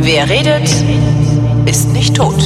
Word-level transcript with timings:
Wer 0.00 0.30
redet, 0.30 0.68
ist 1.66 1.92
nicht 1.92 2.14
tot. 2.14 2.36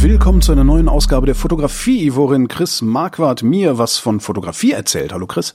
Willkommen 0.00 0.42
zu 0.42 0.50
einer 0.50 0.64
neuen 0.64 0.88
Ausgabe 0.88 1.26
der 1.26 1.36
Fotografie, 1.36 2.16
worin 2.16 2.48
Chris 2.48 2.82
Marquardt 2.82 3.44
mir 3.44 3.78
was 3.78 3.98
von 3.98 4.18
Fotografie 4.18 4.72
erzählt. 4.72 5.12
Hallo 5.12 5.28
Chris. 5.28 5.54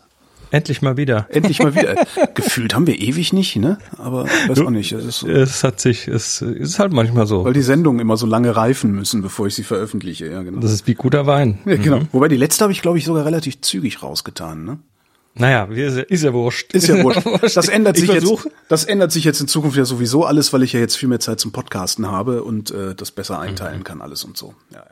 Endlich 0.55 0.81
mal 0.81 0.95
wieder. 0.95 1.27
Endlich 1.31 1.59
mal 1.59 1.75
wieder. 1.75 1.95
Gefühlt 2.33 2.73
haben 2.73 2.87
wir 2.87 2.97
ewig 2.97 3.33
nicht, 3.33 3.57
ne? 3.57 3.77
Aber 3.97 4.23
weiß 4.23 4.61
auch 4.61 4.69
nicht. 4.69 4.93
Es, 4.93 5.03
ist 5.03 5.19
so, 5.19 5.27
es 5.27 5.65
hat 5.65 5.81
sich, 5.81 6.07
es 6.07 6.41
ist 6.41 6.79
halt 6.79 6.93
manchmal 6.93 7.27
so. 7.27 7.43
Weil 7.43 7.51
die 7.51 7.61
Sendungen 7.61 7.99
immer 7.99 8.15
so 8.15 8.25
lange 8.25 8.55
reifen 8.55 8.93
müssen, 8.93 9.21
bevor 9.21 9.47
ich 9.47 9.55
sie 9.55 9.65
veröffentliche. 9.65 10.27
Ja, 10.27 10.43
genau. 10.43 10.61
Das 10.61 10.71
ist 10.71 10.87
wie 10.87 10.93
guter 10.93 11.27
Wein. 11.27 11.59
Ja, 11.65 11.75
genau. 11.75 11.99
Mhm. 11.99 12.07
Wobei 12.13 12.29
die 12.29 12.37
letzte 12.37 12.63
habe 12.63 12.71
ich, 12.71 12.81
glaube 12.81 12.97
ich, 12.97 13.03
sogar 13.03 13.25
relativ 13.25 13.59
zügig 13.59 14.01
rausgetan, 14.01 14.63
ne? 14.63 14.79
Naja, 15.33 15.65
ist 15.65 16.23
ja, 16.23 16.31
wurscht. 16.31 16.73
Ist 16.73 16.87
ja 16.87 17.03
wurscht. 17.03 17.25
Das 17.53 17.67
ändert 17.67 17.97
sich 17.97 18.09
jetzt. 18.09 18.47
Das 18.69 18.85
ändert 18.85 19.11
sich 19.11 19.25
jetzt 19.25 19.41
in 19.41 19.49
Zukunft 19.49 19.75
ja 19.75 19.83
sowieso 19.83 20.23
alles, 20.23 20.53
weil 20.53 20.63
ich 20.63 20.71
ja 20.71 20.79
jetzt 20.79 20.95
viel 20.95 21.09
mehr 21.09 21.19
Zeit 21.19 21.41
zum 21.41 21.51
Podcasten 21.51 22.09
habe 22.09 22.45
und 22.45 22.71
äh, 22.71 22.95
das 22.95 23.11
besser 23.11 23.41
einteilen 23.41 23.79
mhm. 23.79 23.83
kann, 23.83 24.01
alles 24.01 24.23
und 24.23 24.37
so. 24.37 24.55
Ja, 24.71 24.85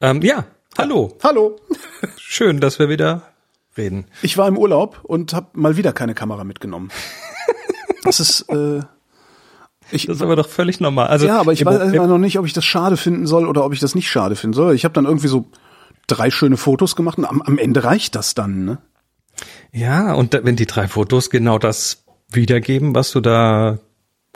ja. 0.00 0.08
Ähm, 0.08 0.22
ja, 0.22 0.46
hallo. 0.78 1.18
Hallo. 1.22 1.60
Schön, 2.16 2.60
dass 2.60 2.78
wir 2.78 2.88
wieder 2.88 3.33
reden. 3.76 4.06
Ich 4.22 4.36
war 4.38 4.48
im 4.48 4.58
Urlaub 4.58 5.00
und 5.02 5.32
habe 5.34 5.48
mal 5.54 5.76
wieder 5.76 5.92
keine 5.92 6.14
Kamera 6.14 6.44
mitgenommen. 6.44 6.90
das 8.04 8.20
ist. 8.20 8.48
Äh, 8.48 8.80
ich, 9.90 10.06
das 10.06 10.16
ist 10.16 10.22
aber 10.22 10.36
doch 10.36 10.48
völlig 10.48 10.80
normal. 10.80 11.08
Also 11.08 11.26
ja, 11.26 11.38
aber 11.38 11.52
ich 11.52 11.64
weiß 11.64 11.92
immer 11.92 12.06
noch 12.06 12.18
nicht, 12.18 12.38
ob 12.38 12.46
ich 12.46 12.52
das 12.52 12.64
schade 12.64 12.96
finden 12.96 13.26
soll 13.26 13.46
oder 13.46 13.64
ob 13.64 13.72
ich 13.72 13.80
das 13.80 13.94
nicht 13.94 14.08
schade 14.10 14.34
finden 14.34 14.54
soll. 14.54 14.74
Ich 14.74 14.84
habe 14.84 14.94
dann 14.94 15.04
irgendwie 15.04 15.28
so 15.28 15.46
drei 16.06 16.30
schöne 16.30 16.56
Fotos 16.56 16.96
gemacht 16.96 17.18
und 17.18 17.26
am, 17.26 17.42
am 17.42 17.58
Ende 17.58 17.84
reicht 17.84 18.14
das 18.14 18.34
dann. 18.34 18.64
Ne? 18.64 18.78
Ja, 19.72 20.14
und 20.14 20.34
da, 20.34 20.44
wenn 20.44 20.56
die 20.56 20.66
drei 20.66 20.88
Fotos 20.88 21.30
genau 21.30 21.58
das 21.58 22.04
wiedergeben, 22.30 22.94
was 22.94 23.10
du 23.10 23.20
da 23.20 23.78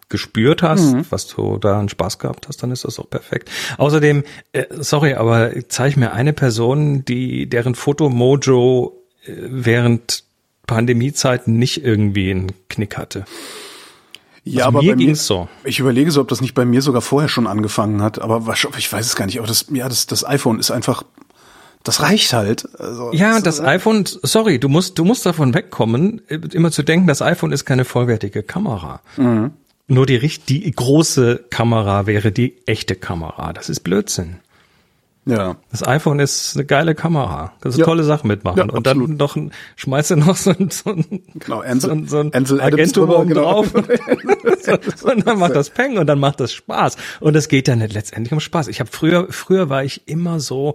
gespürt 0.08 0.62
hast, 0.62 0.92
mhm. 0.92 1.06
was 1.10 1.26
du 1.26 1.58
da 1.58 1.78
einen 1.78 1.88
Spaß 1.88 2.18
gehabt 2.18 2.48
hast, 2.48 2.62
dann 2.62 2.70
ist 2.70 2.84
das 2.84 2.98
auch 2.98 3.10
perfekt. 3.10 3.50
Außerdem, 3.76 4.24
äh, 4.52 4.64
sorry, 4.70 5.14
aber 5.14 5.52
zeig 5.68 5.96
mir 5.96 6.12
eine 6.12 6.32
Person, 6.32 7.04
die 7.04 7.48
deren 7.48 7.74
Fotomojo 7.74 8.94
äh, 8.94 8.97
während 9.36 10.24
Pandemiezeiten 10.66 11.58
nicht 11.58 11.84
irgendwie 11.84 12.30
einen 12.30 12.52
Knick 12.68 12.96
hatte. 12.96 13.24
Ja, 14.44 14.66
also 14.66 14.78
aber 14.78 14.82
mir 14.82 14.96
bei 14.96 15.04
mir 15.04 15.16
so. 15.16 15.48
Ich 15.64 15.78
überlege 15.78 16.10
so, 16.10 16.20
ob 16.20 16.28
das 16.28 16.40
nicht 16.40 16.54
bei 16.54 16.64
mir 16.64 16.82
sogar 16.82 17.02
vorher 17.02 17.28
schon 17.28 17.46
angefangen 17.46 18.02
hat, 18.02 18.20
aber 18.20 18.54
ich 18.78 18.92
weiß 18.92 19.06
es 19.06 19.16
gar 19.16 19.26
nicht. 19.26 19.38
Aber 19.38 19.48
das, 19.48 19.66
ja, 19.70 19.88
das, 19.88 20.06
das 20.06 20.26
iPhone 20.26 20.58
ist 20.58 20.70
einfach 20.70 21.04
das 21.84 22.02
reicht 22.02 22.32
halt. 22.32 22.68
Also, 22.78 23.12
ja, 23.12 23.40
das, 23.40 23.56
das 23.56 23.60
iPhone, 23.60 24.04
sorry, 24.04 24.58
du 24.58 24.68
musst, 24.68 24.98
du 24.98 25.04
musst 25.04 25.24
davon 25.24 25.54
wegkommen, 25.54 26.20
immer 26.52 26.70
zu 26.70 26.82
denken, 26.82 27.06
das 27.06 27.22
iPhone 27.22 27.52
ist 27.52 27.64
keine 27.64 27.84
vollwertige 27.84 28.42
Kamera. 28.42 29.00
Mhm. 29.16 29.52
Nur 29.86 30.04
die, 30.04 30.18
die 30.18 30.70
große 30.70 31.46
Kamera 31.48 32.06
wäre 32.06 32.30
die 32.30 32.56
echte 32.66 32.94
Kamera. 32.94 33.54
Das 33.54 33.70
ist 33.70 33.80
Blödsinn. 33.80 34.36
Ja. 35.28 35.56
Das 35.70 35.86
iPhone 35.86 36.20
ist 36.20 36.56
eine 36.56 36.64
geile 36.64 36.94
Kamera. 36.94 37.52
Das 37.60 37.74
ist 37.74 37.76
eine 37.76 37.80
ja. 37.80 37.84
tolle 37.86 38.04
Sache 38.04 38.26
mitmachen. 38.26 38.58
Ja, 38.58 38.74
und 38.74 38.86
dann 38.86 39.16
noch 39.16 39.36
ein, 39.36 39.52
schmeißt 39.76 40.12
du 40.12 40.16
noch 40.16 40.36
so 40.36 40.50
ein, 40.50 40.70
so 40.70 40.90
ein, 40.90 41.22
genau, 41.34 41.60
Ansel, 41.60 42.00
so, 42.00 42.06
so 42.06 42.18
ein 42.20 42.32
Ansel 42.32 42.60
Agentur 42.60 43.18
oben 43.18 43.28
genau. 43.28 43.62
drauf. 43.62 43.74
und 45.04 45.26
dann 45.26 45.38
macht 45.38 45.54
das 45.54 45.70
Peng 45.70 45.98
und 45.98 46.06
dann 46.06 46.18
macht 46.18 46.40
das 46.40 46.52
Spaß. 46.52 46.96
Und 47.20 47.36
es 47.36 47.48
geht 47.48 47.68
nicht 47.68 47.92
letztendlich 47.92 48.32
um 48.32 48.40
Spaß. 48.40 48.68
Ich 48.68 48.80
habe 48.80 48.90
früher, 48.90 49.26
früher 49.30 49.68
war 49.68 49.84
ich 49.84 50.08
immer 50.08 50.40
so, 50.40 50.74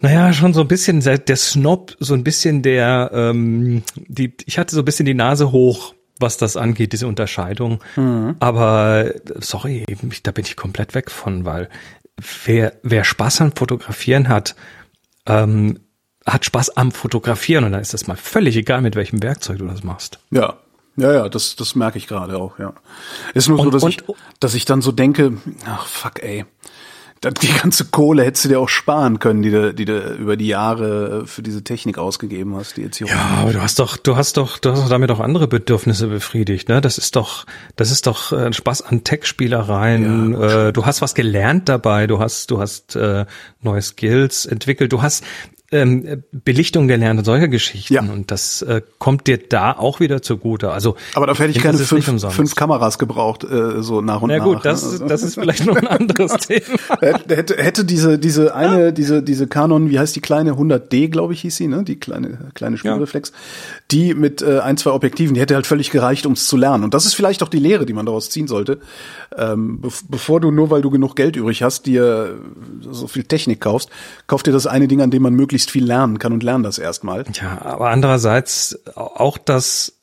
naja, 0.00 0.32
schon 0.32 0.54
so 0.54 0.60
ein 0.60 0.68
bisschen 0.68 1.00
der, 1.00 1.18
der 1.18 1.36
Snob, 1.36 1.96
so 1.98 2.14
ein 2.14 2.24
bisschen 2.24 2.62
der, 2.62 3.10
ähm, 3.12 3.82
die, 3.96 4.34
ich 4.46 4.58
hatte 4.58 4.74
so 4.74 4.82
ein 4.82 4.84
bisschen 4.84 5.06
die 5.06 5.14
Nase 5.14 5.50
hoch, 5.50 5.94
was 6.20 6.36
das 6.36 6.56
angeht, 6.56 6.92
diese 6.92 7.06
Unterscheidung. 7.06 7.80
Mhm. 7.96 8.36
Aber 8.38 9.12
sorry, 9.40 9.84
da 10.22 10.30
bin 10.30 10.44
ich 10.44 10.56
komplett 10.56 10.94
weg 10.94 11.10
von, 11.10 11.44
weil 11.44 11.68
wer, 12.44 12.74
wer 12.82 13.04
Spaß 13.04 13.40
am 13.40 13.52
Fotografieren 13.52 14.28
hat, 14.28 14.54
ähm, 15.26 15.80
hat 16.26 16.44
Spaß 16.44 16.76
am 16.76 16.92
Fotografieren 16.92 17.64
und 17.64 17.72
dann 17.72 17.80
ist 17.80 17.94
das 17.94 18.06
mal 18.06 18.16
völlig 18.16 18.56
egal, 18.56 18.80
mit 18.80 18.96
welchem 18.96 19.22
Werkzeug 19.22 19.58
du 19.58 19.66
das 19.66 19.82
machst. 19.82 20.18
Ja. 20.30 20.58
Ja, 20.96 21.12
ja, 21.12 21.28
das, 21.28 21.56
das 21.56 21.74
merke 21.74 21.98
ich 21.98 22.06
gerade 22.06 22.38
auch, 22.38 22.60
ja. 22.60 22.72
Ist 23.34 23.48
nur 23.48 23.58
und, 23.58 23.64
so, 23.64 23.70
dass 23.70 23.82
und, 23.82 23.90
ich, 23.90 24.04
dass 24.38 24.54
ich 24.54 24.64
dann 24.64 24.80
so 24.80 24.92
denke, 24.92 25.38
ach 25.66 25.86
fuck, 25.86 26.22
ey 26.22 26.44
die 27.30 27.52
ganze 27.52 27.86
Kohle 27.86 28.24
hättest 28.24 28.44
du 28.44 28.48
dir 28.50 28.60
auch 28.60 28.68
sparen 28.68 29.18
können, 29.18 29.42
die 29.42 29.50
du, 29.50 29.74
die 29.74 29.84
du 29.84 29.98
über 30.14 30.36
die 30.36 30.46
Jahre 30.46 31.26
für 31.26 31.42
diese 31.42 31.64
Technik 31.64 31.98
ausgegeben 31.98 32.54
hast, 32.56 32.76
die 32.76 32.82
jetzt 32.82 32.98
hier. 32.98 33.06
Ja, 33.06 33.38
aber 33.40 33.52
du 33.52 33.62
hast 33.62 33.78
doch, 33.78 33.96
du 33.96 34.16
hast 34.16 34.36
doch, 34.36 34.58
du 34.58 34.70
hast 34.70 34.82
doch 34.82 34.88
damit 34.88 35.10
auch 35.10 35.20
andere 35.20 35.48
Bedürfnisse 35.48 36.08
befriedigt, 36.08 36.68
ne? 36.68 36.80
Das 36.80 36.98
ist 36.98 37.16
doch, 37.16 37.46
das 37.76 37.90
ist 37.90 38.06
doch 38.06 38.32
ein 38.32 38.52
äh, 38.52 38.52
Spaß 38.52 38.82
an 38.82 39.04
Tech-Spielereien. 39.04 40.32
Ja, 40.32 40.68
äh, 40.68 40.72
du 40.72 40.86
hast 40.86 41.02
was 41.02 41.14
gelernt 41.14 41.68
dabei, 41.68 42.06
du 42.06 42.18
hast, 42.18 42.50
du 42.50 42.60
hast 42.60 42.96
äh, 42.96 43.26
neue 43.60 43.82
Skills 43.82 44.46
entwickelt, 44.46 44.92
du 44.92 45.02
hast 45.02 45.24
ähm, 45.74 46.22
Belichtung 46.32 46.86
gelernt 46.86 47.18
und 47.18 47.24
solche 47.24 47.48
Geschichten. 47.48 47.94
Ja. 47.94 48.02
Und 48.02 48.30
das 48.30 48.62
äh, 48.62 48.80
kommt 48.98 49.26
dir 49.26 49.38
da 49.38 49.72
auch 49.72 49.98
wieder 49.98 50.22
zugute. 50.22 50.70
Also, 50.70 50.94
Aber 51.14 51.26
dafür 51.26 51.48
hätte 51.48 51.58
ich 51.58 51.62
keine 51.62 51.78
fünf, 51.78 52.06
fünf 52.32 52.54
Kameras 52.54 52.98
gebraucht, 52.98 53.42
äh, 53.42 53.82
so 53.82 54.00
nach 54.00 54.22
und 54.22 54.28
Na 54.28 54.38
nach. 54.38 54.46
Na 54.46 54.52
gut, 54.52 54.64
das, 54.64 55.00
ne? 55.00 55.06
das 55.08 55.24
ist 55.24 55.34
vielleicht 55.34 55.66
noch 55.66 55.74
ein 55.74 55.88
anderes 55.88 56.32
Thema. 56.46 56.78
hätte, 57.00 57.56
hätte 57.56 57.84
diese, 57.84 58.18
diese 58.20 58.54
eine, 58.54 58.92
diese, 58.92 59.22
diese 59.22 59.48
Canon, 59.48 59.90
wie 59.90 59.98
heißt 59.98 60.14
die 60.14 60.20
kleine 60.20 60.52
100D, 60.52 61.08
glaube 61.08 61.32
ich, 61.32 61.40
hieß 61.40 61.56
sie, 61.56 61.66
ne? 61.66 61.82
Die 61.82 61.96
kleine, 61.96 62.50
kleine 62.54 62.78
Spiegelreflex. 62.78 63.30
Ja. 63.30 63.36
Die 63.90 64.14
mit 64.14 64.42
äh, 64.42 64.60
ein, 64.60 64.76
zwei 64.76 64.92
Objektiven, 64.92 65.34
die 65.34 65.40
hätte 65.40 65.56
halt 65.56 65.66
völlig 65.66 65.90
gereicht, 65.90 66.24
um 66.24 66.34
es 66.34 66.46
zu 66.46 66.56
lernen. 66.56 66.84
Und 66.84 66.94
das 66.94 67.04
ist 67.04 67.14
vielleicht 67.14 67.42
auch 67.42 67.48
die 67.48 67.58
Lehre, 67.58 67.84
die 67.84 67.92
man 67.92 68.06
daraus 68.06 68.30
ziehen 68.30 68.46
sollte. 68.46 68.78
Ähm, 69.36 69.80
be 69.80 69.88
bevor 70.08 70.40
du 70.40 70.52
nur, 70.52 70.70
weil 70.70 70.82
du 70.82 70.90
genug 70.90 71.16
Geld 71.16 71.34
übrig 71.34 71.62
hast, 71.62 71.86
dir 71.86 72.38
so 72.80 73.08
viel 73.08 73.24
Technik 73.24 73.60
kaufst, 73.60 73.90
kauf 74.26 74.42
dir 74.42 74.52
das 74.52 74.66
eine 74.66 74.86
Ding, 74.86 75.00
an 75.00 75.10
dem 75.10 75.22
man 75.22 75.34
möglichst 75.34 75.63
möglichst 75.64 75.70
viel 75.70 75.84
lernen 75.84 76.18
kann 76.18 76.32
und 76.32 76.42
lern 76.42 76.62
das 76.62 76.78
erstmal. 76.78 77.24
Ja, 77.34 77.62
aber 77.62 77.90
andererseits 77.90 78.78
auch 78.94 79.38
das, 79.38 80.00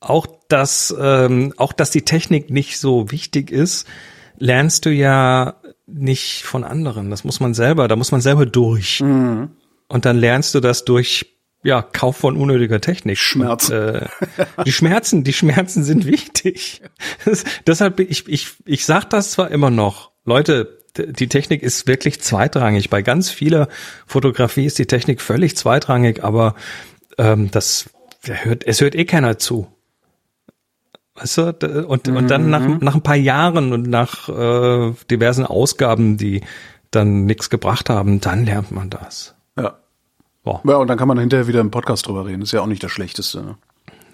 auch 0.00 0.26
das, 0.48 0.94
ähm, 0.98 1.52
auch 1.56 1.72
dass 1.72 1.90
die 1.90 2.02
Technik 2.02 2.50
nicht 2.50 2.78
so 2.78 3.10
wichtig 3.10 3.50
ist, 3.50 3.86
lernst 4.38 4.86
du 4.86 4.90
ja 4.90 5.56
nicht 5.86 6.42
von 6.44 6.64
anderen. 6.64 7.10
Das 7.10 7.24
muss 7.24 7.40
man 7.40 7.54
selber, 7.54 7.88
da 7.88 7.96
muss 7.96 8.12
man 8.12 8.20
selber 8.20 8.46
durch. 8.46 9.00
Mhm. 9.00 9.50
Und 9.88 10.04
dann 10.04 10.16
lernst 10.16 10.54
du 10.54 10.60
das 10.60 10.84
durch 10.84 11.26
ja, 11.62 11.80
Kauf 11.80 12.18
von 12.18 12.36
unnötiger 12.36 12.80
Technik. 12.80 13.18
Schmerz. 13.18 13.70
Und, 13.70 13.76
äh, 13.76 14.06
die 14.66 14.72
Schmerzen, 14.72 15.24
die 15.24 15.32
Schmerzen 15.32 15.84
sind 15.84 16.06
wichtig. 16.06 16.82
Das, 17.24 17.44
deshalb, 17.66 18.00
ich, 18.00 18.28
ich, 18.28 18.48
ich 18.66 18.84
sag 18.84 19.08
das 19.08 19.30
zwar 19.30 19.50
immer 19.50 19.70
noch, 19.70 20.10
Leute, 20.26 20.83
die 20.96 21.28
Technik 21.28 21.62
ist 21.62 21.86
wirklich 21.86 22.20
zweitrangig. 22.20 22.90
Bei 22.90 23.02
ganz 23.02 23.30
vieler 23.30 23.68
Fotografie 24.06 24.66
ist 24.66 24.78
die 24.78 24.86
Technik 24.86 25.20
völlig 25.20 25.56
zweitrangig, 25.56 26.22
aber 26.22 26.54
ähm, 27.18 27.50
das 27.50 27.90
hört, 28.24 28.66
es 28.66 28.80
hört 28.80 28.94
eh 28.94 29.04
keiner 29.04 29.38
zu. 29.38 29.66
Weißt 31.16 31.38
du? 31.38 31.86
Und, 31.86 32.06
mhm. 32.06 32.16
und 32.16 32.30
dann 32.30 32.50
nach, 32.50 32.60
mhm. 32.60 32.78
nach 32.80 32.94
ein 32.94 33.02
paar 33.02 33.16
Jahren 33.16 33.72
und 33.72 33.86
nach 33.86 34.28
äh, 34.28 34.94
diversen 35.10 35.46
Ausgaben, 35.46 36.16
die 36.16 36.42
dann 36.90 37.24
nichts 37.24 37.50
gebracht 37.50 37.90
haben, 37.90 38.20
dann 38.20 38.44
lernt 38.44 38.70
man 38.70 38.90
das. 38.90 39.34
Ja. 39.56 39.78
Boah. 40.42 40.60
Ja, 40.64 40.76
und 40.76 40.88
dann 40.88 40.98
kann 40.98 41.08
man 41.08 41.18
hinterher 41.18 41.46
wieder 41.46 41.60
im 41.60 41.70
Podcast 41.70 42.06
drüber 42.06 42.26
reden. 42.26 42.42
ist 42.42 42.52
ja 42.52 42.60
auch 42.60 42.66
nicht 42.66 42.82
das 42.82 42.90
Schlechteste. 42.90 43.42
Ne? 43.42 43.56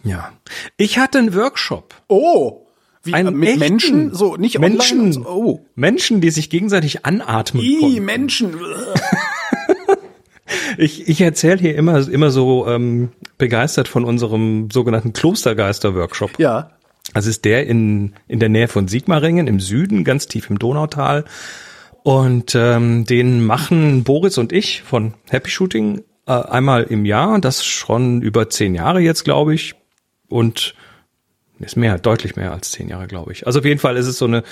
Ja. 0.03 0.33
Ich 0.77 0.99
hatte 0.99 1.19
einen 1.19 1.35
Workshop. 1.35 1.95
Oh! 2.09 2.67
Wie, 3.03 3.15
Ein 3.15 3.35
mit 3.35 3.59
Menschen? 3.59 4.15
So, 4.15 4.37
nicht 4.37 4.59
Menschen? 4.59 5.13
So. 5.13 5.27
Oh. 5.27 5.67
Menschen, 5.75 6.21
die 6.21 6.31
sich 6.31 6.51
gegenseitig 6.51 7.07
anatmen 7.07 7.65
Ih, 7.65 7.79
konnten. 7.81 8.05
Menschen. 8.05 8.55
ich 10.77 11.09
ich 11.09 11.21
erzähle 11.21 11.59
hier 11.59 11.77
immer, 11.77 12.07
immer 12.09 12.31
so 12.31 12.67
ähm, 12.67 13.11
begeistert 13.39 13.89
von 13.89 14.05
unserem 14.05 14.71
sogenannten 14.71 15.15
Klostergeister-Workshop. 15.15 16.39
Ja. 16.39 16.73
Das 17.15 17.27
ist 17.27 17.47
der 17.47 17.67
in, 17.67 18.13
in 18.29 18.39
der 18.39 18.51
Nähe 18.51 18.69
von 18.69 18.87
Sigmaringen 18.87 19.47
im 19.47 19.61
Süden, 19.61 20.05
ganz 20.05 20.29
tief 20.29 20.51
im 20.51 20.59
Donautal. 20.59 21.25
Und 22.03 22.55
ähm, 22.55 23.05
den 23.07 23.45
machen 23.45 24.05
Boris 24.05 24.37
und 24.37 24.53
ich 24.53 24.83
von 24.83 25.15
Happy 25.31 25.51
Shooting 25.51 26.03
äh, 26.27 26.33
einmal 26.33 26.85
im 26.85 27.05
Jahr, 27.05 27.41
das 27.41 27.65
schon 27.65 28.21
über 28.23 28.51
zehn 28.51 28.75
Jahre 28.75 29.01
jetzt, 29.01 29.25
glaube 29.25 29.55
ich. 29.55 29.75
Und 30.29 30.75
ist 31.67 31.77
mehr, 31.77 31.99
deutlich 31.99 32.37
mehr 32.37 32.53
als 32.53 32.73
zehn 32.73 32.89
Jahre, 32.89 33.07
glaube 33.07 33.33
ich. 33.33 33.47
Also 33.47 33.61
auf 33.61 33.65
jeden 33.65 33.81
Fall 33.81 33.97
ist 33.97 34.07
es 34.07 34.19
so 34.19 34.27
eine 34.27 34.43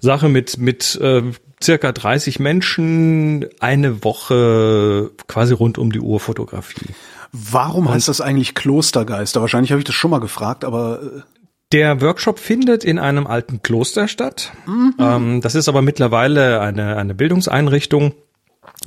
Sache 0.00 0.28
mit, 0.28 0.58
mit 0.58 0.98
äh, 1.00 1.22
circa 1.62 1.92
30 1.92 2.38
Menschen, 2.38 3.46
eine 3.60 4.04
Woche 4.04 5.10
quasi 5.26 5.54
rund 5.54 5.78
um 5.78 5.92
die 5.92 6.00
Uhr 6.00 6.20
Fotografie. 6.20 6.94
Warum 7.32 7.86
Und 7.86 7.94
heißt 7.94 8.08
das 8.08 8.20
eigentlich 8.20 8.54
Klostergeister? 8.54 9.40
Wahrscheinlich 9.40 9.70
habe 9.70 9.80
ich 9.80 9.86
das 9.86 9.94
schon 9.94 10.10
mal 10.10 10.20
gefragt, 10.20 10.64
aber 10.64 11.02
äh 11.02 11.20
der 11.72 12.00
Workshop 12.00 12.38
findet 12.38 12.82
in 12.82 12.98
einem 12.98 13.26
alten 13.26 13.62
Kloster 13.62 14.08
statt. 14.08 14.52
Mhm. 14.66 14.94
Ähm, 14.98 15.40
das 15.42 15.54
ist 15.54 15.68
aber 15.68 15.82
mittlerweile 15.82 16.60
eine, 16.60 16.96
eine 16.96 17.14
Bildungseinrichtung. 17.14 18.14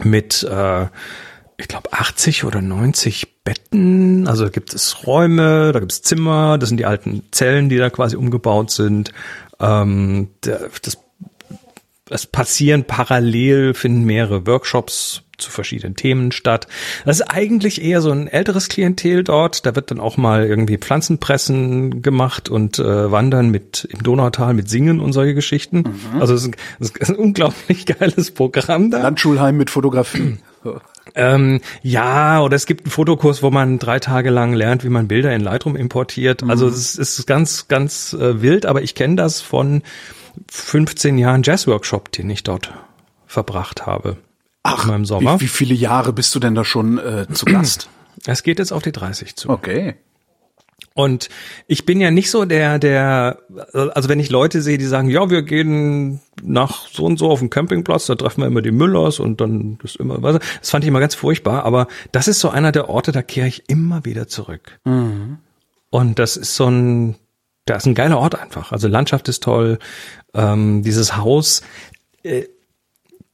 mit, 0.04 0.44
äh, 0.44 0.88
ich 1.62 1.68
glaube, 1.68 1.94
80 1.94 2.44
oder 2.44 2.62
90 2.62 3.44
Betten. 3.44 4.28
Also 4.28 4.46
da 4.46 4.50
gibt 4.50 4.74
es 4.74 5.06
Räume, 5.08 5.72
da 5.72 5.80
gibt 5.80 5.92
es 5.92 6.02
Zimmer, 6.02 6.58
das 6.58 6.70
sind 6.70 6.78
die 6.78 6.86
alten 6.86 7.24
Zellen, 7.32 7.70
die 7.70 7.78
da 7.78 7.90
quasi 7.90 8.16
umgebaut 8.16 8.72
sind. 8.72 9.12
Ähm, 9.60 10.30
das, 10.42 10.98
es 12.10 12.26
passieren 12.26 12.84
parallel, 12.84 13.74
finden 13.74 14.04
mehrere 14.04 14.46
Workshops 14.46 15.24
zu 15.38 15.50
verschiedenen 15.50 15.96
Themen 15.96 16.32
statt. 16.32 16.68
Das 17.06 17.20
ist 17.20 17.28
eigentlich 17.28 17.82
eher 17.82 18.02
so 18.02 18.12
ein 18.12 18.28
älteres 18.28 18.70
Klientel 18.70 19.24
dort. 19.24 19.66
Da 19.66 19.76
wird 19.76 19.90
dann 19.90 20.00
auch 20.00 20.18
mal 20.18 20.46
irgendwie 20.46 20.78
Pflanzenpressen 20.78 22.02
gemacht 22.02 22.50
und 22.50 22.80
äh, 22.80 23.12
Wandern 23.12 23.50
mit 23.50 23.88
im 23.90 24.04
Donautal 24.04 24.54
mit 24.54 24.70
Singen 24.70 25.00
und 25.00 25.14
solche 25.14 25.34
Geschichten. 25.34 25.78
Mhm. 25.78 26.22
Also 26.22 26.36
es 26.36 26.44
ist, 26.44 26.56
es 26.80 26.90
ist, 26.92 27.10
ein 27.10 27.16
unglaublich 27.18 27.86
geiles 27.86 28.32
Programm 28.32 28.92
da. 28.92 29.02
Landschulheim 29.02 29.58
mit 29.58 29.70
Fotografie. 29.70 30.38
Ähm, 31.16 31.62
ja, 31.82 32.42
oder 32.42 32.56
es 32.56 32.66
gibt 32.66 32.86
einen 32.86 32.92
Fotokurs, 32.92 33.44
wo 33.44 33.50
man 33.50 33.80
drei 33.80 34.00
Tage 34.00 34.30
lang 34.30 34.54
lernt, 34.54 34.84
wie 34.84 34.90
man 34.90 35.08
Bilder 35.08 35.34
in 35.34 35.42
Lightroom 35.42 35.76
importiert. 35.76 36.44
Also 36.44 36.68
mhm. 36.68 36.74
es 36.74 36.96
ist 36.96 37.28
ganz, 37.28 37.68
ganz 37.68 38.14
äh, 38.14 38.42
wild, 38.42 38.66
aber 38.66 38.82
ich 38.82 38.96
kenne 38.96 39.16
das 39.16 39.42
von 39.42 39.84
15 40.50 41.18
Jahren 41.18 41.44
Jazzworkshop, 41.44 42.12
den 42.12 42.30
ich 42.30 42.44
dort 42.44 42.74
verbracht 43.28 43.86
habe. 43.86 44.18
Ach, 44.64 44.86
meinem 44.86 45.06
Sommer. 45.06 45.40
Wie, 45.40 45.46
wie 45.46 45.48
viele 45.48 45.74
Jahre 45.74 46.14
bist 46.14 46.34
du 46.36 46.40
denn 46.40 46.56
da 46.56 46.64
schon 46.64 46.98
äh, 46.98 47.26
zu 47.32 47.46
Gast? 47.46 47.90
Es 48.26 48.44
geht 48.44 48.60
jetzt 48.60 48.72
auf 48.72 48.84
die 48.84 48.92
30 48.92 49.36
zu. 49.36 49.50
Okay. 49.50 49.96
Und 50.94 51.30
ich 51.68 51.86
bin 51.86 52.02
ja 52.02 52.12
nicht 52.12 52.30
so 52.30 52.44
der, 52.44 52.78
der, 52.78 53.40
also 53.74 54.10
wenn 54.10 54.20
ich 54.20 54.30
Leute 54.30 54.62
sehe, 54.62 54.78
die 54.78 54.86
sagen, 54.86 55.10
ja, 55.10 55.30
wir 55.30 55.42
gehen 55.42 56.20
nach 56.44 56.88
so 56.88 57.06
und 57.06 57.18
so 57.18 57.30
auf 57.30 57.40
den 57.40 57.50
Campingplatz, 57.50 58.08
da 58.08 58.16
treffen 58.16 58.42
wir 58.42 58.48
immer 58.48 58.62
die 58.62 58.72
Müllers 58.72 59.20
und 59.20 59.40
dann 59.40 59.80
ist 59.84 59.96
immer, 59.96 60.18
das 60.20 60.70
fand 60.70 60.84
ich 60.84 60.90
immer 60.90 61.00
ganz 61.00 61.16
furchtbar, 61.16 61.64
aber 61.64 61.88
das 62.12 62.28
ist 62.28 62.42
so 62.42 62.50
einer 62.50 62.74
der 62.74 62.90
Orte, 62.90 63.14
da 63.14 63.22
kehre 63.22 63.48
ich 63.48 63.70
immer 63.70 64.04
wieder 64.04 64.28
zurück. 64.28 64.80
Mhm. 64.84 65.38
Und 65.90 66.20
das 66.20 66.36
ist 66.36 66.56
so 66.56 66.68
ein, 66.68 67.16
da 67.66 67.76
ist 67.76 67.86
ein 67.86 67.96
geiler 67.96 68.20
Ort 68.20 68.36
einfach. 68.36 68.74
Also 68.74 68.88
Landschaft 68.90 69.30
ist 69.30 69.44
toll, 69.44 69.80
ähm, 70.34 70.84
dieses 70.84 71.16
Haus, 71.16 71.62
äh, 72.24 72.44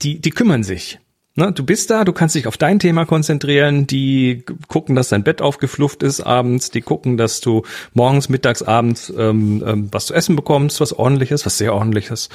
die, 0.01 0.19
die 0.21 0.29
kümmern 0.29 0.63
sich. 0.63 0.99
Ne, 1.39 1.51
du 1.51 1.63
bist 1.63 1.91
da, 1.91 2.03
du 2.03 2.13
kannst 2.13 2.33
dich 2.33 2.47
auf 2.47 2.57
dein 2.57 2.79
Thema 2.79 3.05
konzentrieren, 3.05 3.85
die 3.85 4.43
gucken, 4.67 4.95
dass 4.95 5.09
dein 5.09 5.23
Bett 5.23 5.39
aufgeflufft 5.39 6.01
ist 6.01 6.19
abends, 6.19 6.71
die 6.71 6.81
gucken, 6.81 7.15
dass 7.15 7.41
du 7.41 7.61
morgens, 7.93 8.27
mittags, 8.27 8.63
abends 8.63 9.13
ähm, 9.15 9.63
ähm, 9.63 9.89
was 9.91 10.07
zu 10.07 10.15
essen 10.15 10.35
bekommst, 10.35 10.81
was 10.81 10.93
ordentliches, 10.93 11.45
was 11.45 11.59
sehr 11.59 11.75
ordentliches. 11.75 12.29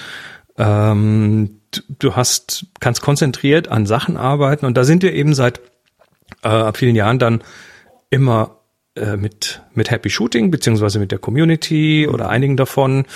Ähm, 0.56 1.62
du 1.98 2.14
hast, 2.14 2.66
kannst 2.78 3.02
konzentriert 3.02 3.66
an 3.66 3.86
Sachen 3.86 4.16
arbeiten 4.16 4.66
und 4.66 4.76
da 4.76 4.84
sind 4.84 5.02
wir 5.02 5.12
eben 5.14 5.34
seit 5.34 5.60
äh, 6.42 6.72
vielen 6.72 6.94
Jahren 6.94 7.18
dann 7.18 7.42
immer 8.08 8.58
äh, 8.94 9.16
mit, 9.16 9.62
mit 9.74 9.90
Happy 9.90 10.10
Shooting, 10.10 10.52
beziehungsweise 10.52 11.00
mit 11.00 11.10
der 11.10 11.18
Community 11.18 12.06
oder 12.06 12.28
einigen 12.28 12.56
davon. 12.56 13.06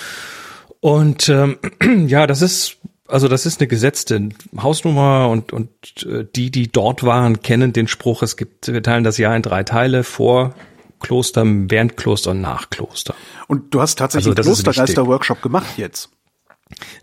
Und 0.81 1.29
ähm, 1.29 1.59
ja, 2.07 2.27
das 2.27 2.41
ist 2.41 2.77
also 3.07 3.27
das 3.27 3.45
ist 3.45 3.59
eine 3.59 3.67
gesetzte 3.67 4.29
Hausnummer 4.57 5.29
und, 5.29 5.53
und 5.53 5.69
äh, 6.05 6.25
die, 6.35 6.51
die 6.51 6.71
dort 6.71 7.03
waren, 7.03 7.41
kennen 7.41 7.73
den 7.73 7.87
Spruch, 7.87 8.21
es 8.23 8.37
gibt, 8.37 8.67
wir 8.67 8.83
teilen 8.83 9.03
das 9.03 9.17
Jahr 9.17 9.35
in 9.35 9.41
drei 9.41 9.63
Teile, 9.63 10.03
vor 10.03 10.53
Kloster, 10.99 11.43
während 11.45 11.95
Kloster 11.95 12.31
und 12.31 12.41
nach 12.41 12.69
Kloster. 12.69 13.15
Und 13.47 13.73
du 13.73 13.81
hast 13.81 13.97
tatsächlich 13.97 14.35
also, 14.37 14.49
Klostergeister-Workshop 14.49 15.41
gemacht 15.41 15.77
jetzt? 15.77 16.09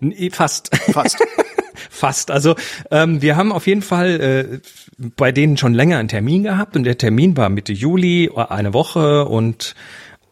Nee, 0.01 0.31
fast. 0.31 0.75
Fast. 0.77 1.19
fast. 1.91 2.31
Also 2.31 2.55
ähm, 2.91 3.23
wir 3.23 3.37
haben 3.37 3.53
auf 3.53 3.67
jeden 3.67 3.83
Fall 3.83 4.21
äh, 4.21 4.61
bei 5.17 5.33
denen 5.33 5.57
schon 5.57 5.75
länger 5.75 5.99
einen 5.99 6.09
Termin 6.09 6.43
gehabt 6.43 6.77
und 6.77 6.85
der 6.85 6.99
Termin 6.99 7.37
war 7.37 7.49
Mitte 7.49 7.73
Juli, 7.73 8.31
eine 8.35 8.75
Woche 8.75 9.27
und 9.27 9.75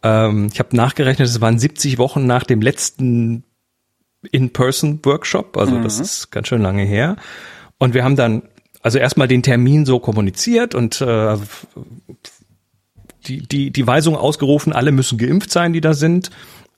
ähm, 0.03 0.49
ich 0.51 0.59
habe 0.59 0.75
nachgerechnet, 0.75 1.27
es 1.27 1.41
waren 1.41 1.57
70 1.57 1.97
Wochen 1.97 2.25
nach 2.25 2.43
dem 2.43 2.61
letzten 2.61 3.43
In-Person-Workshop, 4.31 5.57
also 5.57 5.75
mhm. 5.75 5.83
das 5.83 5.99
ist 5.99 6.31
ganz 6.31 6.47
schön 6.47 6.61
lange 6.61 6.83
her. 6.83 7.15
Und 7.77 7.93
wir 7.93 8.03
haben 8.03 8.15
dann 8.15 8.43
also 8.81 8.99
erstmal 8.99 9.27
den 9.27 9.43
Termin 9.43 9.85
so 9.85 9.99
kommuniziert 9.99 10.75
und 10.75 11.01
äh, 11.01 11.37
die, 13.25 13.39
die, 13.47 13.71
die 13.71 13.87
Weisung 13.87 14.17
ausgerufen, 14.17 14.73
alle 14.73 14.91
müssen 14.91 15.17
geimpft 15.17 15.51
sein, 15.51 15.73
die 15.73 15.81
da 15.81 15.93
sind. 15.93 16.29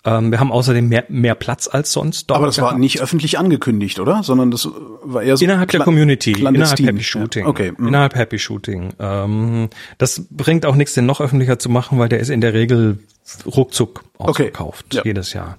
Ähm, 0.05 0.29
wir 0.29 0.39
haben 0.39 0.51
außerdem 0.51 0.87
mehr, 0.87 1.05
mehr 1.09 1.33
Platz 1.33 1.67
als 1.67 1.91
sonst. 1.91 2.31
Aber 2.31 2.45
das 2.45 2.57
gehabt. 2.57 2.73
war 2.73 2.79
nicht 2.79 3.01
öffentlich 3.01 3.39
angekündigt, 3.39 3.99
oder? 3.99 4.21
Sondern 4.21 4.51
das 4.51 4.69
war 5.03 5.23
eher 5.23 5.35
so 5.35 5.43
innerhalb 5.43 5.71
der 5.71 5.79
Community, 5.79 6.33
innerhalb 6.33 6.79
Happy 6.79 7.03
Shooting. 7.03 7.43
Ja. 7.43 7.49
Okay. 7.49 7.73
Mhm. 7.75 7.87
Innerhalb 7.87 8.13
Happy 8.13 8.37
Shooting. 8.37 8.93
Ähm, 8.99 9.69
das 9.97 10.27
bringt 10.29 10.67
auch 10.67 10.75
nichts, 10.75 10.93
den 10.93 11.07
noch 11.07 11.21
öffentlicher 11.21 11.57
zu 11.57 11.69
machen, 11.69 11.97
weil 11.97 12.07
der 12.07 12.19
ist 12.19 12.29
in 12.29 12.41
der 12.41 12.53
Regel 12.53 12.99
ruckzuck 13.47 14.03
ausverkauft 14.19 14.85
okay. 14.85 14.97
ja. 14.97 15.01
jedes 15.05 15.33
Jahr. 15.33 15.57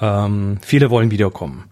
Ähm, 0.00 0.58
viele 0.62 0.90
wollen 0.90 1.10
wiederkommen. 1.10 1.64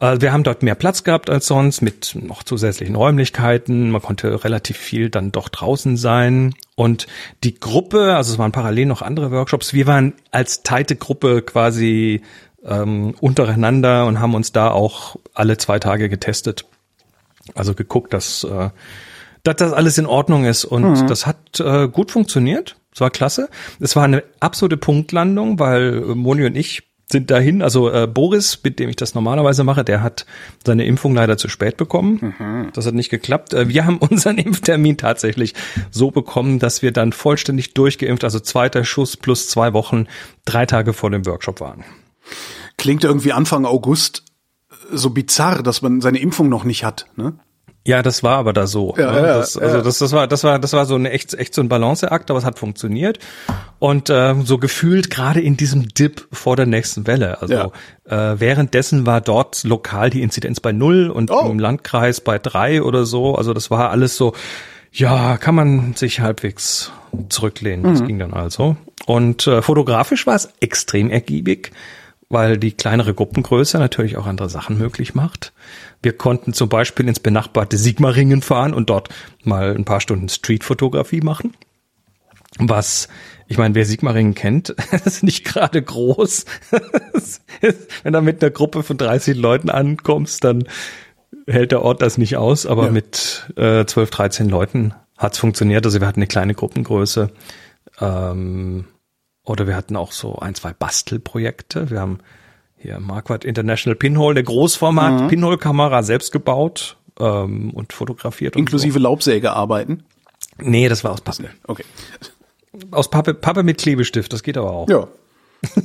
Äh, 0.00 0.20
wir 0.20 0.32
haben 0.32 0.42
dort 0.42 0.62
mehr 0.62 0.74
Platz 0.74 1.04
gehabt 1.04 1.30
als 1.30 1.46
sonst 1.46 1.82
mit 1.82 2.16
noch 2.20 2.42
zusätzlichen 2.42 2.96
Räumlichkeiten. 2.96 3.90
Man 3.90 4.02
konnte 4.02 4.42
relativ 4.44 4.76
viel 4.76 5.10
dann 5.10 5.30
doch 5.30 5.48
draußen 5.48 5.96
sein. 5.96 6.54
Und 6.74 7.06
die 7.44 7.58
Gruppe, 7.60 8.16
also 8.16 8.32
es 8.32 8.38
waren 8.38 8.52
parallel 8.52 8.86
noch 8.86 9.02
andere 9.02 9.30
Workshops, 9.30 9.72
wir 9.74 9.86
waren 9.86 10.14
als 10.30 10.62
teite 10.62 10.96
Gruppe 10.96 11.42
quasi 11.42 12.22
ähm, 12.64 13.14
untereinander 13.20 14.06
und 14.06 14.20
haben 14.20 14.34
uns 14.34 14.52
da 14.52 14.70
auch 14.70 15.16
alle 15.34 15.56
zwei 15.58 15.78
Tage 15.78 16.08
getestet. 16.08 16.64
Also 17.54 17.74
geguckt, 17.74 18.12
dass, 18.12 18.44
äh, 18.44 18.70
dass 19.42 19.56
das 19.56 19.72
alles 19.72 19.98
in 19.98 20.06
Ordnung 20.06 20.44
ist. 20.44 20.64
Und 20.64 21.00
mhm. 21.00 21.06
das 21.06 21.26
hat 21.26 21.60
äh, 21.60 21.88
gut 21.88 22.10
funktioniert. 22.10 22.76
Es 22.94 23.00
war 23.00 23.10
klasse. 23.10 23.48
Es 23.78 23.96
war 23.96 24.04
eine 24.04 24.24
absolute 24.40 24.76
Punktlandung, 24.76 25.58
weil 25.58 26.00
Moni 26.00 26.44
und 26.44 26.56
ich 26.56 26.89
sind 27.12 27.30
dahin. 27.30 27.62
Also 27.62 27.90
äh, 27.90 28.06
Boris, 28.06 28.60
mit 28.62 28.78
dem 28.78 28.88
ich 28.88 28.96
das 28.96 29.14
normalerweise 29.14 29.64
mache, 29.64 29.84
der 29.84 30.02
hat 30.02 30.26
seine 30.64 30.84
Impfung 30.84 31.14
leider 31.14 31.36
zu 31.36 31.48
spät 31.48 31.76
bekommen. 31.76 32.34
Mhm. 32.38 32.70
Das 32.72 32.86
hat 32.86 32.94
nicht 32.94 33.10
geklappt. 33.10 33.52
Äh, 33.54 33.68
wir 33.68 33.84
haben 33.84 33.98
unseren 34.10 34.38
Impftermin 34.38 34.96
tatsächlich 34.96 35.54
so 35.90 36.10
bekommen, 36.10 36.58
dass 36.58 36.82
wir 36.82 36.92
dann 36.92 37.12
vollständig 37.12 37.74
durchgeimpft, 37.74 38.24
also 38.24 38.40
zweiter 38.40 38.84
Schuss 38.84 39.16
plus 39.16 39.48
zwei 39.48 39.72
Wochen, 39.72 40.06
drei 40.44 40.66
Tage 40.66 40.92
vor 40.92 41.10
dem 41.10 41.26
Workshop 41.26 41.60
waren. 41.60 41.84
Klingt 42.76 43.04
irgendwie 43.04 43.32
Anfang 43.32 43.66
August 43.66 44.24
so 44.92 45.10
bizarr, 45.10 45.62
dass 45.62 45.82
man 45.82 46.00
seine 46.00 46.18
Impfung 46.18 46.48
noch 46.48 46.64
nicht 46.64 46.84
hat, 46.84 47.06
ne? 47.16 47.34
Ja, 47.86 48.02
das 48.02 48.22
war 48.22 48.36
aber 48.36 48.52
da 48.52 48.66
so. 48.66 48.94
Ja, 48.98 49.12
ne? 49.12 49.22
das, 49.22 49.54
ja, 49.54 49.62
also 49.62 49.76
ja. 49.78 49.82
das, 49.82 49.98
das 49.98 50.12
war, 50.12 50.26
das 50.26 50.44
war, 50.44 50.58
das 50.58 50.72
war 50.74 50.84
so 50.84 50.96
eine 50.96 51.10
echt, 51.10 51.32
echt 51.34 51.54
so 51.54 51.62
ein 51.62 51.68
Balanceakt, 51.70 52.30
aber 52.30 52.38
es 52.38 52.44
hat 52.44 52.58
funktioniert. 52.58 53.18
Und 53.78 54.10
äh, 54.10 54.34
so 54.44 54.58
gefühlt 54.58 55.08
gerade 55.08 55.40
in 55.40 55.56
diesem 55.56 55.88
Dip 55.88 56.28
vor 56.30 56.56
der 56.56 56.66
nächsten 56.66 57.06
Welle. 57.06 57.40
Also 57.40 57.54
ja. 57.54 57.70
äh, 58.04 58.38
währenddessen 58.38 59.06
war 59.06 59.22
dort 59.22 59.64
lokal 59.64 60.10
die 60.10 60.20
Inzidenz 60.20 60.60
bei 60.60 60.72
null 60.72 61.08
und 61.08 61.30
oh. 61.30 61.48
im 61.50 61.58
Landkreis 61.58 62.20
bei 62.20 62.38
drei 62.38 62.82
oder 62.82 63.06
so. 63.06 63.34
Also 63.36 63.54
das 63.54 63.70
war 63.70 63.90
alles 63.90 64.16
so, 64.16 64.34
ja, 64.92 65.38
kann 65.38 65.54
man 65.54 65.94
sich 65.94 66.20
halbwegs 66.20 66.92
zurücklehnen. 67.30 67.86
Mhm. 67.86 67.94
Das 67.94 68.06
ging 68.06 68.18
dann 68.18 68.34
also. 68.34 68.76
Und 69.06 69.46
äh, 69.46 69.62
fotografisch 69.62 70.26
war 70.26 70.34
es 70.34 70.50
extrem 70.60 71.10
ergiebig, 71.10 71.72
weil 72.28 72.58
die 72.58 72.72
kleinere 72.72 73.14
Gruppengröße 73.14 73.78
natürlich 73.78 74.18
auch 74.18 74.26
andere 74.26 74.50
Sachen 74.50 74.76
möglich 74.76 75.14
macht. 75.14 75.52
Wir 76.02 76.16
konnten 76.16 76.52
zum 76.52 76.68
Beispiel 76.68 77.08
ins 77.08 77.20
benachbarte 77.20 77.76
Sigmaringen 77.76 78.42
fahren 78.42 78.74
und 78.74 78.90
dort 78.90 79.10
mal 79.44 79.74
ein 79.74 79.84
paar 79.84 80.00
Stunden 80.00 80.28
Streetfotografie 80.28 81.20
machen. 81.20 81.54
Was, 82.58 83.08
ich 83.46 83.58
meine, 83.58 83.74
wer 83.74 83.84
Sigmaringen 83.84 84.34
kennt, 84.34 84.70
ist 85.04 85.22
nicht 85.22 85.44
gerade 85.44 85.82
groß. 85.82 86.46
Wenn 88.02 88.12
du 88.12 88.22
mit 88.22 88.42
einer 88.42 88.50
Gruppe 88.50 88.82
von 88.82 88.96
30 88.96 89.36
Leuten 89.36 89.70
ankommst, 89.70 90.44
dann 90.44 90.64
hält 91.46 91.72
der 91.72 91.82
Ort 91.82 92.02
das 92.02 92.18
nicht 92.18 92.36
aus, 92.36 92.66
aber 92.66 92.86
ja. 92.86 92.90
mit 92.90 93.50
äh, 93.56 93.84
12, 93.84 94.10
13 94.10 94.48
Leuten 94.48 94.94
hat's 95.16 95.38
funktioniert. 95.38 95.84
Also 95.84 96.00
wir 96.00 96.06
hatten 96.06 96.20
eine 96.20 96.26
kleine 96.26 96.54
Gruppengröße. 96.54 97.30
Ähm, 98.00 98.86
oder 99.44 99.66
wir 99.66 99.76
hatten 99.76 99.96
auch 99.96 100.12
so 100.12 100.36
ein, 100.36 100.54
zwei 100.54 100.72
Bastelprojekte. 100.72 101.90
Wir 101.90 102.00
haben 102.00 102.18
hier 102.80 102.98
Marquardt 102.98 103.44
International 103.44 103.94
Pinhole, 103.94 104.34
der 104.34 104.44
Großformat 104.44 105.22
mhm. 105.22 105.28
Pinhole-Kamera 105.28 106.02
selbst 106.02 106.32
gebaut 106.32 106.96
ähm, 107.18 107.70
und 107.70 107.92
fotografiert. 107.92 108.56
Inklusive 108.56 108.96
und 108.96 109.02
so. 109.02 109.08
Laubsägearbeiten? 109.08 110.02
Nee, 110.58 110.88
das 110.88 111.04
war 111.04 111.12
aus 111.12 111.20
Pappe. 111.20 111.50
Okay. 111.66 111.84
Aus 112.90 113.10
Pappe, 113.10 113.34
Pappe 113.34 113.62
mit 113.62 113.78
Klebestift, 113.78 114.32
das 114.32 114.42
geht 114.42 114.56
aber 114.56 114.70
auch. 114.70 114.88
Ja. 114.88 115.08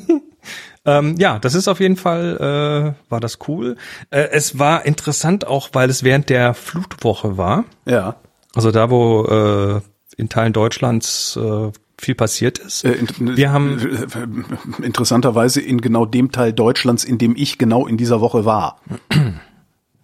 ähm, 0.85 1.15
ja, 1.17 1.39
das 1.39 1.55
ist 1.55 1.67
auf 1.67 1.79
jeden 1.79 1.97
Fall, 1.97 2.95
äh, 2.97 3.11
war 3.11 3.19
das 3.19 3.39
cool. 3.47 3.75
Äh, 4.09 4.29
es 4.31 4.57
war 4.57 4.85
interessant 4.85 5.47
auch, 5.47 5.69
weil 5.73 5.89
es 5.89 6.03
während 6.03 6.29
der 6.29 6.53
Flutwoche 6.53 7.37
war. 7.37 7.65
Ja. 7.85 8.15
Also 8.53 8.71
da, 8.71 8.89
wo 8.89 9.25
äh, 9.25 9.81
in 10.17 10.29
Teilen 10.29 10.53
Deutschlands 10.53 11.35
äh, 11.35 11.71
viel 11.97 12.15
passiert 12.15 12.59
ist. 12.59 12.83
Äh, 12.83 12.97
wir 13.19 13.51
haben 13.51 13.79
äh, 13.79 14.85
interessanterweise 14.85 15.61
in 15.61 15.81
genau 15.81 16.05
dem 16.05 16.31
Teil 16.31 16.53
Deutschlands, 16.53 17.03
in 17.03 17.17
dem 17.17 17.35
ich 17.35 17.57
genau 17.57 17.87
in 17.87 17.97
dieser 17.97 18.21
Woche 18.21 18.45
war. 18.45 18.81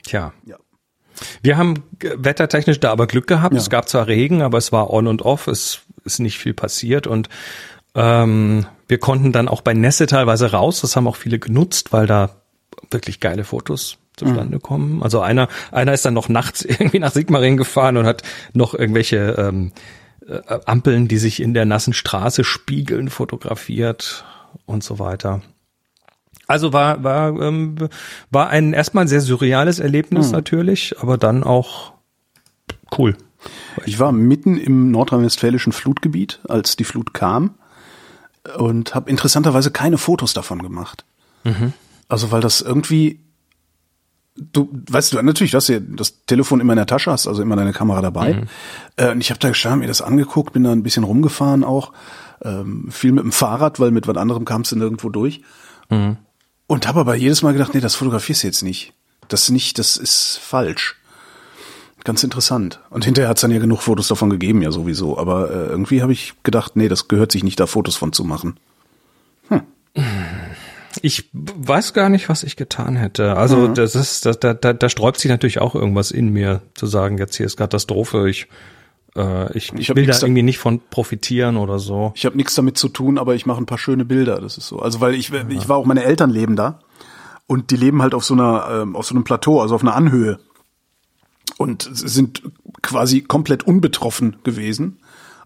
Tja. 0.04 0.34
Ja. 0.46 0.58
Wir 1.44 1.58
haben 1.58 1.84
wettertechnisch 2.00 2.80
da 2.80 2.92
aber 2.92 3.08
Glück 3.08 3.28
gehabt. 3.28 3.54
Ja. 3.54 3.60
Es 3.60 3.70
gab 3.70 3.90
zwar 3.90 4.08
Regen, 4.08 4.42
aber 4.42 4.58
es 4.58 4.72
war 4.72 4.90
on 4.90 5.08
und 5.08 5.22
off. 5.22 5.48
Es 5.48 5.82
ist 6.04 6.20
nicht 6.20 6.40
viel 6.40 6.54
passiert 6.54 7.08
und 7.08 7.30
ähm, 7.94 8.66
wir 8.88 8.98
konnten 9.00 9.32
dann 9.32 9.48
auch 9.48 9.62
bei 9.62 9.74
Nässe 9.74 10.08
teilweise 10.08 10.52
raus. 10.52 10.82
Das 10.82 10.96
haben 10.96 11.08
auch 11.08 11.16
viele 11.16 11.40
genutzt, 11.40 11.94
weil 11.94 12.08
da 12.08 12.42
wirklich 12.90 13.20
geile 13.20 13.44
Fotos 13.44 13.98
zustande 14.16 14.58
mhm. 14.58 14.62
kommen. 14.62 15.04
Also 15.04 15.22
einer, 15.22 15.48
einer 15.72 15.94
ist 15.94 16.06
dann 16.06 16.14
noch 16.14 16.30
nachts 16.30 16.62
irgendwie 16.66 17.00
nach 17.00 17.12
Sigmaringen 17.12 17.58
gefahren 17.58 17.98
und 17.98 18.06
hat 18.06 18.24
noch 18.54 18.74
irgendwelche 18.74 19.36
ähm, 19.38 19.72
äh, 20.32 20.60
Ampeln, 20.66 21.08
die 21.08 21.18
sich 21.18 21.42
in 21.42 21.54
der 21.54 21.66
nassen 21.66 21.94
Straße 21.94 22.44
spiegeln, 22.44 23.10
fotografiert 23.10 24.26
und 24.66 24.84
so 24.84 25.00
weiter. 25.00 25.42
Also 26.48 26.74
war 26.74 27.04
war 27.04 27.40
ähm, 27.40 27.90
war 28.30 28.50
ein 28.50 28.74
erstmal 28.74 29.08
sehr 29.08 29.22
surreales 29.22 29.80
Erlebnis 29.80 30.28
mhm. 30.28 30.34
natürlich, 30.34 30.96
aber 31.00 31.18
dann 31.18 31.44
auch 31.44 31.94
cool. 32.98 33.16
Ich 33.86 34.00
war 34.00 34.12
mitten 34.12 34.58
im 34.58 34.92
nordrhein-westfälischen 34.92 35.74
Flutgebiet, 35.74 36.42
als 36.48 36.76
die 36.76 36.84
Flut 36.84 37.14
kam 37.14 37.56
und 38.58 38.94
habe 38.96 39.10
interessanterweise 39.10 39.72
keine 39.72 39.98
Fotos 39.98 40.34
davon 40.34 40.62
gemacht. 40.62 41.06
Mhm. 41.44 41.74
Also 42.08 42.32
weil 42.32 42.42
das 42.42 42.62
irgendwie 42.62 43.20
du 44.54 44.70
weißt 44.90 45.14
du 45.14 45.22
natürlich, 45.22 45.52
dass 45.52 45.68
du 45.68 45.80
das 45.80 46.26
Telefon 46.26 46.60
immer 46.60 46.74
in 46.74 46.78
der 46.78 46.86
Tasche 46.86 47.12
hast, 47.12 47.28
also 47.28 47.42
immer 47.42 47.56
deine 47.56 47.74
Kamera 47.74 48.02
dabei. 48.02 48.34
Mhm. 48.34 48.48
Äh, 48.96 49.12
und 49.12 49.22
ich 49.22 49.30
habe 49.30 49.40
da 49.40 49.50
gestanden, 49.50 49.82
mir 49.82 49.88
das 49.88 50.02
angeguckt, 50.02 50.54
bin 50.54 50.64
da 50.64 50.72
ein 50.72 50.84
bisschen 50.84 51.04
rumgefahren 51.04 51.64
auch, 51.64 51.94
ähm, 52.44 52.90
viel 52.92 53.12
mit 53.12 53.24
dem 53.24 53.32
Fahrrad, 53.32 53.80
weil 53.80 53.92
mit 53.92 54.08
was 54.08 54.18
anderem 54.18 54.46
kamst 54.46 54.72
du 54.72 54.76
nirgendwo 54.76 55.10
durch. 55.10 55.42
Mhm. 55.90 56.18
Und 56.68 56.88
habe 56.88 57.02
aber 57.02 57.16
jedes 57.16 57.42
Mal 57.42 57.54
gedacht, 57.54 57.74
nee, 57.74 57.82
das 57.82 57.96
fotografierst 57.96 58.44
du 58.44 58.48
jetzt 58.48 58.64
nicht. 58.64 58.94
Das 59.28 59.50
nicht, 59.50 59.78
das 59.78 59.98
ist 59.98 60.40
falsch. 60.42 60.96
Ganz 62.04 62.24
interessant. 62.24 62.80
Und 62.90 63.06
hinterher 63.06 63.30
hat's 63.30 63.42
dann 63.42 63.52
ja 63.52 63.60
genug 63.60 63.82
Fotos 63.82 64.08
davon 64.08 64.30
gegeben, 64.30 64.62
ja 64.62 64.72
sowieso. 64.72 65.18
Aber 65.18 65.52
äh, 65.52 65.68
irgendwie 65.68 66.02
habe 66.02 66.14
ich 66.14 66.34
gedacht, 66.44 66.76
nee, 66.76 66.88
das 66.88 67.08
gehört 67.08 67.32
sich 67.32 67.44
nicht, 67.44 67.60
da 67.60 67.68
Fotos 67.68 67.96
von 67.96 68.14
zu 68.14 68.24
machen. 68.24 68.58
Hm. 69.50 69.62
Ich 71.02 71.30
weiß 71.34 71.94
gar 71.94 72.10
nicht, 72.10 72.28
was 72.30 72.44
ich 72.44 72.56
getan 72.56 72.96
hätte. 72.96 73.38
Also 73.38 73.70
mhm. 73.70 73.76
das 73.76 73.96
ist, 73.96 74.26
da, 74.26 74.34
da, 74.34 74.54
da, 74.54 74.74
da 74.74 74.90
sträubt 74.90 75.20
sich 75.20 75.30
natürlich 75.30 75.60
auch 75.60 75.76
irgendwas 75.76 76.12
in 76.12 76.30
mir, 76.30 76.62
zu 76.74 76.86
sagen, 76.86 77.18
jetzt 77.18 77.36
hier 77.36 77.46
ist 77.46 77.58
Katastrophe, 77.58 78.30
ich 78.30 78.48
äh, 79.16 79.58
ich, 79.58 79.74
ich, 79.74 79.90
ich 79.90 79.96
will 79.96 80.06
da 80.06 80.18
irgendwie 80.22 80.44
nicht 80.44 80.58
von 80.58 80.82
profitieren 80.90 81.58
oder 81.58 81.80
so. 81.80 82.12
Ich 82.16 82.26
habe 82.26 82.38
nichts 82.38 82.56
damit 82.56 82.78
zu 82.78 82.90
tun, 82.90 83.18
aber 83.18 83.36
ich 83.36 83.46
mache 83.46 83.62
ein 83.62 83.66
paar 83.66 83.78
schöne 83.78 84.06
Bilder. 84.06 84.40
Das 84.40 84.58
ist 84.58 84.68
so. 84.68 84.80
Also 84.80 85.02
weil 85.02 85.16
ich, 85.16 85.30
ja. 85.30 85.44
ich 85.50 85.68
war 85.70 85.78
auch 85.78 85.86
meine 85.86 86.04
Eltern 86.04 86.30
leben 86.30 86.56
da 86.56 86.80
und 87.48 87.72
die 87.72 87.76
leben 87.76 88.02
halt 88.02 88.14
auf 88.14 88.24
so 88.24 88.34
einer 88.34 88.68
ähm, 88.72 88.96
auf 88.96 89.06
so 89.06 89.16
einem 89.16 89.24
Plateau, 89.24 89.62
also 89.62 89.76
auf 89.76 89.82
einer 89.82 89.96
Anhöhe 89.96 90.40
und 91.58 91.90
sind 91.92 92.44
quasi 92.82 93.22
komplett 93.22 93.64
unbetroffen 93.64 94.38
gewesen, 94.44 95.00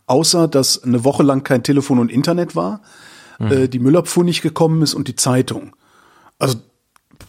außer 0.06 0.48
dass 0.48 0.84
eine 0.84 1.04
Woche 1.04 1.24
lang 1.24 1.44
kein 1.44 1.64
Telefon 1.64 2.00
und 2.00 2.12
Internet 2.12 2.56
war, 2.56 2.82
mhm. 3.40 3.52
äh, 3.52 3.68
die 3.68 3.80
Müllabfuhr 3.80 4.24
nicht 4.24 4.42
gekommen 4.42 4.82
ist 4.82 4.94
und 4.94 5.08
die 5.08 5.16
Zeitung. 5.16 5.76
Also 6.40 6.58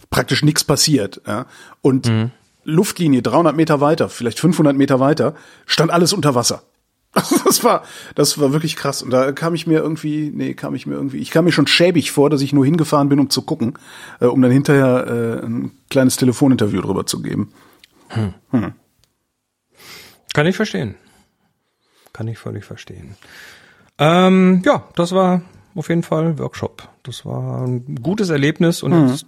praktisch 0.09 0.43
nichts 0.43 0.63
passiert. 0.63 1.21
Ja? 1.27 1.45
Und 1.81 2.07
mhm. 2.07 2.31
Luftlinie 2.63 3.21
300 3.21 3.55
Meter 3.55 3.79
weiter, 3.81 4.09
vielleicht 4.09 4.39
500 4.39 4.75
Meter 4.75 4.99
weiter, 4.99 5.35
stand 5.65 5.91
alles 5.91 6.13
unter 6.13 6.35
Wasser. 6.35 6.63
Das 7.45 7.63
war, 7.63 7.83
das 8.13 8.39
war 8.39 8.51
wirklich 8.51 8.75
krass. 8.75 9.01
Und 9.01 9.09
da 9.09 9.31
kam 9.31 9.55
ich 9.55 9.65
mir 9.65 9.79
irgendwie, 9.79 10.31
nee, 10.35 10.53
kam 10.53 10.75
ich 10.75 10.85
mir 10.85 10.95
irgendwie, 10.95 11.17
ich 11.17 11.31
kam 11.31 11.45
mir 11.45 11.51
schon 11.51 11.65
schäbig 11.65 12.11
vor, 12.11 12.29
dass 12.29 12.41
ich 12.41 12.53
nur 12.53 12.65
hingefahren 12.65 13.09
bin, 13.09 13.19
um 13.19 13.29
zu 13.29 13.41
gucken, 13.41 13.79
äh, 14.19 14.25
um 14.25 14.41
dann 14.41 14.51
hinterher 14.51 15.07
äh, 15.07 15.45
ein 15.45 15.71
kleines 15.89 16.17
Telefoninterview 16.17 16.81
drüber 16.81 17.05
zu 17.05 17.21
geben. 17.21 17.53
Hm. 18.09 18.33
Hm. 18.51 18.73
Kann 20.33 20.45
ich 20.45 20.55
verstehen. 20.55 20.95
Kann 22.13 22.27
ich 22.27 22.37
völlig 22.37 22.65
verstehen. 22.65 23.15
Ähm, 23.97 24.61
ja, 24.65 24.87
das 24.95 25.13
war 25.13 25.41
auf 25.77 25.89
jeden 25.89 26.03
Fall 26.03 26.37
Workshop. 26.39 26.87
Das 27.03 27.25
war 27.25 27.65
ein 27.65 27.95
gutes 28.01 28.29
Erlebnis 28.29 28.83
und 28.83 28.91
mhm. 28.91 29.09
jetzt 29.09 29.25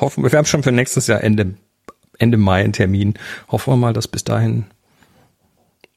hoffen 0.00 0.22
wir, 0.22 0.32
wir 0.32 0.38
haben 0.38 0.46
schon 0.46 0.62
für 0.62 0.72
nächstes 0.72 1.06
Jahr 1.06 1.22
Ende 1.22 1.54
Ende 2.18 2.36
Mai 2.36 2.62
einen 2.62 2.72
Termin. 2.72 3.14
Hoffen 3.48 3.72
wir 3.72 3.76
mal, 3.76 3.92
dass 3.92 4.08
bis 4.08 4.24
dahin 4.24 4.66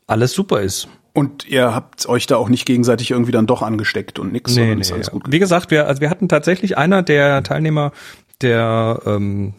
alles 0.08 0.34
super 0.34 0.62
ist. 0.62 0.88
Und 1.13 1.48
ihr 1.48 1.74
habt 1.74 2.08
euch 2.10 2.27
da 2.27 2.36
auch 2.36 2.50
nicht 2.50 2.65
gegenseitig 2.65 3.12
irgendwie 3.12 3.32
dann 3.32 3.48
doch 3.48 3.62
angesteckt 3.62 4.20
und 4.20 4.34
nix, 4.34 4.54
nee, 4.56 4.75
nee, 4.75 4.84
alles 4.92 5.12
gut. 5.12 5.24
Wie 5.32 5.39
gesagt, 5.39 5.72
wir, 5.72 5.88
also 5.88 6.01
wir 6.01 6.10
hatten 6.10 6.27
tatsächlich 6.27 6.77
einer 6.77 7.04
der 7.04 7.42
Teilnehmer, 7.42 7.94
der 8.42 9.01
ähm, 9.06 9.54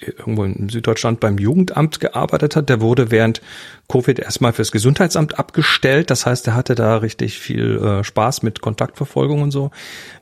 irgendwo 0.00 0.44
in 0.44 0.68
Süddeutschland 0.68 1.20
beim 1.20 1.38
Jugendamt 1.38 2.00
gearbeitet 2.00 2.56
hat, 2.56 2.68
der 2.68 2.80
wurde 2.80 3.10
während 3.10 3.40
Covid 3.88 4.18
erstmal 4.18 4.52
fürs 4.52 4.72
Gesundheitsamt 4.72 5.38
abgestellt. 5.38 6.10
Das 6.10 6.26
heißt, 6.26 6.46
er 6.46 6.54
hatte 6.54 6.74
da 6.74 6.96
richtig 6.98 7.38
viel 7.38 7.78
äh, 7.78 8.04
Spaß 8.04 8.42
mit 8.42 8.60
Kontaktverfolgung 8.60 9.42
und 9.42 9.50
so. 9.50 9.70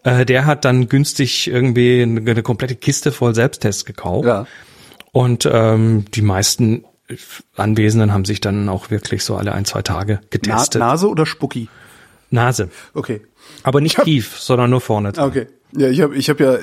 Äh, 0.03 0.25
der 0.25 0.47
hat 0.47 0.65
dann 0.65 0.89
günstig 0.89 1.49
irgendwie 1.49 2.03
eine, 2.03 2.21
eine 2.21 2.43
komplette 2.43 2.77
Kiste 2.77 3.13
voll 3.13 3.35
Selbsttests 3.35 3.85
gekauft. 3.85 4.27
Ja 4.27 4.47
und 5.15 5.49
ähm, 5.51 6.07
die 6.13 6.23
meisten 6.23 6.85
Anwesenden 7.55 8.13
haben 8.13 8.25
sich 8.25 8.41
dann 8.41 8.69
auch 8.69 8.91
wirklich 8.91 9.23
so 9.23 9.37
alle 9.37 9.53
ein, 9.53 9.65
zwei 9.65 9.81
Tage 9.81 10.19
getestet. 10.31 10.81
Na, 10.81 10.89
Nase 10.89 11.09
oder 11.09 11.25
Spucki? 11.25 11.69
Nase. 12.31 12.69
Okay. 12.95 13.21
Aber 13.63 13.81
nicht 13.81 13.99
hab, 13.99 14.07
tief, 14.07 14.37
sondern 14.41 14.71
nur 14.71 14.81
vorne. 14.81 15.13
Dran. 15.13 15.29
Okay. 15.29 15.47
Ja, 15.71 15.89
ich 15.89 16.01
habe 16.01 16.17
ich 16.17 16.29
hab 16.31 16.41
ja 16.41 16.59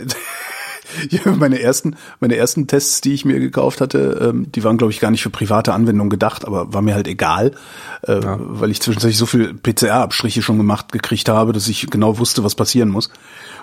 ja, 1.09 1.31
meine 1.35 1.59
ersten, 1.59 1.95
meine 2.19 2.35
ersten 2.35 2.67
Tests, 2.67 3.01
die 3.01 3.13
ich 3.13 3.25
mir 3.25 3.39
gekauft 3.39 3.81
hatte, 3.81 4.29
ähm, 4.29 4.51
die 4.51 4.63
waren, 4.63 4.77
glaube 4.77 4.91
ich, 4.91 4.99
gar 4.99 5.11
nicht 5.11 5.23
für 5.23 5.29
private 5.29 5.73
Anwendung 5.73 6.09
gedacht, 6.09 6.45
aber 6.45 6.73
war 6.73 6.81
mir 6.81 6.95
halt 6.95 7.07
egal, 7.07 7.51
äh, 8.07 8.21
ja. 8.21 8.37
weil 8.39 8.71
ich 8.71 8.81
zwischenzeitlich 8.81 9.17
so 9.17 9.25
viel 9.25 9.53
PCR-Abstriche 9.53 10.41
schon 10.41 10.57
gemacht 10.57 10.91
gekriegt 10.91 11.29
habe, 11.29 11.53
dass 11.53 11.67
ich 11.67 11.87
genau 11.89 12.17
wusste, 12.17 12.43
was 12.43 12.55
passieren 12.55 12.89
muss. 12.89 13.09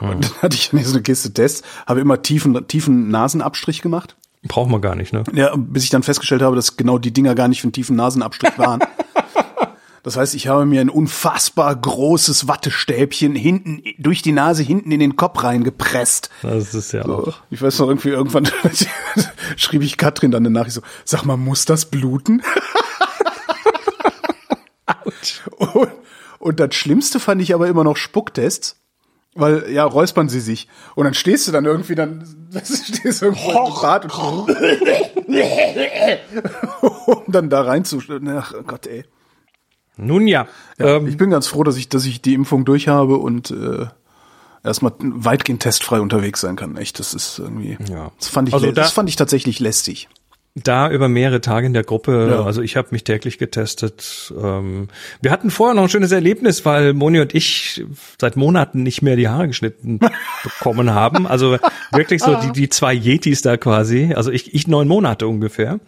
Mhm. 0.01 0.09
Und 0.09 0.25
dann 0.31 0.43
hatte 0.43 0.57
ich 0.57 0.71
so 0.85 0.93
eine 0.93 1.03
Kiste 1.03 1.33
Tests, 1.33 1.63
habe 1.87 2.01
immer 2.01 2.23
tiefen, 2.23 2.67
tiefen 2.69 3.11
Nasenabstrich 3.11 3.83
gemacht. 3.83 4.17
Braucht 4.47 4.71
man 4.71 4.81
gar 4.81 4.95
nicht, 4.95 5.13
ne? 5.13 5.25
Ja, 5.33 5.55
bis 5.57 5.85
ich 5.85 5.91
dann 5.91 6.05
festgestellt 6.05 6.43
habe, 6.43 6.55
dass 6.55 6.77
genau 6.77 6.99
die 6.99 7.13
Dinger 7.13 7.35
gar 7.35 7.49
nicht 7.49 7.61
für 7.61 7.67
einen 7.67 7.73
tiefen 7.73 7.97
Nasenabstrich 7.97 8.57
waren. 8.57 8.81
Das 10.03 10.17
heißt, 10.17 10.35
ich 10.35 10.49
habe 10.49 10.67
mir 10.67 10.81
ein 10.81 10.91
unfassbar 10.91 11.75
großes 11.75 12.49
Wattestäbchen 12.49 13.35
hinten 13.35 13.83
durch 13.99 14.23
die 14.23 14.33
Nase 14.33 14.63
hinten 14.63 14.93
in 14.93 15.01
den 15.01 15.17
Kopf 15.17 15.43
reingepresst. 15.43 16.31
Das 16.43 16.75
ist 16.75 16.93
ja 16.93 17.05
so, 17.05 17.19
auch. 17.19 17.35
Ich 17.51 17.61
weiß 17.61 17.79
noch 17.81 17.89
irgendwie 17.89 18.11
irgendwann 18.11 18.49
schrieb 19.57 19.83
ich 19.83 19.97
Katrin 19.97 20.31
dann 20.31 20.47
eine 20.47 20.51
Nachricht 20.51 20.75
so: 20.75 20.83
Sag 21.05 21.25
mal, 21.25 21.37
muss 21.37 21.65
das 21.65 21.87
bluten? 21.87 22.43
und, 25.57 25.89
und 26.39 26.61
das 26.61 26.75
Schlimmste 26.75 27.21
fand 27.21 27.43
ich 27.43 27.55
aber 27.55 27.69
immer 27.69 27.85
noch 27.85 27.97
Spucktests. 27.97 28.77
Weil, 29.35 29.71
ja, 29.71 29.85
räuspern 29.85 30.29
sie 30.29 30.41
sich. 30.41 30.69
Und 30.97 31.05
dann 31.05 31.15
stehst 31.15 31.47
du 31.47 31.53
dann 31.53 31.65
irgendwie, 31.65 31.95
dann 31.95 32.27
stehst 32.65 33.23
du 33.23 33.27
irgendwo 33.27 33.51
im 33.51 33.75
Bad 33.81 34.19
und, 34.19 34.49
und 37.07 37.35
dann 37.35 37.49
da 37.49 37.63
rein 37.63 37.85
zu, 37.85 38.03
ach 38.27 38.53
Gott, 38.67 38.89
ey. 38.89 39.05
Nun 39.99 40.27
ja. 40.27 40.47
ja 40.79 40.97
ähm, 40.97 41.07
ich 41.07 41.17
bin 41.17 41.31
ganz 41.31 41.47
froh, 41.47 41.65
dass 41.65 41.77
ich, 41.77 41.89
dass 41.89 42.07
ich 42.07 42.23
die 42.23 42.35
Impfung 42.35 42.65
durch 42.65 42.89
habe 42.89 43.17
und 43.17 43.51
äh, 43.51 43.87
erstmal 44.65 44.93
weitgehend 45.01 45.63
testfrei 45.63 46.01
unterwegs 46.01 46.41
sein 46.41 46.57
kann. 46.57 46.77
Echt, 46.77 46.99
das 46.99 47.15
ist 47.15 47.39
irgendwie. 47.39 47.77
Ja. 47.91 48.13
Das 48.19 48.29
fand 48.29 48.49
ich, 48.49 48.55
also 48.55 48.67
da, 48.67 48.73
das 48.73 48.93
fand 48.93 49.09
ich 49.09 49.17
tatsächlich 49.17 49.61
lästig 49.61 50.09
da 50.65 50.91
über 50.91 51.09
mehrere 51.09 51.41
Tage 51.41 51.67
in 51.67 51.73
der 51.73 51.85
Gruppe. 51.85 52.29
Ja. 52.31 52.45
Also 52.45 52.63
ich 52.63 52.77
habe 52.77 52.89
mich 52.91 53.05
täglich 53.05 53.39
getestet. 53.39 54.33
Ähm, 54.41 54.89
wir 55.21 55.31
hatten 55.31 55.51
vorher 55.51 55.75
noch 55.75 55.85
ein 55.85 55.89
schönes 55.89 56.13
Erlebnis, 56.13 56.65
weil 56.65 56.95
Moni 56.95 57.21
und 57.21 57.35
ich 57.35 57.85
seit 58.21 58.37
Monaten 58.37 58.83
nicht 58.83 59.03
mehr 59.03 59.17
die 59.17 59.29
Haare 59.29 59.49
geschnitten 59.49 60.01
bekommen 60.43 60.93
haben. 60.93 61.27
Also 61.27 61.59
wirklich 61.93 62.23
so 62.23 62.37
die, 62.37 62.53
die 62.53 62.69
zwei 62.69 62.95
Yetis 62.95 63.43
da 63.43 63.57
quasi. 63.57 64.13
Also 64.15 64.31
ich, 64.31 64.55
ich 64.55 64.67
neun 64.67 64.89
Monate 64.89 65.27
ungefähr. 65.27 65.81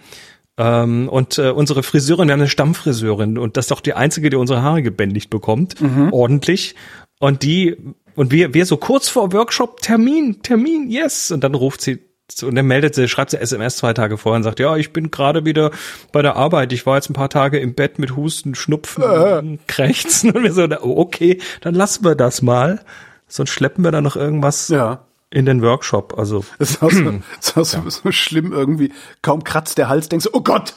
Ähm, 0.60 1.08
und 1.08 1.38
äh, 1.38 1.50
unsere 1.50 1.82
Friseurin, 1.82 2.28
wir 2.28 2.34
haben 2.34 2.40
eine 2.40 2.48
Stammfriseurin 2.50 3.38
und 3.38 3.56
das 3.56 3.64
ist 3.64 3.70
doch 3.70 3.80
die 3.80 3.94
einzige, 3.94 4.28
die 4.28 4.36
unsere 4.36 4.60
Haare 4.60 4.82
gebändigt 4.82 5.30
bekommt, 5.30 5.80
mhm. 5.80 6.12
ordentlich. 6.12 6.74
Und 7.18 7.42
die 7.42 7.76
und 8.14 8.30
wir, 8.30 8.52
wir 8.52 8.66
so 8.66 8.76
kurz 8.76 9.08
vor 9.08 9.32
Workshop 9.32 9.80
Termin, 9.80 10.42
Termin, 10.42 10.90
yes. 10.90 11.30
Und 11.30 11.44
dann 11.44 11.54
ruft 11.54 11.80
sie 11.80 12.00
und 12.42 12.56
er 12.58 12.62
meldet 12.62 12.94
sie, 12.94 13.08
schreibt 13.08 13.30
sie 13.30 13.40
SMS 13.40 13.78
zwei 13.78 13.94
Tage 13.94 14.18
vorher 14.18 14.36
und 14.36 14.42
sagt, 14.42 14.60
ja, 14.60 14.76
ich 14.76 14.92
bin 14.92 15.10
gerade 15.10 15.46
wieder 15.46 15.70
bei 16.12 16.20
der 16.20 16.36
Arbeit. 16.36 16.74
Ich 16.74 16.84
war 16.84 16.96
jetzt 16.96 17.08
ein 17.08 17.14
paar 17.14 17.30
Tage 17.30 17.58
im 17.58 17.74
Bett 17.74 17.98
mit 17.98 18.14
Husten, 18.14 18.54
Schnupfen, 18.54 19.02
äh. 19.02 19.58
Krächzen 19.66 20.30
und 20.34 20.42
wir 20.42 20.52
so, 20.52 20.68
okay, 20.82 21.40
dann 21.62 21.74
lassen 21.74 22.04
wir 22.04 22.14
das 22.14 22.42
mal. 22.42 22.80
Sonst 23.26 23.50
schleppen 23.50 23.82
wir 23.82 23.92
da 23.92 24.02
noch 24.02 24.16
irgendwas 24.16 24.68
ja. 24.68 25.06
In 25.30 25.46
den 25.46 25.62
Workshop. 25.62 26.18
Also 26.18 26.44
das 26.58 26.72
ist 26.72 26.82
auch, 26.82 26.90
so, 26.90 27.10
ist 27.40 27.56
auch 27.56 27.84
ja. 27.84 27.90
so 27.90 28.12
schlimm 28.12 28.52
irgendwie. 28.52 28.92
Kaum 29.22 29.44
kratzt 29.44 29.78
der 29.78 29.88
Hals, 29.88 30.08
denkst 30.08 30.26
du, 30.26 30.30
oh 30.32 30.42
Gott, 30.42 30.74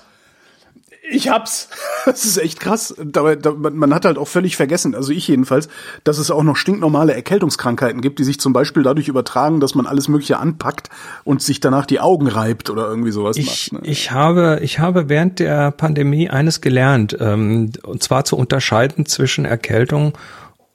Ich 1.10 1.28
hab's. 1.30 1.70
Das 2.06 2.26
ist 2.26 2.38
echt 2.38 2.60
krass. 2.60 2.94
Dabei, 3.02 3.38
da, 3.38 3.54
man 3.54 3.94
hat 3.94 4.04
halt 4.04 4.18
auch 4.18 4.28
völlig 4.28 4.58
vergessen, 4.58 4.94
also 4.94 5.14
ich 5.14 5.30
jedenfalls, 5.30 5.70
dass 6.04 6.18
es 6.18 6.30
auch 6.32 6.44
noch 6.44 6.58
stinknormale 6.58 7.14
Erkältungskrankheiten 7.14 8.02
gibt, 8.02 8.20
die 8.20 8.26
sich 8.26 8.42
zum 8.42 8.52
Beispiel 8.52 8.84
dadurch 8.84 9.08
übertragen, 9.08 9.62
dass 9.62 9.74
man 9.74 9.86
alles 9.86 10.10
Mögliche 10.10 10.38
anpackt 10.38 10.90
und 11.24 11.42
sich 11.42 11.62
danach 11.62 11.86
die 11.86 12.02
Augen 12.02 12.28
reibt 12.28 12.70
oder 12.70 12.86
irgendwie 12.86 13.12
sowas 13.12 13.38
Ich, 13.38 13.72
macht. 13.72 13.84
Ne? 13.84 13.90
ich 13.90 14.12
habe, 14.12 14.60
ich 14.62 14.80
habe 14.80 15.08
während 15.08 15.40
der 15.40 15.72
Pandemie 15.72 16.30
eines 16.30 16.60
gelernt, 16.60 17.16
ähm, 17.22 17.72
und 17.84 18.04
zwar 18.04 18.26
zu 18.26 18.36
unterscheiden 18.36 19.06
zwischen 19.06 19.46
Erkältung 19.46 20.18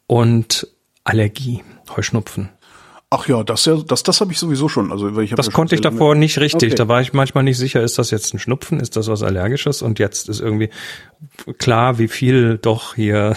und 0.06 0.66
Allergie, 1.04 1.62
Heuschnupfen. 1.94 2.48
Ach 3.10 3.26
ja, 3.26 3.42
das 3.42 3.64
ja, 3.64 3.76
das, 3.76 4.02
das 4.02 4.20
habe 4.20 4.32
ich 4.32 4.38
sowieso 4.38 4.68
schon. 4.68 4.92
Also 4.92 5.08
ich 5.18 5.30
hab 5.32 5.36
Das 5.36 5.46
ja 5.46 5.52
konnte 5.52 5.74
ich 5.74 5.80
davor 5.80 6.14
nicht 6.14 6.38
richtig. 6.38 6.72
Okay. 6.72 6.76
Da 6.76 6.88
war 6.88 7.00
ich 7.00 7.14
manchmal 7.14 7.42
nicht 7.42 7.56
sicher, 7.56 7.82
ist 7.82 7.98
das 7.98 8.10
jetzt 8.10 8.34
ein 8.34 8.38
Schnupfen, 8.38 8.80
ist 8.80 8.96
das 8.96 9.08
was 9.08 9.22
Allergisches? 9.22 9.80
Und 9.80 9.98
jetzt 9.98 10.28
ist 10.28 10.40
irgendwie 10.40 10.68
klar, 11.56 11.98
wie 11.98 12.08
viel 12.08 12.58
doch 12.58 12.94
hier 12.94 13.36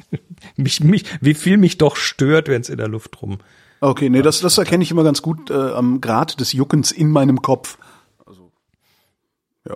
mich, 0.56 0.80
mich, 0.80 1.04
wie 1.22 1.32
viel 1.32 1.56
mich 1.56 1.78
doch 1.78 1.96
stört, 1.96 2.48
wenn 2.48 2.60
es 2.60 2.68
in 2.68 2.76
der 2.76 2.88
Luft 2.88 3.22
rum. 3.22 3.38
Okay, 3.80 4.10
nee, 4.10 4.20
das, 4.20 4.40
das 4.40 4.58
erkenne 4.58 4.84
ich 4.84 4.90
immer 4.90 5.04
ganz 5.04 5.22
gut 5.22 5.50
äh, 5.50 5.54
am 5.54 6.00
Grad 6.02 6.40
des 6.40 6.52
Juckens 6.52 6.92
in 6.92 7.10
meinem 7.10 7.40
Kopf. 7.40 7.78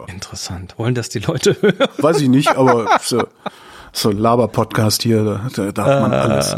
Interessant. 0.06 0.78
Wollen 0.78 0.94
das 0.94 1.09
die 1.09 1.18
Leute 1.18 1.56
hören? 1.61 1.88
Weiß 1.99 2.20
ich 2.20 2.28
nicht, 2.28 2.56
aber 2.56 2.99
so, 3.02 3.25
so 3.92 4.11
Laber-Podcast 4.11 5.02
hier, 5.02 5.25
da, 5.25 5.49
da 5.52 5.73
darf 5.73 6.00
man 6.02 6.12
alles. 6.12 6.54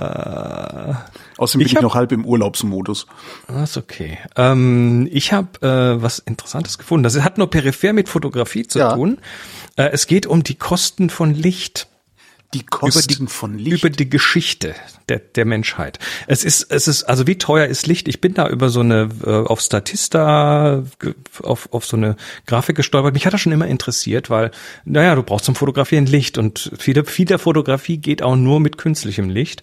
Außerdem 1.39 1.59
bin 1.61 1.67
ich 1.67 1.73
ich, 1.73 1.77
hab- 1.77 1.83
noch 1.83 1.95
halb 1.95 2.12
im 2.12 2.25
Urlaubsmodus. 2.25 3.07
Das 3.49 3.71
ist 3.71 3.77
okay. 3.77 4.19
Ähm, 4.37 5.09
ich 5.11 5.33
habe 5.33 5.61
äh, 5.67 6.03
was 6.03 6.19
Interessantes 6.19 6.79
gefunden. 6.79 7.05
Das 7.05 7.19
hat 7.21 7.39
nur 7.39 7.51
peripher 7.51 7.93
mit 7.93 8.09
Fotografie 8.09 8.67
zu 8.67 8.79
Ja. 8.79 8.95
tun. 8.95 9.19
Äh, 9.77 9.91
es 9.93 10.07
geht 10.07 10.27
um 10.27 10.43
die 10.43 10.55
Kosten 10.57 11.11
von 11.11 11.35
Licht. 11.35 11.89
Die 12.55 12.67
Kosten 12.67 12.99
über 13.15 13.25
die, 13.25 13.27
von 13.33 13.59
Licht. 13.59 13.79
über 13.79 13.89
die 13.89 14.11
Geschichte 14.11 14.75
der, 15.09 15.21
der 15.21 15.47
Menschheit. 15.47 15.99
Es 16.27 16.45
ist, 16.45 16.71
es 16.71 16.87
ist, 16.87 17.05
also 17.05 17.27
wie 17.27 17.39
teuer 17.39 17.65
ist 17.67 17.87
Licht? 17.87 18.09
Ich 18.09 18.21
bin 18.21 18.35
da 18.35 18.47
über 18.47 18.69
so 18.69 18.81
eine, 18.81 19.09
äh, 19.25 19.31
auf 19.31 19.62
Statista, 19.62 20.83
auf, 21.43 21.69
auf 21.73 21.87
so 21.87 21.97
eine 21.97 22.17
Grafik 22.47 22.77
gestolpert. 22.77 23.15
Mich 23.15 23.25
hat 23.25 23.33
das 23.33 23.41
schon 23.41 23.53
immer 23.53 23.67
interessiert, 23.69 24.29
weil, 24.29 24.51
naja, 24.85 25.15
du 25.15 25.23
brauchst 25.23 25.47
zum 25.47 25.55
Fotografieren 25.55 26.05
Licht 26.05 26.37
und 26.37 26.71
viele, 26.79 27.05
viel 27.07 27.25
der 27.25 27.39
Fotografie 27.39 27.97
geht 27.97 28.21
auch 28.23 28.37
nur 28.37 28.61
mit 28.61 28.77
künstlichem 28.77 29.31
Licht. 29.31 29.62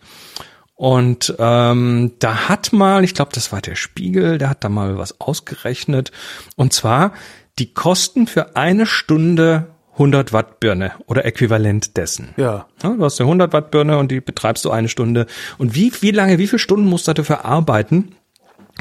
Und 0.79 1.35
ähm, 1.39 2.13
da 2.19 2.47
hat 2.47 2.71
mal, 2.71 3.03
ich 3.03 3.13
glaube, 3.13 3.31
das 3.33 3.51
war 3.51 3.59
der 3.59 3.75
Spiegel, 3.75 4.37
der 4.37 4.49
hat 4.49 4.63
da 4.63 4.69
mal 4.69 4.97
was 4.97 5.19
ausgerechnet. 5.19 6.13
Und 6.55 6.71
zwar 6.71 7.11
die 7.59 7.73
Kosten 7.73 8.27
für 8.27 8.55
eine 8.55 8.85
Stunde 8.85 9.67
100 9.95 10.31
Watt 10.31 10.61
Birne 10.61 10.93
oder 11.05 11.25
äquivalent 11.25 11.97
dessen. 11.97 12.29
Ja. 12.37 12.67
Ja, 12.81 12.93
du 12.93 13.03
hast 13.03 13.19
eine 13.19 13.27
100 13.27 13.51
Watt 13.51 13.71
Birne 13.71 13.97
und 13.97 14.09
die 14.09 14.21
betreibst 14.21 14.63
du 14.63 14.71
eine 14.71 14.87
Stunde. 14.87 15.25
Und 15.57 15.75
wie, 15.75 15.91
wie 15.99 16.11
lange, 16.11 16.37
wie 16.37 16.47
viele 16.47 16.59
Stunden 16.59 16.87
musst 16.87 17.09
du 17.09 17.13
dafür 17.13 17.43
arbeiten, 17.43 18.15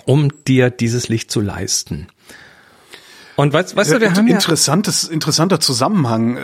um 0.05 0.31
dir 0.45 0.71
dieses 0.71 1.09
Licht 1.09 1.33
zu 1.33 1.40
leisten? 1.40 2.07
Und 3.38 3.52
weißt, 3.52 3.76
weißt 3.76 3.92
du, 3.92 4.00
wir 4.00 4.09
Ja, 4.09 4.16
haben 4.16 4.26
ja, 4.26 4.35
interessantes, 4.35 5.04
interessanter 5.04 5.61
Zusammenhang, 5.61 6.37
äh, 6.37 6.40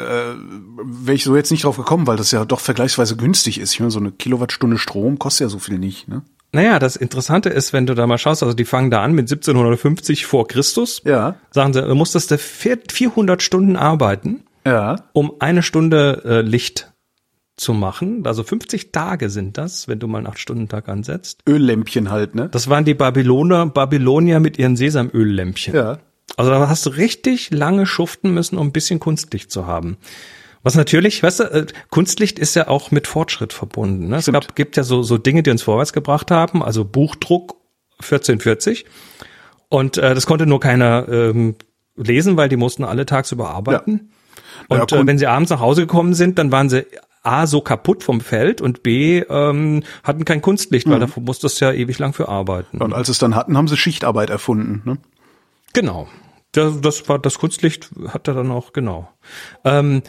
wäre 0.84 1.14
ich 1.16 1.24
so 1.24 1.34
jetzt 1.34 1.50
nicht 1.50 1.64
drauf 1.64 1.76
gekommen, 1.76 2.06
weil 2.06 2.16
das 2.16 2.30
ja 2.30 2.44
doch 2.44 2.60
vergleichsweise 2.60 3.16
günstig 3.16 3.58
ist. 3.58 3.72
Ich 3.72 3.80
meine, 3.80 3.90
so 3.90 3.98
eine 3.98 4.12
Kilowattstunde 4.12 4.78
Strom 4.78 5.18
kostet 5.18 5.46
ja 5.46 5.48
so 5.48 5.58
viel 5.58 5.78
nicht, 5.78 6.06
ne? 6.08 6.22
naja, 6.52 6.78
das 6.78 6.94
Interessante 6.94 7.48
ist, 7.48 7.72
wenn 7.72 7.84
du 7.86 7.94
da 7.94 8.06
mal 8.06 8.16
schaust, 8.16 8.44
also 8.44 8.54
die 8.54 8.64
fangen 8.64 8.92
da 8.92 9.02
an 9.02 9.10
mit 9.12 9.28
1750 9.28 10.24
vor 10.24 10.46
Christus. 10.46 11.02
Ja. 11.04 11.34
Sagen 11.50 11.72
sie, 11.72 11.82
du 11.82 11.94
musstest 11.96 12.30
da 12.30 12.38
vier- 12.38 12.78
400 12.88 13.42
Stunden 13.42 13.74
arbeiten, 13.74 14.44
Ja. 14.64 14.94
um 15.14 15.32
eine 15.40 15.64
Stunde 15.64 16.22
äh, 16.24 16.40
Licht 16.42 16.92
zu 17.56 17.74
machen. 17.74 18.22
Also 18.24 18.44
50 18.44 18.92
Tage 18.92 19.30
sind 19.30 19.58
das, 19.58 19.88
wenn 19.88 19.98
du 19.98 20.06
mal 20.06 20.18
einen 20.18 20.28
8-Stunden-Tag 20.28 20.88
ansetzt. 20.88 21.40
Öllämpchen 21.48 22.10
halt, 22.12 22.36
ne? 22.36 22.48
Das 22.50 22.68
waren 22.70 22.84
die 22.84 22.94
Babyloner, 22.94 23.66
Babylonier 23.66 24.38
mit 24.38 24.56
ihren 24.56 24.76
Sesamöllämpchen. 24.76 25.74
Ja. 25.74 25.98
Also 26.36 26.50
da 26.50 26.68
hast 26.68 26.84
du 26.86 26.90
richtig 26.90 27.50
lange 27.50 27.86
schuften 27.86 28.32
müssen, 28.34 28.58
um 28.58 28.68
ein 28.68 28.72
bisschen 28.72 28.98
Kunstlicht 29.00 29.50
zu 29.50 29.66
haben. 29.66 29.96
Was 30.62 30.74
natürlich, 30.74 31.22
weißt 31.22 31.40
du, 31.40 31.44
äh, 31.44 31.66
Kunstlicht 31.90 32.38
ist 32.38 32.56
ja 32.56 32.68
auch 32.68 32.90
mit 32.90 33.06
Fortschritt 33.06 33.52
verbunden. 33.52 34.08
Ne? 34.08 34.16
Es 34.16 34.26
gab, 34.32 34.56
gibt 34.56 34.76
ja 34.76 34.82
so, 34.82 35.02
so 35.02 35.18
Dinge, 35.18 35.42
die 35.42 35.50
uns 35.50 35.62
vorwärts 35.62 35.92
gebracht 35.92 36.30
haben, 36.30 36.62
also 36.62 36.84
Buchdruck 36.84 37.56
1440. 38.00 38.87
Und 39.68 39.98
äh, 39.98 40.14
das 40.14 40.26
konnte 40.26 40.46
nur 40.46 40.60
keiner 40.60 41.06
ähm, 41.08 41.56
lesen, 41.96 42.37
weil 42.37 42.48
die 42.48 42.56
mussten 42.56 42.84
alle 42.84 43.06
tagsüber 43.06 43.50
arbeiten. 43.50 44.10
Ja, 44.70 44.76
Und 44.78 44.92
äh, 44.92 44.96
Kun- 44.96 45.06
wenn 45.06 45.18
sie 45.18 45.26
abends 45.26 45.50
nach 45.50 45.60
Hause 45.60 45.82
gekommen 45.82 46.14
sind, 46.14 46.38
dann 46.38 46.50
waren 46.50 46.68
sie 46.70 46.87
A, 47.22 47.46
so 47.46 47.60
kaputt 47.60 48.02
vom 48.02 48.20
Feld 48.20 48.60
und 48.60 48.82
B, 48.82 49.20
ähm, 49.20 49.82
hatten 50.02 50.24
kein 50.24 50.42
Kunstlicht, 50.42 50.87
Mhm. 50.87 50.92
weil 50.92 51.00
dafür 51.00 51.22
musstest 51.22 51.60
du 51.60 51.64
ja 51.66 51.72
ewig 51.72 51.98
lang 51.98 52.12
für 52.12 52.28
arbeiten. 52.28 52.78
Und 52.82 52.92
als 52.92 53.06
sie 53.06 53.12
es 53.12 53.18
dann 53.18 53.34
hatten, 53.34 53.56
haben 53.56 53.68
sie 53.68 53.76
Schichtarbeit 53.76 54.30
erfunden, 54.30 54.82
ne? 54.84 54.98
Genau. 55.74 56.08
Das, 56.52 56.80
das 56.80 57.08
war 57.08 57.18
das 57.18 57.38
Kunstlicht 57.38 57.90
hat 58.08 58.26
er 58.28 58.34
dann 58.34 58.50
auch 58.50 58.72
genau. 58.72 59.10
Ähm, 59.64 60.02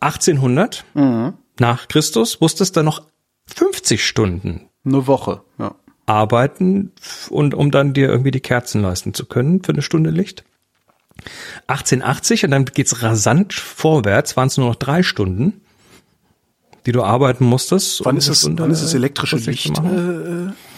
1800 0.00 0.84
Mhm. 0.94 1.34
nach 1.58 1.88
Christus 1.88 2.40
musstest 2.40 2.76
du 2.76 2.82
noch 2.82 3.02
50 3.46 4.04
Stunden 4.06 4.68
Eine 4.84 5.06
Woche, 5.06 5.42
ja. 5.58 5.74
arbeiten 6.06 6.92
und 7.30 7.54
um 7.54 7.70
dann 7.70 7.94
dir 7.94 8.08
irgendwie 8.08 8.30
die 8.30 8.40
Kerzen 8.40 8.82
leisten 8.82 9.14
zu 9.14 9.24
können 9.26 9.62
für 9.62 9.72
eine 9.72 9.82
Stunde 9.82 10.10
Licht. 10.10 10.44
1880 11.68 12.44
und 12.44 12.50
dann 12.50 12.64
geht's 12.64 13.02
rasant 13.02 13.52
vorwärts, 13.52 14.36
waren 14.36 14.48
es 14.48 14.56
nur 14.56 14.68
noch 14.68 14.76
drei 14.76 15.02
Stunden, 15.02 15.60
die 16.86 16.92
du 16.92 17.02
arbeiten 17.04 17.44
musstest. 17.44 18.04
Wann 18.04 18.14
um 18.14 18.18
ist 18.18 18.28
es, 18.28 18.40
Stunde, 18.40 18.62
wann 18.62 18.70
ist 18.72 18.82
es 18.82 18.92
äh, 18.92 18.96
elektrische 18.96 19.36
Licht? 19.36 19.70
machen. 19.76 20.48
Äh, 20.48 20.71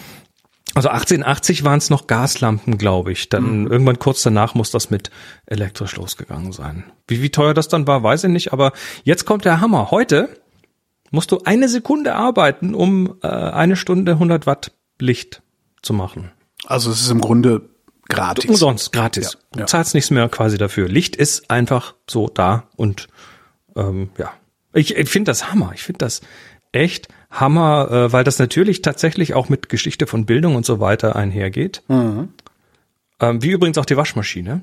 Also 0.74 0.88
1880 0.88 1.62
waren 1.64 1.78
es 1.78 1.88
noch 1.90 2.06
Gaslampen, 2.08 2.78
glaube 2.78 3.12
ich. 3.12 3.28
Dann 3.28 3.66
irgendwann 3.68 3.98
kurz 3.98 4.22
danach 4.22 4.54
muss 4.54 4.70
das 4.70 4.90
mit 4.90 5.10
elektrisch 5.46 5.94
losgegangen 5.96 6.52
sein. 6.52 6.84
Wie, 7.06 7.22
wie 7.22 7.30
teuer 7.30 7.54
das 7.54 7.68
dann 7.68 7.86
war, 7.86 8.02
weiß 8.02 8.24
ich 8.24 8.30
nicht. 8.30 8.52
Aber 8.52 8.72
jetzt 9.04 9.24
kommt 9.24 9.44
der 9.44 9.60
Hammer. 9.60 9.90
Heute 9.92 10.28
musst 11.12 11.30
du 11.30 11.40
eine 11.44 11.68
Sekunde 11.68 12.14
arbeiten, 12.16 12.74
um 12.74 13.16
äh, 13.22 13.28
eine 13.28 13.76
Stunde 13.76 14.12
100 14.12 14.46
Watt 14.46 14.72
Licht 15.00 15.42
zu 15.82 15.92
machen. 15.92 16.30
also 16.66 16.90
es 16.90 17.02
ist 17.02 17.10
im 17.10 17.20
Grunde 17.20 17.68
gratis. 18.08 18.46
Umsonst, 18.46 18.92
gratis. 18.92 19.34
Ja, 19.34 19.38
Du 19.52 19.58
ja. 19.60 19.66
zahlst 19.66 19.94
nichts 19.94 20.10
mehr 20.10 20.28
quasi 20.28 20.58
dafür. 20.58 20.88
Licht 20.88 21.14
ist 21.14 21.50
einfach 21.50 21.94
so 22.10 22.28
da 22.28 22.64
und 22.76 23.06
ähm, 23.76 24.10
ja. 24.18 24.32
Ich, 24.72 24.96
ich 24.96 25.08
finde 25.08 25.30
das 25.30 25.50
Hammer. 25.52 25.70
Ich 25.74 25.82
finde 25.84 25.98
das 25.98 26.20
echt 26.72 27.06
Hammer, 27.34 27.90
äh, 27.90 28.12
weil 28.12 28.24
das 28.24 28.38
natürlich 28.38 28.80
tatsächlich 28.80 29.34
auch 29.34 29.48
mit 29.48 29.68
Geschichte 29.68 30.06
von 30.06 30.24
Bildung 30.24 30.54
und 30.54 30.64
so 30.64 30.80
weiter 30.80 31.16
einhergeht. 31.16 31.82
Mhm. 31.88 32.28
Ähm, 33.20 33.42
wie 33.42 33.50
übrigens 33.50 33.76
auch 33.78 33.84
die 33.84 33.96
Waschmaschine. 33.96 34.62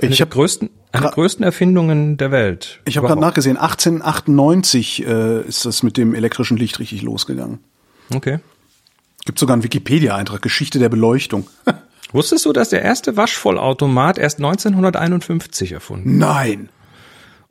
Eine 0.00 0.10
Ich 0.10 0.18
der 0.18 0.26
habe 0.26 0.34
größten, 0.34 0.70
eine 0.92 1.02
der 1.02 1.10
größten 1.12 1.44
Erfindungen 1.44 2.16
der 2.16 2.30
Welt. 2.30 2.80
ich 2.84 2.96
hab 2.96 3.04
gerade 3.04 3.20
nachgesehen, 3.20 3.56
1898 3.56 5.06
äh, 5.06 5.40
ist 5.42 5.64
das 5.64 5.82
mit 5.82 5.96
dem 5.96 6.14
elektrischen 6.14 6.56
Licht 6.56 6.78
richtig 6.78 7.02
losgegangen. 7.02 7.60
Okay. 8.14 8.40
Gibt 9.24 9.38
sogar 9.38 9.54
einen 9.54 9.64
Wikipedia-Eintrag, 9.64 10.42
Geschichte 10.42 10.78
der 10.78 10.88
Beleuchtung. 10.88 11.48
Wusstest 12.12 12.44
du, 12.44 12.52
dass 12.52 12.68
der 12.68 12.82
erste 12.82 13.16
Waschvollautomat 13.16 14.18
erst 14.18 14.38
1951 14.38 15.72
erfunden 15.72 16.18
Nein. 16.18 16.68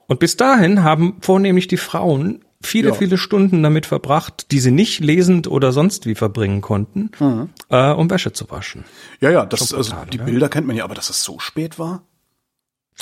Und 0.07 0.19
bis 0.19 0.37
dahin 0.37 0.83
haben 0.83 1.17
vornehmlich 1.21 1.67
die 1.67 1.77
Frauen 1.77 2.44
viele, 2.61 2.89
Ja. 2.89 2.93
viele 2.95 3.17
Stunden 3.17 3.61
damit 3.63 3.85
verbracht, 3.85 4.51
die 4.51 4.59
sie 4.59 4.71
nicht 4.71 4.99
lesend 4.99 5.47
oder 5.47 5.71
sonst 5.71 6.05
wie 6.05 6.15
verbringen 6.15 6.61
konnten, 6.61 7.11
Mhm. 7.19 7.49
äh, 7.69 7.91
um 7.91 8.09
Wäsche 8.09 8.33
zu 8.33 8.49
waschen. 8.49 8.85
Ja, 9.21 9.29
ja, 9.29 9.45
das 9.45 9.73
also 9.73 9.91
brutal, 9.91 10.07
die 10.09 10.17
ne? 10.17 10.23
Bilder 10.25 10.49
kennt 10.49 10.65
man 10.67 10.75
ja, 10.75 10.83
aber 10.83 10.95
dass 10.95 11.09
es 11.09 11.23
so 11.23 11.39
spät 11.39 11.77
war? 11.79 12.03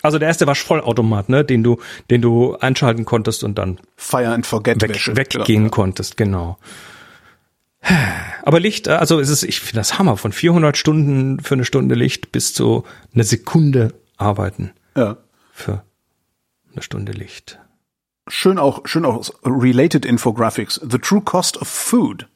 Also 0.02 0.18
der 0.18 0.28
erste 0.28 0.48
Waschvollautomat, 0.48 1.30
ne, 1.30 1.46
den 1.46 1.62
du, 1.64 1.78
den 2.10 2.22
du 2.22 2.56
einschalten 2.58 3.06
konntest 3.06 3.44
und 3.44 3.58
dann 3.60 3.80
Fire 3.96 4.30
and 4.34 4.46
Forget 4.46 4.82
weg, 4.82 4.90
Wäsche. 4.90 5.16
weggehen 5.16 5.70
konntest, 5.70 6.18
genau. 6.18 6.58
Aber 8.44 8.60
Licht, 8.60 8.88
also 8.88 9.20
es 9.20 9.30
ist, 9.30 9.44
ich 9.44 9.60
finde 9.60 9.76
das 9.82 10.00
Hammer, 10.00 10.16
von 10.18 10.32
400 10.32 10.78
Stunden 10.78 11.40
für 11.42 11.54
eine 11.56 11.66
Stunde 11.66 11.96
Licht 11.96 12.32
bis 12.32 12.54
zu 12.54 12.86
eine 13.14 13.24
Sekunde 13.26 13.94
arbeiten 14.18 14.72
Ja. 14.96 15.18
für 15.52 15.84
eine 16.72 16.82
Stunde 16.82 17.12
Licht. 17.12 17.60
Schön 18.28 18.58
auch, 18.58 18.82
schön 18.86 19.06
auch 19.06 19.30
related 19.44 20.06
Infographics. 20.06 20.80
The 20.90 20.98
true 20.98 21.22
cost 21.22 21.58
of 21.62 21.68
food. 21.68 22.28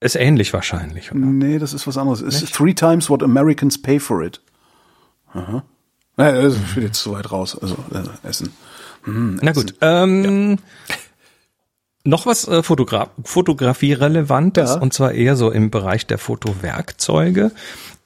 Ist 0.00 0.16
ähnlich 0.16 0.52
wahrscheinlich, 0.54 1.10
oder? 1.12 1.20
Nee, 1.20 1.58
das 1.58 1.74
ist 1.74 1.86
was 1.86 1.98
anderes. 1.98 2.22
It's 2.22 2.50
three 2.50 2.72
times 2.72 3.10
what 3.10 3.22
Americans 3.22 3.80
pay 3.80 4.00
for 4.00 4.22
it. 4.22 4.40
Aha. 5.34 5.62
Naja, 6.16 6.40
das 6.42 6.56
führt 6.56 6.86
jetzt 6.86 7.00
zu 7.00 7.12
weit 7.12 7.30
raus. 7.30 7.58
Also 7.60 7.76
äh, 7.92 8.26
Essen. 8.26 8.52
Na 9.04 9.52
gut. 9.52 9.74
Ähm, 9.82 10.58
Noch 12.04 12.24
was 12.24 12.48
äh, 12.48 12.62
Fotogra 12.62 13.10
Fotografie-relevantes, 13.24 14.70
Ja. 14.70 14.80
und 14.80 14.94
zwar 14.94 15.12
eher 15.12 15.36
so 15.36 15.50
im 15.50 15.70
Bereich 15.70 16.06
der 16.06 16.16
Fotowerkzeuge, 16.18 17.52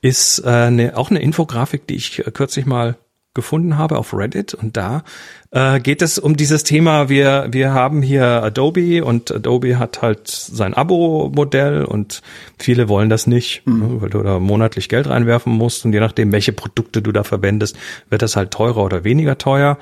ist 0.00 0.40
äh, 0.44 0.70
ne, 0.72 0.96
auch 0.96 1.10
eine 1.10 1.22
Infografik, 1.22 1.86
die 1.86 1.94
ich 1.94 2.26
äh, 2.26 2.30
kürzlich 2.32 2.66
mal 2.66 2.96
gefunden 3.34 3.76
habe 3.76 3.98
auf 3.98 4.14
Reddit 4.14 4.54
und 4.54 4.76
da 4.76 5.02
äh, 5.50 5.80
geht 5.80 6.02
es 6.02 6.18
um 6.18 6.36
dieses 6.36 6.64
Thema, 6.64 7.08
wir, 7.08 7.48
wir 7.50 7.72
haben 7.72 8.00
hier 8.00 8.24
Adobe 8.42 9.04
und 9.04 9.30
Adobe 9.32 9.78
hat 9.78 10.02
halt 10.02 10.28
sein 10.28 10.74
Abo-Modell 10.74 11.84
und 11.84 12.22
viele 12.58 12.88
wollen 12.88 13.10
das 13.10 13.26
nicht, 13.26 13.66
mhm. 13.66 14.00
weil 14.00 14.10
du 14.10 14.22
da 14.22 14.38
monatlich 14.38 14.88
Geld 14.88 15.08
reinwerfen 15.08 15.52
musst 15.52 15.84
und 15.84 15.92
je 15.92 16.00
nachdem, 16.00 16.32
welche 16.32 16.52
Produkte 16.52 17.02
du 17.02 17.12
da 17.12 17.24
verwendest, 17.24 17.76
wird 18.08 18.22
das 18.22 18.36
halt 18.36 18.52
teurer 18.52 18.84
oder 18.84 19.04
weniger 19.04 19.36
teuer. 19.36 19.78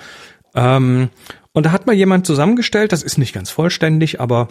Ähm, 0.55 1.11
und 1.53 1.67
da 1.67 1.73
hat 1.73 1.87
mal 1.87 1.95
jemand 1.95 2.27
zusammengestellt, 2.27 2.93
das 2.93 3.03
ist 3.03 3.19
nicht 3.19 3.35
ganz 3.35 3.51
vollständig, 3.51 4.21
aber 4.21 4.49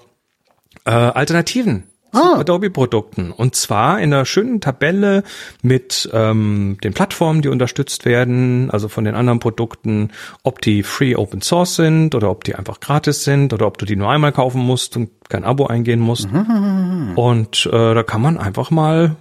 äh, 0.86 0.92
Alternativen 0.92 1.84
ah. 2.12 2.39
Adobe-Produkten. 2.39 3.32
Und 3.32 3.56
zwar 3.56 4.00
in 4.00 4.13
einer 4.13 4.26
schönen 4.26 4.62
Tabelle 4.62 5.24
mit 5.62 6.10
ähm, 6.13 6.78
den 6.84 6.93
Plattformen, 6.93 7.41
die 7.41 7.50
unterstützt 7.50 8.06
werden, 8.06 8.69
also 8.71 8.88
von 8.88 9.04
den 9.04 9.15
anderen 9.15 9.39
Produkten, 9.39 10.12
ob 10.43 10.62
die 10.62 10.84
free 10.84 11.15
Open 11.15 11.41
Source 11.41 11.76
sind 11.76 12.15
oder 12.15 12.30
ob 12.30 12.43
die 12.43 12.56
einfach 12.56 12.80
gratis 12.80 13.24
sind 13.24 13.54
oder 13.54 13.67
ob 13.67 13.78
du 13.78 13.86
die 13.86 13.95
nur 13.95 14.10
einmal 14.10 14.32
kaufen 14.32 14.62
musst 14.62 14.97
und 14.97 15.10
kein 15.30 15.43
Abo 15.43 15.67
eingehen 15.67 16.00
musst. 16.00 16.32
Mhm. 16.32 17.13
Und 17.15 17.65
äh, 17.71 17.93
da 17.93 18.04
kann 18.04 18.21
man 18.21 18.38
einfach 18.38 18.71
mal 18.71 19.15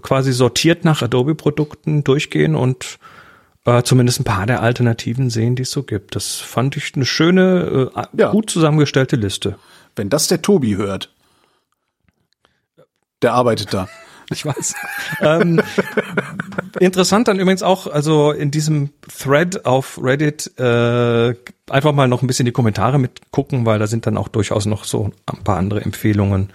quasi 0.00 0.32
sortiert 0.32 0.84
nach 0.84 1.02
Adobe-Produkten 1.02 2.02
durchgehen 2.02 2.54
und 2.54 2.98
äh, 3.64 3.82
zumindest 3.82 4.20
ein 4.20 4.24
paar 4.24 4.46
der 4.46 4.62
Alternativen 4.62 5.30
sehen, 5.30 5.54
die 5.54 5.62
es 5.62 5.70
so 5.70 5.82
gibt. 5.82 6.16
Das 6.16 6.36
fand 6.36 6.76
ich 6.76 6.92
eine 6.94 7.04
schöne, 7.04 7.90
äh, 7.94 8.02
ja. 8.14 8.30
gut 8.30 8.50
zusammengestellte 8.50 9.16
Liste. 9.16 9.56
Wenn 9.94 10.08
das 10.08 10.28
der 10.28 10.42
Tobi 10.42 10.76
hört. 10.76 11.11
Der 13.22 13.34
arbeitet 13.34 13.72
da. 13.72 13.88
Ich 14.30 14.46
weiß. 14.46 14.74
ähm, 15.20 15.60
interessant 16.80 17.28
dann 17.28 17.38
übrigens 17.38 17.62
auch, 17.62 17.86
also 17.86 18.32
in 18.32 18.50
diesem 18.50 18.90
Thread 19.18 19.66
auf 19.66 20.00
Reddit 20.02 20.58
äh, 20.58 21.34
einfach 21.68 21.92
mal 21.92 22.08
noch 22.08 22.22
ein 22.22 22.28
bisschen 22.28 22.46
die 22.46 22.52
Kommentare 22.52 22.98
mitgucken, 22.98 23.66
weil 23.66 23.78
da 23.78 23.86
sind 23.86 24.06
dann 24.06 24.16
auch 24.16 24.28
durchaus 24.28 24.64
noch 24.64 24.84
so 24.84 25.10
ein 25.26 25.44
paar 25.44 25.58
andere 25.58 25.82
Empfehlungen, 25.82 26.48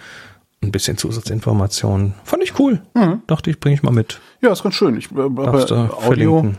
ein 0.63 0.71
bisschen 0.71 0.97
Zusatzinformationen. 0.97 2.15
Fand 2.23 2.41
ich 2.41 2.58
cool. 2.58 2.82
Mhm. 2.95 3.21
Dachte 3.27 3.51
ich, 3.51 3.60
bringe 3.60 3.75
ich 3.75 3.84
mal 3.84 3.91
mit. 3.91 4.21
Ja, 4.41 4.51
ist 4.51 4.63
ganz 4.63 4.73
schön. 4.73 4.97
Ich 4.97 5.12
äh, 5.12 5.15
habe 5.17 5.91
Audio. 6.03 6.53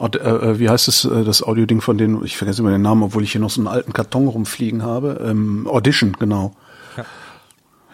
Äh, 0.00 0.06
äh, 0.16 0.58
wie 0.58 0.68
heißt 0.68 0.88
es, 0.88 1.04
äh, 1.04 1.24
das 1.24 1.42
Audio-Ding 1.42 1.80
von 1.80 1.98
denen, 1.98 2.24
ich 2.24 2.36
vergesse 2.36 2.62
immer 2.62 2.70
den 2.70 2.82
Namen, 2.82 3.02
obwohl 3.02 3.22
ich 3.22 3.32
hier 3.32 3.40
noch 3.40 3.50
so 3.50 3.60
einen 3.60 3.68
alten 3.68 3.92
Karton 3.92 4.28
rumfliegen 4.28 4.82
habe. 4.82 5.20
Ähm, 5.24 5.66
Audition, 5.66 6.16
genau. 6.18 6.54
Ja. 6.96 7.04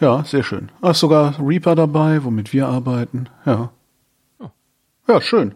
Ja, 0.00 0.24
sehr 0.24 0.42
schön. 0.42 0.70
Ah, 0.82 0.90
ist 0.90 1.00
sogar 1.00 1.34
Reaper 1.40 1.74
dabei, 1.74 2.22
womit 2.24 2.52
wir 2.52 2.68
arbeiten. 2.68 3.28
Ja. 3.44 3.70
Ja, 5.08 5.20
schön. 5.20 5.54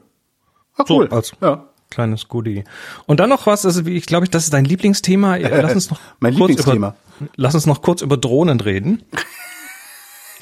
Ah, 0.77 0.85
cool. 0.89 1.09
So, 1.11 1.17
als 1.17 1.33
ja. 1.41 1.65
kleines 1.91 2.29
Goodie. 2.29 2.65
Und 3.07 3.21
dann 3.21 3.29
noch 3.29 3.47
was, 3.47 3.67
also 3.67 3.85
wie 3.85 3.97
ich 3.97 4.07
glaube 4.07 4.25
ich, 4.25 4.31
das 4.31 4.45
ist 4.45 4.53
dein 4.53 4.65
Lieblingsthema. 4.65 5.37
Lass 5.37 5.75
uns 5.75 5.91
noch 5.91 6.01
mein 6.21 6.35
Lieblingsthema. 6.35 6.95
Über, 7.21 7.31
lass 7.37 7.55
uns 7.55 7.67
noch 7.67 7.83
kurz 7.83 8.03
über 8.03 8.17
Drohnen 8.17 8.61
reden. 8.61 9.03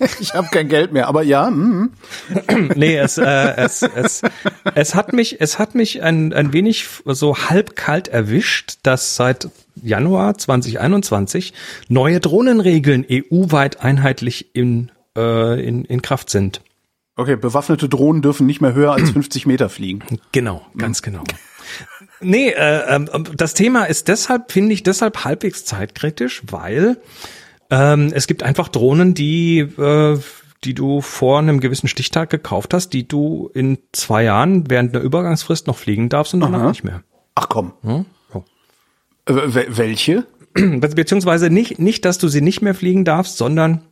Ich 0.20 0.34
habe 0.34 0.48
kein 0.50 0.68
Geld 0.68 0.92
mehr, 0.92 1.08
aber 1.08 1.22
ja. 1.22 1.50
Mm. 1.50 1.90
nee, 2.74 2.96
es, 2.96 3.18
äh, 3.18 3.54
es, 3.56 3.82
es, 3.82 4.22
es 4.74 4.94
hat 4.94 5.12
mich, 5.12 5.40
es 5.40 5.58
hat 5.58 5.74
mich 5.74 6.02
ein, 6.02 6.32
ein 6.32 6.52
wenig 6.52 6.86
so 7.04 7.36
halb 7.36 7.76
kalt 7.76 8.08
erwischt, 8.08 8.78
dass 8.82 9.16
seit 9.16 9.48
Januar 9.82 10.36
2021 10.38 11.52
neue 11.88 12.20
Drohnenregeln 12.20 13.04
EU-weit 13.08 13.80
einheitlich 13.80 14.54
in, 14.54 14.90
äh, 15.16 15.64
in, 15.64 15.84
in 15.84 16.02
Kraft 16.02 16.30
sind. 16.30 16.62
Okay, 17.16 17.36
bewaffnete 17.36 17.88
Drohnen 17.88 18.22
dürfen 18.22 18.46
nicht 18.46 18.60
mehr 18.60 18.74
höher 18.74 18.92
als 18.92 19.10
50 19.12 19.46
Meter 19.46 19.68
fliegen. 19.68 20.04
Genau, 20.32 20.66
ganz 20.76 21.02
genau. 21.02 21.24
Nee, 22.20 22.50
äh, 22.50 22.96
äh, 22.96 23.06
das 23.36 23.54
Thema 23.54 23.84
ist 23.84 24.08
deshalb, 24.08 24.52
finde 24.52 24.72
ich, 24.72 24.82
deshalb 24.82 25.24
halbwegs 25.24 25.64
zeitkritisch, 25.64 26.42
weil 26.46 26.96
ähm, 27.70 28.10
es 28.14 28.26
gibt 28.26 28.42
einfach 28.42 28.68
Drohnen, 28.68 29.14
die, 29.14 29.58
äh, 29.60 30.18
die 30.64 30.74
du 30.74 31.00
vor 31.00 31.38
einem 31.38 31.60
gewissen 31.60 31.88
Stichtag 31.88 32.30
gekauft 32.30 32.74
hast, 32.74 32.92
die 32.92 33.06
du 33.06 33.50
in 33.54 33.78
zwei 33.92 34.24
Jahren 34.24 34.70
während 34.70 34.94
einer 34.94 35.04
Übergangsfrist 35.04 35.66
noch 35.66 35.76
fliegen 35.76 36.08
darfst 36.08 36.34
und 36.34 36.40
danach 36.40 36.60
Aha. 36.60 36.68
nicht 36.68 36.84
mehr. 36.84 37.02
Ach 37.34 37.48
komm. 37.48 37.74
Hm? 37.82 38.06
Oh. 38.32 38.42
welche? 39.26 40.26
Beziehungsweise 40.54 41.50
nicht, 41.50 41.78
nicht, 41.78 42.04
dass 42.04 42.18
du 42.18 42.28
sie 42.28 42.40
nicht 42.40 42.62
mehr 42.62 42.74
fliegen 42.74 43.04
darfst, 43.04 43.36
sondern 43.36 43.82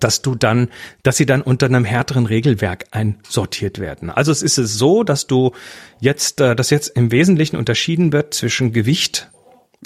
dass 0.00 0.22
du 0.22 0.34
dann, 0.34 0.68
dass 1.02 1.16
sie 1.16 1.26
dann 1.26 1.40
unter 1.40 1.66
einem 1.66 1.84
härteren 1.84 2.26
Regelwerk 2.26 2.86
einsortiert 2.90 3.78
werden. 3.78 4.10
Also 4.10 4.32
es 4.32 4.42
ist 4.42 4.58
es 4.58 4.76
so, 4.76 5.04
dass 5.04 5.26
du 5.26 5.52
jetzt, 6.00 6.40
äh, 6.40 6.56
dass 6.56 6.70
jetzt 6.70 6.88
im 6.88 7.12
Wesentlichen 7.12 7.56
unterschieden 7.56 8.12
wird 8.12 8.34
zwischen 8.34 8.72
Gewicht, 8.72 9.30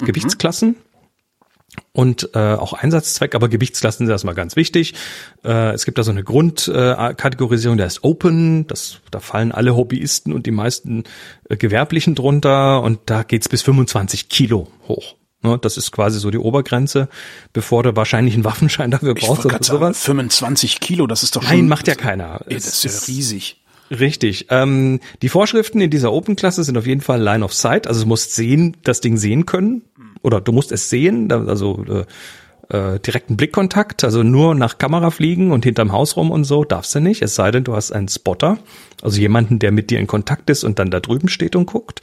mhm. 0.01 0.07
Gewichtsklassen 0.07 0.75
und 1.99 2.29
äh, 2.33 2.53
auch 2.53 2.71
Einsatzzweck, 2.71 3.35
aber 3.35 3.49
Gewichtsklassen 3.49 4.05
sind 4.05 4.13
erstmal 4.13 4.33
ganz 4.33 4.55
wichtig. 4.55 4.93
Äh, 5.43 5.73
es 5.73 5.83
gibt 5.83 5.97
da 5.97 6.03
so 6.03 6.11
eine 6.11 6.23
Grundkategorisierung, 6.23 7.75
äh, 7.75 7.79
der 7.79 7.87
ist 7.87 8.05
Open, 8.05 8.65
das, 8.67 8.99
da 9.11 9.19
fallen 9.19 9.51
alle 9.51 9.75
Hobbyisten 9.75 10.31
und 10.31 10.45
die 10.45 10.51
meisten 10.51 11.03
äh, 11.49 11.57
Gewerblichen 11.57 12.15
drunter 12.15 12.83
und 12.83 13.01
da 13.07 13.23
geht's 13.23 13.49
bis 13.49 13.63
25 13.63 14.29
Kilo 14.29 14.69
hoch. 14.87 15.15
Ne, 15.41 15.57
das 15.61 15.75
ist 15.75 15.91
quasi 15.91 16.19
so 16.19 16.31
die 16.31 16.37
Obergrenze, 16.37 17.09
bevor 17.51 17.83
du 17.83 17.93
wahrscheinlich 17.97 18.33
einen 18.33 18.45
Waffenschein 18.45 18.91
dafür 18.91 19.13
brauchst 19.13 19.45
oder 19.45 19.61
sowas. 19.61 20.01
25 20.01 20.79
Kilo, 20.79 21.05
das 21.05 21.23
ist 21.23 21.35
doch 21.35 21.43
schon. 21.43 21.51
Nein, 21.51 21.67
macht 21.67 21.89
ja 21.89 21.95
keiner. 21.95 22.39
Ey, 22.47 22.55
das 22.55 22.85
ist 22.85 23.07
ja 23.09 23.13
riesig. 23.13 23.58
Richtig. 23.91 24.47
Ähm, 24.49 24.99
die 25.21 25.29
Vorschriften 25.29 25.81
in 25.81 25.89
dieser 25.89 26.11
Open-Klasse 26.11 26.63
sind 26.63 26.77
auf 26.77 26.85
jeden 26.85 27.01
Fall 27.01 27.21
Line 27.21 27.43
of 27.43 27.53
Sight, 27.53 27.87
also 27.87 28.01
du 28.01 28.07
musst 28.07 28.35
sehen, 28.35 28.77
das 28.83 29.01
Ding 29.01 29.17
sehen 29.17 29.45
können 29.45 29.83
oder 30.21 30.41
du 30.41 30.51
musst 30.51 30.71
es 30.71 30.89
sehen, 30.89 31.31
also 31.31 31.83
äh, 31.85 32.05
äh, 32.69 32.99
direkten 32.99 33.35
Blickkontakt, 33.35 34.03
also 34.03 34.23
nur 34.23 34.55
nach 34.55 34.77
Kamera 34.77 35.09
fliegen 35.09 35.51
und 35.51 35.65
hinterm 35.65 35.91
Haus 35.91 36.15
rum 36.15 36.31
und 36.31 36.43
so 36.43 36.63
darfst 36.63 36.93
du 36.93 36.99
nicht, 36.99 37.21
es 37.21 37.35
sei 37.35 37.51
denn, 37.51 37.63
du 37.63 37.75
hast 37.75 37.91
einen 37.91 38.07
Spotter, 38.07 38.59
also 39.01 39.19
jemanden, 39.19 39.59
der 39.59 39.71
mit 39.71 39.89
dir 39.89 39.99
in 39.99 40.07
Kontakt 40.07 40.49
ist 40.49 40.63
und 40.63 40.79
dann 40.79 40.91
da 40.91 40.99
drüben 40.99 41.29
steht 41.29 41.55
und 41.55 41.65
guckt 41.65 42.01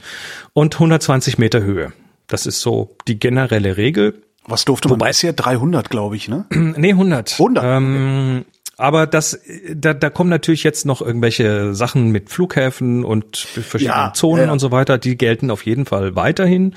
und 0.53 0.75
120 0.75 1.37
Meter 1.37 1.61
Höhe. 1.61 1.93
Das 2.27 2.45
ist 2.45 2.59
so 2.59 2.95
die 3.07 3.19
generelle 3.19 3.77
Regel. 3.77 4.21
Was 4.45 4.65
durfte 4.65 4.89
man 4.89 4.99
Wobei, 4.99 5.09
bisher? 5.09 5.33
300, 5.33 5.89
glaube 5.89 6.17
ich, 6.17 6.27
ne? 6.27 6.45
nee, 6.51 6.91
100. 6.91 7.33
100. 7.33 7.63
Ähm, 7.65 8.45
aber 8.77 9.07
das, 9.07 9.39
da, 9.73 9.93
da 9.95 10.09
kommen 10.11 10.29
natürlich 10.29 10.63
jetzt 10.63 10.85
noch 10.85 11.01
irgendwelche 11.01 11.73
Sachen 11.73 12.11
mit 12.11 12.29
Flughäfen 12.29 13.03
und 13.03 13.37
verschiedenen 13.37 13.97
ja, 13.97 14.13
Zonen 14.13 14.45
ja. 14.45 14.51
und 14.51 14.59
so 14.59 14.71
weiter. 14.71 14.99
Die 14.99 15.17
gelten 15.17 15.49
auf 15.49 15.65
jeden 15.65 15.85
Fall 15.85 16.15
weiterhin. 16.15 16.75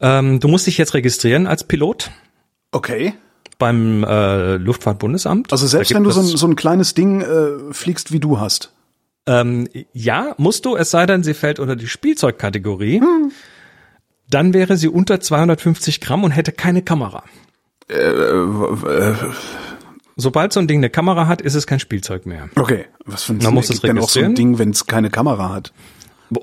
Ähm, 0.00 0.40
du 0.40 0.48
musst 0.48 0.66
dich 0.66 0.78
jetzt 0.78 0.94
registrieren 0.94 1.46
als 1.46 1.64
Pilot. 1.64 2.10
Okay. 2.72 3.14
Beim 3.58 4.02
äh, 4.04 4.56
Luftfahrtbundesamt. 4.56 5.52
Also 5.52 5.66
selbst 5.66 5.94
wenn 5.94 6.04
du 6.04 6.10
so 6.10 6.20
ein, 6.20 6.26
so 6.26 6.46
ein 6.46 6.56
kleines 6.56 6.94
Ding 6.94 7.20
äh, 7.20 7.72
fliegst, 7.72 8.12
wie 8.12 8.20
du 8.20 8.40
hast. 8.40 8.72
Ähm, 9.26 9.68
ja, 9.92 10.34
musst 10.38 10.64
du, 10.64 10.76
es 10.76 10.90
sei 10.90 11.04
denn, 11.04 11.22
sie 11.22 11.34
fällt 11.34 11.58
unter 11.58 11.76
die 11.76 11.88
Spielzeugkategorie. 11.88 13.00
Hm. 13.00 13.32
Dann 14.30 14.54
wäre 14.54 14.76
sie 14.76 14.88
unter 14.88 15.20
250 15.20 16.00
Gramm 16.00 16.24
und 16.24 16.30
hätte 16.30 16.52
keine 16.52 16.82
Kamera. 16.82 17.24
Äh, 17.88 17.94
äh, 17.94 19.14
Sobald 20.16 20.52
so 20.52 20.60
ein 20.60 20.66
Ding 20.66 20.78
eine 20.78 20.88
Kamera 20.88 21.26
hat, 21.26 21.42
ist 21.42 21.54
es 21.54 21.66
kein 21.66 21.78
Spielzeug 21.78 22.24
mehr. 22.24 22.48
Okay, 22.56 22.86
was 23.04 23.24
für 23.24 23.34
ein 23.34 23.38
Man 23.38 23.52
muss 23.52 23.66
es 23.66 23.82
registrieren. 23.82 23.98
auch 23.98 24.08
so 24.08 24.20
ein 24.20 24.34
Ding, 24.34 24.58
wenn 24.58 24.70
es 24.70 24.86
keine 24.86 25.10
Kamera 25.10 25.50
hat? 25.50 25.72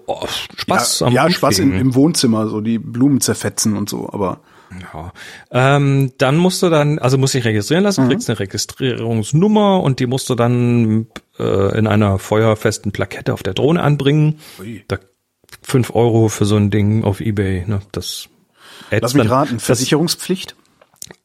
Oh, 0.05 0.25
Spaß 0.55 0.99
ja, 0.99 1.07
am 1.07 1.13
Ja, 1.13 1.29
Spaß 1.29 1.59
im, 1.59 1.73
im, 1.73 1.95
Wohnzimmer, 1.95 2.47
so 2.47 2.61
die 2.61 2.77
Blumen 2.77 3.19
zerfetzen 3.19 3.75
und 3.75 3.89
so, 3.89 4.09
aber. 4.11 4.41
Ja. 4.93 5.11
Ähm, 5.51 6.13
dann 6.17 6.37
musst 6.37 6.63
du 6.63 6.69
dann, 6.69 6.99
also 6.99 7.17
musst 7.17 7.33
dich 7.33 7.45
registrieren 7.45 7.83
lassen, 7.83 8.05
mhm. 8.05 8.09
kriegst 8.09 8.29
eine 8.29 8.39
Registrierungsnummer 8.39 9.81
und 9.81 9.99
die 9.99 10.07
musst 10.07 10.29
du 10.29 10.35
dann 10.35 11.07
äh, 11.37 11.77
in 11.77 11.85
einer 11.87 12.17
feuerfesten 12.17 12.91
Plakette 12.91 13.33
auf 13.33 13.43
der 13.43 13.53
Drohne 13.53 13.81
anbringen. 13.81 14.39
Ui. 14.59 14.83
Da 14.87 14.99
fünf 15.61 15.93
Euro 15.95 16.29
für 16.29 16.45
so 16.45 16.55
ein 16.55 16.69
Ding 16.71 17.03
auf 17.03 17.21
Ebay, 17.21 17.65
ne? 17.67 17.81
Das 17.91 18.29
Lass 18.89 19.13
mich 19.13 19.29
raten, 19.29 19.59
Versicherungspflicht? 19.59 20.55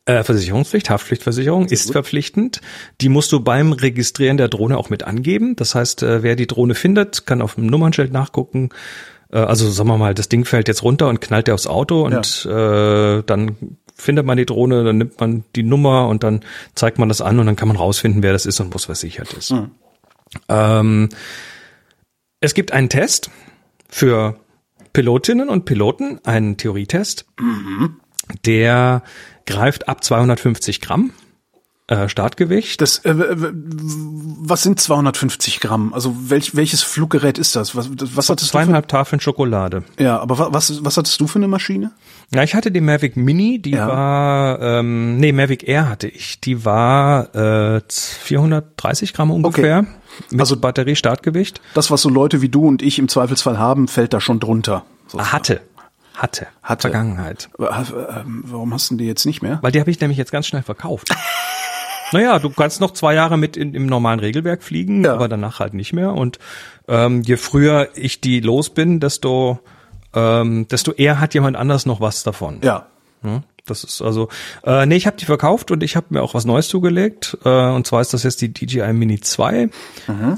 Äh, 0.08 0.24
Versicherungspflicht, 0.24 0.88
Haftpflichtversicherung 0.88 1.68
Sehr 1.68 1.74
ist 1.74 1.84
gut. 1.86 1.92
verpflichtend. 1.92 2.62
Die 3.02 3.10
musst 3.10 3.30
du 3.30 3.40
beim 3.40 3.72
Registrieren 3.72 4.38
der 4.38 4.48
Drohne 4.48 4.78
auch 4.78 4.88
mit 4.88 5.02
angeben. 5.02 5.54
Das 5.54 5.74
heißt, 5.74 6.02
äh, 6.02 6.22
wer 6.22 6.34
die 6.34 6.46
Drohne 6.46 6.74
findet, 6.74 7.26
kann 7.26 7.42
auf 7.42 7.56
dem 7.56 7.66
Nummernschild 7.66 8.10
nachgucken. 8.10 8.70
Äh, 9.30 9.40
also 9.40 9.70
sagen 9.70 9.90
wir 9.90 9.98
mal, 9.98 10.14
das 10.14 10.30
Ding 10.30 10.46
fällt 10.46 10.66
jetzt 10.66 10.82
runter 10.82 11.08
und 11.08 11.20
knallt 11.20 11.46
dir 11.46 11.52
aufs 11.52 11.66
Auto 11.66 12.06
und 12.06 12.44
ja. 12.44 13.18
äh, 13.18 13.22
dann 13.22 13.76
findet 13.94 14.24
man 14.24 14.38
die 14.38 14.46
Drohne, 14.46 14.82
dann 14.82 14.96
nimmt 14.96 15.20
man 15.20 15.44
die 15.54 15.62
Nummer 15.62 16.08
und 16.08 16.22
dann 16.22 16.40
zeigt 16.74 16.98
man 16.98 17.10
das 17.10 17.20
an 17.20 17.38
und 17.38 17.44
dann 17.44 17.56
kann 17.56 17.68
man 17.68 17.76
rausfinden, 17.76 18.22
wer 18.22 18.32
das 18.32 18.46
ist 18.46 18.60
und 18.60 18.72
wo 18.72 18.76
es 18.76 18.86
versichert 18.86 19.34
ist. 19.34 19.50
Mhm. 19.50 19.72
Ähm, 20.48 21.08
es 22.40 22.54
gibt 22.54 22.72
einen 22.72 22.88
Test 22.88 23.30
für 23.90 24.40
Pilotinnen 24.94 25.50
und 25.50 25.66
Piloten, 25.66 26.18
einen 26.24 26.56
Theorietest, 26.56 27.26
mhm. 27.38 27.96
der 28.46 29.02
greift 29.48 29.88
ab 29.88 30.04
250 30.04 30.80
Gramm. 30.80 31.10
äh, 31.90 32.06
Startgewicht. 32.08 32.82
Das, 32.82 32.98
äh, 33.06 33.14
was 33.16 34.62
sind 34.62 34.78
250 34.78 35.60
Gramm? 35.60 35.94
Also 35.94 36.14
welch, 36.28 36.54
welches 36.54 36.82
Fluggerät 36.82 37.38
ist 37.38 37.56
das? 37.56 37.74
Was, 37.74 37.88
was 38.14 38.28
hattest 38.28 38.50
Zweieinhalb 38.50 38.86
du 38.86 38.92
für, 38.92 38.98
Tafeln 38.98 39.20
Schokolade. 39.20 39.84
Ja, 39.98 40.18
aber 40.20 40.52
was, 40.52 40.84
was 40.84 40.98
hattest 40.98 41.18
du 41.18 41.26
für 41.26 41.38
eine 41.38 41.48
Maschine? 41.48 41.92
Ja, 42.34 42.42
ich 42.42 42.54
hatte 42.54 42.70
die 42.70 42.82
Mavic 42.82 43.16
Mini, 43.16 43.58
die 43.62 43.70
Ja. 43.70 43.88
war, 43.88 44.60
ähm, 44.60 45.16
nee, 45.16 45.32
Mavic 45.32 45.66
Air 45.66 45.88
hatte 45.88 46.08
ich. 46.08 46.40
Die 46.42 46.64
war 46.66 47.34
äh, 47.34 47.80
430 47.88 49.14
Gramm 49.14 49.30
ungefähr. 49.30 49.86
Mit 50.30 50.40
Also- 50.40 50.58
Batteriestartgewicht. 50.58 51.60
Das, 51.74 51.90
was 51.90 52.02
so 52.02 52.08
Leute 52.10 52.42
wie 52.42 52.48
du 52.50 52.66
und 52.66 52.82
ich 52.82 52.98
im 52.98 53.08
Zweifelsfall 53.08 53.58
haben, 53.58 53.88
fällt 53.88 54.12
da 54.12 54.20
schon 54.20 54.40
drunter. 54.40 54.84
So. 55.06 55.18
Ah, 55.18 55.32
hatte. 55.32 55.62
Hatte. 56.18 56.48
Hatte. 56.62 56.82
Vergangenheit. 56.90 57.48
Äh, 57.58 57.64
äh, 57.64 58.22
Warum 58.24 58.74
hast 58.74 58.90
du 58.90 58.96
die 58.96 59.06
jetzt 59.06 59.24
nicht 59.24 59.40
mehr? 59.40 59.58
Weil 59.62 59.70
die 59.72 59.80
habe 59.80 59.90
ich 59.90 60.00
nämlich 60.00 60.18
jetzt 60.18 60.32
ganz 60.32 60.46
schnell 60.48 60.62
verkauft. 60.62 61.08
naja, 62.12 62.38
du 62.38 62.50
kannst 62.50 62.80
noch 62.80 62.90
zwei 62.92 63.14
Jahre 63.14 63.36
mit 63.38 63.56
in, 63.56 63.72
im 63.74 63.86
normalen 63.86 64.18
Regelwerk 64.20 64.62
fliegen, 64.62 65.04
Ja. 65.04 65.14
aber 65.14 65.28
danach 65.28 65.60
halt 65.60 65.74
nicht 65.74 65.92
mehr. 65.92 66.12
Und 66.14 66.38
ähm, 66.88 67.22
je 67.22 67.36
früher 67.36 67.88
ich 67.94 68.20
die 68.20 68.40
los 68.40 68.70
bin, 68.70 68.98
desto, 68.98 69.60
ähm, 70.12 70.66
desto 70.68 70.92
eher 70.92 71.20
hat 71.20 71.34
jemand 71.34 71.56
anders 71.56 71.86
noch 71.86 72.00
was 72.00 72.24
davon. 72.24 72.58
Ja. 72.62 72.86
Ja, 73.22 73.42
Das 73.66 73.84
ist 73.84 74.00
also, 74.02 74.28
äh, 74.64 74.86
nee, 74.86 74.96
ich 74.96 75.06
habe 75.06 75.16
die 75.16 75.24
verkauft 75.24 75.70
und 75.70 75.82
ich 75.82 75.94
habe 75.96 76.06
mir 76.10 76.22
auch 76.22 76.34
was 76.34 76.44
Neues 76.44 76.68
zugelegt. 76.68 77.36
Äh, 77.44 77.48
und 77.70 77.86
zwar 77.86 78.00
ist 78.00 78.12
das 78.14 78.22
jetzt 78.24 78.40
die 78.40 78.52
DJI 78.52 78.92
Mini 78.92 79.20
2. 79.20 79.68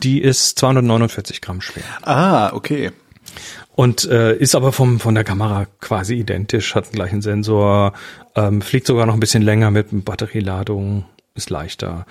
Die 0.03 0.21
ist 0.21 0.59
249 0.59 1.41
Gramm 1.41 1.61
schwer. 1.61 1.85
Ah, 2.03 2.53
okay. 2.53 2.91
Und 3.81 4.05
äh, 4.05 4.37
ist 4.37 4.55
aber 4.55 4.73
vom, 4.73 5.01
von 5.01 5.15
der 5.15 5.25
Kamera 5.25 5.67
quasi 5.81 6.17
identisch, 6.17 6.75
hat 6.75 6.89
den 6.89 6.97
gleichen 6.97 7.23
Sensor, 7.23 7.95
ähm, 8.37 8.61
fliegt 8.61 8.87
sogar 8.87 9.07
noch 9.07 9.15
ein 9.15 9.21
bisschen 9.21 9.41
länger 9.41 9.71
mit 9.71 10.05
Batterieladung, 10.05 11.07
ist 11.35 11.49
leichter. 11.49 12.05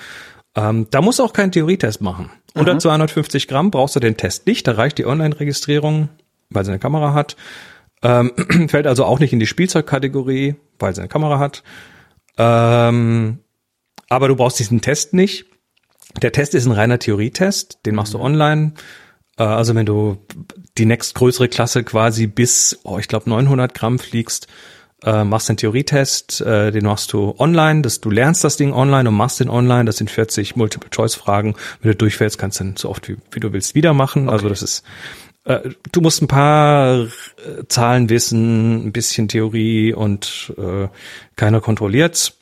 Ähm, 0.55 0.87
da 0.89 0.99
musst 1.03 1.19
du 1.19 1.23
auch 1.23 1.31
keinen 1.31 1.51
Theorietest 1.51 2.01
machen. 2.01 2.31
Unter 2.55 2.79
250 2.79 3.47
Gramm 3.47 3.69
brauchst 3.69 3.95
du 3.95 3.99
den 3.99 4.17
Test 4.17 4.47
nicht, 4.47 4.67
da 4.67 4.71
reicht 4.71 4.97
die 4.97 5.05
Online-Registrierung, 5.05 6.09
weil 6.49 6.65
sie 6.65 6.71
eine 6.71 6.79
Kamera 6.79 7.13
hat. 7.13 7.35
Ähm, 8.01 8.31
fällt 8.67 8.87
also 8.87 9.05
auch 9.05 9.19
nicht 9.19 9.33
in 9.33 9.39
die 9.39 9.45
Spielzeugkategorie, 9.45 10.55
weil 10.79 10.95
sie 10.95 11.01
eine 11.01 11.07
Kamera 11.07 11.37
hat. 11.37 11.61
Ähm, 12.39 13.41
aber 14.09 14.27
du 14.27 14.35
brauchst 14.35 14.57
diesen 14.57 14.81
Test 14.81 15.13
nicht. 15.13 15.45
Der 16.23 16.31
Test 16.31 16.55
ist 16.55 16.65
ein 16.65 16.71
reiner 16.71 16.97
Theorietest, 16.97 17.85
den 17.85 17.93
machst 17.93 18.15
du 18.15 18.19
online. 18.19 18.73
Äh, 19.39 19.43
Also 19.43 19.73
wenn 19.73 19.85
du 19.87 20.17
die 20.77 20.85
nächstgrößere 20.85 21.47
Klasse 21.47 21.83
quasi 21.83 22.27
bis, 22.27 22.79
oh, 22.83 22.99
ich 22.99 23.07
glaube 23.07 23.29
900 23.29 23.73
Gramm 23.73 23.97
fliegst, 23.97 24.47
äh, 25.03 25.23
machst 25.23 25.47
den 25.47 25.57
Theorietest, 25.57 26.41
äh, 26.41 26.71
den 26.71 26.85
machst 26.85 27.13
du 27.13 27.33
online, 27.39 27.81
dass 27.81 28.01
du 28.01 28.09
lernst 28.09 28.43
das 28.43 28.57
Ding 28.57 28.73
online 28.73 29.07
und 29.07 29.15
machst 29.15 29.39
den 29.39 29.49
online. 29.49 29.85
Das 29.85 29.97
sind 29.97 30.11
40 30.11 30.57
Multiple-Choice-Fragen. 30.57 31.55
Wenn 31.81 31.91
du 31.91 31.97
durchfällst, 31.97 32.37
kannst 32.37 32.59
du 32.59 32.65
den 32.65 32.75
so 32.75 32.89
oft 32.89 33.07
wie, 33.07 33.17
wie 33.31 33.39
du 33.39 33.53
willst 33.53 33.75
wieder 33.75 33.93
machen. 33.93 34.29
Also 34.29 34.49
das 34.49 34.61
ist 34.61 34.83
äh, 35.45 35.69
Du 35.93 36.01
musst 36.01 36.21
ein 36.21 36.27
paar 36.27 37.03
äh, 37.03 37.07
Zahlen 37.69 38.09
wissen, 38.09 38.87
ein 38.87 38.91
bisschen 38.91 39.29
Theorie 39.29 39.93
und 39.93 40.53
äh, 40.57 40.89
keiner 41.37 41.61
kontrolliert's. 41.61 42.38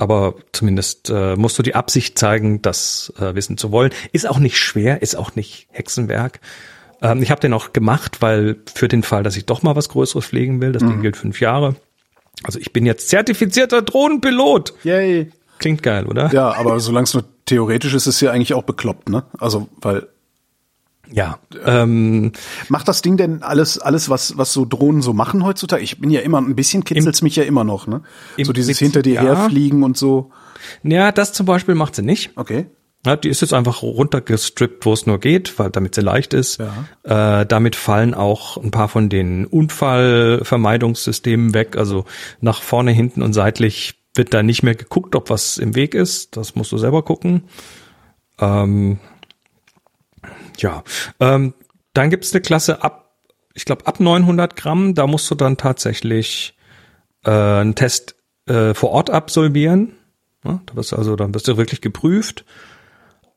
Aber 0.00 0.34
zumindest 0.52 1.10
äh, 1.10 1.36
musst 1.36 1.58
du 1.58 1.62
die 1.62 1.74
Absicht 1.74 2.18
zeigen, 2.18 2.62
das 2.62 3.12
äh, 3.18 3.34
wissen 3.34 3.56
zu 3.56 3.72
wollen. 3.72 3.92
Ist 4.12 4.28
auch 4.28 4.38
nicht 4.38 4.58
schwer, 4.58 5.02
ist 5.02 5.16
auch 5.16 5.34
nicht 5.34 5.68
Hexenwerk. 5.70 6.40
Ähm, 7.02 7.22
ich 7.22 7.30
habe 7.30 7.40
den 7.40 7.52
auch 7.52 7.72
gemacht, 7.72 8.20
weil 8.20 8.56
für 8.72 8.88
den 8.88 9.02
Fall, 9.02 9.22
dass 9.22 9.36
ich 9.36 9.46
doch 9.46 9.62
mal 9.62 9.76
was 9.76 9.88
Größeres 9.88 10.24
fliegen 10.24 10.60
will, 10.60 10.72
das 10.72 10.82
Ding 10.82 11.02
gilt 11.02 11.16
fünf 11.16 11.40
Jahre. 11.40 11.76
Also 12.42 12.58
ich 12.58 12.72
bin 12.72 12.86
jetzt 12.86 13.08
zertifizierter 13.08 13.82
Drohnenpilot. 13.82 14.74
Yay. 14.84 15.30
Klingt 15.58 15.82
geil, 15.82 16.06
oder? 16.06 16.32
Ja, 16.32 16.52
aber 16.52 16.80
solange 16.80 17.04
es 17.04 17.14
nur 17.14 17.24
theoretisch 17.46 17.94
ist, 17.94 18.06
ist 18.06 18.16
es 18.16 18.20
ja 18.20 18.32
eigentlich 18.32 18.54
auch 18.54 18.64
bekloppt, 18.64 19.08
ne? 19.08 19.24
Also, 19.38 19.68
weil 19.80 20.08
Ja. 21.10 21.38
Ähm, 21.64 22.32
macht 22.68 22.88
das 22.88 23.02
Ding 23.02 23.16
denn 23.16 23.42
alles, 23.42 23.78
alles, 23.78 24.08
was, 24.08 24.38
was 24.38 24.52
so 24.52 24.64
Drohnen 24.64 25.02
so 25.02 25.12
machen 25.12 25.44
heutzutage? 25.44 25.82
Ich 25.82 26.00
bin 26.00 26.10
ja 26.10 26.20
immer, 26.20 26.40
ein 26.40 26.56
bisschen 26.56 26.84
kitzelt's 26.84 27.22
mich 27.22 27.36
ja 27.36 27.44
immer 27.44 27.64
noch, 27.64 27.86
ne? 27.86 28.02
im 28.36 28.44
So 28.44 28.52
dieses 28.52 28.78
Prinzip 28.78 28.86
hinter 28.86 29.02
dir 29.02 29.14
ja. 29.14 29.22
herfliegen 29.22 29.82
und 29.82 29.96
so. 29.96 30.30
ja, 30.82 31.12
das 31.12 31.32
zum 31.32 31.46
Beispiel 31.46 31.74
macht 31.74 31.94
sie 31.94 32.02
nicht. 32.02 32.30
Okay. 32.36 32.66
Ja, 33.06 33.16
die 33.16 33.28
ist 33.28 33.42
jetzt 33.42 33.52
einfach 33.52 33.82
runtergestrippt, 33.82 34.86
wo 34.86 34.94
es 34.94 35.04
nur 35.04 35.20
geht, 35.20 35.58
weil 35.58 35.70
damit 35.70 35.94
sie 35.94 36.00
leicht 36.00 36.32
ist. 36.32 36.58
Äh, 37.02 37.44
damit 37.44 37.76
fallen 37.76 38.14
auch 38.14 38.56
ein 38.56 38.70
paar 38.70 38.88
von 38.88 39.10
den 39.10 39.44
Unfallvermeidungssystemen 39.44 41.52
weg. 41.52 41.76
Also 41.76 42.06
nach 42.40 42.62
vorne, 42.62 42.92
hinten 42.92 43.20
und 43.20 43.34
seitlich 43.34 43.96
wird 44.14 44.32
da 44.32 44.42
nicht 44.42 44.62
mehr 44.62 44.74
geguckt, 44.74 45.16
ob 45.16 45.28
was 45.28 45.58
im 45.58 45.74
Weg 45.74 45.94
ist. 45.94 46.36
Das 46.36 46.54
musst 46.54 46.72
du 46.72 46.78
selber 46.78 47.02
gucken. 47.02 47.44
Ähm, 48.40 48.98
ja, 50.58 50.82
ähm, 51.20 51.54
dann 51.92 52.10
gibt's 52.10 52.32
eine 52.32 52.40
Klasse 52.40 52.82
ab, 52.82 53.16
ich 53.54 53.64
glaube 53.64 53.86
ab 53.86 54.00
900 54.00 54.56
Gramm. 54.56 54.94
Da 54.94 55.06
musst 55.06 55.30
du 55.30 55.34
dann 55.34 55.56
tatsächlich 55.56 56.56
äh, 57.24 57.30
einen 57.30 57.74
Test 57.74 58.16
äh, 58.46 58.74
vor 58.74 58.90
Ort 58.90 59.10
absolvieren. 59.10 59.92
Ja, 60.44 60.60
da 60.66 60.74
du 60.74 60.96
also, 60.96 61.16
dann 61.16 61.34
wirst 61.34 61.48
du 61.48 61.56
wirklich 61.56 61.80
geprüft. 61.80 62.44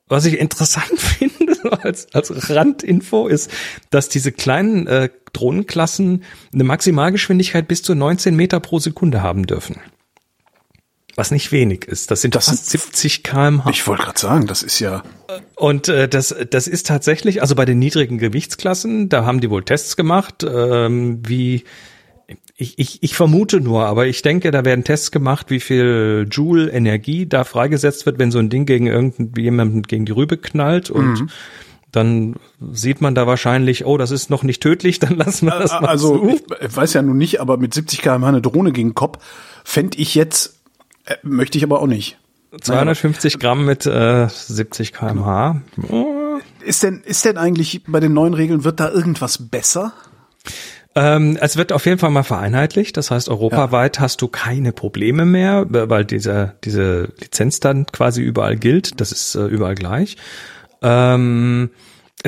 Was 0.10 0.25
ich 0.25 0.39
interessant 0.39 0.86
finde, 0.99 1.84
als, 1.84 2.13
als 2.13 2.49
Randinfo, 2.49 3.27
ist, 3.27 3.51
dass 3.89 4.10
diese 4.10 4.32
kleinen 4.32 4.88
äh, 4.88 5.10
Drohnenklassen 5.34 6.23
eine 6.53 6.63
Maximalgeschwindigkeit 6.63 7.67
bis 7.67 7.84
zu 7.84 7.93
19 7.93 8.36
Meter 8.36 8.60
pro 8.60 8.80
Sekunde 8.80 9.21
haben 9.21 9.45
dürfen. 9.45 9.80
Was 11.17 11.32
nicht 11.32 11.51
wenig 11.51 11.86
ist. 11.86 12.12
Das 12.12 12.21
sind 12.21 12.36
Das 12.36 12.45
fast 12.45 12.69
sind- 12.69 12.82
70 12.84 13.23
kmh. 13.23 13.69
Ich 13.71 13.86
wollte 13.88 14.03
gerade 14.03 14.19
sagen, 14.19 14.47
das 14.47 14.62
ist 14.63 14.80
ja. 14.80 15.01
Und 15.56 15.89
äh, 15.89 16.08
das, 16.08 16.34
das 16.49 16.67
ist 16.67 16.86
tatsächlich, 16.88 17.41
also 17.41 17.56
bei 17.56 17.65
den 17.65 17.80
niedrigen 17.80 18.19
Gewichtsklassen, 18.19 19.10
da 19.10 19.25
haben 19.25 19.41
die 19.41 19.49
wohl 19.49 19.63
Tests 19.63 19.95
gemacht, 19.97 20.45
ähm, 20.49 21.19
wie 21.27 21.63
ich, 22.56 22.77
ich, 22.80 23.01
ich 23.03 23.15
vermute 23.15 23.60
nur, 23.62 23.86
aber 23.88 24.06
ich 24.08 24.21
denke, 24.21 24.51
da 24.51 24.63
werden 24.65 24.84
Tests 24.84 25.12
gemacht, 25.12 25.49
wie 25.49 25.60
viel 25.60 26.27
Joule 26.30 26.69
Energie 26.71 27.25
da 27.25 27.43
freigesetzt 27.43 28.06
wird, 28.06 28.19
wenn 28.19 28.32
so 28.32 28.39
ein 28.39 28.49
Ding 28.49 28.65
gegen 28.65 28.86
irgendjemanden 28.88 29.84
gegen 29.84 30.06
die 30.06 30.12
Rübe 30.12 30.38
knallt 30.38 30.89
und 30.89 31.27
dann 31.91 32.36
sieht 32.71 32.99
man 33.01 33.15
da 33.15 33.25
wahrscheinlich, 33.27 33.86
oh, 33.86 33.97
das 33.97 34.12
ist 34.12 34.30
noch 34.30 34.43
nicht 34.43 34.62
tödlich, 34.62 34.99
dann 34.99 35.15
lassen 35.15 35.47
wir 35.47 35.58
das 35.58 35.71
mal 35.71 35.86
Also, 35.86 36.17
zu. 36.19 36.39
ich 36.62 36.75
weiß 36.75 36.93
ja 36.93 37.01
nun 37.01 37.17
nicht, 37.17 37.39
aber 37.41 37.58
mit 37.58 37.73
70 37.73 38.01
km 38.01 38.23
eine 38.25 38.41
Drohne 38.41 38.71
gegen 38.71 38.89
den 38.89 38.95
Kopf 38.95 39.17
fände 39.63 39.97
ich 39.97 40.13
jetzt, 40.15 40.57
äh, 41.08 41.15
möchte 41.24 41.58
ich 41.58 41.63
aber 41.63 41.82
auch 41.82 41.88
nicht. 41.88 42.17
250 42.62 43.39
Gramm 43.39 43.65
mit 43.65 43.86
äh, 43.86 44.28
70 44.30 44.93
kmh. 44.93 45.62
Oh. 45.89 46.38
Ist 46.62 46.84
denn, 46.84 47.02
ist 47.02 47.26
denn 47.26 47.38
eigentlich 47.38 47.82
bei 47.88 48.00
den 48.00 48.13
neuen 48.13 48.34
Regeln, 48.34 48.63
wird 48.63 48.80
da 48.80 48.89
irgendwas 48.91 49.50
besser? 49.50 49.93
Ähm, 50.96 51.38
es 51.39 51.58
wird 51.58 51.72
auf 51.72 51.86
jeden 51.86 52.00
Fall 52.00 52.10
mal 52.10 52.24
vereinheitlicht. 52.24 52.98
Das 52.98 53.12
heißt, 53.12 53.30
europaweit 53.30 54.00
hast 54.00 54.22
du 54.22 54.28
keine 54.28 54.72
Probleme 54.72 55.26
mehr, 55.26 55.65
weil 55.70 56.06
diese, 56.06 56.56
diese 56.63 57.13
Lizenz 57.20 57.60
dann 57.60 57.86
quasi 57.86 58.22
überall 58.22 58.56
gilt. 58.56 59.00
Das 59.00 59.12
ist 59.12 59.36
äh, 59.36 59.46
überall 59.46 59.76
gleich. 59.76 60.17
Ähm, 60.82 61.70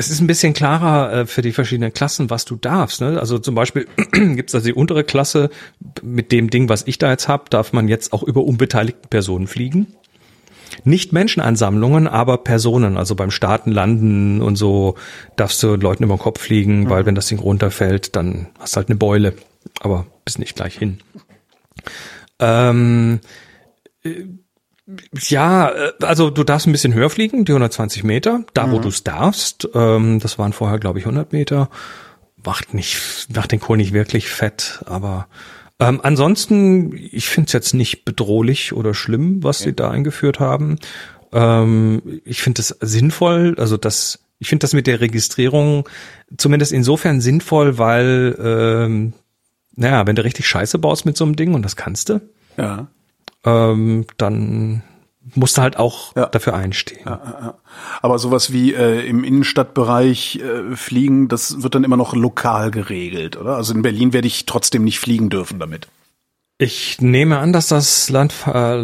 es 0.00 0.08
ist 0.08 0.20
ein 0.20 0.26
bisschen 0.26 0.54
klarer 0.54 1.12
äh, 1.12 1.26
für 1.26 1.42
die 1.42 1.52
verschiedenen 1.52 1.92
Klassen, 1.92 2.30
was 2.30 2.46
du 2.46 2.56
darfst. 2.56 3.02
Ne? 3.02 3.20
Also 3.20 3.38
zum 3.38 3.54
Beispiel 3.54 3.86
gibt 4.12 4.48
es 4.48 4.54
also 4.54 4.66
die 4.66 4.72
untere 4.72 5.04
Klasse 5.04 5.50
mit 6.02 6.32
dem 6.32 6.48
Ding, 6.48 6.70
was 6.70 6.86
ich 6.86 6.96
da 6.96 7.10
jetzt 7.10 7.28
habe, 7.28 7.44
darf 7.50 7.74
man 7.74 7.86
jetzt 7.86 8.14
auch 8.14 8.22
über 8.22 8.42
unbeteiligten 8.42 9.10
Personen 9.10 9.46
fliegen. 9.46 9.88
Nicht 10.84 11.12
Menschenansammlungen, 11.12 12.08
aber 12.08 12.38
Personen. 12.38 12.96
Also 12.96 13.14
beim 13.14 13.30
Starten, 13.30 13.72
Landen 13.72 14.40
und 14.40 14.56
so 14.56 14.94
darfst 15.36 15.62
du 15.62 15.74
Leuten 15.74 16.04
über 16.04 16.14
den 16.14 16.20
Kopf 16.20 16.40
fliegen, 16.40 16.88
weil 16.88 17.04
wenn 17.04 17.14
das 17.14 17.26
Ding 17.26 17.38
runterfällt, 17.38 18.16
dann 18.16 18.46
hast 18.58 18.74
du 18.74 18.76
halt 18.78 18.88
eine 18.88 18.96
Beule. 18.96 19.34
Aber 19.80 20.06
bist 20.24 20.38
nicht 20.38 20.56
gleich 20.56 20.78
hin. 20.78 21.00
Ähm, 22.38 23.20
äh, 24.02 24.24
ja, 25.28 25.70
äh, 25.70 25.92
also 26.02 26.30
du 26.30 26.44
darfst 26.44 26.66
ein 26.66 26.72
bisschen 26.72 26.94
höher 26.94 27.10
fliegen, 27.10 27.44
die 27.44 27.52
120 27.52 28.04
Meter, 28.04 28.44
da 28.54 28.70
wo 28.70 28.78
du 28.78 28.88
es 28.88 29.04
darfst. 29.04 29.68
Ähm, 29.74 30.20
das 30.20 30.38
waren 30.38 30.52
vorher, 30.52 30.78
glaube 30.78 30.98
ich, 30.98 31.06
100 31.06 31.32
Meter. 31.32 31.70
Macht 32.44 32.74
nicht, 32.74 33.28
macht 33.34 33.52
den 33.52 33.60
Kohl 33.60 33.76
nicht 33.76 33.92
wirklich 33.92 34.28
fett, 34.28 34.82
aber 34.86 35.28
ähm, 35.78 36.00
ansonsten, 36.02 36.94
ich 36.94 37.28
finde 37.28 37.48
es 37.48 37.52
jetzt 37.52 37.74
nicht 37.74 38.04
bedrohlich 38.04 38.72
oder 38.72 38.94
schlimm, 38.94 39.42
was 39.42 39.60
sie 39.60 39.74
da 39.74 39.90
eingeführt 39.90 40.38
haben. 40.38 40.78
Ähm, 41.32 42.20
ich 42.24 42.42
finde 42.42 42.60
es 42.60 42.68
sinnvoll, 42.80 43.54
also 43.58 43.76
das, 43.76 44.20
ich 44.38 44.48
finde 44.48 44.64
das 44.64 44.74
mit 44.74 44.86
der 44.86 45.00
Registrierung 45.00 45.88
zumindest 46.36 46.72
insofern 46.72 47.20
sinnvoll, 47.20 47.78
weil, 47.78 48.36
ähm, 48.42 49.12
naja, 49.74 50.06
wenn 50.06 50.16
du 50.16 50.24
richtig 50.24 50.46
Scheiße 50.46 50.78
baust 50.78 51.06
mit 51.06 51.16
so 51.16 51.24
einem 51.24 51.36
Ding 51.36 51.54
und 51.54 51.62
das 51.62 51.76
kannst 51.76 52.10
du, 52.10 52.20
Ja. 52.56 52.88
Ähm, 53.44 54.06
dann 54.16 54.82
musst 55.34 55.58
du 55.58 55.62
halt 55.62 55.76
auch 55.76 56.14
Ja. 56.16 56.26
dafür 56.26 56.54
einstehen. 56.54 57.06
Aber 58.02 58.18
sowas 58.18 58.52
wie 58.52 58.74
äh, 58.74 59.06
im 59.06 59.22
Innenstadtbereich 59.22 60.40
äh, 60.42 60.76
fliegen, 60.76 61.28
das 61.28 61.62
wird 61.62 61.74
dann 61.74 61.84
immer 61.84 61.96
noch 61.96 62.14
lokal 62.14 62.70
geregelt, 62.70 63.36
oder? 63.36 63.56
Also 63.56 63.74
in 63.74 63.82
Berlin 63.82 64.12
werde 64.12 64.26
ich 64.26 64.46
trotzdem 64.46 64.84
nicht 64.84 64.98
fliegen 64.98 65.28
dürfen 65.30 65.58
damit. 65.58 65.88
Ich 66.62 67.00
nehme 67.00 67.38
an, 67.38 67.54
dass 67.54 67.68
das 67.68 68.10
Land 68.10 68.34
äh, 68.46 68.76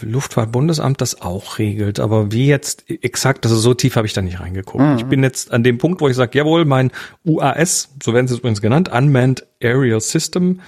Luftfahrtbundesamt 0.00 0.98
das 1.02 1.20
auch 1.20 1.58
regelt, 1.58 2.00
aber 2.00 2.32
wie 2.32 2.46
jetzt 2.46 2.84
exakt, 2.88 3.44
also 3.44 3.56
so 3.58 3.74
tief 3.74 3.96
habe 3.96 4.06
ich 4.06 4.14
da 4.14 4.22
nicht 4.22 4.40
reingeguckt. 4.40 4.82
Mhm. 4.82 4.96
Ich 4.96 5.04
bin 5.04 5.22
jetzt 5.22 5.52
an 5.52 5.62
dem 5.62 5.76
Punkt, 5.76 6.00
wo 6.00 6.08
ich 6.08 6.16
sage, 6.16 6.38
jawohl, 6.38 6.64
mein 6.64 6.90
UAS, 7.24 7.90
so 8.02 8.14
werden 8.14 8.28
sie 8.28 8.34
es 8.34 8.40
übrigens 8.40 8.62
genannt, 8.62 8.90
Unmanned 8.90 9.46
Aerial 9.62 10.00
System, 10.00 10.60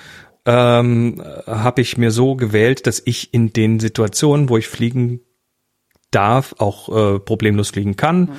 ähm, 0.47 1.23
habe 1.47 1.81
ich 1.81 1.97
mir 1.97 2.11
so 2.11 2.37
gewählt, 2.37 2.87
dass 2.87 3.03
ich 3.05 3.33
in 3.33 3.53
den 3.53 3.81
Situationen, 3.81 4.49
wo 4.49 4.57
ich 4.57 4.69
fliegen 4.69 5.21
darf, 6.11 6.55
auch 6.59 6.89
äh, 6.89 7.19
problemlos 7.19 7.71
fliegen 7.71 7.97
kann. 7.97 8.21
Mhm. 8.21 8.31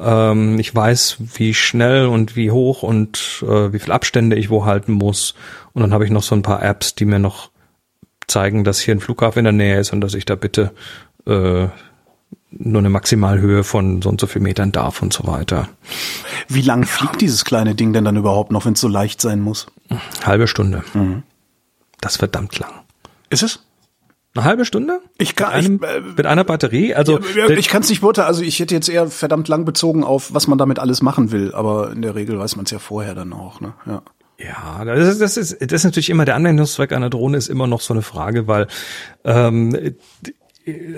Ähm, 0.00 0.58
ich 0.58 0.74
weiß, 0.74 1.18
wie 1.36 1.54
schnell 1.54 2.06
und 2.06 2.36
wie 2.36 2.50
hoch 2.50 2.82
und 2.82 3.44
äh, 3.46 3.72
wie 3.72 3.78
viel 3.78 3.92
Abstände 3.92 4.36
ich 4.36 4.50
wo 4.50 4.64
halten 4.64 4.92
muss. 4.92 5.34
Und 5.72 5.82
dann 5.82 5.92
habe 5.92 6.04
ich 6.04 6.10
noch 6.10 6.22
so 6.22 6.34
ein 6.34 6.42
paar 6.42 6.62
Apps, 6.62 6.94
die 6.94 7.04
mir 7.04 7.18
noch 7.18 7.50
zeigen, 8.26 8.64
dass 8.64 8.80
hier 8.80 8.94
ein 8.94 9.00
Flughafen 9.00 9.40
in 9.40 9.44
der 9.44 9.52
Nähe 9.52 9.78
ist 9.78 9.92
und 9.92 10.00
dass 10.00 10.14
ich 10.14 10.24
da 10.24 10.34
bitte 10.34 10.72
äh, 11.26 11.68
nur 12.56 12.78
eine 12.78 12.90
Maximalhöhe 12.90 13.64
von 13.64 14.02
so 14.02 14.08
und 14.08 14.20
so 14.20 14.26
viel 14.26 14.42
Metern 14.42 14.72
darf 14.72 15.02
und 15.02 15.12
so 15.12 15.26
weiter. 15.26 15.68
Wie 16.48 16.62
lang 16.62 16.84
fliegt 16.84 17.20
dieses 17.20 17.44
kleine 17.44 17.74
Ding 17.74 17.92
denn 17.92 18.04
dann 18.04 18.16
überhaupt 18.16 18.52
noch, 18.52 18.64
wenn 18.64 18.74
es 18.74 18.80
so 18.80 18.88
leicht 18.88 19.20
sein 19.20 19.40
muss? 19.40 19.66
Halbe 20.24 20.46
Stunde. 20.46 20.84
Mhm. 20.94 21.22
Das 22.04 22.18
verdammt 22.18 22.58
lang. 22.58 22.82
Ist 23.30 23.42
es? 23.42 23.60
Eine 24.34 24.44
halbe 24.44 24.66
Stunde? 24.66 25.00
Ich 25.16 25.36
kann 25.36 25.56
mit, 25.56 25.64
einem, 25.64 25.80
ich, 25.82 25.88
äh, 25.88 26.00
mit 26.18 26.26
einer 26.26 26.44
Batterie. 26.44 26.94
Also 26.94 27.18
ja, 27.34 27.48
ich 27.48 27.68
kann 27.68 27.80
es 27.80 27.88
nicht 27.88 28.02
beurteilen. 28.02 28.28
Also 28.28 28.42
ich 28.42 28.60
hätte 28.60 28.74
jetzt 28.74 28.90
eher 28.90 29.06
verdammt 29.06 29.48
lang 29.48 29.64
bezogen 29.64 30.04
auf, 30.04 30.34
was 30.34 30.46
man 30.46 30.58
damit 30.58 30.78
alles 30.78 31.00
machen 31.00 31.32
will. 31.32 31.54
Aber 31.54 31.92
in 31.92 32.02
der 32.02 32.14
Regel 32.14 32.38
weiß 32.38 32.56
man 32.56 32.66
es 32.66 32.72
ja 32.72 32.78
vorher 32.78 33.14
dann 33.14 33.32
auch. 33.32 33.62
Ne? 33.62 33.72
Ja. 33.86 34.02
Ja, 34.36 34.84
das 34.84 35.08
ist, 35.08 35.20
das 35.22 35.36
ist 35.38 35.62
das 35.62 35.72
ist 35.72 35.84
natürlich 35.84 36.10
immer 36.10 36.26
der 36.26 36.34
Anwendungszweck 36.34 36.92
einer 36.92 37.08
Drohne 37.08 37.38
ist 37.38 37.48
immer 37.48 37.68
noch 37.68 37.80
so 37.80 37.94
eine 37.94 38.02
Frage, 38.02 38.46
weil 38.48 38.66
ähm, 39.24 39.94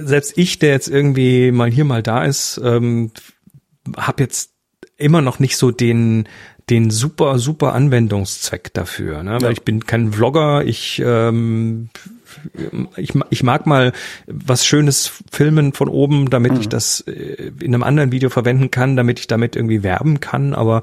selbst 0.01 0.37
ich, 0.37 0.59
der 0.59 0.71
jetzt 0.71 0.89
irgendwie 0.89 1.53
mal 1.53 1.71
hier 1.71 1.85
mal 1.85 2.03
da 2.03 2.25
ist, 2.25 2.61
ähm, 2.65 3.13
habe 3.97 4.25
jetzt 4.25 4.53
immer 4.97 5.21
noch 5.21 5.39
nicht 5.39 5.57
so 5.57 5.71
den 5.71 6.27
den 6.69 6.91
super 6.91 7.39
super 7.39 7.75
Anwendungszweck 7.75 8.75
dafür, 8.75 9.23
ne? 9.23 9.35
weil 9.35 9.43
ja. 9.43 9.51
ich 9.51 9.63
bin 9.63 9.87
kein 9.87 10.13
Vlogger, 10.13 10.65
ich 10.65 11.01
ähm, 11.05 11.91
ich, 12.97 13.13
ich 13.31 13.43
mag 13.43 13.67
mal 13.67 13.93
was 14.27 14.67
Schönes 14.67 15.23
filmen 15.31 15.73
von 15.73 15.89
oben, 15.89 16.31
damit 16.31 16.53
mhm. 16.53 16.61
ich 16.61 16.69
das 16.69 17.01
äh, 17.01 17.53
in 17.61 17.75
einem 17.75 17.83
anderen 17.83 18.13
Video 18.13 18.31
verwenden 18.31 18.71
kann, 18.71 18.97
damit 18.97 19.19
ich 19.19 19.27
damit 19.27 19.57
irgendwie 19.57 19.83
werben 19.83 20.21
kann. 20.21 20.55
Aber 20.55 20.83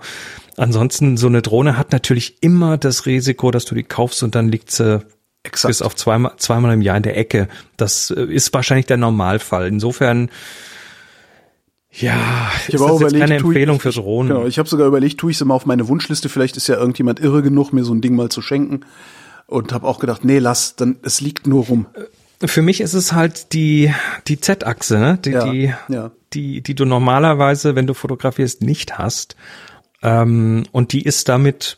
ansonsten, 0.58 1.18
so 1.18 1.28
eine 1.28 1.42
Drohne 1.42 1.78
hat 1.78 1.92
natürlich 1.92 2.42
immer 2.42 2.78
das 2.78 3.06
Risiko, 3.06 3.52
dass 3.52 3.66
du 3.66 3.76
die 3.76 3.84
kaufst 3.84 4.24
und 4.24 4.36
dann 4.36 4.50
liegt 4.50 4.72
sie 4.72 5.02
Exakt. 5.44 5.70
bis 5.70 5.82
auf 5.82 5.96
zweimal, 5.96 6.34
zweimal 6.38 6.74
im 6.74 6.82
Jahr 6.82 6.98
in 6.98 7.04
der 7.04 7.18
Ecke. 7.18 7.48
Das 7.78 8.12
äh, 8.12 8.24
ist 8.24 8.54
wahrscheinlich 8.54 8.86
der 8.86 8.98
Normalfall. 8.98 9.68
Insofern 9.68 10.30
ja, 12.00 12.52
ich 12.68 12.76
habe 12.76 12.86
auch 12.86 13.00
überlegt, 13.00 13.22
keine 13.22 13.36
Empfehlung 13.38 13.78
ich, 13.78 13.82
für 13.84 13.92
Drohnen. 13.92 14.34
Genau, 14.34 14.48
ich 14.48 14.58
habe 14.58 14.68
sogar 14.68 14.88
überlegt, 14.88 15.20
tue 15.20 15.32
ich 15.32 15.38
sie 15.38 15.46
mal 15.46 15.54
auf 15.54 15.66
meine 15.66 15.88
Wunschliste. 15.88 16.28
Vielleicht 16.28 16.58
ist 16.58 16.68
ja 16.68 16.76
irgendjemand 16.76 17.20
irre 17.20 17.44
genug, 17.44 17.72
mir 17.72 17.84
so 17.84 17.94
ein 17.94 18.02
Ding 18.02 18.16
mal 18.16 18.30
zu 18.30 18.42
schenken 18.42 18.82
und 19.46 19.74
habe 19.74 19.88
auch 19.88 20.00
gedacht, 20.00 20.26
nee, 20.26 20.40
lass, 20.40 20.76
dann 20.76 20.98
es 21.04 21.22
liegt 21.22 21.46
nur 21.46 21.66
rum. 21.66 21.86
Für 22.44 22.62
mich 22.62 22.82
ist 22.82 22.94
es 22.94 23.14
halt 23.14 23.54
die 23.54 23.94
die 24.28 24.40
Z-Achse, 24.40 25.00
ne? 25.00 25.20
Die, 25.24 25.30
ja, 25.30 25.52
die, 25.52 25.74
ja. 25.88 26.12
die 26.34 26.62
die 26.62 26.76
du 26.76 26.86
normalerweise, 26.86 27.76
wenn 27.76 27.88
du 27.88 27.94
fotografierst, 27.94 28.64
nicht 28.64 28.98
hast. 28.98 29.36
Ähm, 30.02 30.64
und 30.72 30.94
die 30.94 31.04
ist 31.04 31.30
damit 31.30 31.78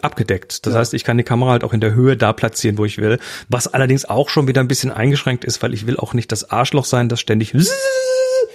abgedeckt. 0.00 0.64
Das 0.64 0.72
ja. 0.72 0.80
heißt, 0.80 0.94
ich 0.94 1.04
kann 1.04 1.18
die 1.18 1.24
Kamera 1.24 1.50
halt 1.50 1.64
auch 1.64 1.74
in 1.74 1.80
der 1.80 1.92
Höhe 1.92 2.16
da 2.16 2.32
platzieren, 2.32 2.78
wo 2.78 2.84
ich 2.84 2.98
will. 2.98 3.18
Was 3.48 3.68
allerdings 3.68 4.04
auch 4.06 4.30
schon 4.30 4.48
wieder 4.48 4.62
ein 4.62 4.68
bisschen 4.68 4.90
eingeschränkt 4.90 5.44
ist, 5.44 5.62
weil 5.62 5.74
ich 5.74 5.86
will 5.86 5.98
auch 5.98 6.14
nicht 6.14 6.32
das 6.32 6.50
Arschloch 6.50 6.86
sein, 6.86 7.08
das 7.10 7.20
ständig 7.20 7.52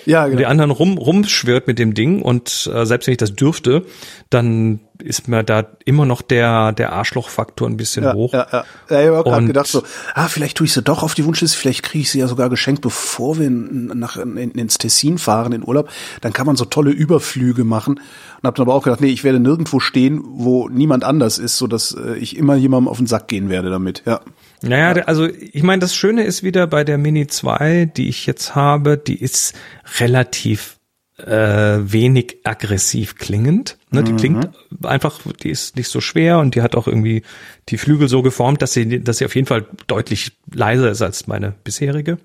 ja, 0.08 0.26
genau. 0.26 0.38
die 0.38 0.46
anderen 0.46 0.72
rum 0.72 0.98
rumschwirrt 0.98 1.67
mit 1.67 1.80
dem 1.80 1.93
Ding 1.93 2.22
und 2.22 2.70
äh, 2.74 2.86
selbst 2.86 3.08
wenn 3.08 3.12
ich 3.12 3.17
das 3.17 3.36
dürfte, 3.36 3.86
dann 4.30 4.80
ist 5.04 5.28
mir 5.28 5.43
da 5.43 5.65
immer 5.84 6.06
noch 6.06 6.22
der 6.22 6.72
der 6.72 6.93
Arschlochfaktor 6.93 7.67
ein 7.67 7.76
bisschen 7.76 8.06
ja, 8.06 8.13
hoch. 8.13 8.34
Ja, 8.34 8.48
ja. 8.52 8.63
ja 8.89 9.02
ich 9.02 9.08
habe 9.10 9.26
auch 9.26 9.39
gedacht 9.46 9.67
so, 9.67 9.84
ah, 10.15 10.30
vielleicht 10.30 10.58
tue 10.58 10.65
ich 10.65 10.74
sie 10.74 10.82
doch 10.82 11.04
auf 11.04 11.13
die 11.13 11.26
Wunschliste, 11.26 11.58
vielleicht 11.58 11.84
kriege 11.84 12.04
ich 12.04 12.12
sie 12.12 12.20
ja 12.20 12.28
sogar 12.28 12.50
geschenkt, 12.50 12.82
bevor 12.82 13.38
wir 13.38 13.50
nach 13.50 14.15
in, 14.15 14.38
ins 14.38 14.78
Tessin 14.78 15.17
fahren 15.17 15.52
in 15.52 15.67
Urlaub, 15.67 15.89
dann 16.22 16.32
kann 16.32 16.48
man 16.48 16.56
so 16.56 16.63
tolle 16.63 16.91
Überflüge 16.91 17.65
machen 17.65 17.96
und 17.96 18.43
habe 18.43 18.56
dann 18.56 18.65
aber 18.65 18.76
auch 18.76 18.84
gedacht, 18.84 19.02
nee, 19.02 19.08
ich 19.08 19.26
werde 19.26 19.41
nirgendwo 19.41 19.82
stehen, 19.82 20.22
wo 20.24 20.70
niemand 20.70 21.04
anders 21.04 21.38
ist, 21.38 21.58
so 21.58 21.67
dass 21.67 21.91
äh, 21.91 22.15
ich 22.15 22.38
immer 22.38 22.56
jemandem 22.56 22.88
auf 22.88 22.98
den 22.98 23.08
Sack 23.08 23.28
gehen 23.28 23.50
werde 23.50 23.70
damit. 23.70 24.04
Ja. 24.06 24.22
Naja, 24.62 24.98
ja. 24.98 25.04
also 25.04 25.28
ich 25.28 25.63
meine, 25.63 25.80
das 25.80 25.96
Schöne 25.96 26.24
ist 26.24 26.43
wieder 26.43 26.67
bei 26.67 26.84
der 26.84 26.98
Mini 26.98 27.28
2, 27.28 27.86
die 27.86 28.10
ich 28.10 28.26
jetzt 28.26 28.56
habe, 28.56 28.98
die 28.98 29.22
ist 29.22 29.56
relativ 30.00 30.78
äh, 31.17 31.80
wenig 31.82 32.38
aggressiv 32.43 33.15
klingend. 33.15 33.78
Ne? 33.89 34.04
Die 34.04 34.13
mhm. 34.13 34.17
klingt 34.17 34.50
einfach, 34.84 35.20
die 35.41 35.50
ist 35.50 35.76
nicht 35.76 35.89
so 35.89 36.02
schwer 36.02 36.39
und 36.39 36.56
die 36.56 36.62
hat 36.62 36.76
auch 36.76 36.88
irgendwie 36.88 37.24
die 37.70 37.78
Flügel 37.78 38.08
so 38.08 38.22
geformt, 38.22 38.62
dass 38.62 38.74
sie, 38.74 39.04
dass 39.04 39.17
sie 39.17 39.26
auf 39.26 39.36
jeden 39.36 39.48
Fall 39.48 39.65
deutlich 39.88 40.38
leiser 40.52 40.91
ist 40.91 41.02
als 41.02 41.28
meine 41.28 41.54
bisherige. 41.63 42.20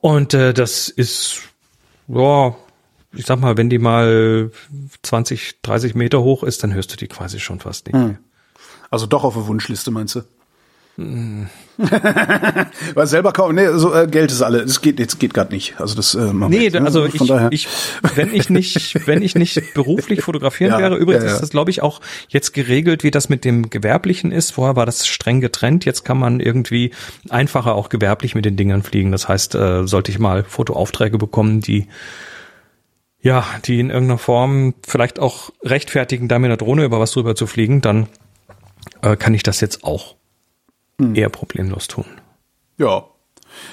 Und 0.00 0.34
äh, 0.34 0.52
das 0.52 0.88
ist, 0.88 1.40
ja, 2.08 2.56
ich 3.12 3.26
sag 3.26 3.40
mal, 3.40 3.56
wenn 3.56 3.70
die 3.70 3.78
mal 3.78 4.50
20, 5.02 5.62
30 5.62 5.94
Meter 5.94 6.22
hoch 6.22 6.42
ist, 6.42 6.62
dann 6.62 6.74
hörst 6.74 6.92
du 6.92 6.96
die 6.96 7.08
quasi 7.08 7.38
schon 7.38 7.60
fast 7.60 7.86
nicht. 7.86 7.96
Mhm. 7.96 8.18
Also 8.90 9.06
doch 9.06 9.24
auf 9.24 9.34
der 9.34 9.46
Wunschliste, 9.46 9.90
meinst 9.90 10.16
du? 10.16 10.22
Weil 12.94 13.06
selber 13.06 13.32
kaufen, 13.32 13.54
nee, 13.54 13.68
so 13.74 13.94
äh, 13.94 14.06
Geld 14.06 14.30
ist 14.30 14.42
alle. 14.42 14.62
Das 14.62 14.82
geht 14.82 14.98
jetzt 14.98 15.18
geht 15.18 15.32
gerade 15.32 15.52
nicht. 15.52 15.80
Also 15.80 15.94
das 15.94 16.14
äh, 16.14 16.32
Nee, 16.32 16.72
wir, 16.72 16.82
also 16.82 17.06
ich, 17.06 17.20
ich, 17.50 17.68
wenn 18.14 18.34
ich 18.34 18.50
nicht, 18.50 18.94
wenn 19.06 19.22
ich 19.22 19.34
nicht 19.34 19.74
beruflich 19.74 20.22
fotografieren 20.22 20.72
ja, 20.72 20.78
wäre, 20.78 20.96
übrigens 20.96 21.24
ja, 21.24 21.28
ja. 21.30 21.34
ist 21.34 21.40
das 21.40 21.50
glaube 21.50 21.70
ich 21.70 21.82
auch 21.82 22.00
jetzt 22.28 22.52
geregelt, 22.52 23.02
wie 23.02 23.10
das 23.10 23.28
mit 23.28 23.44
dem 23.44 23.70
gewerblichen 23.70 24.30
ist. 24.30 24.52
Vorher 24.52 24.76
war 24.76 24.84
das 24.84 25.06
streng 25.06 25.40
getrennt, 25.40 25.84
jetzt 25.84 26.04
kann 26.04 26.18
man 26.18 26.40
irgendwie 26.40 26.90
einfacher 27.30 27.74
auch 27.74 27.88
gewerblich 27.88 28.34
mit 28.34 28.44
den 28.44 28.56
Dingern 28.56 28.82
fliegen. 28.82 29.12
Das 29.12 29.28
heißt, 29.28 29.54
äh, 29.54 29.86
sollte 29.86 30.10
ich 30.10 30.18
mal 30.18 30.44
Fotoaufträge 30.44 31.18
bekommen, 31.18 31.60
die 31.60 31.86
ja, 33.22 33.44
die 33.64 33.80
in 33.80 33.90
irgendeiner 33.90 34.18
Form 34.18 34.74
vielleicht 34.86 35.18
auch 35.18 35.50
rechtfertigen, 35.62 36.28
da 36.28 36.38
mit 36.38 36.48
einer 36.48 36.56
Drohne 36.56 36.84
über 36.84 37.00
was 37.00 37.12
drüber 37.12 37.34
zu 37.34 37.46
fliegen, 37.46 37.82
dann 37.82 38.06
äh, 39.02 39.16
kann 39.16 39.34
ich 39.34 39.42
das 39.42 39.60
jetzt 39.60 39.84
auch 39.84 40.16
hm. 41.00 41.14
eher 41.14 41.28
problemlos 41.28 41.88
tun. 41.88 42.06
Ja. 42.78 43.04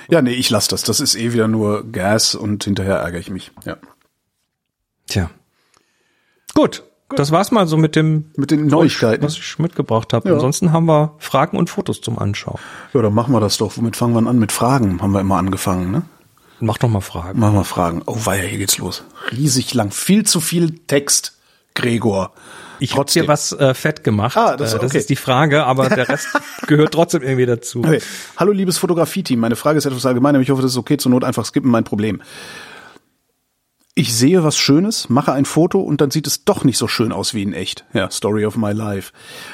Ja, 0.10 0.22
nee, 0.22 0.34
ich 0.34 0.50
lasse 0.50 0.70
das. 0.70 0.84
Das 0.84 1.00
ist 1.00 1.16
eh 1.16 1.34
wieder 1.34 1.48
nur 1.48 1.90
Gas 1.92 2.36
und 2.36 2.64
hinterher 2.64 2.98
ärgere 2.98 3.20
ich 3.20 3.30
mich. 3.30 3.52
Ja. 3.66 3.78
Tja. 5.08 5.30
Gut. 6.54 6.84
Gut. 7.10 7.20
Das 7.20 7.32
war's 7.32 7.52
mal 7.52 7.68
so 7.68 7.78
mit 7.78 7.96
dem 7.96 8.32
mit 8.36 8.52
den 8.52 8.68
Neuigkeiten, 8.68 9.24
was 9.24 9.38
ich 9.38 9.60
mitgebracht 9.60 10.12
habe. 10.12 10.28
Ja. 10.28 10.36
Ansonsten 10.36 10.74
haben 10.74 10.88
wir 10.88 11.16
Fragen 11.20 11.58
und 11.58 11.70
Fotos 11.70 12.02
zum 12.02 12.20
Anschauen. 12.20 12.60
Ja, 12.94 13.02
dann 13.02 13.14
machen 13.14 13.34
wir 13.34 13.40
das 13.40 13.58
doch. 13.58 13.78
Womit 13.78 13.96
fangen 13.96 14.14
wir 14.14 14.30
an? 14.30 14.40
Mit 14.40 14.52
Fragen 14.52 15.02
haben 15.02 15.14
wir 15.14 15.22
immer 15.22 15.38
angefangen, 15.38 15.92
ne? 15.92 16.04
Mach 16.60 16.78
doch 16.78 16.90
mal 16.90 17.02
Fragen. 17.02 17.40
Mach 17.40 17.54
mal 17.54 17.64
Fragen. 17.64 18.02
Oh, 18.08 18.18
weia, 18.26 18.42
hier 18.42 18.58
geht's 18.58 18.78
los. 18.78 19.04
Riesig 19.32 19.74
lang, 19.74 19.92
viel 19.92 20.26
zu 20.26 20.42
viel 20.42 20.80
Text, 20.80 21.38
Gregor. 21.76 22.34
Ich 22.80 22.96
habe 22.96 23.10
dir 23.12 23.28
was 23.28 23.52
äh, 23.54 23.74
fett 23.74 24.04
gemacht. 24.04 24.38
Ah, 24.38 24.58
das, 24.58 24.74
äh, 24.74 24.80
das 24.80 24.92
okay. 24.92 24.98
ist 24.98 25.10
die 25.10 25.16
Frage, 25.16 25.66
aber 25.66 25.90
der 25.90 26.10
Rest 26.10 26.28
gehört 26.68 26.94
trotzdem 26.94 27.22
irgendwie 27.22 27.46
dazu. 27.46 27.80
Okay. 27.80 28.02
Hallo 28.38 28.52
liebes 28.52 28.78
Fotografie-Team, 28.78 29.40
meine 29.40 29.56
Frage 29.56 29.78
ist 29.78 29.86
etwas 29.86 30.06
allgemein, 30.06 30.36
aber 30.36 30.44
ich 30.44 30.50
hoffe, 30.50 30.62
das 30.62 30.72
ist 30.72 30.78
okay, 30.78 30.98
zur 30.98 31.12
Not 31.12 31.24
einfach 31.24 31.46
skippen, 31.46 31.72
mein 31.72 31.84
Problem. 31.84 32.22
Ich 34.00 34.16
sehe 34.16 34.44
was 34.44 34.58
Schönes, 34.58 35.10
mache 35.10 35.34
ein 35.34 35.46
Foto 35.46 35.80
und 35.80 36.02
dann 36.02 36.12
sieht 36.12 36.28
es 36.28 36.46
doch 36.46 36.64
nicht 36.64 36.78
so 36.78 36.88
schön 36.88 37.12
aus 37.12 37.34
wie 37.34 37.42
in 37.42 37.54
echt. 37.54 37.84
Ja, 37.94 38.12
Story 38.12 38.46
of 38.46 38.56
my 38.56 38.72
life. 38.72 39.12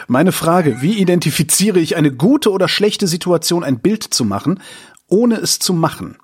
Meine 0.07 0.33
Frage, 0.33 0.81
wie 0.81 0.99
identifiziere 0.99 1.79
ich 1.79 1.95
eine 1.95 2.11
gute 2.11 2.51
oder 2.51 2.67
schlechte 2.67 3.07
Situation, 3.07 3.63
ein 3.63 3.79
Bild 3.79 4.03
zu 4.03 4.25
machen, 4.25 4.59
ohne 5.07 5.35
es 5.35 5.59
zu 5.59 5.71
machen? 5.71 6.17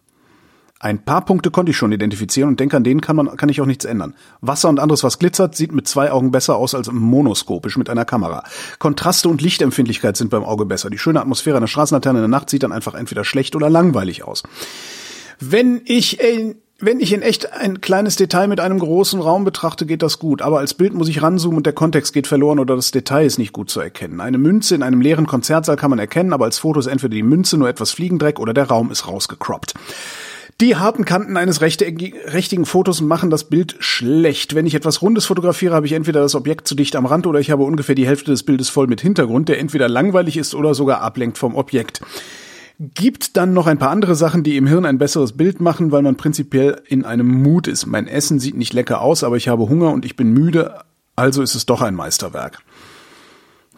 Ein 0.81 1.03
paar 1.03 1.25
Punkte 1.25 1.51
konnte 1.51 1.71
ich 1.71 1.77
schon 1.77 1.91
identifizieren 1.91 2.47
und 2.47 2.59
denke, 2.61 2.77
an 2.77 2.85
denen 2.85 3.01
kann 3.01 3.17
man, 3.17 3.35
kann 3.35 3.49
ich 3.49 3.59
auch 3.59 3.65
nichts 3.65 3.83
ändern. 3.83 4.15
Wasser 4.39 4.69
und 4.69 4.79
anderes, 4.79 5.03
was 5.03 5.19
glitzert, 5.19 5.53
sieht 5.53 5.73
mit 5.73 5.89
zwei 5.89 6.09
Augen 6.09 6.31
besser 6.31 6.55
aus 6.55 6.73
als 6.73 6.89
monoskopisch 6.89 7.75
mit 7.75 7.89
einer 7.89 8.05
Kamera. 8.05 8.43
Kontraste 8.79 9.27
und 9.27 9.41
Lichtempfindlichkeit 9.41 10.15
sind 10.15 10.29
beim 10.29 10.45
Auge 10.45 10.65
besser. 10.65 10.89
Die 10.89 10.97
schöne 10.97 11.19
Atmosphäre 11.19 11.57
einer 11.57 11.67
Straßenlaterne 11.67 12.19
in 12.19 12.23
der 12.23 12.29
Nacht 12.29 12.49
sieht 12.49 12.63
dann 12.63 12.71
einfach 12.71 12.93
entweder 12.93 13.25
schlecht 13.25 13.57
oder 13.57 13.69
langweilig 13.69 14.23
aus. 14.23 14.43
Wenn 15.41 15.81
ich 15.83 16.21
in, 16.21 16.55
wenn 16.79 17.01
ich 17.01 17.11
in 17.11 17.23
echt 17.23 17.51
ein 17.51 17.81
kleines 17.81 18.15
Detail 18.15 18.47
mit 18.47 18.61
einem 18.61 18.79
großen 18.79 19.19
Raum 19.19 19.43
betrachte, 19.43 19.85
geht 19.85 20.01
das 20.01 20.17
gut. 20.17 20.41
Aber 20.41 20.59
als 20.59 20.73
Bild 20.73 20.93
muss 20.93 21.09
ich 21.09 21.21
ranzoomen 21.21 21.57
und 21.57 21.65
der 21.65 21.73
Kontext 21.73 22.13
geht 22.13 22.25
verloren 22.25 22.57
oder 22.57 22.77
das 22.77 22.91
Detail 22.91 23.25
ist 23.25 23.37
nicht 23.37 23.51
gut 23.51 23.69
zu 23.69 23.81
erkennen. 23.81 24.21
Eine 24.21 24.37
Münze 24.37 24.75
in 24.75 24.83
einem 24.83 25.01
leeren 25.01 25.27
Konzertsaal 25.27 25.75
kann 25.75 25.89
man 25.89 25.99
erkennen, 25.99 26.31
aber 26.31 26.45
als 26.45 26.57
Foto 26.57 26.79
ist 26.79 26.87
entweder 26.87 27.15
die 27.15 27.23
Münze 27.23 27.57
nur 27.57 27.67
etwas 27.67 27.91
Fliegendreck 27.91 28.39
oder 28.39 28.53
der 28.53 28.69
Raum 28.69 28.91
ist 28.91 29.09
rausgecroppt. 29.09 29.73
Die 30.61 30.75
harten 30.75 31.05
Kanten 31.05 31.37
eines 31.37 31.61
rechteckigen 31.61 32.65
Fotos 32.65 32.99
machen 32.99 33.29
das 33.29 33.45
Bild 33.45 33.77
schlecht. 33.79 34.55
Wenn 34.55 34.65
ich 34.65 34.75
etwas 34.75 35.01
Rundes 35.01 35.25
fotografiere, 35.25 35.73
habe 35.73 35.85
ich 35.85 35.93
entweder 35.93 36.19
das 36.19 36.35
Objekt 36.35 36.67
zu 36.67 36.75
dicht 36.75 36.97
am 36.97 37.05
Rand 37.05 37.25
oder 37.27 37.39
ich 37.39 37.49
habe 37.49 37.63
ungefähr 37.63 37.95
die 37.95 38.05
Hälfte 38.05 38.31
des 38.31 38.43
Bildes 38.43 38.67
voll 38.67 38.87
mit 38.87 38.99
Hintergrund, 38.99 39.47
der 39.47 39.57
entweder 39.57 39.87
langweilig 39.87 40.35
ist 40.35 40.53
oder 40.53 40.75
sogar 40.75 40.99
ablenkt 40.99 41.37
vom 41.37 41.55
Objekt. 41.55 42.01
Gibt 42.77 43.37
dann 43.37 43.53
noch 43.53 43.67
ein 43.67 43.77
paar 43.77 43.89
andere 43.89 44.15
Sachen, 44.15 44.43
die 44.43 44.57
im 44.57 44.67
Hirn 44.67 44.83
ein 44.83 44.97
besseres 44.97 45.37
Bild 45.37 45.61
machen, 45.61 45.93
weil 45.93 46.01
man 46.01 46.17
prinzipiell 46.17 46.81
in 46.87 47.05
einem 47.05 47.27
Mut 47.27 47.69
ist. 47.69 47.85
Mein 47.85 48.09
Essen 48.09 48.39
sieht 48.39 48.57
nicht 48.57 48.73
lecker 48.73 48.99
aus, 48.99 49.23
aber 49.23 49.37
ich 49.37 49.47
habe 49.47 49.69
Hunger 49.69 49.93
und 49.93 50.03
ich 50.03 50.17
bin 50.17 50.33
müde, 50.33 50.81
also 51.15 51.41
ist 51.41 51.55
es 51.55 51.67
doch 51.67 51.81
ein 51.81 51.95
Meisterwerk. 51.95 52.59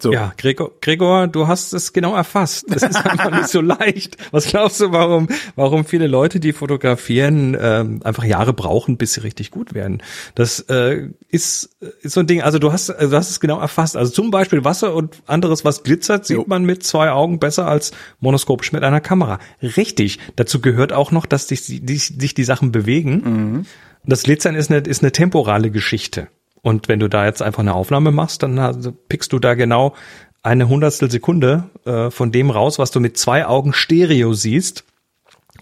So. 0.02 0.12
Ja, 0.12 0.34
Gregor, 0.38 0.72
Gregor, 0.82 1.28
du 1.28 1.48
hast 1.48 1.74
es 1.74 1.94
genau 1.94 2.16
erfasst. 2.16 2.66
Das 2.68 2.82
ist 2.82 2.96
einfach 3.06 3.32
nicht 3.32 3.50
so 3.50 3.62
leicht. 3.62 4.18
Was 4.32 4.48
glaubst 4.48 4.82
du, 4.82 4.92
warum, 4.92 5.28
warum 5.56 5.86
viele 5.86 6.08
Leute, 6.08 6.40
die 6.40 6.54
fotografieren, 6.54 7.56
ähm, 7.60 8.02
einfach 8.04 8.24
Jahre 8.24 8.54
brauchen, 8.54 8.98
bis 8.98 9.14
sie 9.14 9.22
richtig 9.22 9.52
gut 9.52 9.74
werden? 9.74 10.02
Das 10.34 10.60
äh, 10.62 11.10
ist, 11.30 11.70
ist 12.02 12.14
so 12.14 12.22
ein 12.22 12.28
Ding. 12.28 12.42
Also 12.42 12.58
du 12.58 12.72
hast, 12.72 12.90
also 12.90 13.12
du 13.12 13.18
hast 13.18 13.30
es 13.30 13.40
genau 13.40 13.60
erfasst. 13.60 13.96
Also 13.96 14.12
zum 14.12 14.32
Beispiel 14.32 14.64
Wasser 14.64 14.96
und 14.96 15.22
anderes, 15.28 15.64
was 15.64 15.84
glitzert, 15.84 16.26
sieht 16.26 16.38
jo. 16.38 16.46
man 16.48 16.64
mit 16.64 16.84
zwei 16.84 17.12
Augen 17.12 17.40
besser 17.40 17.68
als 17.68 17.92
monoskopisch 18.20 18.72
mit 18.72 18.84
einer 18.84 19.02
Kamera. 19.02 19.40
Richtig. 19.62 20.20
Dazu 20.36 20.62
gehört 20.62 20.94
auch 20.94 21.12
noch, 21.12 21.26
dass 21.26 21.48
sich 21.48 21.66
die, 21.66 21.80
die, 21.80 21.98
sich 21.98 22.34
die 22.34 22.44
Sachen 22.44 22.72
bewegen. 22.72 23.22
Mhm. 23.24 23.66
Das 24.04 24.24
Glitzern 24.24 24.56
ist 24.56 24.72
eine, 24.72 24.80
ist 24.80 25.04
eine 25.04 25.12
temporale 25.12 25.70
Geschichte. 25.70 26.28
Und 26.62 26.88
wenn 26.88 27.00
du 27.00 27.08
da 27.08 27.26
jetzt 27.26 27.42
einfach 27.42 27.60
eine 27.60 27.74
Aufnahme 27.74 28.12
machst, 28.12 28.44
dann 28.44 28.96
pickst 29.08 29.34
du 29.34 29.40
da 29.40 29.56
genau 29.56 29.96
eine 30.44 30.68
Hundertstel 30.68 31.10
Sekunde 31.10 31.70
äh, 31.86 32.10
von 32.10 32.32
dem 32.32 32.50
raus, 32.50 32.80
was 32.80 32.92
du 32.92 33.00
mit 33.00 33.18
zwei 33.18 33.46
Augen 33.46 33.74
Stereo 33.74 34.34
siehst. 34.34 34.86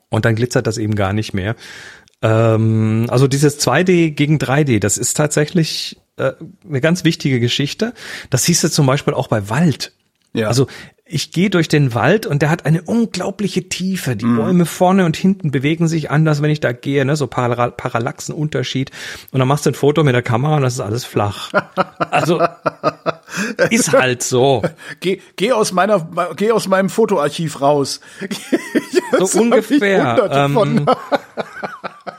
Und 0.10 0.26
dann 0.26 0.36
glitzert 0.36 0.68
das 0.68 0.78
eben 0.78 0.96
gar 0.96 1.14
nicht 1.14 1.34
mehr. 1.34 1.56
Ähm, 2.22 3.06
also 3.10 3.28
dieses 3.28 3.60
2D 3.60 4.12
gegen 4.12 4.38
3D, 4.38 4.80
das 4.80 4.98
ist 4.98 5.16
tatsächlich 5.16 6.00
äh, 6.18 6.34
eine 6.68 6.82
ganz 6.82 7.04
wichtige 7.04 7.40
Geschichte. 7.40 7.94
Das 8.30 8.44
siehst 8.44 8.64
du 8.64 8.70
zum 8.70 8.86
Beispiel 8.86 9.14
auch 9.14 9.28
bei 9.28 9.50
Wald. 9.50 9.94
Ja. 10.34 10.48
Also 10.48 10.68
ich 11.12 11.32
gehe 11.32 11.50
durch 11.50 11.68
den 11.68 11.96
Wald 11.96 12.28
und 12.28 12.42
der 12.42 12.52
hat 12.52 12.66
eine 12.66 12.84
unglaubliche 12.84 13.68
Tiefe. 13.68 14.16
Die 14.16 14.26
mm. 14.26 14.38
Bäume 14.38 14.66
vorne 14.66 15.06
und 15.06 15.18
hinten 15.18 15.50
bewegen 15.50 15.88
sich 15.88 16.12
anders, 16.12 16.42
wenn 16.42 16.52
ich 16.52 16.60
da 16.60 16.72
gehe, 16.72 17.04
ne? 17.04 17.16
so 17.16 17.26
Paral 17.26 17.72
Parallaxenunterschied. 17.72 18.92
Und 19.32 19.40
dann 19.40 19.48
machst 19.48 19.66
du 19.66 19.72
ein 19.72 19.74
Foto 19.74 20.04
mit 20.04 20.14
der 20.14 20.22
Kamera 20.22 20.58
und 20.58 20.62
das 20.62 20.74
ist 20.76 20.82
alles 20.82 21.06
flach. 21.06 21.52
Also 22.12 22.42
ist 23.70 23.94
halt 23.94 24.24
so. 24.24 24.64
Geh, 25.00 25.22
geh 25.36 25.52
aus 25.52 25.72
meiner, 25.72 26.10
geh 26.36 26.52
aus 26.52 26.68
meinem 26.68 26.90
Fotoarchiv 26.90 27.62
raus. 27.62 28.02
so 29.20 29.40
ungefähr. 29.40 30.30
Ähm, 30.32 30.86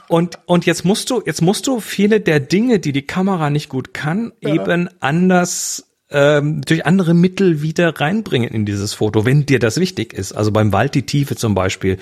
und, 0.07 0.39
und 0.45 0.65
jetzt 0.65 0.85
musst 0.85 1.09
du, 1.09 1.21
jetzt 1.25 1.41
musst 1.41 1.67
du 1.67 1.81
viele 1.81 2.21
der 2.21 2.39
Dinge, 2.39 2.79
die 2.79 2.93
die 2.93 3.05
Kamera 3.05 3.49
nicht 3.49 3.69
gut 3.69 3.93
kann, 3.93 4.31
ja. 4.39 4.53
eben 4.53 4.89
anders 5.01 5.90
ähm, 6.11 6.61
durch 6.61 6.85
andere 6.85 7.13
Mittel 7.13 7.61
wieder 7.61 7.99
reinbringen 7.99 8.49
in 8.49 8.65
dieses 8.65 8.93
Foto, 8.93 9.25
wenn 9.25 9.45
dir 9.45 9.59
das 9.59 9.77
wichtig 9.77 10.13
ist. 10.13 10.33
Also 10.33 10.51
beim 10.51 10.73
Wald 10.73 10.95
die 10.95 11.05
Tiefe 11.05 11.35
zum 11.35 11.55
Beispiel. 11.55 11.97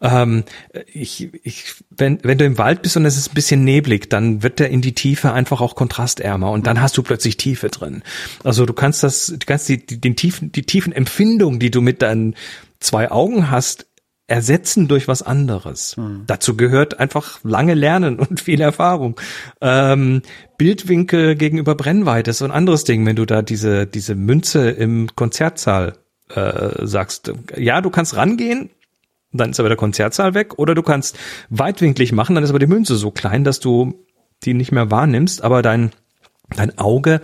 Ähm, 0.00 0.44
ich, 0.92 1.30
ich, 1.42 1.74
wenn, 1.90 2.18
wenn 2.22 2.38
du 2.38 2.44
im 2.44 2.58
Wald 2.58 2.82
bist 2.82 2.96
und 2.96 3.06
es 3.06 3.16
ist 3.16 3.30
ein 3.30 3.34
bisschen 3.34 3.64
neblig, 3.64 4.10
dann 4.10 4.42
wird 4.42 4.58
der 4.58 4.70
in 4.70 4.80
die 4.80 4.94
Tiefe 4.94 5.32
einfach 5.32 5.60
auch 5.60 5.74
kontrastärmer 5.74 6.50
und 6.50 6.66
dann 6.66 6.80
hast 6.80 6.96
du 6.96 7.02
plötzlich 7.02 7.36
Tiefe 7.36 7.68
drin. 7.68 8.02
Also 8.44 8.66
du 8.66 8.72
kannst 8.72 9.02
das, 9.02 9.26
du 9.26 9.46
kannst 9.46 9.68
die, 9.68 9.84
die, 9.84 10.00
den 10.00 10.16
tiefen, 10.16 10.52
die 10.52 10.62
tiefen 10.62 10.92
Empfindungen, 10.92 11.60
die 11.60 11.70
du 11.70 11.80
mit 11.80 12.02
deinen 12.02 12.34
zwei 12.80 13.10
Augen 13.10 13.50
hast, 13.50 13.86
ersetzen 14.32 14.88
durch 14.88 15.08
was 15.08 15.20
anderes. 15.20 15.94
Mhm. 15.98 16.22
Dazu 16.26 16.56
gehört 16.56 16.98
einfach 16.98 17.40
lange 17.44 17.74
Lernen 17.74 18.18
und 18.18 18.40
viel 18.40 18.62
Erfahrung. 18.62 19.20
Ähm, 19.60 20.22
Bildwinkel 20.56 21.36
gegenüber 21.36 21.74
Brennweite 21.74 22.30
ist 22.30 22.38
so 22.38 22.46
ein 22.46 22.50
anderes 22.50 22.84
Ding, 22.84 23.04
wenn 23.04 23.16
du 23.16 23.26
da 23.26 23.42
diese, 23.42 23.86
diese 23.86 24.14
Münze 24.14 24.70
im 24.70 25.14
Konzertsaal 25.16 25.98
äh, 26.30 26.86
sagst. 26.86 27.30
Ja, 27.58 27.82
du 27.82 27.90
kannst 27.90 28.16
rangehen, 28.16 28.70
dann 29.32 29.50
ist 29.50 29.60
aber 29.60 29.68
der 29.68 29.76
Konzertsaal 29.76 30.32
weg, 30.32 30.58
oder 30.58 30.74
du 30.74 30.82
kannst 30.82 31.18
weitwinklig 31.50 32.12
machen, 32.12 32.34
dann 32.34 32.42
ist 32.42 32.50
aber 32.50 32.58
die 32.58 32.66
Münze 32.66 32.96
so 32.96 33.10
klein, 33.10 33.44
dass 33.44 33.60
du 33.60 34.02
die 34.44 34.54
nicht 34.54 34.72
mehr 34.72 34.90
wahrnimmst, 34.90 35.44
aber 35.44 35.60
dein, 35.60 35.92
dein 36.56 36.78
Auge 36.78 37.20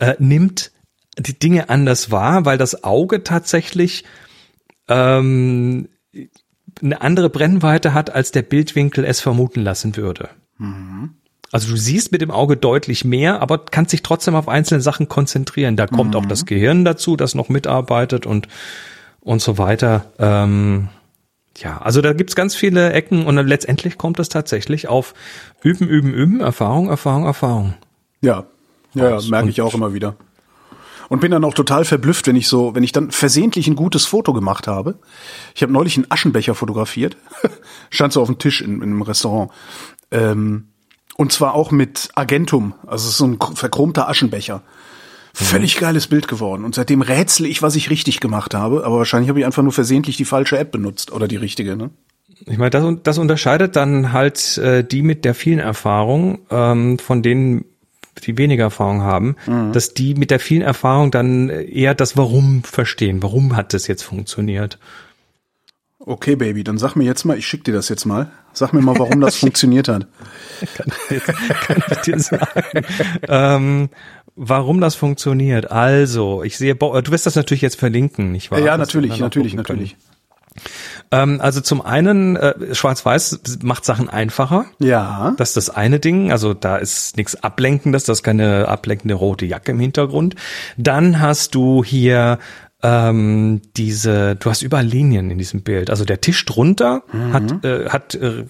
äh, 0.00 0.16
nimmt 0.18 0.70
die 1.16 1.38
Dinge 1.38 1.70
anders 1.70 2.10
wahr, 2.10 2.44
weil 2.44 2.58
das 2.58 2.84
Auge 2.84 3.24
tatsächlich 3.24 4.04
ähm, 4.88 5.88
eine 6.82 7.00
andere 7.00 7.30
Brennweite 7.30 7.94
hat, 7.94 8.14
als 8.14 8.32
der 8.32 8.42
Bildwinkel 8.42 9.04
es 9.04 9.20
vermuten 9.20 9.62
lassen 9.62 9.96
würde. 9.96 10.30
Mhm. 10.58 11.10
Also 11.50 11.70
du 11.70 11.76
siehst 11.76 12.12
mit 12.12 12.22
dem 12.22 12.30
Auge 12.30 12.56
deutlich 12.56 13.04
mehr, 13.04 13.42
aber 13.42 13.58
kannst 13.58 13.92
dich 13.92 14.02
trotzdem 14.02 14.34
auf 14.34 14.48
einzelne 14.48 14.80
Sachen 14.80 15.08
konzentrieren. 15.08 15.76
Da 15.76 15.86
kommt 15.86 16.14
mhm. 16.14 16.20
auch 16.20 16.26
das 16.26 16.46
Gehirn 16.46 16.84
dazu, 16.84 17.16
das 17.16 17.34
noch 17.34 17.48
mitarbeitet 17.48 18.26
und 18.26 18.48
und 19.20 19.40
so 19.40 19.58
weiter. 19.58 20.06
Ähm, 20.18 20.88
ja, 21.58 21.78
also 21.78 22.00
da 22.00 22.12
gibt's 22.12 22.34
ganz 22.34 22.56
viele 22.56 22.92
Ecken 22.92 23.26
und 23.26 23.36
dann 23.36 23.46
letztendlich 23.46 23.98
kommt 23.98 24.18
es 24.18 24.28
tatsächlich 24.30 24.88
auf 24.88 25.14
Üben, 25.62 25.86
Üben, 25.86 26.12
Üben, 26.12 26.40
Erfahrung, 26.40 26.88
Erfahrung, 26.88 27.26
Erfahrung. 27.26 27.74
Ja, 28.22 28.46
ja, 28.94 29.20
merke 29.28 29.50
ich 29.50 29.60
auch 29.60 29.74
immer 29.74 29.94
wieder 29.94 30.16
und 31.08 31.20
bin 31.20 31.30
dann 31.30 31.44
auch 31.44 31.54
total 31.54 31.84
verblüfft, 31.84 32.26
wenn 32.26 32.36
ich 32.36 32.48
so, 32.48 32.74
wenn 32.74 32.82
ich 32.82 32.92
dann 32.92 33.10
versehentlich 33.10 33.66
ein 33.68 33.76
gutes 33.76 34.06
Foto 34.06 34.32
gemacht 34.32 34.66
habe. 34.66 34.98
Ich 35.54 35.62
habe 35.62 35.72
neulich 35.72 35.96
einen 35.96 36.10
Aschenbecher 36.10 36.54
fotografiert, 36.54 37.16
stand 37.90 38.12
so 38.12 38.22
auf 38.22 38.28
dem 38.28 38.38
Tisch 38.38 38.60
in, 38.60 38.76
in 38.76 38.82
einem 38.82 39.02
Restaurant. 39.02 39.50
Ähm, 40.10 40.68
und 41.16 41.32
zwar 41.32 41.54
auch 41.54 41.70
mit 41.70 42.08
Agentum, 42.14 42.74
also 42.86 43.10
so 43.10 43.26
ein 43.26 43.38
verchromter 43.56 44.08
Aschenbecher. 44.08 44.62
Völlig 45.34 45.78
geiles 45.78 46.08
Bild 46.08 46.28
geworden. 46.28 46.64
Und 46.64 46.74
seitdem 46.74 47.00
rätsel 47.00 47.46
ich, 47.46 47.62
was 47.62 47.74
ich 47.74 47.88
richtig 47.88 48.20
gemacht 48.20 48.54
habe. 48.54 48.84
Aber 48.84 48.98
wahrscheinlich 48.98 49.30
habe 49.30 49.38
ich 49.38 49.46
einfach 49.46 49.62
nur 49.62 49.72
versehentlich 49.72 50.18
die 50.18 50.26
falsche 50.26 50.58
App 50.58 50.70
benutzt 50.72 51.10
oder 51.10 51.26
die 51.26 51.36
richtige. 51.36 51.74
Ne? 51.74 51.90
Ich 52.46 52.58
meine, 52.58 52.70
das, 52.70 52.84
das 53.02 53.18
unterscheidet 53.18 53.76
dann 53.76 54.12
halt 54.12 54.58
äh, 54.58 54.84
die 54.84 55.02
mit 55.02 55.24
der 55.24 55.34
vielen 55.34 55.58
Erfahrung 55.58 56.40
ähm, 56.50 56.98
von 56.98 57.22
denen 57.22 57.64
die 58.20 58.38
weniger 58.38 58.64
Erfahrung 58.64 59.02
haben, 59.02 59.36
mhm. 59.46 59.72
dass 59.72 59.94
die 59.94 60.14
mit 60.14 60.30
der 60.30 60.40
vielen 60.40 60.62
Erfahrung 60.62 61.10
dann 61.10 61.48
eher 61.48 61.94
das 61.94 62.16
Warum 62.16 62.62
verstehen. 62.62 63.22
Warum 63.22 63.56
hat 63.56 63.74
das 63.74 63.86
jetzt 63.86 64.02
funktioniert? 64.02 64.78
Okay, 66.04 66.34
Baby, 66.34 66.64
dann 66.64 66.78
sag 66.78 66.96
mir 66.96 67.04
jetzt 67.04 67.24
mal, 67.24 67.38
ich 67.38 67.46
schick 67.46 67.64
dir 67.64 67.72
das 67.72 67.88
jetzt 67.88 68.06
mal. 68.06 68.30
Sag 68.52 68.72
mir 68.72 68.82
mal, 68.82 68.98
warum 68.98 69.20
das 69.20 69.36
funktioniert 69.38 69.88
hat. 69.88 70.06
Kann 70.74 70.92
ich, 71.10 71.22
kann 71.22 71.82
ich 71.90 71.98
dir 71.98 72.18
sagen. 72.18 72.86
ähm, 73.28 73.88
warum 74.34 74.80
das 74.80 74.96
funktioniert. 74.96 75.70
Also, 75.70 76.42
ich 76.42 76.58
sehe, 76.58 76.74
du 76.74 77.12
wirst 77.12 77.26
das 77.26 77.36
natürlich 77.36 77.62
jetzt 77.62 77.78
verlinken, 77.78 78.32
nicht 78.32 78.50
wahr? 78.50 78.58
Ja, 78.58 78.76
natürlich, 78.76 79.18
natürlich, 79.20 79.54
natürlich. 79.54 79.96
Ähm, 81.12 81.40
also 81.40 81.60
zum 81.60 81.82
einen, 81.82 82.36
äh, 82.36 82.74
Schwarz-Weiß 82.74 83.40
macht 83.62 83.84
Sachen 83.84 84.08
einfacher. 84.08 84.64
Ja. 84.78 85.34
Das 85.36 85.50
ist 85.50 85.56
das 85.56 85.70
eine 85.70 86.00
Ding. 86.00 86.32
Also 86.32 86.54
da 86.54 86.78
ist 86.78 87.16
nichts 87.16 87.40
Ablenkendes, 87.42 88.04
das 88.04 88.18
ist 88.18 88.22
keine 88.22 88.66
ablenkende 88.66 89.14
rote 89.14 89.46
Jacke 89.46 89.72
im 89.72 89.78
Hintergrund. 89.78 90.34
Dann 90.76 91.20
hast 91.20 91.54
du 91.54 91.84
hier 91.84 92.38
ähm, 92.82 93.60
diese, 93.76 94.36
du 94.36 94.50
hast 94.50 94.62
überall 94.62 94.86
Linien 94.86 95.30
in 95.30 95.38
diesem 95.38 95.62
Bild. 95.62 95.90
Also 95.90 96.04
der 96.04 96.20
Tisch 96.20 96.44
drunter 96.46 97.02
mhm. 97.12 97.32
hat, 97.32 97.64
äh, 97.64 97.88
hat 97.90 98.14
äh, 98.14 98.46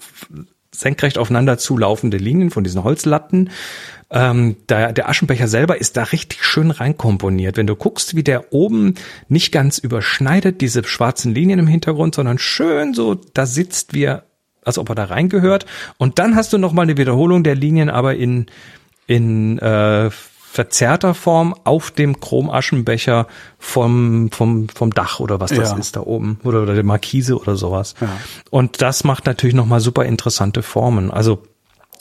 senkrecht 0.71 1.17
aufeinander 1.17 1.57
zulaufende 1.57 2.17
Linien 2.17 2.49
von 2.49 2.63
diesen 2.63 2.83
Holzlatten. 2.83 3.49
Ähm, 4.13 4.57
der, 4.69 4.93
der 4.93 5.09
Aschenbecher 5.09 5.47
selber 5.47 5.81
ist 5.81 5.97
da 5.97 6.03
richtig 6.03 6.43
schön 6.43 6.69
reinkomponiert. 6.69 7.57
Wenn 7.57 7.65
du 7.65 7.75
guckst, 7.75 8.15
wie 8.15 8.23
der 8.23 8.53
oben 8.53 8.93
nicht 9.27 9.51
ganz 9.51 9.79
überschneidet, 9.79 10.61
diese 10.61 10.83
schwarzen 10.83 11.33
Linien 11.33 11.59
im 11.59 11.67
Hintergrund, 11.67 12.13
sondern 12.13 12.37
schön 12.37 12.93
so 12.93 13.15
da 13.15 13.47
sitzt, 13.47 13.93
wie 13.93 14.03
er, 14.03 14.23
als 14.63 14.77
ob 14.77 14.89
er 14.89 14.95
da 14.95 15.05
reingehört. 15.05 15.65
Und 15.97 16.19
dann 16.19 16.35
hast 16.35 16.53
du 16.53 16.59
nochmal 16.59 16.83
eine 16.83 16.97
Wiederholung 16.97 17.43
der 17.43 17.55
Linien, 17.55 17.89
aber 17.89 18.15
in, 18.15 18.45
in 19.07 19.57
äh, 19.57 20.11
verzerrter 20.11 21.15
Form 21.15 21.55
auf 21.63 21.89
dem 21.89 22.19
Chromaschenbecher 22.19 23.25
vom, 23.57 24.29
vom, 24.31 24.69
vom 24.69 24.93
Dach 24.93 25.19
oder 25.19 25.39
was 25.39 25.49
das 25.49 25.71
ja. 25.71 25.77
ist 25.77 25.95
da 25.95 26.01
oben 26.01 26.39
oder, 26.43 26.61
oder 26.61 26.75
der 26.75 26.83
Markise 26.83 27.39
oder 27.39 27.55
sowas. 27.55 27.95
Ja. 27.99 28.09
Und 28.51 28.83
das 28.83 29.03
macht 29.03 29.25
natürlich 29.25 29.55
nochmal 29.55 29.79
super 29.79 30.05
interessante 30.05 30.61
Formen. 30.61 31.09
Also 31.09 31.41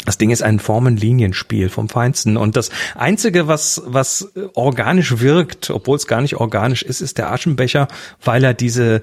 das 0.04 0.18
Ding 0.18 0.30
ist 0.30 0.42
ein 0.42 0.58
Formenlinienspiel 0.58 1.68
vom 1.68 1.88
Feinsten. 1.88 2.36
Und 2.36 2.56
das 2.56 2.70
Einzige, 2.94 3.46
was, 3.46 3.82
was 3.86 4.32
organisch 4.54 5.20
wirkt, 5.20 5.70
obwohl 5.70 5.96
es 5.96 6.06
gar 6.06 6.20
nicht 6.20 6.36
organisch 6.36 6.82
ist, 6.82 7.00
ist 7.00 7.18
der 7.18 7.30
Aschenbecher, 7.30 7.88
weil 8.22 8.42
er 8.44 8.54
diese 8.54 9.02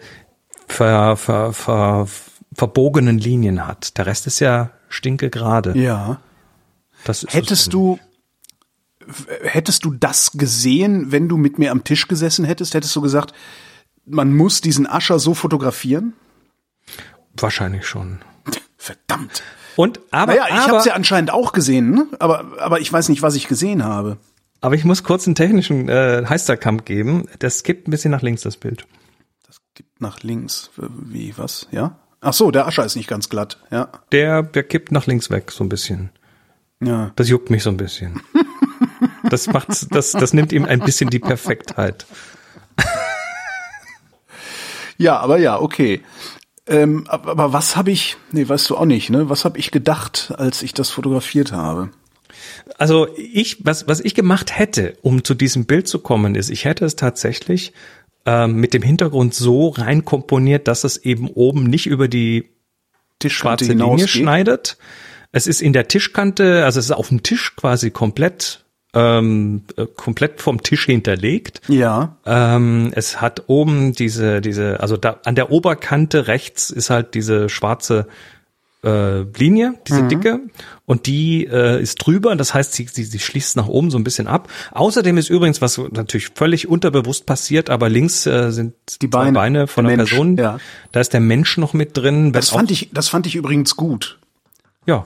ver, 0.67 1.15
ver, 1.15 1.53
ver, 1.53 2.07
verbogenen 2.53 3.17
Linien 3.17 3.65
hat. 3.65 3.97
Der 3.97 4.05
Rest 4.05 4.27
ist 4.27 4.39
ja 4.39 4.71
stinke 4.89 5.29
gerade. 5.29 5.77
Ja. 5.77 6.19
Das 7.05 7.25
hättest 7.29 7.73
du, 7.73 7.99
hättest 9.41 9.85
du 9.85 9.91
das 9.91 10.31
gesehen, 10.33 11.11
wenn 11.11 11.29
du 11.29 11.37
mit 11.37 11.59
mir 11.59 11.71
am 11.71 11.83
Tisch 11.83 12.07
gesessen 12.07 12.43
hättest? 12.43 12.73
Hättest 12.73 12.95
du 12.95 13.01
gesagt, 13.01 13.33
man 14.05 14.35
muss 14.35 14.61
diesen 14.61 14.87
Ascher 14.87 15.19
so 15.19 15.33
fotografieren? 15.33 16.13
Wahrscheinlich 17.37 17.87
schon. 17.87 18.19
Verdammt. 18.77 19.43
Und 19.79 20.01
aber, 20.11 20.33
Naja, 20.33 20.47
ich 20.49 20.67
habe 20.67 20.85
ja 20.85 20.93
anscheinend 20.93 21.31
auch 21.31 21.53
gesehen, 21.53 21.91
ne? 21.91 22.05
aber, 22.19 22.43
aber 22.59 22.81
ich 22.81 22.91
weiß 22.91 23.07
nicht, 23.07 23.21
was 23.21 23.35
ich 23.35 23.47
gesehen 23.47 23.85
habe. 23.85 24.17
aber 24.59 24.75
ich 24.75 24.83
muss 24.83 25.05
kurz 25.05 25.25
einen 25.25 25.35
technischen 25.35 25.87
äh, 25.87 26.25
Heisterkampf 26.27 26.83
geben. 26.83 27.29
Das 27.39 27.63
gibt 27.63 27.87
ein 27.87 27.91
bisschen 27.91 28.11
nach 28.11 28.21
links 28.21 28.41
das 28.41 28.57
Bild. 28.57 28.85
Gibt 29.75 30.01
nach 30.01 30.21
links. 30.21 30.69
Wie, 30.75 31.33
was? 31.37 31.69
Ja? 31.71 31.95
Ach 32.19 32.33
so, 32.33 32.51
der 32.51 32.67
Ascher 32.67 32.83
ist 32.83 32.97
nicht 32.97 33.07
ganz 33.07 33.29
glatt. 33.29 33.57
Ja. 33.71 33.87
Der, 34.11 34.43
der 34.43 34.63
kippt 34.63 34.91
nach 34.91 35.07
links 35.07 35.29
weg 35.29 35.49
so 35.49 35.63
ein 35.63 35.69
bisschen. 35.69 36.09
Ja. 36.83 37.13
Das 37.15 37.29
juckt 37.29 37.49
mich 37.49 37.63
so 37.63 37.69
ein 37.69 37.77
bisschen. 37.77 38.19
Das 39.29 39.47
macht's, 39.47 39.87
das, 39.89 40.11
das 40.13 40.33
nimmt 40.33 40.51
ihm 40.51 40.65
ein 40.65 40.79
bisschen 40.79 41.09
die 41.09 41.19
Perfektheit. 41.19 42.05
Ja, 44.97 45.17
aber 45.19 45.37
ja, 45.39 45.59
okay. 45.59 46.01
Ähm, 46.69 47.05
aber, 47.07 47.51
was 47.51 47.75
habe 47.75 47.89
ich, 47.91 48.17
nee, 48.31 48.47
weißt 48.47 48.69
du 48.69 48.77
auch 48.77 48.85
nicht, 48.85 49.09
ne? 49.09 49.29
Was 49.29 49.43
habe 49.43 49.57
ich 49.57 49.71
gedacht, 49.71 50.31
als 50.37 50.61
ich 50.61 50.73
das 50.73 50.91
fotografiert 50.91 51.51
habe? 51.51 51.89
Also 52.77 53.07
ich, 53.17 53.65
was, 53.65 53.87
was 53.87 53.99
ich 53.99 54.13
gemacht 54.13 54.57
hätte, 54.57 54.95
um 55.01 55.23
zu 55.23 55.33
diesem 55.33 55.65
Bild 55.65 55.87
zu 55.87 55.99
kommen, 55.99 56.35
ist, 56.35 56.49
ich 56.49 56.65
hätte 56.65 56.85
es 56.85 56.95
tatsächlich 56.95 57.73
ähm, 58.25 58.55
mit 58.55 58.73
dem 58.73 58.83
Hintergrund 58.83 59.33
so 59.33 59.69
rein 59.69 60.05
komponiert, 60.05 60.67
dass 60.67 60.83
es 60.83 60.97
eben 60.97 61.27
oben 61.27 61.63
nicht 61.63 61.87
über 61.87 62.07
die 62.07 62.49
Tischkante 63.17 63.65
schwarze 63.65 63.71
Linie 63.73 63.85
hinausgeht. 63.85 64.09
schneidet. 64.09 64.77
Es 65.31 65.47
ist 65.47 65.61
in 65.61 65.73
der 65.73 65.87
Tischkante, 65.87 66.63
also 66.65 66.79
es 66.79 66.85
ist 66.85 66.91
auf 66.91 67.09
dem 67.09 67.23
Tisch 67.23 67.55
quasi 67.55 67.91
komplett, 67.91 68.63
ähm, 68.93 69.63
äh, 69.77 69.85
komplett 69.85 70.41
vom 70.41 70.63
Tisch 70.63 70.85
hinterlegt. 70.85 71.61
Ja. 71.67 72.17
Ähm, 72.25 72.91
es 72.95 73.21
hat 73.21 73.43
oben 73.47 73.93
diese, 73.93 74.41
diese, 74.41 74.79
also 74.79 74.97
da 74.97 75.19
an 75.25 75.35
der 75.35 75.51
Oberkante 75.51 76.27
rechts 76.27 76.69
ist 76.71 76.89
halt 76.89 77.13
diese 77.13 77.49
schwarze 77.49 78.07
äh, 78.81 79.23
Linie, 79.37 79.73
diese 79.87 80.03
dicke, 80.07 80.39
und 80.85 81.05
die 81.05 81.45
äh, 81.45 81.81
ist 81.81 81.95
drüber. 81.95 82.35
Das 82.37 82.53
heißt, 82.53 82.73
sie, 82.73 82.85
sie, 82.85 83.03
sie 83.03 83.19
schließt 83.19 83.57
nach 83.57 83.67
oben 83.67 83.91
so 83.91 83.97
ein 83.97 84.05
bisschen 84.05 84.27
ab. 84.27 84.49
Außerdem 84.71 85.17
ist 85.17 85.29
übrigens, 85.29 85.61
was 85.61 85.77
natürlich 85.91 86.29
völlig 86.33 86.67
unterbewusst 86.69 87.25
passiert, 87.25 87.69
aber 87.69 87.89
links 87.89 88.25
äh, 88.25 88.51
sind 88.51 88.73
Die 89.01 89.07
Beine, 89.07 89.33
Beine 89.33 89.67
von 89.67 89.85
der 89.85 89.97
der 89.97 90.03
Person. 90.05 90.37
ja. 90.37 90.59
Da 90.93 90.99
ist 91.01 91.11
der 91.11 91.19
Mensch 91.19 91.57
noch 91.57 91.73
mit 91.73 91.95
drin. 91.97 92.31
Das 92.31 92.49
fand 92.49 92.71
ich, 92.71 92.89
das 92.93 93.09
fand 93.09 93.27
ich 93.27 93.35
übrigens 93.35 93.75
gut. 93.75 94.17
ja, 94.87 95.05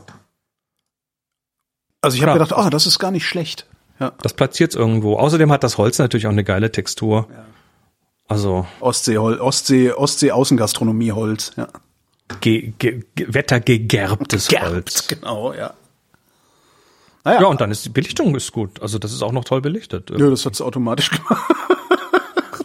Also 2.02 2.16
ich 2.16 2.22
habe 2.24 2.34
gedacht, 2.34 2.54
ah, 2.54 2.70
das 2.70 2.86
ist 2.86 3.00
gar 3.00 3.12
nicht 3.12 3.26
schlecht. 3.26 3.66
Ja. 4.00 4.12
das 4.22 4.34
platziert 4.34 4.76
irgendwo. 4.76 5.18
Außerdem 5.18 5.52
hat 5.52 5.64
das 5.64 5.78
Holz 5.78 6.00
natürlich 6.00 6.26
auch 6.28 6.32
eine 6.32 6.44
geile 6.44 6.72
Textur. 6.72 7.28
Also 8.28 8.66
Ostsee, 8.80 9.18
Ostsee, 9.18 9.92
Ostsee 9.92 10.32
Außengastronomieholz. 10.32 11.52
Ja. 11.58 11.68
ge, 12.42 12.74
ge, 12.80 13.04
ge, 13.16 13.28
wettergegerbtes 13.30 14.50
Holz. 14.50 15.08
Genau, 15.08 15.54
ja. 15.54 15.74
Naja, 17.26 17.42
Ja, 17.42 17.48
und 17.48 17.62
dann 17.62 17.72
ist 17.72 17.86
die 17.86 17.90
Belichtung 17.90 18.36
ist 18.36 18.52
gut. 18.52 18.82
Also 18.82 18.98
das 19.00 19.14
ist 19.14 19.22
auch 19.22 19.32
noch 19.32 19.46
toll 19.46 19.62
belichtet. 19.62 20.10
ja, 20.10 20.30
das 20.30 20.46
hat's 20.46 20.62
automatisch 20.62 21.10
gemacht. 21.12 21.52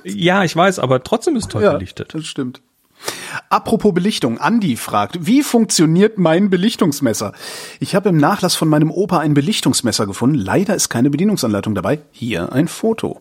Ja, 0.04 0.42
ich 0.44 0.56
weiß, 0.56 0.78
aber 0.78 1.02
trotzdem 1.02 1.36
ist 1.36 1.50
toll 1.50 1.62
Ja, 1.62 1.72
belichtet. 1.72 2.14
das 2.14 2.24
stimmt. 2.26 2.62
Apropos 3.50 3.94
Belichtung, 3.94 4.38
Andi 4.38 4.76
fragt, 4.76 5.26
wie 5.26 5.42
funktioniert 5.42 6.18
mein 6.18 6.50
Belichtungsmesser? 6.50 7.32
Ich 7.80 7.94
habe 7.94 8.10
im 8.10 8.16
Nachlass 8.16 8.54
von 8.56 8.68
meinem 8.68 8.90
Opa 8.90 9.18
ein 9.18 9.34
Belichtungsmesser 9.34 10.06
gefunden. 10.06 10.36
Leider 10.36 10.74
ist 10.74 10.88
keine 10.88 11.10
Bedienungsanleitung 11.10 11.74
dabei. 11.74 12.00
Hier 12.10 12.52
ein 12.52 12.68
Foto. 12.68 13.20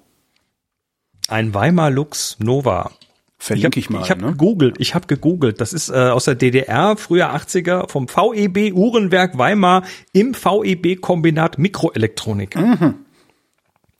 Ein 1.28 1.54
Weimar 1.54 1.92
Lux 1.92 2.38
Nova. 2.40 2.92
Verlinke 3.40 3.80
ich, 3.80 3.90
mal. 3.90 4.02
Ich 4.02 4.10
habe 4.10 4.22
ne? 4.22 4.32
gegoogelt, 4.32 4.78
ich 4.80 4.96
habe 4.96 5.06
gegoogelt. 5.06 5.62
Das 5.62 5.72
ist 5.72 5.90
äh, 5.90 6.10
aus 6.10 6.26
der 6.26 6.36
DDR, 6.36 6.98
früher 6.98 7.36
80er, 7.36 7.88
vom 7.88 8.08
VEB 8.08 8.74
Uhrenwerk 8.74 9.38
Weimar 9.38 9.84
im 10.12 10.34
VEB 10.34 11.00
Kombinat 11.00 11.60
Mikroelektronik. 11.60 12.56
Mhm. 12.56 12.96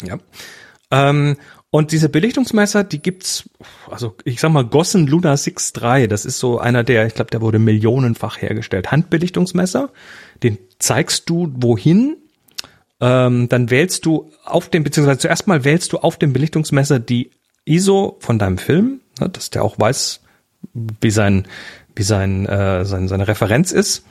Ja. 0.04 0.18
Ähm, 0.90 1.38
und 1.70 1.92
diese 1.92 2.08
Belichtungsmesser, 2.08 2.84
die 2.84 3.02
gibt's, 3.02 3.50
also 3.92 4.16
ich 4.24 4.40
sag 4.40 4.52
mal 4.52 4.64
Gossen 4.66 5.06
Luna 5.06 5.34
6.3, 5.34 6.08
das 6.08 6.26
ist 6.26 6.40
so 6.40 6.60
einer 6.60 6.84
der, 6.84 7.06
ich 7.06 7.14
glaube, 7.14 7.32
der 7.32 7.42
wurde 7.42 7.60
millionenfach 7.60 8.42
hergestellt. 8.42 8.92
Handbelichtungsmesser, 8.92 9.90
den 10.44 10.58
zeigst 10.80 11.30
du 11.30 11.52
wohin, 11.58 12.18
ähm, 13.02 13.50
dann 13.50 13.70
wählst 13.70 14.06
du 14.06 14.32
auf 14.46 14.70
dem, 14.70 14.84
beziehungsweise 14.84 15.20
zuerst 15.20 15.48
mal 15.48 15.66
wählst 15.66 15.92
du 15.92 15.98
auf 15.98 16.18
dem 16.18 16.32
Belichtungsmesser 16.32 17.00
die 17.00 17.32
ISO 17.66 18.16
von 18.22 18.40
deinem 18.40 18.58
Film, 18.58 19.02
ne, 19.20 19.30
dass 19.30 19.50
der 19.50 19.64
auch 19.64 19.78
weiß, 19.78 20.22
wie 20.74 21.12
sein, 21.12 21.48
wie 21.96 22.04
sein, 22.04 22.46
äh, 22.46 22.86
sein 22.86 23.10
seine 23.10 23.28
Referenz 23.28 23.74
ist. 23.74 24.06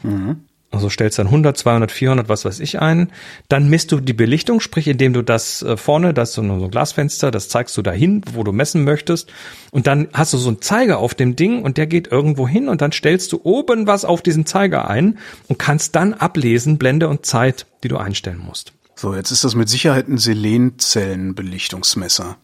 Also 0.76 0.90
stellst 0.90 1.18
dann 1.18 1.26
100, 1.26 1.56
200, 1.56 1.90
400, 1.90 2.28
was 2.28 2.44
weiß 2.44 2.60
ich 2.60 2.80
ein. 2.80 3.10
Dann 3.48 3.68
misst 3.68 3.90
du 3.92 4.00
die 4.00 4.12
Belichtung, 4.12 4.60
sprich, 4.60 4.88
indem 4.88 5.14
du 5.14 5.22
das 5.22 5.62
äh, 5.62 5.76
vorne, 5.76 6.14
das 6.14 6.28
ist 6.28 6.34
so 6.36 6.42
ein 6.42 6.70
Glasfenster, 6.70 7.30
das 7.30 7.48
zeigst 7.48 7.76
du 7.76 7.82
dahin, 7.82 8.22
wo 8.32 8.44
du 8.44 8.52
messen 8.52 8.84
möchtest. 8.84 9.32
Und 9.70 9.86
dann 9.86 10.08
hast 10.12 10.34
du 10.34 10.38
so 10.38 10.48
einen 10.48 10.62
Zeiger 10.62 10.98
auf 10.98 11.14
dem 11.14 11.34
Ding 11.34 11.62
und 11.62 11.78
der 11.78 11.86
geht 11.86 12.12
irgendwo 12.12 12.46
hin 12.46 12.68
und 12.68 12.82
dann 12.82 12.92
stellst 12.92 13.32
du 13.32 13.40
oben 13.42 13.86
was 13.86 14.04
auf 14.04 14.22
diesen 14.22 14.46
Zeiger 14.46 14.88
ein 14.88 15.18
und 15.48 15.58
kannst 15.58 15.96
dann 15.96 16.14
ablesen, 16.14 16.78
Blende 16.78 17.08
und 17.08 17.26
Zeit, 17.26 17.66
die 17.82 17.88
du 17.88 17.96
einstellen 17.96 18.40
musst. 18.44 18.72
So, 18.94 19.14
jetzt 19.14 19.30
ist 19.30 19.44
das 19.44 19.54
mit 19.54 19.68
Sicherheit 19.68 20.08
ein 20.08 20.18
Selenzellenbelichtungsmesser. 20.18 22.36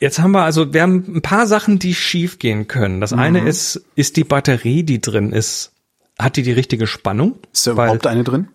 Jetzt 0.00 0.20
haben 0.20 0.32
wir 0.32 0.42
also, 0.42 0.72
wir 0.72 0.82
haben 0.82 1.16
ein 1.16 1.22
paar 1.22 1.46
Sachen, 1.46 1.78
die 1.78 1.94
schief 1.94 2.38
gehen 2.38 2.68
können. 2.68 3.00
Das 3.00 3.12
eine 3.12 3.40
ist, 3.40 3.84
ist 3.96 4.16
die 4.16 4.24
Batterie, 4.24 4.84
die 4.84 5.00
drin 5.00 5.32
ist, 5.32 5.72
hat 6.18 6.36
die 6.36 6.42
die 6.42 6.52
richtige 6.52 6.86
Spannung? 6.86 7.36
Ist 7.52 7.66
da 7.66 7.72
überhaupt 7.72 8.06
eine 8.06 8.24
drin? 8.24 8.48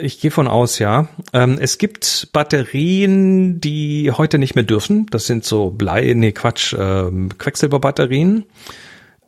Ich 0.00 0.20
gehe 0.20 0.30
von 0.30 0.46
aus, 0.46 0.78
ja. 0.78 1.08
Ähm, 1.32 1.58
es 1.60 1.78
gibt 1.78 2.28
Batterien, 2.32 3.60
die 3.60 4.12
heute 4.12 4.38
nicht 4.38 4.54
mehr 4.54 4.64
dürfen. 4.64 5.06
Das 5.10 5.26
sind 5.26 5.44
so 5.44 5.70
Blei, 5.70 6.12
nee, 6.14 6.32
Quatsch, 6.32 6.74
ähm, 6.78 7.30
Quecksilberbatterien. 7.36 8.44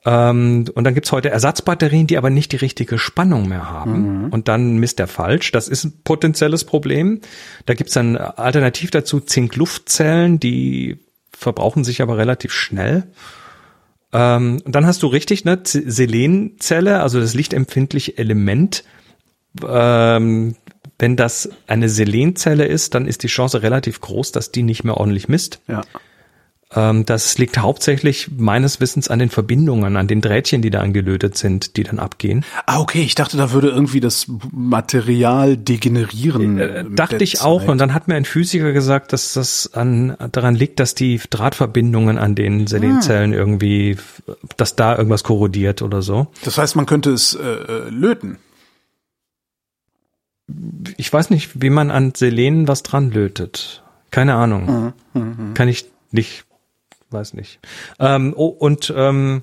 Ähm, 0.07 0.64
und 0.72 0.85
dann 0.85 0.95
gibt's 0.95 1.12
heute 1.12 1.31
Ersatzbatterien, 1.31 2.07
die 2.07 2.16
aber 2.16 2.31
nicht 2.31 2.53
die 2.53 2.57
richtige 2.57 2.99
Spannung 2.99 3.49
mehr 3.49 3.68
haben. 3.68 4.31
Und 4.31 4.49
dann 4.49 4.78
misst 4.78 5.01
er 5.01 5.09
falsch. 5.09 5.51
Das 5.53 5.68
ist 5.68 5.85
ein 5.85 5.93
potenzielles 6.05 6.64
Problem. 6.64 7.20
Da 7.66 7.74
gibt's 7.74 7.95
dann 7.95 8.16
alternativ 8.16 8.91
dazu 8.91 9.20
Zink-Luftzellen, 9.20 10.39
die 10.39 10.99
verbrauchen 11.33 11.85
sich 11.85 12.01
aber 12.01 12.16
relativ 12.16 12.53
schnell. 12.53 13.09
Ähm, 14.12 14.61
und 14.64 14.74
dann 14.74 14.86
hast 14.86 15.02
du 15.02 15.06
richtig, 15.06 15.44
ne, 15.44 15.61
Selenzelle, 15.64 17.00
also 17.00 17.20
das 17.20 17.34
lichtempfindliche 17.34 18.18
Element. 18.18 18.84
Ähm, 19.66 20.56
wenn 20.98 21.16
das 21.16 21.48
eine 21.66 21.88
Selenzelle 21.88 22.66
ist, 22.66 22.94
dann 22.94 23.06
ist 23.06 23.22
die 23.22 23.28
Chance 23.28 23.62
relativ 23.62 24.00
groß, 24.00 24.32
dass 24.32 24.52
die 24.52 24.62
nicht 24.62 24.84
mehr 24.84 24.96
ordentlich 24.96 25.28
misst. 25.28 25.61
Ja. 25.66 25.82
Ähm, 26.72 27.04
das 27.04 27.36
liegt 27.38 27.58
hauptsächlich 27.58 28.30
meines 28.36 28.80
Wissens 28.80 29.08
an 29.08 29.18
den 29.18 29.28
Verbindungen, 29.28 29.96
an 29.96 30.06
den 30.06 30.20
Drähtchen, 30.20 30.62
die 30.62 30.70
da 30.70 30.80
angelötet 30.80 31.36
sind, 31.36 31.76
die 31.76 31.82
dann 31.82 31.98
abgehen. 31.98 32.44
Ah, 32.66 32.78
okay, 32.78 33.02
ich 33.02 33.16
dachte, 33.16 33.36
da 33.36 33.50
würde 33.50 33.68
irgendwie 33.68 34.00
das 34.00 34.26
Material 34.52 35.56
degenerieren. 35.56 36.58
Äh, 36.58 36.84
dachte 36.90 37.24
ich 37.24 37.40
auch. 37.40 37.60
Zeit. 37.60 37.68
Und 37.70 37.78
dann 37.78 37.92
hat 37.92 38.06
mir 38.06 38.14
ein 38.14 38.24
Physiker 38.24 38.72
gesagt, 38.72 39.12
dass 39.12 39.32
das 39.32 39.74
an, 39.74 40.16
daran 40.32 40.54
liegt, 40.54 40.78
dass 40.78 40.94
die 40.94 41.20
Drahtverbindungen 41.30 42.18
an 42.18 42.36
den 42.36 42.68
Selenzellen 42.68 43.32
irgendwie, 43.32 43.96
dass 44.56 44.76
da 44.76 44.96
irgendwas 44.96 45.24
korrodiert 45.24 45.82
oder 45.82 46.02
so. 46.02 46.28
Das 46.44 46.56
heißt, 46.56 46.76
man 46.76 46.86
könnte 46.86 47.10
es 47.10 47.34
äh, 47.34 47.88
löten. 47.88 48.38
Ich 50.96 51.12
weiß 51.12 51.30
nicht, 51.30 51.62
wie 51.62 51.70
man 51.70 51.90
an 51.90 52.12
Selen 52.14 52.68
was 52.68 52.82
dran 52.82 53.10
lötet. 53.10 53.82
Keine 54.10 54.34
Ahnung. 54.34 54.92
Kann 55.54 55.68
ich 55.68 55.86
nicht, 56.10 56.44
weiß 57.11 57.34
nicht. 57.34 57.58
Ähm, 57.98 58.32
oh, 58.36 58.46
und 58.46 58.92
ähm, 58.96 59.42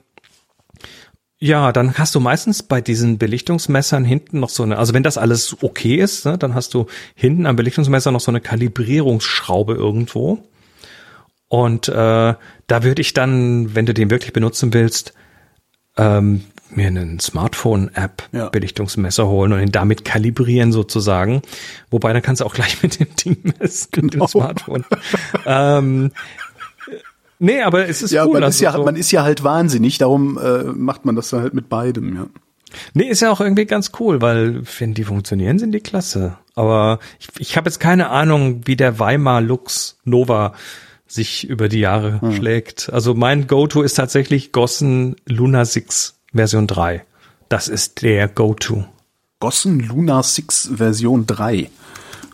ja, 1.40 1.72
dann 1.72 1.98
hast 1.98 2.16
du 2.16 2.20
meistens 2.20 2.64
bei 2.64 2.82
diesen 2.82 3.18
Belichtungsmessern 3.20 4.04
hinten 4.04 4.40
noch 4.40 4.50
so 4.50 4.64
eine, 4.64 4.78
also 4.78 4.94
wenn 4.94 5.04
das 5.04 5.18
alles 5.20 5.58
okay 5.62 5.96
ist, 5.98 6.26
ne, 6.26 6.38
dann 6.38 6.56
hast 6.56 6.74
du 6.74 6.88
hinten 7.16 7.46
am 7.46 7.56
Belichtungsmesser 7.56 8.12
noch 8.12 8.22
so 8.22 8.32
eine 8.32 8.42
Kalibrierungsschraube 8.42 9.74
irgendwo. 9.74 10.40
Und 11.48 11.88
äh, 11.90 11.94
da 11.94 12.84
würde 12.84 13.02
ich 13.02 13.14
dann, 13.14 13.76
wenn 13.76 13.86
du 13.86 13.94
den 13.94 14.10
wirklich 14.10 14.34
benutzen 14.34 14.74
willst, 14.74 15.14
ähm, 15.96 16.44
mir 16.70 16.88
einen 16.88 17.20
Smartphone-App 17.20 18.24
Ja. 18.34 18.50
Belichtungsmesser 18.50 19.28
holen 19.28 19.54
und 19.54 19.62
ihn 19.62 19.72
damit 19.72 20.04
kalibrieren 20.04 20.74
sozusagen. 20.74 21.42
Wobei 21.90 22.12
dann 22.12 22.22
kannst 22.22 22.42
du 22.42 22.46
auch 22.46 22.54
gleich 22.54 22.82
mit 22.84 23.00
dem 23.00 23.16
Ding 23.16 23.54
messen, 23.60 23.88
mit 23.96 24.04
dem 24.04 24.10
Genau. 24.10 24.28
Smartphone. 24.28 24.84
ähm, 25.46 26.12
nee, 27.40 27.62
aber 27.62 27.88
es 27.88 28.02
ist 28.02 28.12
Ja, 28.12 28.26
cool. 28.26 28.34
man, 28.34 28.44
also 28.44 28.56
ist 28.56 28.62
ja, 28.62 28.72
so- 28.74 28.84
man 28.84 28.96
ist 28.96 29.12
ja 29.12 29.24
halt 29.24 29.44
wahnsinnig, 29.44 29.98
darum 29.98 30.38
äh, 30.38 30.64
macht 30.64 31.06
man 31.06 31.16
das 31.16 31.30
dann 31.30 31.42
halt 31.42 31.54
mit 31.54 31.70
beidem, 31.70 32.16
ja. 32.16 32.26
Nee, 32.94 33.08
ist 33.10 33.22
ja 33.22 33.32
auch 33.32 33.40
irgendwie 33.40 33.66
ganz 33.66 33.92
cool, 34.00 34.22
weil 34.22 34.62
wenn 34.80 34.94
die 34.94 35.06
funktionieren, 35.06 35.58
sind 35.58 35.72
die 35.72 35.80
klasse. 35.80 36.38
Aber 36.54 37.00
ich, 37.20 37.30
ich 37.40 37.58
habe 37.58 37.70
jetzt 37.70 37.80
keine 37.80 38.10
Ahnung, 38.10 38.62
wie 38.66 38.76
der 38.76 39.00
Weimar 39.00 39.40
Lux 39.42 39.98
Nova 40.04 40.54
sich 41.08 41.48
über 41.48 41.70
die 41.70 41.80
Jahre 41.80 42.20
Hm. 42.20 42.34
schlägt. 42.36 42.90
Also 42.92 43.14
mein 43.14 43.48
Go-To 43.48 43.82
ist 43.84 43.94
tatsächlich 43.94 44.52
Gossen 44.52 45.16
Luna 45.26 45.64
6 45.64 46.16
Version 46.34 46.68
3. 46.68 47.06
Das 47.48 47.70
ist 47.70 48.02
der 48.02 48.28
Go-To. 48.28 48.84
Gossen 49.40 49.80
Luna 49.80 50.22
6 50.22 50.72
Version 50.76 51.26
3. 51.26 51.70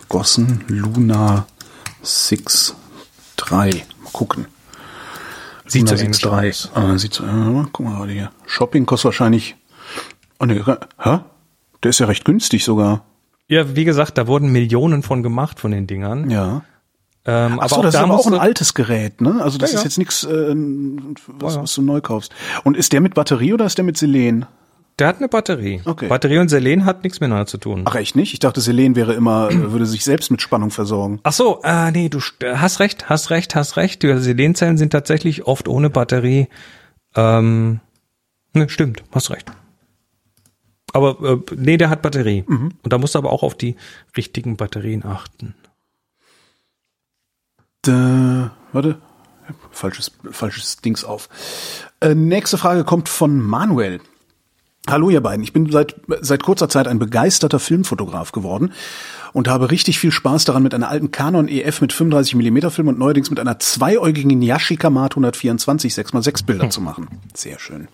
Gossen 0.10 0.64
Luna 0.68 1.45
6 2.01 2.76
3. 3.38 3.70
Mal 3.70 4.12
gucken. 4.12 4.45
Sieht 5.74 5.89
so 5.89 5.95
ähnlich 5.95 6.17
6.3. 6.24 6.49
aus. 6.49 6.71
Ah, 6.74 6.97
sieht 6.97 7.13
so, 7.13 7.24
äh, 7.26 7.65
guck 7.71 7.80
mal 7.86 8.07
hier. 8.09 8.32
Shopping 8.45 8.86
kostet 8.86 9.05
wahrscheinlich. 9.05 9.55
Oh 10.39 10.45
ne, 10.45 10.63
hä? 10.99 11.19
Der 11.84 11.89
ist 11.89 11.99
ja 11.99 12.05
recht 12.05 12.26
günstig 12.26 12.63
sogar. 12.63 13.03
Ja, 13.47 13.76
wie 13.76 13.84
gesagt, 13.84 14.17
da 14.17 14.28
wurden 14.28 14.51
Millionen 14.51 15.03
von 15.03 15.21
gemacht 15.21 15.59
von 15.59 15.71
den 15.71 15.86
Dingern. 15.86 16.30
Ja. 16.30 16.61
Ähm, 17.26 17.59
Achso, 17.59 17.76
aber 17.76 17.84
das 17.86 17.95
ist 17.95 18.01
aber 18.01 18.15
auch 18.15 18.28
ein 18.28 18.34
altes 18.34 18.74
Gerät, 18.74 19.21
ne? 19.21 19.41
Also 19.41 19.57
das 19.57 19.71
Ja, 19.71 19.78
ist 19.78 19.84
ja. 19.84 19.88
jetzt 19.88 19.97
nichts, 19.97 20.24
äh, 20.24 20.55
was, 21.28 21.57
was 21.57 21.74
du 21.74 21.82
neu 21.82 22.01
kaufst. 22.01 22.34
Und 22.63 22.76
ist 22.78 22.91
der 22.93 23.01
mit 23.01 23.13
Batterie 23.13 23.53
oder 23.53 23.65
ist 23.65 23.78
der 23.78 23.86
mit 23.86 23.97
Selen? 23.97 24.45
Der 24.99 25.07
hat 25.07 25.17
eine 25.17 25.27
Batterie. 25.27 25.81
Okay. 25.85 26.07
Batterie 26.07 26.37
und 26.37 26.49
Selen 26.49 26.85
hat 26.85 27.03
nichts 27.03 27.19
miteinander 27.19 27.47
zu 27.47 27.57
tun. 27.57 27.81
Ach 27.85 27.95
echt 27.95 28.15
nicht? 28.15 28.33
Ich 28.33 28.39
dachte, 28.39 28.61
Selen 28.61 28.95
wäre 28.95 29.13
immer, 29.13 29.49
äh, 29.49 29.71
würde 29.71 29.87
sich 29.87 30.03
selbst 30.03 30.29
mit 30.29 30.41
Spannung 30.41 30.69
versorgen. 30.69 31.19
Ach 31.23 31.33
so, 31.33 31.61
äh, 31.63 31.89
nee, 31.91 32.09
du 32.09 32.19
st- 32.19 32.55
hast 32.57 32.79
recht, 32.79 33.09
hast 33.09 33.31
recht, 33.31 33.55
hast 33.55 33.75
recht. 33.77 34.03
Die 34.03 34.15
Selenzellen 34.19 34.77
sind 34.77 34.91
tatsächlich 34.91 35.45
oft 35.47 35.67
ohne 35.67 35.89
Batterie. 35.89 36.47
Ähm, 37.15 37.79
ne, 38.53 38.69
stimmt, 38.69 39.03
hast 39.11 39.31
recht. 39.31 39.51
Aber 40.93 41.17
äh, 41.27 41.55
nee, 41.55 41.77
der 41.77 41.89
hat 41.89 42.03
Batterie. 42.03 42.43
Und 42.47 42.75
da 42.83 42.99
musst 42.99 43.15
du 43.15 43.19
aber 43.19 43.31
auch 43.31 43.41
auf 43.41 43.55
die 43.55 43.75
richtigen 44.15 44.57
Batterien 44.57 45.03
achten. 45.03 45.55
Äh, 47.87 48.49
warte. 48.71 48.99
Falsches, 49.71 50.11
falsches 50.31 50.77
Dings 50.77 51.03
auf. 51.03 51.27
Äh, 51.99 52.15
nächste 52.15 52.57
Frage 52.57 52.83
kommt 52.85 53.09
von 53.09 53.41
Manuel. 53.41 53.99
Hallo 54.86 55.09
ihr 55.09 55.21
beiden, 55.21 55.43
ich 55.43 55.53
bin 55.53 55.71
seit, 55.71 55.95
seit 56.19 56.43
kurzer 56.43 56.67
Zeit 56.67 56.89
ein 56.89 56.99
begeisterter 56.99 57.59
Filmfotograf 57.59 58.34
geworden 58.34 58.73
und 59.31 59.47
habe 59.47 59.71
richtig 59.71 59.97
viel 59.97 60.11
Spaß 60.11 60.43
daran, 60.43 60.61
mit 60.61 60.73
einer 60.73 60.89
alten 60.89 61.09
Canon 61.09 61.47
EF 61.47 61.79
mit 61.79 61.93
35 61.93 62.36
mm 62.36 62.69
Film 62.69 62.89
und 62.89 62.99
neuerdings 62.99 63.29
mit 63.29 63.39
einer 63.39 63.59
zweiäugigen 63.59 64.41
Yashica 64.41 64.89
Mat 64.89 65.13
124 65.13 65.93
6x6 65.93 66.45
Bilder 66.45 66.69
zu 66.69 66.81
machen. 66.81 67.07
Sehr 67.34 67.59
schön. 67.59 67.88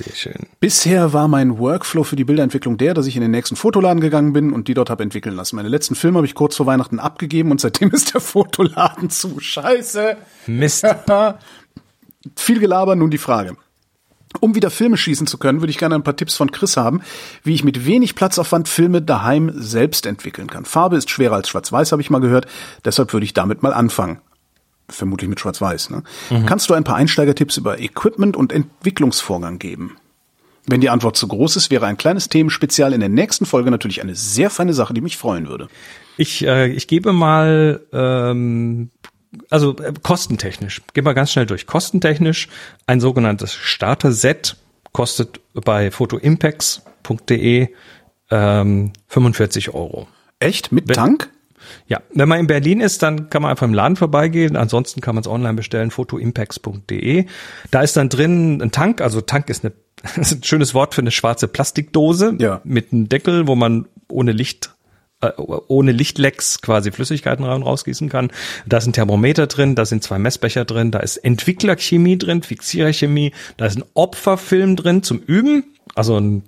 Sehr 0.00 0.14
schön. 0.14 0.46
Bisher 0.60 1.12
war 1.12 1.26
mein 1.26 1.58
Workflow 1.58 2.04
für 2.04 2.14
die 2.14 2.24
Bilderentwicklung 2.24 2.78
der, 2.78 2.94
dass 2.94 3.08
ich 3.08 3.16
in 3.16 3.22
den 3.22 3.32
nächsten 3.32 3.56
Fotoladen 3.56 4.00
gegangen 4.00 4.32
bin 4.32 4.52
und 4.52 4.68
die 4.68 4.74
dort 4.74 4.90
habe 4.90 5.02
entwickeln 5.02 5.34
lassen. 5.34 5.56
Meine 5.56 5.68
letzten 5.68 5.96
Filme 5.96 6.18
habe 6.18 6.26
ich 6.26 6.36
kurz 6.36 6.54
vor 6.54 6.66
Weihnachten 6.66 7.00
abgegeben 7.00 7.50
und 7.50 7.60
seitdem 7.60 7.90
ist 7.92 8.14
der 8.14 8.20
Fotoladen 8.20 9.10
zu. 9.10 9.40
Scheiße. 9.40 10.16
Mist. 10.46 10.86
Viel 12.36 12.60
Gelaber, 12.60 12.94
nun 12.94 13.10
die 13.10 13.18
Frage. 13.18 13.56
Um 14.40 14.54
wieder 14.54 14.70
Filme 14.70 14.96
schießen 14.96 15.26
zu 15.26 15.38
können, 15.38 15.60
würde 15.60 15.70
ich 15.70 15.78
gerne 15.78 15.94
ein 15.94 16.02
paar 16.02 16.16
Tipps 16.16 16.34
von 16.36 16.52
Chris 16.52 16.76
haben, 16.76 17.00
wie 17.44 17.54
ich 17.54 17.64
mit 17.64 17.86
wenig 17.86 18.14
Platzaufwand 18.14 18.68
Filme 18.68 19.02
daheim 19.02 19.50
selbst 19.54 20.06
entwickeln 20.06 20.48
kann. 20.48 20.64
Farbe 20.64 20.96
ist 20.96 21.10
schwerer 21.10 21.36
als 21.36 21.48
Schwarz-Weiß, 21.48 21.92
habe 21.92 22.02
ich 22.02 22.10
mal 22.10 22.20
gehört, 22.20 22.46
deshalb 22.84 23.12
würde 23.12 23.24
ich 23.24 23.34
damit 23.34 23.62
mal 23.62 23.72
anfangen. 23.72 24.20
Vermutlich 24.90 25.28
mit 25.28 25.40
Schwarz-Weiß. 25.40 25.90
Ne? 25.90 26.02
Kannst 26.46 26.70
du 26.70 26.74
ein 26.74 26.84
paar 26.84 26.96
Einsteigertipps 26.96 27.58
über 27.58 27.78
Equipment 27.78 28.36
und 28.36 28.52
Entwicklungsvorgang 28.52 29.58
geben? 29.58 29.96
Wenn 30.66 30.80
die 30.82 30.90
Antwort 30.90 31.16
zu 31.16 31.28
groß 31.28 31.56
ist, 31.56 31.70
wäre 31.70 31.86
ein 31.86 31.96
kleines 31.96 32.28
Themenspezial 32.28 32.92
in 32.92 33.00
der 33.00 33.08
nächsten 33.08 33.46
Folge 33.46 33.70
natürlich 33.70 34.02
eine 34.02 34.14
sehr 34.14 34.50
feine 34.50 34.74
Sache, 34.74 34.92
die 34.92 35.00
mich 35.00 35.16
freuen 35.16 35.48
würde. 35.48 35.68
Ich, 36.18 36.44
äh, 36.44 36.68
ich 36.68 36.88
gebe 36.88 37.12
mal, 37.12 37.80
ähm, 37.92 38.90
also 39.50 39.76
äh, 39.78 39.92
kostentechnisch, 40.02 40.82
gehen 40.94 41.04
wir 41.04 41.14
ganz 41.14 41.32
schnell 41.32 41.46
durch. 41.46 41.66
Kostentechnisch 41.66 42.48
ein 42.86 43.00
sogenanntes 43.00 43.54
Starter-Set 43.54 44.56
kostet 44.92 45.40
bei 45.54 45.90
photoimpex.de 45.90 47.68
ähm, 48.30 48.92
45 49.08 49.74
Euro. 49.74 50.08
Echt? 50.40 50.72
Mit 50.72 50.88
Tank? 50.94 51.30
Ja, 51.86 52.00
wenn 52.14 52.28
man 52.28 52.40
in 52.40 52.46
Berlin 52.46 52.80
ist, 52.80 53.02
dann 53.02 53.28
kann 53.30 53.42
man 53.42 53.50
einfach 53.50 53.66
im 53.66 53.74
Laden 53.74 53.96
vorbeigehen. 53.96 54.56
Ansonsten 54.56 55.00
kann 55.00 55.14
man 55.14 55.22
es 55.22 55.28
online 55.28 55.54
bestellen, 55.54 55.90
photoimpex.de. 55.90 57.26
Da 57.70 57.82
ist 57.82 57.96
dann 57.96 58.08
drin 58.08 58.62
ein 58.62 58.70
Tank, 58.70 59.00
also 59.00 59.20
Tank 59.20 59.50
ist, 59.50 59.64
eine, 59.64 59.74
ist 60.16 60.32
ein 60.32 60.42
schönes 60.44 60.72
Wort 60.74 60.94
für 60.94 61.00
eine 61.02 61.10
schwarze 61.10 61.48
Plastikdose 61.48 62.36
Ja. 62.38 62.60
mit 62.64 62.92
einem 62.92 63.08
Deckel, 63.08 63.46
wo 63.46 63.54
man 63.54 63.86
ohne 64.08 64.32
Licht 64.32 64.70
äh, 65.20 65.32
ohne 65.36 65.92
Lichtlecks 65.92 66.60
quasi 66.60 66.92
Flüssigkeiten 66.92 67.44
rein 67.44 67.56
und 67.56 67.62
rausgießen 67.64 68.08
kann. 68.08 68.30
Da 68.66 68.76
ist 68.76 68.86
ein 68.86 68.92
Thermometer 68.92 69.46
drin, 69.46 69.74
da 69.74 69.84
sind 69.84 70.04
zwei 70.04 70.18
Messbecher 70.18 70.64
drin, 70.64 70.90
da 70.90 71.00
ist 71.00 71.16
Entwicklerchemie 71.16 72.18
drin, 72.18 72.42
Fixiererchemie, 72.42 73.32
da 73.56 73.66
ist 73.66 73.78
ein 73.78 73.84
Opferfilm 73.94 74.76
drin 74.76 75.02
zum 75.02 75.18
Üben, 75.18 75.64
also 75.94 76.18
ein, 76.18 76.44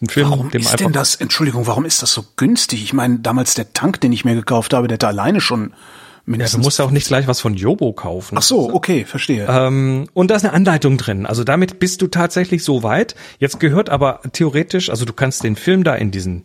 ein 0.00 0.08
Film, 0.08 0.30
Warum 0.30 0.50
den 0.50 0.62
man 0.62 0.72
ist 0.72 0.80
denn 0.80 0.92
das, 0.92 1.16
Entschuldigung, 1.16 1.66
warum 1.66 1.84
ist 1.84 2.00
das 2.00 2.12
so 2.14 2.24
günstig? 2.36 2.82
Ich 2.82 2.94
meine, 2.94 3.18
damals 3.18 3.54
der 3.54 3.74
Tank, 3.74 4.00
den 4.00 4.12
ich 4.12 4.24
mir 4.24 4.34
gekauft 4.34 4.72
habe, 4.72 4.88
der 4.88 4.94
hatte 4.94 5.08
alleine 5.08 5.42
schon 5.42 5.60
ja, 5.62 5.66
du 5.68 6.30
mindestens... 6.30 6.64
musst 6.64 6.78
ja 6.78 6.84
auch 6.86 6.90
nicht 6.90 7.08
gleich 7.08 7.26
was 7.26 7.40
von 7.40 7.54
Jobo 7.54 7.92
kaufen. 7.92 8.38
Ach 8.38 8.42
so, 8.42 8.72
okay, 8.72 9.04
verstehe. 9.04 9.46
Ähm, 9.46 10.08
und 10.14 10.30
da 10.30 10.36
ist 10.36 10.44
eine 10.44 10.54
Anleitung 10.54 10.96
drin. 10.96 11.26
Also 11.26 11.44
damit 11.44 11.80
bist 11.80 12.00
du 12.02 12.06
tatsächlich 12.06 12.64
so 12.64 12.82
weit. 12.82 13.14
Jetzt 13.38 13.60
gehört 13.60 13.90
aber 13.90 14.20
theoretisch, 14.32 14.88
also 14.88 15.04
du 15.04 15.12
kannst 15.12 15.44
den 15.44 15.56
Film 15.56 15.84
da 15.84 15.94
in 15.94 16.10
diesen 16.10 16.44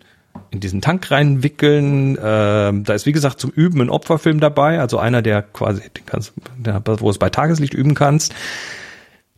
in 0.56 0.60
diesen 0.62 0.82
Tank 0.82 1.12
reinwickeln. 1.12 2.18
Ähm, 2.22 2.84
da 2.84 2.94
ist 2.94 3.06
wie 3.06 3.12
gesagt 3.12 3.40
zum 3.40 3.52
Üben 3.52 3.82
ein 3.82 3.90
Opferfilm 3.90 4.40
dabei, 4.40 4.80
also 4.80 4.98
einer, 4.98 5.22
der 5.22 5.42
quasi, 5.42 5.82
kannst, 6.06 6.34
der, 6.58 6.82
wo 6.86 7.10
es 7.10 7.18
bei 7.18 7.30
Tageslicht 7.30 7.74
üben 7.74 7.94
kannst. 7.94 8.34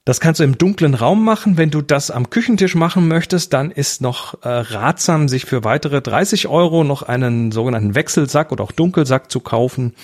Das 0.06 0.22
kannst 0.22 0.40
du 0.40 0.46
im 0.46 0.58
dunklen 0.58 0.94
Raum 0.94 1.26
machen. 1.26 1.58
Wenn 1.58 1.70
du 1.70 1.82
das 1.82 2.12
am 2.12 2.30
Küchentisch 2.30 2.76
machen 2.76 3.10
möchtest, 3.10 3.52
dann 3.52 3.72
ist 3.72 4.02
noch 4.02 4.42
äh, 4.42 4.48
ratsam, 4.48 5.28
sich 5.28 5.46
für 5.46 5.66
weitere 5.66 6.02
30 6.02 6.48
Euro 6.48 6.86
noch 6.86 7.04
einen 7.04 7.52
sogenannten 7.52 7.94
Wechselsack 7.94 8.54
oder 8.54 8.64
auch 8.64 8.72
Dunkelsack 8.72 9.30
zu 9.30 9.42
kaufen. 9.42 9.96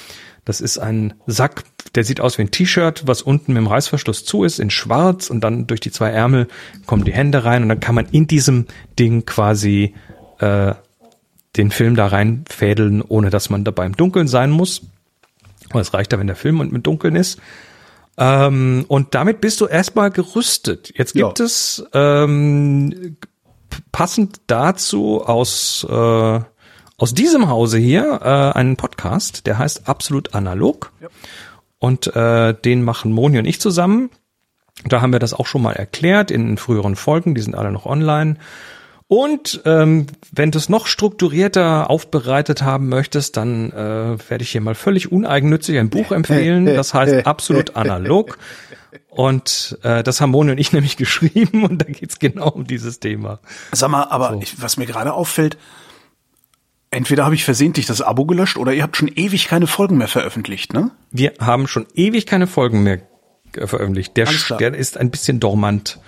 Das 0.44 0.60
ist 0.60 0.78
ein 0.78 1.14
Sack, 1.26 1.64
der 1.96 2.04
sieht 2.04 2.20
aus 2.20 2.38
wie 2.38 2.42
ein 2.42 2.52
T-Shirt, 2.52 3.04
was 3.06 3.22
unten 3.22 3.54
mit 3.54 3.62
dem 3.62 3.68
Reißverschluss 3.68 4.26
zu 4.26 4.44
ist, 4.44 4.60
in 4.60 4.70
schwarz 4.70 5.30
und 5.30 5.42
dann 5.42 5.68
durch 5.68 5.80
die 5.80 5.92
zwei 5.92 6.10
Ärmel 6.10 6.50
kommen 6.86 7.06
die 7.06 7.14
Hände 7.14 7.46
rein 7.46 7.64
und 7.64 7.70
dann 7.70 7.80
kann 7.80 7.96
man 7.96 8.08
in 8.08 8.28
diesem 8.28 8.66
Ding 9.00 9.26
quasi 9.26 9.94
äh, 10.40 10.74
den 11.56 11.72
Film 11.72 11.96
da 11.96 12.08
reinfädeln, 12.08 13.02
ohne 13.02 13.30
dass 13.30 13.50
man 13.50 13.64
dabei 13.64 13.86
im 13.86 13.96
Dunkeln 13.96 14.28
sein 14.28 14.52
muss. 14.52 14.82
Aber 15.70 15.82
es 15.82 15.94
reicht 15.94 16.12
ja, 16.12 16.20
wenn 16.20 16.28
der 16.28 16.36
Film 16.36 16.60
und 16.60 16.72
mit 16.72 16.86
Dunkeln 16.86 17.16
ist. 17.16 17.40
Ähm, 18.18 18.86
und 18.88 19.16
damit 19.16 19.42
bist 19.42 19.60
du 19.62 19.66
erstmal 19.66 20.12
gerüstet. 20.12 20.92
Jetzt 20.96 21.14
gibt 21.14 21.40
Ja. 21.40 21.46
es 21.46 21.84
ähm, 21.94 23.18
passend 23.92 24.42
dazu 24.48 25.24
aus 25.26 25.86
äh, 25.90 26.40
aus 26.98 27.14
diesem 27.16 27.50
Hause 27.50 27.80
hier 27.80 28.20
äh, 28.24 28.58
einen 28.58 28.78
Podcast, 28.78 29.48
der 29.48 29.58
heißt 29.58 29.90
Absolut 29.90 30.36
Analog. 30.36 30.92
Und 31.80 32.16
äh, 32.16 32.54
den 32.54 32.84
machen 32.84 33.12
Moni 33.12 33.40
und 33.40 33.46
ich 33.46 33.60
zusammen. 33.60 34.10
Da 34.86 35.02
haben 35.02 35.12
wir 35.12 35.20
das 35.20 35.34
auch 35.34 35.46
schon 35.48 35.64
mal 35.64 35.74
erklärt 35.74 36.32
in 36.32 36.58
früheren 36.58 36.96
Folgen, 36.96 37.36
die 37.36 37.42
sind 37.42 37.56
alle 37.56 37.72
noch 37.72 37.86
online. 37.86 38.38
Und 39.08 39.62
ähm, 39.66 40.08
wenn 40.32 40.52
du 40.52 40.58
es 40.58 40.70
noch 40.70 40.88
strukturierter 40.88 41.90
aufbereitet 41.90 42.64
haben 42.64 42.90
möchtest, 42.90 43.38
dann 43.38 43.72
äh, 43.72 44.18
werde 44.30 44.44
ich 44.44 44.52
hier 44.52 44.62
mal 44.62 44.76
völlig 44.76 45.12
uneigennützig 45.12 45.78
ein 45.78 45.90
Buch 45.90 46.12
empfehlen. 46.12 46.66
Das 46.66 46.94
heißt 46.94 47.26
Absolut 47.28 47.76
Analog. 47.76 48.38
Und 49.10 49.78
äh, 49.84 50.02
das 50.02 50.22
haben 50.22 50.32
Moni 50.32 50.52
und 50.52 50.58
ich 50.58 50.72
nämlich 50.74 50.98
geschrieben 50.98 51.64
und 51.64 51.82
da 51.82 51.86
geht's 51.86 52.20
genau 52.20 52.50
um 52.50 52.66
dieses 52.66 53.00
Thema. 53.00 53.40
Sag 53.72 53.90
mal, 53.90 54.04
aber 54.06 54.40
ich, 54.42 54.62
was 54.62 54.78
mir 54.78 54.86
gerade 54.86 55.14
auffällt, 55.14 55.58
entweder 56.90 57.26
habe 57.26 57.36
ich 57.36 57.44
versehentlich 57.44 57.86
das 57.86 58.02
Abo 58.02 58.26
gelöscht 58.26 58.58
oder 58.58 58.74
ihr 58.74 58.84
habt 58.84 58.98
schon 58.98 59.10
ewig 59.10 59.48
keine 59.48 59.68
Folgen 59.68 59.98
mehr 59.98 60.08
veröffentlicht, 60.08 60.74
ne? 60.74 60.92
Wir 61.12 61.34
haben 61.40 61.68
schon 61.68 61.86
ewig 61.94 62.26
keine 62.26 62.48
Folgen 62.48 62.84
mehr 62.84 63.02
äh, 63.56 63.68
veröffentlicht. 63.68 64.18
Der, 64.18 64.28
der 64.60 64.74
ist 64.74 64.98
ein 64.98 65.12
bisschen 65.12 65.40
dormant. 65.40 66.00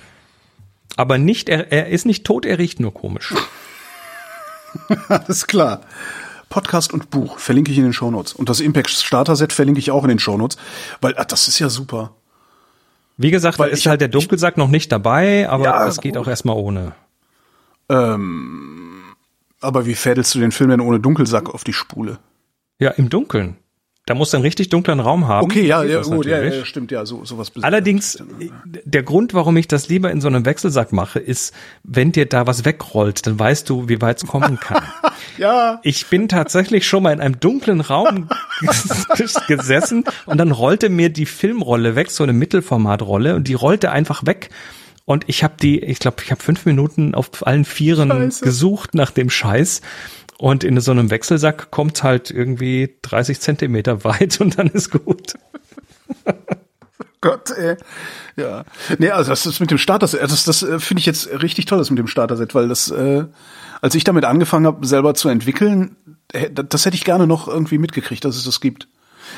Aber 0.97 1.17
nicht, 1.17 1.49
er, 1.49 1.71
er 1.71 1.87
ist 1.87 2.05
nicht 2.05 2.25
tot, 2.25 2.45
er 2.45 2.57
riecht 2.57 2.79
nur 2.79 2.93
komisch. 2.93 3.33
Alles 5.09 5.47
klar. 5.47 5.81
Podcast 6.49 6.93
und 6.93 7.09
Buch 7.09 7.39
verlinke 7.39 7.71
ich 7.71 7.77
in 7.77 7.83
den 7.83 7.93
Shownotes. 7.93 8.33
Und 8.33 8.49
das 8.49 8.59
Impact 8.59 8.89
Starter 8.89 9.35
Set 9.35 9.51
verlinke 9.51 9.79
ich 9.79 9.91
auch 9.91 10.03
in 10.03 10.09
den 10.09 10.19
Shownotes, 10.19 10.57
weil 11.01 11.15
ach, 11.17 11.25
das 11.25 11.47
ist 11.47 11.59
ja 11.59 11.69
super. 11.69 12.13
Wie 13.17 13.31
gesagt, 13.31 13.59
da 13.59 13.63
Weil 13.63 13.71
ist 13.71 13.85
halt 13.85 14.01
der 14.01 14.09
Dunkelsack 14.09 14.57
noch 14.57 14.67
nicht 14.67 14.91
dabei, 14.91 15.49
aber 15.49 15.63
Ja, 15.63 15.87
es 15.87 16.01
geht 16.01 16.17
auch 16.17 16.27
erstmal 16.27 16.57
ohne. 16.57 16.93
Aber 17.87 19.85
wie 19.85 19.95
fädelst 19.95 20.35
du 20.35 20.39
den 20.39 20.51
Film 20.51 20.69
denn 20.69 20.81
ohne 20.81 20.99
Dunkelsack 20.99 21.53
auf 21.53 21.63
die 21.63 21.73
Spule? 21.73 22.19
Ja, 22.79 22.91
im 22.91 23.09
Dunkeln. 23.09 23.57
Da 24.07 24.13
muss 24.13 24.35
einen 24.35 24.43
richtig 24.43 24.69
dunklen 24.69 24.99
Raum 24.99 25.27
haben. 25.27 25.45
Okay, 25.45 25.65
ja, 25.65 25.83
ja, 25.83 26.01
gut, 26.01 26.27
ja, 26.27 26.39
ja, 26.39 26.63
stimmt, 26.63 26.91
ja, 26.91 27.07
so 27.07 27.25
sowas. 27.25 27.51
Allerdings, 27.61 28.19
ne? 28.19 28.51
der 28.83 29.01
Grund, 29.01 29.33
warum 29.33 29.57
ich 29.57 29.67
das 29.67 29.89
lieber 29.89 30.11
in 30.11 30.21
so 30.21 30.27
einem 30.27 30.45
Wechselsack 30.45 30.93
mache, 30.93 31.17
ist, 31.17 31.55
wenn 31.83 32.11
dir 32.11 32.27
da 32.27 32.45
was 32.45 32.65
wegrollt, 32.65 33.25
dann 33.25 33.39
weißt 33.39 33.67
du, 33.67 33.89
wie 33.89 33.99
weit 34.01 34.17
es 34.17 34.27
kommen 34.27 34.59
kann. 34.59 34.83
Ja, 35.37 35.79
Ich 35.83 36.05
bin 36.07 36.29
tatsächlich 36.29 36.87
schon 36.87 37.03
mal 37.03 37.11
in 37.11 37.19
einem 37.19 37.39
dunklen 37.39 37.81
Raum 37.81 38.29
gesessen 39.47 40.05
und 40.25 40.37
dann 40.37 40.51
rollte 40.51 40.89
mir 40.89 41.09
die 41.09 41.25
Filmrolle 41.25 41.95
weg, 41.95 42.09
so 42.11 42.23
eine 42.23 42.31
Mittelformatrolle, 42.31 43.35
und 43.35 43.47
die 43.47 43.53
rollte 43.53 43.91
einfach 43.91 44.25
weg. 44.25 44.49
Und 45.05 45.25
ich 45.27 45.43
habe 45.43 45.55
die, 45.61 45.81
ich 45.81 45.99
glaube, 45.99 46.17
ich 46.23 46.31
habe 46.31 46.41
fünf 46.41 46.65
Minuten 46.65 47.15
auf 47.15 47.45
allen 47.45 47.65
Vieren 47.65 48.09
Scheiße. 48.09 48.45
gesucht 48.45 48.95
nach 48.95 49.11
dem 49.11 49.29
Scheiß. 49.29 49.81
Und 50.37 50.63
in 50.63 50.79
so 50.81 50.91
einem 50.91 51.09
Wechselsack 51.09 51.71
kommt 51.71 52.03
halt 52.03 52.29
irgendwie 52.29 52.95
30 53.03 53.39
Zentimeter 53.39 54.03
weit 54.03 54.39
und 54.41 54.57
dann 54.57 54.67
ist 54.67 54.91
gut. 54.91 55.33
Gott, 57.21 57.51
ey. 57.51 57.75
Ja. 58.35 58.65
Nee, 58.99 59.09
also 59.09 59.31
das 59.31 59.45
ist 59.45 59.59
mit 59.59 59.71
dem 59.71 59.77
Starter-Set, 59.77 60.21
das, 60.21 60.43
das 60.43 60.61
äh, 60.61 60.79
finde 60.79 60.99
ich 60.99 61.05
jetzt 61.05 61.29
richtig 61.41 61.65
toll, 61.65 61.79
das 61.79 61.89
mit 61.89 61.97
dem 61.97 62.07
Starter-Set, 62.07 62.53
weil 62.53 62.67
das, 62.67 62.91
äh, 62.91 63.25
als 63.81 63.95
ich 63.95 64.03
damit 64.03 64.25
angefangen 64.25 64.67
habe, 64.67 64.85
selber 64.85 65.15
zu 65.15 65.29
entwickeln, 65.29 65.95
das 66.29 66.85
hätte 66.85 66.95
ich 66.95 67.05
gerne 67.05 67.27
noch 67.27 67.47
irgendwie 67.47 67.77
mitgekriegt, 67.77 68.25
dass 68.25 68.35
es 68.35 68.43
das 68.43 68.59
gibt. 68.59 68.87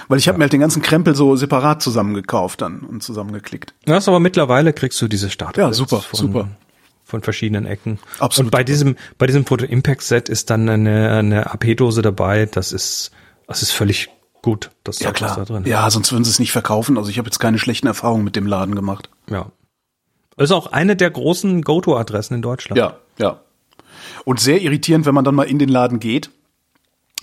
Weil 0.07 0.17
ich 0.17 0.27
habe 0.27 0.35
ja. 0.35 0.39
mir 0.39 0.43
halt 0.45 0.53
den 0.53 0.59
ganzen 0.59 0.81
Krempel 0.81 1.15
so 1.15 1.35
separat 1.35 1.81
zusammengekauft 1.81 2.61
dann 2.61 2.81
und 2.81 3.03
zusammengeklickt. 3.03 3.73
Ja, 3.85 3.97
aber 4.05 4.19
mittlerweile 4.19 4.73
kriegst 4.73 5.01
du 5.01 5.07
diese 5.07 5.29
Starter. 5.29 5.61
Ja, 5.61 5.73
super, 5.73 6.01
von, 6.01 6.19
super. 6.19 6.49
Von 7.07 7.21
verschiedenen 7.21 7.65
Ecken. 7.65 7.99
Absolut. 8.19 8.47
Und 8.47 8.51
bei 8.51 8.65
diesem, 8.65 8.97
bei 9.17 9.27
diesem 9.27 9.45
Photo 9.45 9.63
Impact 9.63 10.01
Set 10.01 10.27
ist 10.27 10.49
dann 10.49 10.67
eine, 10.67 11.11
eine 11.11 11.51
AP-Dose 11.53 12.01
dabei. 12.01 12.47
Das 12.47 12.73
ist, 12.73 13.11
das 13.47 13.61
ist 13.61 13.71
völlig 13.71 14.09
gut. 14.41 14.71
Das 14.83 14.99
ja, 14.99 15.13
klar. 15.13 15.37
Da 15.37 15.45
drin. 15.45 15.63
Ja, 15.65 15.89
sonst 15.89 16.11
würden 16.11 16.25
sie 16.25 16.31
es 16.31 16.39
nicht 16.39 16.51
verkaufen. 16.51 16.97
Also 16.97 17.09
ich 17.09 17.17
habe 17.17 17.27
jetzt 17.27 17.39
keine 17.39 17.59
schlechten 17.59 17.87
Erfahrungen 17.87 18.25
mit 18.25 18.35
dem 18.35 18.45
Laden 18.45 18.75
gemacht. 18.75 19.09
Ja. 19.29 19.51
Das 20.35 20.49
ist 20.49 20.51
auch 20.51 20.67
eine 20.73 20.97
der 20.97 21.09
großen 21.09 21.61
Go-To-Adressen 21.61 22.35
in 22.35 22.41
Deutschland. 22.41 22.77
Ja, 22.77 22.97
ja. 23.17 23.39
Und 24.25 24.41
sehr 24.41 24.61
irritierend, 24.61 25.05
wenn 25.05 25.15
man 25.15 25.23
dann 25.23 25.33
mal 25.33 25.47
in 25.47 25.59
den 25.59 25.69
Laden 25.69 25.99
geht, 25.99 26.29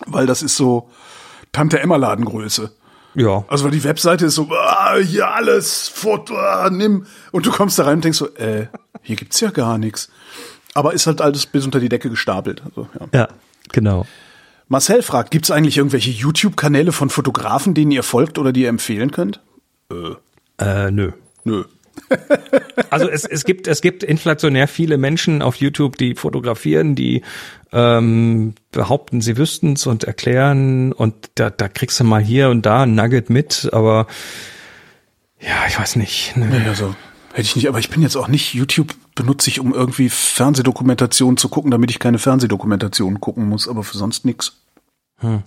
weil 0.07 0.27
das 0.27 0.43
ist 0.43 0.57
so, 0.57 0.89
Tante 1.53 1.79
Emma 1.79 1.97
Ladengröße. 1.97 2.73
Ja. 3.15 3.45
Also 3.49 3.65
weil 3.65 3.71
die 3.71 3.85
Webseite 3.85 4.27
ist 4.27 4.35
so, 4.35 4.49
ah, 4.51 4.97
hier 4.97 5.29
alles, 5.29 5.89
Foto, 5.89 6.37
ah, 6.37 6.69
nimm. 6.71 7.07
Und 7.33 7.47
du 7.47 7.51
kommst 7.51 7.79
da 7.79 7.85
rein 7.85 7.97
und 7.97 8.05
denkst 8.05 8.19
so, 8.19 8.35
äh, 8.35 8.67
hier 9.03 9.17
gibt's 9.17 9.41
ja 9.41 9.51
gar 9.51 9.79
nichts. 9.79 10.11
Aber 10.75 10.93
ist 10.93 11.07
halt 11.07 11.21
alles 11.21 11.47
bis 11.47 11.65
unter 11.65 11.81
die 11.81 11.89
Decke 11.89 12.11
gestapelt. 12.11 12.63
Also, 12.65 12.89
ja. 12.99 13.21
ja, 13.21 13.29
genau. 13.73 14.07
Marcel 14.69 15.03
fragt, 15.03 15.31
gibt's 15.31 15.51
eigentlich 15.51 15.77
irgendwelche 15.77 16.11
YouTube-Kanäle 16.11 16.91
von 16.91 17.11
Fotografen, 17.11 17.75
denen 17.75 17.93
ihr 17.93 18.03
folgt 18.03 18.39
oder 18.39 18.53
die 18.53 18.63
ihr 18.63 18.69
empfehlen 18.69 19.11
könnt? 19.11 19.41
Äh, 19.91 20.15
äh 20.59 20.91
nö. 20.91 21.13
Nö. 21.45 21.65
Also 22.91 23.09
es, 23.09 23.25
es 23.25 23.45
gibt 23.45 23.67
es 23.67 23.81
gibt 23.81 24.03
inflationär 24.03 24.69
viele 24.69 24.99
Menschen 24.99 25.43
auf 25.43 25.57
YouTube, 25.57 25.97
die 25.97 26.15
fotografieren, 26.15 26.95
die 26.95 27.23
ähm, 27.73 28.55
behaupten, 28.71 29.21
sie 29.21 29.37
wüssten's 29.37 29.87
und 29.87 30.05
erklären 30.05 30.93
und 30.93 31.31
da, 31.35 31.51
da 31.51 31.69
kriegst 31.69 31.99
du 32.01 32.05
mal 32.05 32.23
hier 32.23 32.51
und 32.51 32.67
da 32.67 32.83
ein 32.83 32.95
Nugget 32.95 33.31
mit, 33.31 33.69
aber 33.73 34.07
ja, 35.41 35.67
ich 35.69 35.79
weiß 35.79 35.97
nicht. 35.97 36.37
Ne. 36.37 36.47
Nee, 36.47 36.69
also 36.69 36.95
hätte 37.33 37.43
ich 37.43 37.57
nicht, 37.57 37.69
aber 37.69 37.79
ich 37.79 37.91
bin 37.91 38.03
jetzt 38.03 38.17
auch 38.17 38.29
nicht 38.29 38.55
YouTube 38.55 38.95
benutze 39.15 39.51
ich, 39.51 39.61
um 39.61 39.73
irgendwie 39.75 40.09
Fernsehdokumentation 40.09 41.37
zu 41.37 41.49
gucken, 41.49 41.71
damit 41.71 41.91
ich 41.91 41.99
keine 41.99 42.19
Fernsehdokumentation 42.19 43.21
gucken 43.21 43.49
muss, 43.49 43.69
aber 43.69 43.85
für 43.85 43.97
sonst 43.97 44.25
nix. 44.25 44.61
Hm. 45.19 45.43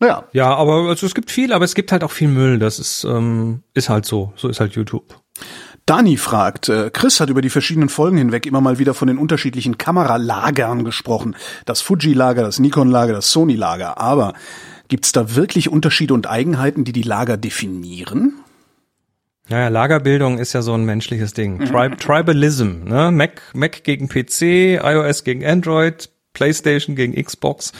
Naja. 0.00 0.24
Ja, 0.32 0.54
aber 0.54 0.88
also 0.88 1.06
es 1.06 1.14
gibt 1.14 1.30
viel, 1.30 1.52
aber 1.52 1.64
es 1.64 1.74
gibt 1.74 1.92
halt 1.92 2.04
auch 2.04 2.12
viel 2.12 2.28
Müll. 2.28 2.58
Das 2.58 2.78
ist, 2.78 3.04
ähm, 3.04 3.62
ist 3.74 3.88
halt 3.88 4.04
so. 4.04 4.32
So 4.36 4.48
ist 4.48 4.60
halt 4.60 4.74
YouTube. 4.74 5.20
Dani 5.86 6.18
fragt, 6.18 6.68
äh, 6.68 6.90
Chris 6.92 7.18
hat 7.18 7.30
über 7.30 7.40
die 7.40 7.48
verschiedenen 7.48 7.88
Folgen 7.88 8.18
hinweg 8.18 8.44
immer 8.44 8.60
mal 8.60 8.78
wieder 8.78 8.92
von 8.92 9.08
den 9.08 9.16
unterschiedlichen 9.16 9.78
Kameralagern 9.78 10.84
gesprochen. 10.84 11.34
Das 11.64 11.80
Fuji-Lager, 11.80 12.42
das 12.42 12.58
Nikon-Lager, 12.58 13.14
das 13.14 13.32
Sony-Lager. 13.32 13.98
Aber 13.98 14.34
gibt's 14.88 15.12
da 15.12 15.34
wirklich 15.34 15.70
Unterschiede 15.70 16.12
und 16.12 16.28
Eigenheiten, 16.28 16.84
die 16.84 16.92
die 16.92 17.02
Lager 17.02 17.38
definieren? 17.38 18.34
Ja, 19.48 19.60
ja, 19.60 19.68
Lagerbildung 19.68 20.38
ist 20.38 20.52
ja 20.52 20.60
so 20.60 20.74
ein 20.74 20.84
menschliches 20.84 21.32
Ding. 21.32 21.56
Mhm. 21.56 21.64
Tri 21.64 21.96
Tribalism, 21.96 22.84
ne? 22.84 23.10
Mac, 23.10 23.40
Mac 23.54 23.82
gegen 23.82 24.08
PC, 24.08 24.78
iOS 24.84 25.24
gegen 25.24 25.44
Android, 25.44 26.10
PlayStation 26.34 26.96
gegen 26.96 27.14
Xbox. 27.14 27.72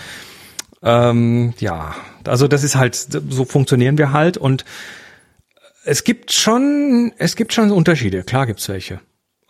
Ähm, 0.82 1.54
ja, 1.58 1.94
also 2.24 2.48
das 2.48 2.64
ist 2.64 2.76
halt, 2.76 2.94
so 2.94 3.44
funktionieren 3.44 3.98
wir 3.98 4.12
halt 4.12 4.36
und 4.36 4.64
es 5.84 6.04
gibt 6.04 6.32
schon, 6.32 7.12
es 7.18 7.34
gibt 7.34 7.52
schon 7.52 7.70
Unterschiede, 7.70 8.22
klar 8.22 8.46
gibt's 8.46 8.68
welche. 8.68 9.00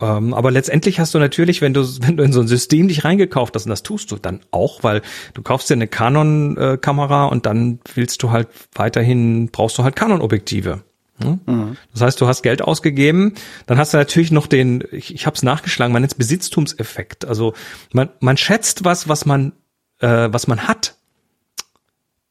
Ähm, 0.01 0.33
aber 0.33 0.51
letztendlich 0.51 0.99
hast 0.99 1.13
du 1.13 1.19
natürlich, 1.19 1.61
wenn 1.61 1.73
du, 1.73 1.81
wenn 2.01 2.15
du 2.17 2.23
in 2.23 2.31
so 2.31 2.39
ein 2.39 2.47
System 2.47 2.87
dich 2.87 3.03
reingekauft 3.03 3.55
hast, 3.55 3.65
und 3.65 3.69
das 3.69 3.83
tust 3.83 4.11
du 4.11 4.15
dann 4.15 4.39
auch, 4.51 4.83
weil 4.83 5.01
du 5.33 5.41
kaufst 5.41 5.69
dir 5.69 5.73
eine 5.73 5.87
Canon-Kamera 5.87 7.25
und 7.25 7.45
dann 7.45 7.79
willst 7.95 8.23
du 8.23 8.31
halt 8.31 8.47
weiterhin, 8.73 9.49
brauchst 9.51 9.77
du 9.77 9.83
halt 9.83 9.95
Canon-Objektive. 9.95 10.83
Hm? 11.21 11.39
Mhm. 11.45 11.77
Das 11.91 12.01
heißt, 12.01 12.21
du 12.21 12.27
hast 12.27 12.43
Geld 12.43 12.61
ausgegeben, 12.61 13.33
dann 13.65 13.77
hast 13.77 13.93
du 13.93 13.97
natürlich 13.97 14.31
noch 14.31 14.47
den, 14.47 14.85
ich, 14.91 15.13
ich 15.13 15.25
habe 15.25 15.35
es 15.35 15.43
nachgeschlagen, 15.43 15.91
man 15.91 16.01
nennt 16.01 16.17
Besitztumseffekt. 16.17 17.25
Also 17.25 17.53
man, 17.91 18.09
man 18.21 18.37
schätzt 18.37 18.85
was, 18.85 19.09
was 19.09 19.25
man, 19.25 19.51
äh, 19.99 20.29
was 20.31 20.47
man 20.47 20.65
hat, 20.65 20.95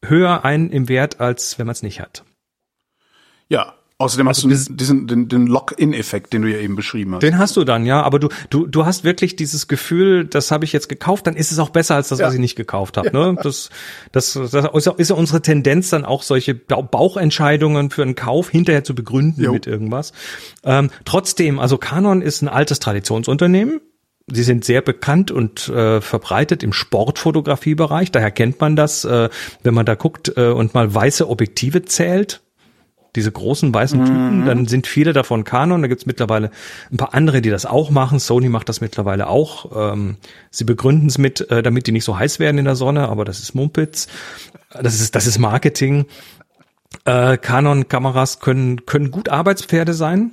höher 0.05 0.45
ein 0.45 0.71
im 0.71 0.89
Wert, 0.89 1.21
als 1.21 1.59
wenn 1.59 1.67
man 1.67 1.73
es 1.73 1.83
nicht 1.83 2.01
hat. 2.01 2.25
Ja, 3.49 3.79
Außerdem 4.01 4.29
hast 4.29 4.45
also 4.45 4.49
du 4.69 4.75
diesen, 4.77 5.09
den, 5.09 5.29
den 5.29 5.49
Lock-in-Effekt, 5.49 6.33
den 6.33 6.43
du 6.43 6.49
ja 6.49 6.59
eben 6.59 6.77
beschrieben 6.77 7.15
hast. 7.15 7.23
Den 7.25 7.37
hast 7.37 7.57
du 7.57 7.65
dann, 7.65 7.85
ja. 7.85 8.01
Aber 8.01 8.21
du, 8.21 8.29
du, 8.49 8.69
du 8.69 8.87
hast 8.87 9.03
wirklich 9.03 9.35
dieses 9.35 9.67
Gefühl, 9.67 10.25
das 10.25 10.53
habe 10.53 10.65
ich 10.65 10.73
jetzt 10.73 10.89
gekauft, 10.89 11.27
dann 11.27 11.35
ist 11.35 11.51
es 11.51 11.59
auch 11.59 11.71
besser 11.71 11.97
als 11.97 12.07
das, 12.09 12.21
ja. 12.21 12.27
was 12.29 12.35
ich 12.35 12.39
nicht 12.39 12.55
gekauft 12.55 12.97
habe. 12.97 13.11
Ne? 13.13 13.37
Das, 13.43 13.71
das, 14.13 14.35
das 14.35 14.55
ist 14.99 15.11
ja 15.11 15.17
unsere 15.17 15.43
Tendenz, 15.43 15.91
dann 15.91 16.05
auch 16.05 16.23
solche 16.23 16.55
Bauchentscheidungen 16.55 17.91
für 17.91 18.03
einen 18.03 18.15
Kauf 18.15 18.51
hinterher 18.51 18.85
zu 18.85 18.95
begründen 18.95 19.43
jo. 19.43 19.53
mit 19.53 19.67
irgendwas. 19.67 20.13
Ähm, 20.63 20.91
trotzdem, 21.05 21.59
also 21.59 21.77
Canon 21.77 22.23
ist 22.23 22.41
ein 22.41 22.49
altes 22.49 22.79
Traditionsunternehmen. 22.79 23.81
Sie 24.31 24.43
sind 24.43 24.65
sehr 24.65 24.83
bekannt 24.83 25.31
und 25.31 25.69
äh, 25.69 26.01
verbreitet 26.01 26.63
im 26.63 26.73
Sportfotografiebereich. 26.73 28.13
Daher 28.13 28.31
kennt 28.31 28.61
man 28.61 28.77
das, 28.77 29.05
äh, 29.05 29.29
wenn 29.63 29.75
man 29.75 29.87
da 29.87 29.95
guckt 29.95 30.33
äh, 30.37 30.49
und 30.49 30.75
mal 30.75 30.95
weiße 30.95 31.29
Objektive 31.29 31.83
zählt 31.83 32.43
diese 33.17 33.33
großen 33.33 33.73
weißen 33.75 34.05
Typen, 34.05 34.41
mhm. 34.41 34.47
dann 34.47 34.67
sind 34.67 34.87
viele 34.87 35.13
davon 35.13 35.45
Canon. 35.45 35.83
Da 35.83 35.89
gibt's 35.89 36.07
mittlerweile 36.07 36.51
ein 36.93 36.99
paar 36.99 37.15
andere, 37.15 37.41
die 37.41 37.51
das 37.51 37.67
auch 37.67 37.91
machen. 37.91 38.21
Sony 38.21 38.49
macht 38.49 38.69
das 38.69 38.81
mittlerweile 38.81 39.27
auch. 39.27 39.93
Ähm, 39.93 40.19
sie 40.51 40.65
begründen 40.65 41.09
es 41.09 41.19
mit, 41.19 41.51
äh, 41.51 41.63
damit 41.63 41.87
die 41.87 41.93
nicht 41.93 42.05
so 42.05 42.19
heiß 42.19 42.39
werden 42.39 42.59
in 42.59 42.65
der 42.65 42.77
Sonne, 42.77 43.09
aber 43.09 43.25
das 43.25 43.41
ist 43.41 43.55
Mumpitz. 43.55 44.09
Das 44.71 45.01
ist, 45.01 45.15
das 45.15 45.27
ist 45.27 45.39
Marketing. 45.39 46.07
Äh, 47.05 47.39
Canon-Kameras 47.39 48.41
können, 48.41 48.87
können 48.87 49.11
gut 49.11 49.29
Arbeitspferde 49.29 49.95
sein 49.95 50.33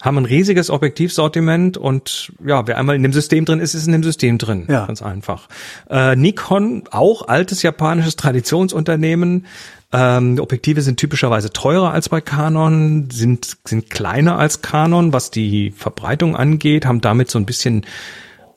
haben 0.00 0.18
ein 0.18 0.24
riesiges 0.26 0.70
Objektivsortiment 0.70 1.76
und 1.76 2.32
ja, 2.44 2.66
wer 2.66 2.78
einmal 2.78 2.94
in 2.94 3.02
dem 3.02 3.12
System 3.12 3.44
drin 3.44 3.58
ist, 3.58 3.74
ist 3.74 3.86
in 3.86 3.92
dem 3.92 4.04
System 4.04 4.38
drin. 4.38 4.66
Ja. 4.68 4.86
Ganz 4.86 5.02
einfach. 5.02 5.48
Äh, 5.90 6.14
Nikon, 6.14 6.84
auch 6.90 7.26
altes 7.26 7.62
japanisches 7.62 8.16
Traditionsunternehmen, 8.16 9.46
ähm, 9.90 10.38
Objektive 10.38 10.82
sind 10.82 10.98
typischerweise 10.98 11.50
teurer 11.50 11.92
als 11.92 12.10
bei 12.10 12.20
Canon, 12.20 13.08
sind, 13.10 13.56
sind 13.64 13.88
kleiner 13.88 14.38
als 14.38 14.60
Canon, 14.60 15.12
was 15.12 15.30
die 15.30 15.70
Verbreitung 15.70 16.36
angeht, 16.36 16.84
haben 16.84 17.00
damit 17.00 17.30
so 17.30 17.38
ein 17.38 17.46
bisschen, 17.46 17.86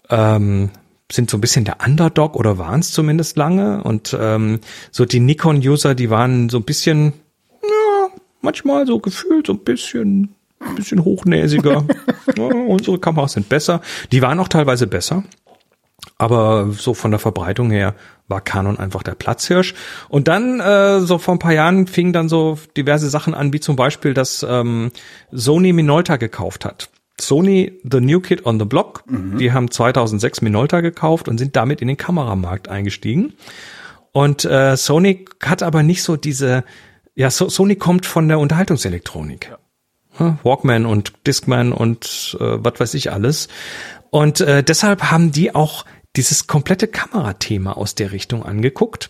ähm, 0.09 0.71
sind 1.09 1.29
so 1.29 1.37
ein 1.37 1.41
bisschen 1.41 1.63
der 1.63 1.77
Underdog 1.85 2.35
oder 2.35 2.57
waren 2.57 2.81
es 2.81 2.91
zumindest 2.91 3.37
lange. 3.37 3.81
Und 3.83 4.15
ähm, 4.19 4.59
so 4.91 5.05
die 5.05 5.21
Nikon-User, 5.21 5.95
die 5.95 6.09
waren 6.09 6.49
so 6.49 6.57
ein 6.57 6.63
bisschen, 6.63 7.13
ja, 7.63 8.09
manchmal 8.41 8.85
so 8.85 8.99
gefühlt 8.99 9.47
so 9.47 9.53
ein 9.53 9.59
bisschen, 9.59 10.35
ein 10.67 10.75
bisschen 10.75 11.03
hochnäsiger. 11.03 11.85
ja, 12.37 12.43
unsere 12.43 12.99
Kameras 12.99 13.33
sind 13.33 13.49
besser. 13.49 13.81
Die 14.11 14.21
waren 14.21 14.39
auch 14.39 14.47
teilweise 14.47 14.87
besser. 14.87 15.23
Aber 16.17 16.69
so 16.71 16.93
von 16.93 17.11
der 17.11 17.19
Verbreitung 17.19 17.71
her 17.71 17.95
war 18.27 18.41
Canon 18.41 18.79
einfach 18.79 19.03
der 19.03 19.15
Platzhirsch. 19.15 19.73
Und 20.09 20.27
dann, 20.27 20.59
äh, 20.59 20.99
so 21.01 21.17
vor 21.17 21.35
ein 21.35 21.39
paar 21.39 21.53
Jahren, 21.53 21.87
fingen 21.87 22.13
dann 22.13 22.29
so 22.29 22.57
diverse 22.77 23.09
Sachen 23.09 23.33
an, 23.33 23.53
wie 23.53 23.59
zum 23.59 23.75
Beispiel, 23.75 24.13
dass 24.13 24.45
ähm, 24.47 24.91
Sony 25.31 25.73
Minolta 25.73 26.17
gekauft 26.17 26.65
hat. 26.65 26.89
Sony, 27.19 27.73
The 27.83 27.99
New 27.99 28.19
Kid 28.19 28.45
on 28.45 28.59
the 28.59 28.65
Block, 28.65 29.03
mhm. 29.07 29.37
die 29.37 29.51
haben 29.51 29.69
2006 29.69 30.41
Minolta 30.41 30.81
gekauft 30.81 31.27
und 31.27 31.37
sind 31.37 31.55
damit 31.55 31.81
in 31.81 31.87
den 31.87 31.97
Kameramarkt 31.97 32.67
eingestiegen. 32.67 33.33
Und 34.11 34.45
äh, 34.45 34.75
Sony 34.75 35.25
hat 35.41 35.63
aber 35.63 35.83
nicht 35.83 36.03
so 36.03 36.17
diese, 36.17 36.63
ja, 37.15 37.29
so, 37.29 37.49
Sony 37.49 37.75
kommt 37.75 38.05
von 38.05 38.27
der 38.27 38.39
Unterhaltungselektronik. 38.39 39.49
Ja. 39.51 39.57
Walkman 40.17 40.85
und 40.85 41.13
Discman 41.25 41.71
und 41.71 42.37
äh, 42.39 42.63
was 42.63 42.79
weiß 42.79 42.93
ich 42.95 43.11
alles. 43.11 43.47
Und 44.09 44.41
äh, 44.41 44.63
deshalb 44.63 45.11
haben 45.11 45.31
die 45.31 45.55
auch 45.55 45.85
dieses 46.15 46.47
komplette 46.47 46.87
Kamerathema 46.87 47.73
aus 47.73 47.95
der 47.95 48.11
Richtung 48.11 48.43
angeguckt. 48.43 49.09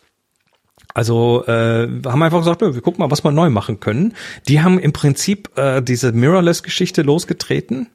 Also 0.94 1.46
äh, 1.48 1.88
haben 2.06 2.24
einfach 2.24 2.40
gesagt, 2.40 2.62
wir 2.62 2.82
gucken 2.82 3.00
mal, 3.00 3.12
was 3.12 3.24
wir 3.24 3.32
neu 3.32 3.50
machen 3.50 3.80
können. 3.80 4.14
Die 4.48 4.62
haben 4.62 4.78
im 4.78 4.94
Prinzip 4.94 5.58
äh, 5.58 5.82
diese 5.82 6.12
Mirrorless-Geschichte 6.12 7.02
losgetreten. 7.02 7.88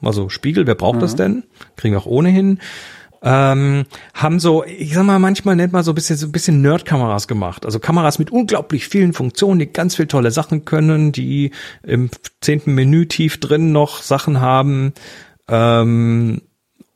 Also 0.00 0.28
Spiegel, 0.28 0.66
wer 0.66 0.74
braucht 0.74 0.96
mhm. 0.96 1.00
das 1.00 1.16
denn? 1.16 1.44
Kriegen 1.76 1.94
wir 1.94 2.00
auch 2.00 2.06
ohnehin. 2.06 2.60
Ähm, 3.22 3.84
haben 4.14 4.40
so, 4.40 4.64
ich 4.64 4.94
sag 4.94 5.04
mal, 5.04 5.18
manchmal 5.18 5.56
nennt 5.56 5.72
man 5.72 5.84
so 5.84 5.92
ein 5.92 5.94
bisschen 5.94 6.16
so 6.16 6.26
ein 6.26 6.32
bisschen 6.32 6.62
Nerd-Kameras 6.62 7.28
gemacht. 7.28 7.66
Also 7.66 7.78
Kameras 7.78 8.18
mit 8.18 8.30
unglaublich 8.30 8.88
vielen 8.88 9.12
Funktionen, 9.12 9.58
die 9.58 9.72
ganz 9.72 9.96
viel 9.96 10.06
tolle 10.06 10.30
Sachen 10.30 10.64
können, 10.64 11.12
die 11.12 11.50
im 11.82 12.10
zehnten 12.40 12.74
Menü 12.74 13.06
tief 13.06 13.38
drin 13.38 13.72
noch 13.72 14.02
Sachen 14.02 14.40
haben. 14.40 14.94
Ähm, 15.48 16.42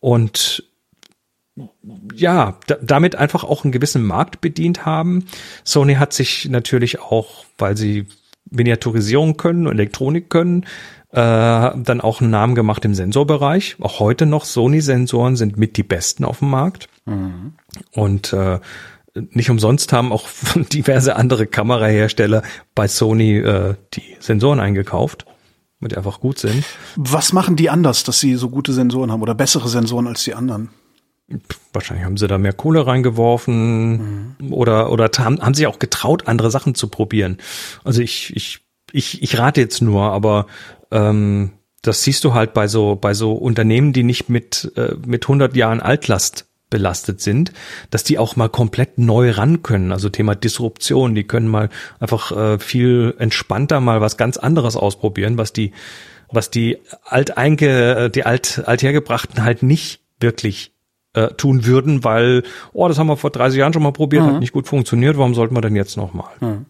und 0.01 0.65
ja, 2.15 2.59
damit 2.83 3.17
einfach 3.17 3.45
auch 3.45 3.65
einen 3.65 3.73
gewissen 3.73 4.05
Markt 4.05 4.41
bedient 4.41 4.85
haben. 4.85 5.27
Sony 5.63 5.95
hat 5.95 6.13
sich 6.13 6.49
natürlich 6.49 7.01
auch, 7.01 7.45
weil 7.59 7.77
sie 7.77 8.07
Miniaturisierung 8.51 9.37
können 9.37 9.67
und 9.67 9.75
Elektronik 9.75 10.31
können, 10.31 10.67
äh, 11.15 11.73
dann 11.77 12.01
auch 12.01 12.21
einen 12.21 12.31
Namen 12.31 12.57
gemacht 12.57 12.85
im 12.85 12.95
Sensorbereich. 12.95 13.77
Auch 13.81 14.01
heute 14.01 14.27
noch 14.27 14.45
Sony-Sensoren 14.45 15.37
sind 15.37 15.57
mit 15.57 15.77
die 15.77 15.85
besten 15.85 16.25
auf 16.25 16.41
dem 16.41 16.51
Markt. 16.51 16.89
Mhm. 17.07 17.53
Und 17.93 18.33
äh, 18.33 18.59
nicht 19.15 19.49
umsonst 19.49 19.93
haben 19.93 20.13
auch 20.13 20.29
diverse 20.73 21.15
andere 21.15 21.47
Kamerahersteller 21.47 22.43
bei 22.75 22.89
Sony 22.89 23.39
äh, 23.39 23.77
die 23.95 24.17
Sensoren 24.19 24.59
eingekauft, 24.59 25.25
weil 25.79 25.91
die 25.91 25.97
einfach 25.97 26.19
gut 26.19 26.41
sind. 26.41 26.65
Was 26.97 27.33
machen 27.33 27.55
die 27.55 27.71
anders, 27.71 28.03
dass 28.03 28.19
sie 28.19 28.35
so 28.35 28.51
gute 28.51 28.73
Sensoren 28.73 29.13
haben 29.13 29.23
oder 29.23 29.37
bessere 29.37 29.69
Sensoren 29.69 30.09
als 30.09 30.25
die 30.25 30.35
anderen? 30.35 30.71
Wahrscheinlich 31.73 32.05
haben 32.05 32.17
sie 32.17 32.27
da 32.27 32.39
mehr 32.39 32.53
Kohle 32.53 32.89
reingeworfen 32.89 34.35
mhm. 34.39 34.53
oder 34.53 34.91
oder 34.91 35.09
haben, 35.17 35.41
haben 35.41 35.55
sich 35.55 35.69
auch 35.69 35.79
getraut, 35.79 36.27
andere 36.27 36.51
Sachen 36.51 36.75
zu 36.75 36.89
probieren. 36.89 37.39
Also 37.85 38.03
ich 38.03 38.35
ich 38.35 38.65
ich, 38.93 39.23
ich 39.23 39.39
rate 39.39 39.61
jetzt 39.61 39.83
nur, 39.83 40.13
aber 40.13 40.47
ähm, 40.95 41.51
das 41.83 42.03
siehst 42.03 42.25
du 42.25 42.33
halt 42.33 42.55
bei 42.55 42.67
so 42.67 42.97
bei 42.97 43.13
so 43.13 43.33
Unternehmen, 43.33 43.93
die 43.93 44.05
nicht 44.05 44.31
mit 44.31 44.73
äh, 44.77 44.95
mit 45.07 45.25
100 45.25 45.55
Jahren 45.55 45.81
Altlast 45.81 46.47
belastet 46.71 47.21
sind, 47.21 47.53
dass 47.91 48.05
die 48.05 48.19
auch 48.19 48.37
mal 48.37 48.49
komplett 48.49 48.99
neu 48.99 49.31
ran 49.31 49.63
können. 49.63 49.93
Also 49.93 50.09
Thema 50.09 50.35
Disruption, 50.35 51.15
die 51.15 51.25
können 51.25 51.47
mal 51.47 51.69
einfach 52.01 52.33
äh, 52.33 52.59
viel 52.59 53.15
entspannter 53.19 53.81
mal 53.81 54.01
was 54.01 54.17
ganz 54.17 54.39
anderes 54.39 54.77
ausprobieren, 54.77 55.37
was 55.37 55.53
die 55.53 55.73
was 56.31 56.51
die 56.51 56.79
alteinge 57.05 57.97
äh, 58.07 58.11
die 58.11 58.25
alt 58.25 58.63
althergebrachten 58.67 59.45
halt 59.45 59.63
nicht 59.63 60.01
wirklich 60.21 60.73
äh, 61.13 61.29
tun 61.29 61.65
würden, 61.65 62.03
weil, 62.03 62.43
oh, 62.73 62.89
das 62.89 62.99
haben 62.99 63.07
wir 63.07 63.17
vor 63.17 63.31
30 63.31 63.59
Jahren 63.59 63.73
schon 63.73 63.83
mal 63.83 63.93
probiert, 63.93 64.25
mhm. 64.25 64.27
hat 64.27 64.41
nicht 64.41 64.53
gut 64.53 64.67
funktioniert, 64.67 65.17
warum 65.17 65.35
sollten 65.35 65.55
wir 65.55 65.61
denn 65.61 65.77
jetzt 65.77 65.97
nochmal? 65.97 66.31
Mhm. 66.41 66.67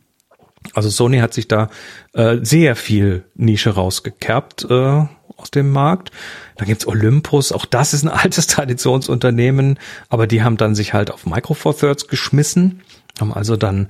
Also 0.72 0.88
Sony 0.88 1.18
hat 1.18 1.34
sich 1.34 1.48
da 1.48 1.68
äh, 2.12 2.38
sehr 2.42 2.74
viel 2.76 3.24
Nische 3.34 3.70
rausgekerbt 3.70 4.66
äh, 4.70 5.04
aus 5.36 5.50
dem 5.52 5.70
Markt. 5.70 6.10
Da 6.56 6.64
gibt's 6.64 6.86
Olympus, 6.86 7.52
auch 7.52 7.66
das 7.66 7.92
ist 7.92 8.04
ein 8.04 8.08
altes 8.24 8.46
Traditionsunternehmen, 8.46 9.78
aber 10.08 10.26
die 10.26 10.42
haben 10.42 10.56
dann 10.56 10.74
sich 10.74 10.94
halt 10.94 11.10
auf 11.10 11.26
Micro 11.26 11.54
Four 11.54 11.76
Thirds 11.76 12.08
geschmissen, 12.08 12.80
haben 13.20 13.32
also 13.32 13.56
dann 13.56 13.88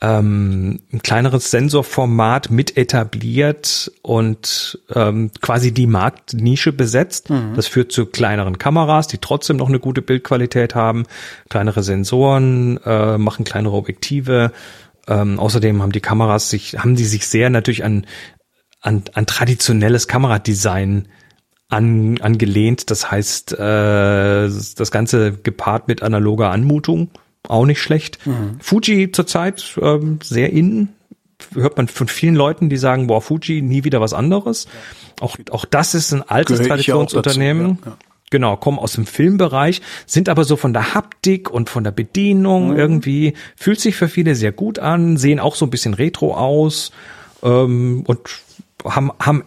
ähm, 0.00 0.80
ein 0.92 1.02
kleineres 1.02 1.50
Sensorformat 1.50 2.50
mit 2.50 2.76
etabliert 2.76 3.90
und 4.02 4.78
ähm, 4.94 5.30
quasi 5.40 5.72
die 5.72 5.86
Marktnische 5.86 6.72
besetzt. 6.72 7.30
Mhm. 7.30 7.54
Das 7.54 7.68
führt 7.68 7.92
zu 7.92 8.06
kleineren 8.06 8.58
Kameras, 8.58 9.06
die 9.06 9.18
trotzdem 9.18 9.56
noch 9.56 9.68
eine 9.68 9.78
gute 9.78 10.02
Bildqualität 10.02 10.74
haben, 10.74 11.04
kleinere 11.48 11.82
Sensoren, 11.82 12.78
äh, 12.84 13.16
machen 13.18 13.44
kleinere 13.44 13.74
Objektive. 13.74 14.52
Ähm, 15.06 15.38
außerdem 15.38 15.82
haben 15.82 15.92
die 15.92 16.00
Kameras 16.00 16.50
sich, 16.50 16.78
haben 16.78 16.96
die 16.96 17.04
sich 17.04 17.26
sehr 17.26 17.50
natürlich 17.50 17.84
an, 17.84 18.06
an, 18.80 19.04
an 19.12 19.26
traditionelles 19.26 20.08
Kameradesign 20.08 21.08
an, 21.68 22.18
angelehnt. 22.20 22.90
Das 22.90 23.10
heißt, 23.10 23.52
äh, 23.52 23.56
das 23.56 24.90
Ganze 24.90 25.32
gepaart 25.32 25.88
mit 25.88 26.02
analoger 26.02 26.50
Anmutung 26.50 27.10
auch 27.48 27.66
nicht 27.66 27.80
schlecht. 27.80 28.26
Mhm. 28.26 28.58
Fuji 28.60 29.12
zurzeit 29.12 29.78
ähm, 29.80 30.18
sehr 30.22 30.52
in. 30.52 30.90
Hört 31.52 31.76
man 31.76 31.88
von 31.88 32.08
vielen 32.08 32.34
Leuten, 32.34 32.70
die 32.70 32.76
sagen, 32.76 33.06
boah, 33.06 33.20
Fuji, 33.20 33.60
nie 33.60 33.84
wieder 33.84 34.00
was 34.00 34.14
anderes. 34.14 34.66
Auch, 35.20 35.36
auch 35.50 35.64
das 35.64 35.94
ist 35.94 36.12
ein 36.12 36.22
altes 36.22 36.60
Traditionsunternehmen. 36.60 37.78
Ja, 37.84 37.90
ja. 37.90 37.96
Genau, 38.30 38.56
kommen 38.56 38.78
aus 38.78 38.92
dem 38.92 39.06
Filmbereich, 39.06 39.80
sind 40.06 40.28
aber 40.28 40.44
so 40.44 40.56
von 40.56 40.72
der 40.72 40.94
Haptik 40.94 41.50
und 41.50 41.70
von 41.70 41.84
der 41.84 41.92
Bedienung 41.92 42.70
mhm. 42.70 42.76
irgendwie, 42.76 43.34
fühlt 43.56 43.80
sich 43.80 43.96
für 43.96 44.08
viele 44.08 44.34
sehr 44.34 44.52
gut 44.52 44.78
an, 44.78 45.16
sehen 45.16 45.38
auch 45.38 45.54
so 45.54 45.66
ein 45.66 45.70
bisschen 45.70 45.94
retro 45.94 46.34
aus 46.34 46.90
ähm, 47.42 48.02
und 48.06 48.20
haben, 48.84 49.12
haben 49.20 49.44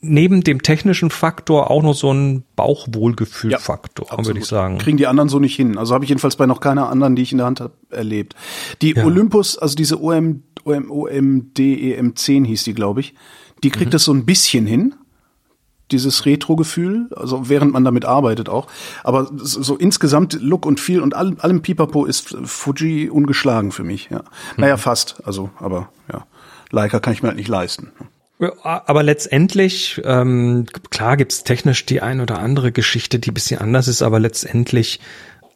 neben 0.00 0.42
dem 0.42 0.62
technischen 0.62 1.10
Faktor 1.10 1.70
auch 1.70 1.82
noch 1.82 1.94
so 1.94 2.12
ein 2.12 2.44
Bauchwohlgefühlfaktor, 2.54 4.08
ja, 4.10 4.26
würde 4.26 4.40
ich 4.40 4.46
sagen. 4.46 4.78
Kriegen 4.78 4.96
die 4.96 5.06
anderen 5.06 5.28
so 5.28 5.38
nicht 5.38 5.56
hin. 5.56 5.78
Also 5.78 5.94
habe 5.94 6.04
ich 6.04 6.08
jedenfalls 6.10 6.36
bei 6.36 6.46
noch 6.46 6.60
keiner 6.60 6.88
anderen, 6.88 7.16
die 7.16 7.22
ich 7.22 7.32
in 7.32 7.38
der 7.38 7.46
Hand 7.46 7.60
habe, 7.60 7.72
erlebt. 7.90 8.34
Die 8.82 8.94
ja. 8.94 9.04
Olympus, 9.04 9.58
also 9.58 9.74
diese 9.74 10.00
OM, 10.02 10.42
OM, 10.64 10.90
OMD 10.90 11.58
EM10 11.58 12.46
hieß 12.46 12.64
die, 12.64 12.74
glaube 12.74 13.00
ich, 13.00 13.14
die 13.62 13.70
kriegt 13.70 13.86
mhm. 13.86 13.92
das 13.92 14.04
so 14.04 14.12
ein 14.12 14.26
bisschen 14.26 14.66
hin. 14.66 14.94
Dieses 15.92 16.26
Retro-Gefühl, 16.26 17.08
also 17.14 17.48
während 17.48 17.72
man 17.72 17.84
damit 17.84 18.04
arbeitet 18.04 18.48
auch. 18.48 18.66
Aber 19.04 19.30
so, 19.36 19.76
insgesamt 19.76 20.36
Look 20.40 20.66
und 20.66 20.80
Feel 20.80 21.00
und 21.00 21.14
allem, 21.14 21.36
allem 21.38 21.62
Pipapo 21.62 22.04
ist 22.04 22.36
Fuji 22.44 23.08
ungeschlagen 23.08 23.70
für 23.70 23.84
mich, 23.84 24.08
ja. 24.10 24.18
Mhm. 24.18 24.24
Naja, 24.56 24.76
fast. 24.76 25.22
Also, 25.24 25.50
aber 25.58 25.88
ja. 26.12 26.26
Leica 26.70 26.98
kann 26.98 27.12
ich 27.12 27.22
mir 27.22 27.28
halt 27.28 27.38
nicht 27.38 27.48
leisten. 27.48 27.92
Aber 28.62 29.02
letztendlich, 29.02 30.02
ähm, 30.04 30.66
klar 30.90 31.16
gibt's 31.16 31.44
technisch 31.44 31.86
die 31.86 32.02
ein 32.02 32.20
oder 32.20 32.38
andere 32.38 32.70
Geschichte, 32.70 33.18
die 33.18 33.30
bisschen 33.30 33.60
anders 33.60 33.88
ist, 33.88 34.02
aber 34.02 34.20
letztendlich 34.20 35.00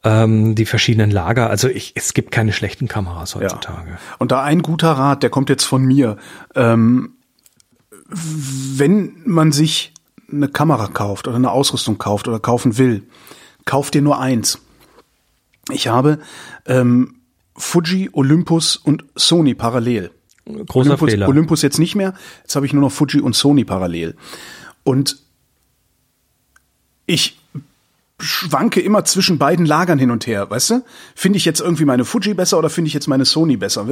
ähm, 0.03 0.55
die 0.55 0.64
verschiedenen 0.64 1.11
Lager. 1.11 1.51
Also 1.51 1.68
ich, 1.68 1.93
es 1.95 2.14
gibt 2.14 2.31
keine 2.31 2.53
schlechten 2.53 2.89
Kameras 2.89 3.35
heutzutage. 3.35 3.91
Ja. 3.91 3.99
Und 4.18 4.33
da 4.33 4.43
ein 4.43 4.62
guter 4.62 4.93
Rat, 4.93 5.22
der 5.22 5.28
kommt 5.28 5.51
jetzt 5.51 5.64
von 5.64 5.85
mir. 5.85 6.16
Ähm, 6.55 7.16
wenn 8.09 9.22
man 9.26 9.53
sich 9.53 9.93
eine 10.33 10.49
Kamera 10.49 10.89
kauft 10.89 11.28
oder 11.28 11.37
eine 11.37 11.51
Ausrüstung 11.51 11.99
kauft 11.99 12.28
oder 12.28 12.41
kaufen 12.41 12.78
will, 12.78 13.03
kauft 13.64 13.95
dir 13.95 14.03
nur 14.03 14.18
eins. 14.18 14.59
Ich 15.70 15.89
habe 15.89 16.18
ähm, 16.66 17.16
Fuji, 17.57 18.11
Olympus 18.12 18.76
und 18.76 19.05
Sony 19.14 19.55
parallel. 19.55 20.11
Großer 20.47 20.91
Olympus, 20.91 21.11
Fehler. 21.11 21.28
Olympus 21.28 21.62
jetzt 21.62 21.78
nicht 21.78 21.95
mehr. 21.95 22.14
Jetzt 22.43 22.57
habe 22.57 22.66
ich 22.66 22.72
nur 22.72 22.83
noch 22.83 22.93
Fuji 22.93 23.20
und 23.20 23.37
Sony 23.37 23.64
parallel. 23.64 24.16
Und 24.83 25.18
ich 27.07 27.39
schwanke 28.18 28.81
immer 28.81 29.05
zwischen 29.05 29.39
beiden 29.39 29.66
Lagern 29.66 29.99
hin 29.99 30.11
und 30.11 30.26
her, 30.26 30.51
weißt 30.51 30.70
du? 30.70 30.85
Finde 31.14 31.39
ich 31.39 31.45
jetzt 31.45 31.61
irgendwie 31.61 31.85
meine 31.85 32.05
Fuji 32.05 32.35
besser 32.35 32.59
oder 32.59 32.70
finde 32.70 32.89
ich 32.89 32.95
jetzt 32.95 33.09
meine 33.09 33.24
Sony 33.24 33.57
besser? 33.57 33.87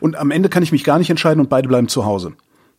Und 0.00 0.16
am 0.16 0.30
Ende 0.30 0.48
kann 0.48 0.62
ich 0.62 0.72
mich 0.72 0.84
gar 0.84 0.98
nicht 0.98 1.10
entscheiden 1.10 1.40
und 1.40 1.48
beide 1.48 1.68
bleiben 1.68 1.88
zu 1.88 2.04
Hause. 2.04 2.32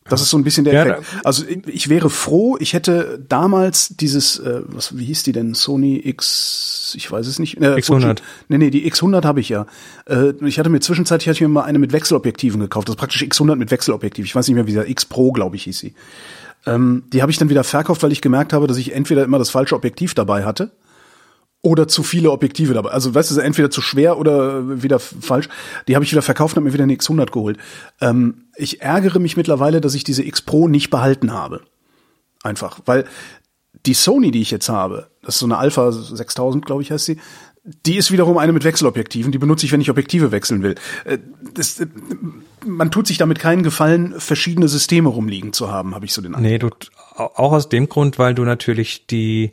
Das 0.08 0.22
ist 0.22 0.30
so 0.30 0.38
ein 0.38 0.44
bisschen 0.44 0.64
der 0.64 0.74
Effekt. 0.74 1.02
Also 1.24 1.44
ich, 1.46 1.66
ich, 1.66 1.88
wäre 1.88 2.10
froh, 2.10 2.56
ich 2.60 2.72
hätte 2.72 3.22
damals 3.28 3.88
dieses, 3.88 4.38
äh, 4.38 4.62
was, 4.66 4.96
wie 4.96 5.04
hieß 5.04 5.22
die 5.22 5.32
denn? 5.32 5.54
Sony 5.54 6.00
X, 6.04 6.94
ich 6.96 7.10
weiß 7.10 7.26
es 7.26 7.38
nicht. 7.38 7.60
Äh, 7.60 7.74
X100. 7.74 8.18
Nee, 8.48 8.58
nee, 8.58 8.70
die 8.70 8.90
X100 8.90 9.24
habe 9.24 9.40
ich 9.40 9.48
ja. 9.48 9.66
Äh, 10.06 10.32
ich 10.44 10.58
hatte 10.58 10.70
mir 10.70 10.80
zwischenzeitlich 10.80 11.28
hatte 11.28 11.36
ich 11.36 11.40
mir 11.42 11.48
mal 11.48 11.64
eine 11.64 11.78
mit 11.78 11.92
Wechselobjektiven 11.92 12.60
gekauft. 12.60 12.88
Das 12.88 12.94
ist 12.94 12.98
praktisch 12.98 13.22
X100 13.22 13.56
mit 13.56 13.70
Wechselobjektiv. 13.70 14.24
Ich 14.24 14.34
weiß 14.34 14.48
nicht 14.48 14.54
mehr, 14.54 14.66
wie 14.66 14.72
der 14.72 14.88
X 14.88 15.04
Pro, 15.04 15.32
glaube 15.32 15.56
ich, 15.56 15.64
hieß 15.64 15.78
sie. 15.78 15.94
Ähm, 16.66 17.04
die 17.12 17.22
habe 17.22 17.30
ich 17.30 17.38
dann 17.38 17.50
wieder 17.50 17.64
verkauft, 17.64 18.02
weil 18.02 18.12
ich 18.12 18.20
gemerkt 18.20 18.52
habe, 18.52 18.66
dass 18.66 18.76
ich 18.76 18.94
entweder 18.94 19.24
immer 19.24 19.38
das 19.38 19.50
falsche 19.50 19.76
Objektiv 19.76 20.14
dabei 20.14 20.44
hatte 20.44 20.70
oder 21.62 21.88
zu 21.88 22.02
viele 22.02 22.30
Objektive 22.30 22.74
dabei. 22.74 22.90
Also 22.90 23.14
weißt 23.14 23.36
du, 23.36 23.40
entweder 23.40 23.70
zu 23.70 23.82
schwer 23.82 24.18
oder 24.18 24.82
wieder 24.82 24.98
falsch. 24.98 25.48
Die 25.88 25.94
habe 25.96 26.04
ich 26.04 26.12
wieder 26.12 26.22
verkauft 26.22 26.54
und 26.54 26.60
habe 26.60 26.68
mir 26.68 26.74
wieder 26.74 26.84
eine 26.84 26.94
X100 26.94 27.32
geholt. 27.32 27.58
Ähm, 28.00 28.46
ich 28.56 28.80
ärgere 28.80 29.18
mich 29.18 29.36
mittlerweile, 29.36 29.80
dass 29.80 29.94
ich 29.94 30.04
diese 30.04 30.22
X 30.22 30.42
Pro 30.42 30.68
nicht 30.68 30.90
behalten 30.90 31.32
habe. 31.32 31.62
Einfach, 32.42 32.80
weil 32.84 33.04
die 33.86 33.94
Sony, 33.94 34.30
die 34.30 34.40
ich 34.40 34.50
jetzt 34.50 34.68
habe, 34.68 35.10
das 35.22 35.34
ist 35.34 35.40
so 35.40 35.46
eine 35.46 35.58
Alpha 35.58 35.90
6000, 35.90 36.64
glaube 36.64 36.82
ich, 36.82 36.90
heißt 36.90 37.04
sie, 37.04 37.18
die 37.84 37.96
ist 37.96 38.10
wiederum 38.10 38.38
eine 38.38 38.52
mit 38.52 38.64
Wechselobjektiven. 38.64 39.32
Die 39.32 39.38
benutze 39.38 39.66
ich, 39.66 39.72
wenn 39.72 39.80
ich 39.80 39.90
Objektive 39.90 40.30
wechseln 40.32 40.62
will. 40.62 40.76
Äh, 41.04 41.18
das, 41.54 41.80
äh, 41.80 41.86
man 42.64 42.90
tut 42.90 43.06
sich 43.06 43.18
damit 43.18 43.40
keinen 43.40 43.62
Gefallen, 43.62 44.14
verschiedene 44.18 44.68
Systeme 44.68 45.08
rumliegen 45.08 45.52
zu 45.52 45.70
haben, 45.70 45.94
habe 45.94 46.06
ich 46.06 46.12
so 46.12 46.22
den 46.22 46.34
Eindruck. 46.34 46.50
Nee, 46.50 46.58
du, 46.58 46.70
auch 47.16 47.52
aus 47.52 47.68
dem 47.68 47.88
Grund, 47.88 48.18
weil 48.18 48.34
du 48.34 48.44
natürlich 48.44 49.06
die 49.06 49.52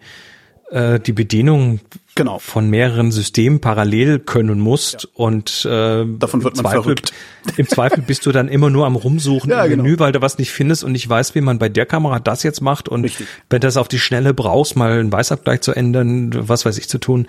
äh, 0.72 0.99
die 0.99 1.13
Bedienung 1.13 1.80
genau. 2.16 2.39
von 2.39 2.70
mehreren 2.70 3.11
Systemen 3.11 3.59
parallel 3.61 4.20
können 4.20 4.59
musst 4.59 5.03
ja. 5.03 5.09
und 5.13 5.66
äh, 5.66 6.05
davon 6.18 6.43
wird 6.43 6.55
man 6.55 6.66
Zweifel, 6.66 6.82
verrückt. 6.82 7.13
Im 7.57 7.68
Zweifel 7.68 8.01
bist 8.01 8.26
du 8.26 8.32
dann 8.32 8.47
immer 8.47 8.70
nur 8.70 8.86
am 8.86 8.95
rumsuchen 8.95 9.51
ja, 9.51 9.63
im 9.63 9.72
genau. 9.72 9.84
Menü, 9.84 9.99
weil 9.99 10.11
du 10.11 10.22
was 10.22 10.38
nicht 10.38 10.51
findest 10.51 10.84
und 10.84 10.93
nicht 10.93 11.07
weißt, 11.07 11.36
wie 11.36 11.41
man 11.41 11.59
bei 11.59 11.70
der 11.70 11.86
Kamera 11.86 12.20
das 12.20 12.43
jetzt 12.43 12.61
macht 12.61 12.89
und 12.89 13.03
Richtig. 13.03 13.28
wenn 13.49 13.61
du 13.61 13.68
das 13.68 13.78
auf 13.78 13.88
die 13.88 13.99
Schnelle 13.99 14.34
brauchst, 14.34 14.76
mal 14.76 14.93
einen 14.93 15.11
Weißabgleich 15.11 15.61
zu 15.61 15.74
ändern, 15.74 16.32
was 16.34 16.66
weiß 16.66 16.78
ich 16.78 16.89
zu 16.89 16.97
tun, 16.97 17.28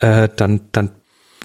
äh, 0.00 0.28
dann 0.36 0.60
dann 0.72 0.90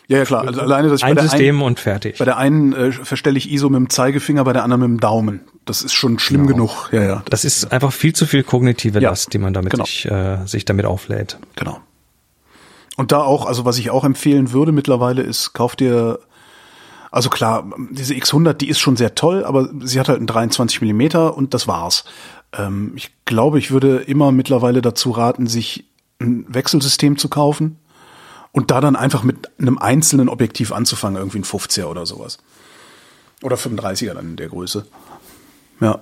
ja, 0.07 0.17
ja 0.17 0.25
klar. 0.25 0.45
Also 0.47 0.61
alleine, 0.61 0.89
dass 0.89 0.99
ich 0.99 1.05
ein 1.05 1.15
bei 1.15 1.21
der 1.21 1.29
System 1.29 1.55
einen, 1.57 1.65
und 1.65 1.79
fertig. 1.79 2.17
Bei 2.17 2.25
der 2.25 2.37
einen 2.37 2.73
äh, 2.73 2.91
verstelle 2.91 3.37
ich 3.37 3.51
ISO 3.51 3.69
mit 3.69 3.79
dem 3.79 3.89
Zeigefinger, 3.89 4.43
bei 4.43 4.53
der 4.53 4.63
anderen 4.63 4.81
mit 4.81 4.89
dem 4.89 4.99
Daumen. 4.99 5.41
Das 5.65 5.81
ist 5.81 5.93
schon 5.93 6.19
schlimm 6.19 6.47
genau. 6.47 6.67
genug. 6.67 6.89
Ja, 6.91 7.03
ja. 7.03 7.15
Das, 7.29 7.41
das 7.41 7.45
ist 7.45 7.71
einfach 7.71 7.93
viel 7.93 8.13
zu 8.13 8.25
viel 8.25 8.43
kognitive 8.43 8.99
ja, 8.99 9.09
Last, 9.09 9.33
die 9.33 9.37
man 9.37 9.53
damit 9.53 9.71
genau. 9.71 9.85
sich, 9.85 10.05
äh, 10.05 10.45
sich 10.45 10.65
damit 10.65 10.85
auflädt. 10.85 11.37
Genau. 11.55 11.79
Und 12.95 13.11
da 13.11 13.21
auch, 13.21 13.45
also 13.45 13.65
was 13.65 13.77
ich 13.77 13.89
auch 13.89 14.03
empfehlen 14.03 14.51
würde 14.51 14.71
mittlerweile 14.71 15.21
ist, 15.23 15.53
kauf 15.53 15.75
dir, 15.75 16.19
also 17.11 17.29
klar, 17.29 17.65
diese 17.91 18.13
X100, 18.13 18.53
die 18.53 18.69
ist 18.69 18.79
schon 18.79 18.97
sehr 18.97 19.15
toll, 19.15 19.45
aber 19.45 19.69
sie 19.81 19.99
hat 19.99 20.09
halt 20.09 20.17
einen 20.17 20.27
23 20.27 20.81
Millimeter 20.81 21.35
und 21.35 21.53
das 21.53 21.67
war's. 21.67 22.03
Ähm, 22.55 22.91
ich 22.95 23.11
glaube, 23.25 23.57
ich 23.57 23.71
würde 23.71 23.97
immer 23.97 24.31
mittlerweile 24.31 24.81
dazu 24.81 25.11
raten, 25.11 25.47
sich 25.47 25.85
ein 26.19 26.45
Wechselsystem 26.47 27.17
zu 27.17 27.29
kaufen 27.29 27.77
und 28.53 28.71
da 28.71 28.79
dann 28.79 28.95
einfach 28.95 29.23
mit 29.23 29.51
einem 29.59 29.77
einzelnen 29.77 30.29
Objektiv 30.29 30.71
anzufangen, 30.71 31.17
irgendwie 31.17 31.39
ein 31.39 31.43
50er 31.43 31.85
oder 31.85 32.05
sowas. 32.05 32.37
Oder 33.41 33.57
35er 33.57 34.13
dann 34.13 34.29
in 34.29 34.35
der 34.37 34.47
Größe. 34.47 34.85
Ja. 35.81 35.99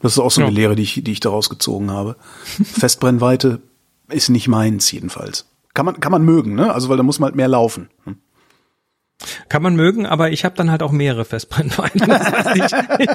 Das 0.00 0.12
ist 0.12 0.18
auch 0.18 0.32
so 0.32 0.40
eine 0.40 0.50
ja. 0.50 0.56
Lehre, 0.56 0.74
die 0.74 0.82
ich, 0.82 1.00
die 1.04 1.12
ich 1.12 1.20
daraus 1.20 1.48
gezogen 1.48 1.92
habe. 1.92 2.16
Festbrennweite 2.44 3.62
ist 4.08 4.28
nicht 4.28 4.48
meins 4.48 4.90
jedenfalls. 4.90 5.46
Kann 5.74 5.86
man, 5.86 6.00
kann 6.00 6.12
man 6.12 6.24
mögen, 6.24 6.54
ne? 6.54 6.74
Also 6.74 6.88
weil 6.88 6.96
da 6.96 7.04
muss 7.04 7.20
man 7.20 7.28
halt 7.28 7.36
mehr 7.36 7.48
laufen. 7.48 7.88
Hm. 8.04 8.16
Kann 9.48 9.62
man 9.62 9.76
mögen, 9.76 10.06
aber 10.06 10.30
ich 10.30 10.44
habe 10.44 10.54
dann 10.56 10.70
halt 10.70 10.82
auch 10.82 10.92
mehrere 10.92 11.24
Festbrennweiten. 11.24 12.02
ich, 12.54 13.08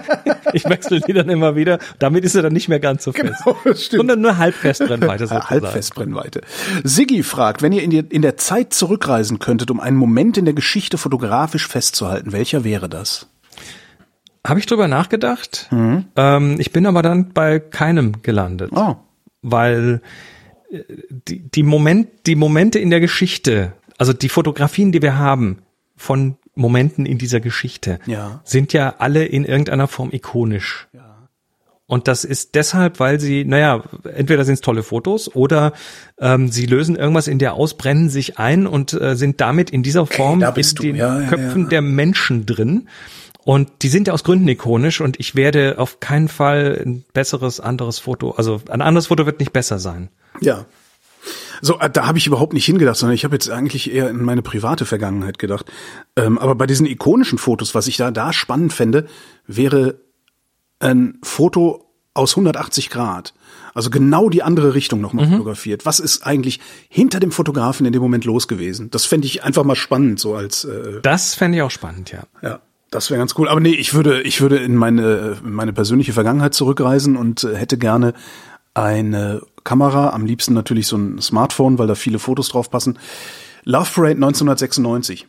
ich, 0.54 0.66
wechsle 0.66 1.02
die 1.02 1.14
dann 1.14 1.30
immer 1.30 1.56
wieder. 1.56 1.80
Damit 2.00 2.24
ist 2.24 2.36
er 2.36 2.42
dann 2.42 2.54
nicht 2.54 2.70
mehr 2.70 2.80
ganz 2.80 3.04
so 3.04 3.12
fest. 3.12 3.44
Genau, 3.44 3.58
das 3.64 3.86
stimmt. 3.86 4.00
Sondern 4.00 4.22
nur 4.22 4.38
Halbfestbrennweite 4.38 5.28
sozusagen. 5.28 5.50
Halbfestbrennweite. 5.50 6.42
Siggi 6.84 7.24
fragt, 7.24 7.62
wenn 7.62 7.72
ihr 7.72 7.84
in, 7.84 7.90
die, 7.90 8.00
in 8.00 8.22
der 8.22 8.38
Zeit 8.38 8.74
zurückreisen 8.74 9.40
könntet, 9.40 9.72
um 9.72 9.80
einen 9.80 9.98
Moment 9.98 10.38
in 10.38 10.46
der 10.46 10.54
Geschichte 10.54 10.98
fotografisch 10.98 11.68
festzuhalten, 11.68 12.32
welcher 12.32 12.64
wäre 12.64 12.90
das? 12.90 13.28
Habe 14.46 14.60
ich 14.60 14.66
drüber 14.66 14.88
nachgedacht. 14.88 15.68
Mhm. 15.72 16.06
Ähm, 16.16 16.56
ich 16.60 16.72
bin 16.72 16.86
aber 16.86 17.02
dann 17.02 17.34
bei 17.34 17.60
keinem 17.60 18.22
gelandet. 18.22 18.72
Oh. 18.74 18.96
Weil 19.42 20.02
äh, 20.72 20.84
die, 21.10 21.40
die, 21.50 21.64
Moment, 21.64 22.08
die 22.26 22.36
Momente 22.36 22.80
in 22.80 22.90
der 22.90 23.02
Geschichte, 23.02 23.74
also 23.98 24.14
die 24.14 24.30
Fotografien, 24.30 24.94
die 24.94 25.02
wir 25.02 25.18
haben 25.18 25.60
von 25.98 26.38
Momenten 26.56 27.06
in 27.06 27.18
dieser 27.18 27.40
Geschichte, 27.40 28.00
ja. 28.06 28.42
sind 28.44 28.74
ja 28.74 28.96
alle 29.00 29.26
in 29.26 29.46
irgendeiner 29.46 29.88
Form 29.88 30.10
ikonisch. 30.12 30.88
Ja. 30.94 31.08
Und 31.90 32.10
das 32.10 32.26
ist 32.26 32.56
deshalb, 32.56 33.00
weil 33.00 33.20
sie, 33.20 33.46
naja, 33.46 33.82
entweder 34.14 34.44
sind 34.44 34.56
es 34.56 34.62
tolle 34.62 34.84
Fotos 34.84 35.34
oder 35.34 35.72
ähm, 36.20 36.50
sie 36.50 36.66
lösen 36.66 36.98
irgendwas 36.98 37.30
in 37.30 37.40
dir 37.40 37.54
aus, 37.54 37.76
brennen 37.76 38.10
sich 38.10 38.38
ein 38.38 38.68
und 38.68 38.92
äh, 38.94 39.16
sind 39.16 39.40
damit 39.40 39.70
in 39.70 39.84
dieser 39.84 40.06
Form 40.06 40.44
okay, 40.44 40.62
in 40.62 40.82
den 40.82 40.96
ja, 40.98 41.22
Köpfen 41.30 41.70
der 41.70 41.82
Menschen 41.82 42.46
drin. 42.46 42.90
Und 43.46 43.70
die 43.84 43.88
sind 43.88 44.08
ja 44.08 44.14
aus 44.14 44.26
Gründen 44.26 44.50
ikonisch 44.50 45.00
und 45.00 45.18
ich 45.22 45.36
werde 45.36 45.76
auf 45.78 46.02
keinen 46.02 46.28
Fall 46.28 46.82
ein 46.86 47.06
besseres 47.14 47.62
anderes 47.62 48.00
Foto, 48.00 48.32
also 48.32 48.60
ein 48.70 48.82
anderes 48.82 49.08
Foto 49.08 49.26
wird 49.26 49.40
nicht 49.40 49.54
besser 49.54 49.80
sein. 49.80 50.10
Ja. 50.42 50.66
So, 51.62 51.80
äh, 51.80 51.90
da 51.90 52.08
habe 52.08 52.18
ich 52.18 52.28
überhaupt 52.28 52.54
nicht 52.54 52.66
hingedacht, 52.66 52.98
sondern 52.98 53.16
ich 53.16 53.24
habe 53.24 53.36
jetzt 53.36 53.50
eigentlich 53.50 53.92
eher 53.92 54.10
in 54.10 54.24
meine 54.24 54.42
private 54.42 54.86
Vergangenheit 54.86 55.40
gedacht. 55.40 55.66
Ähm, 56.16 56.38
aber 56.38 56.56
bei 56.56 56.68
diesen 56.68 56.86
ikonischen 56.86 57.38
Fotos, 57.38 57.76
was 57.76 57.88
ich 57.88 57.98
da 57.98 58.12
da 58.12 58.34
spannend 58.34 58.74
fände, 58.74 59.08
wäre 59.46 60.00
ein 60.80 61.18
Foto 61.24 61.86
aus 62.14 62.32
180 62.32 62.90
Grad. 62.90 63.34
Also 63.74 63.90
genau 63.90 64.30
die 64.30 64.42
andere 64.42 64.74
Richtung 64.74 65.02
nochmal 65.02 65.28
mhm. 65.28 65.34
fotografiert. 65.34 65.86
Was 65.86 66.00
ist 66.00 66.26
eigentlich 66.26 66.60
hinter 66.90 67.20
dem 67.20 67.32
Fotografen 67.32 67.86
in 67.86 67.94
dem 67.94 68.02
Moment 68.02 68.26
los 68.26 68.48
gewesen? 68.48 68.90
Das 68.90 69.06
fände 69.06 69.28
ich 69.28 69.44
einfach 69.44 69.64
mal 69.64 69.76
spannend, 69.76 70.20
so 70.20 70.36
als. 70.36 70.66
Äh, 70.66 71.02
das 71.04 71.36
fände 71.36 71.58
ich 71.58 71.62
auch 71.62 71.72
spannend, 71.72 72.12
ja. 72.12 72.24
Ja. 72.42 72.60
Das 72.90 73.10
wäre 73.10 73.20
ganz 73.20 73.36
cool. 73.38 73.50
Aber 73.50 73.60
nee, 73.60 73.76
ich 73.76 73.94
würde, 73.94 74.22
ich 74.22 74.40
würde 74.40 74.58
in 74.58 74.76
meine, 74.76 75.38
in 75.44 75.52
meine 75.52 75.74
persönliche 75.74 76.14
Vergangenheit 76.14 76.54
zurückreisen 76.54 77.18
und 77.18 77.44
äh, 77.44 77.54
hätte 77.54 77.78
gerne 77.78 78.14
eine 78.74 79.42
Kamera, 79.68 80.12
am 80.12 80.26
liebsten 80.26 80.54
natürlich 80.54 80.88
so 80.88 80.96
ein 80.96 81.22
Smartphone, 81.22 81.78
weil 81.78 81.88
da 81.88 81.96
viele 81.96 82.20
Fotos 82.20 82.48
drauf 82.48 82.72
passen. 82.72 82.98
Love 83.66 83.90
Parade 83.94 84.16
1996. 84.16 85.28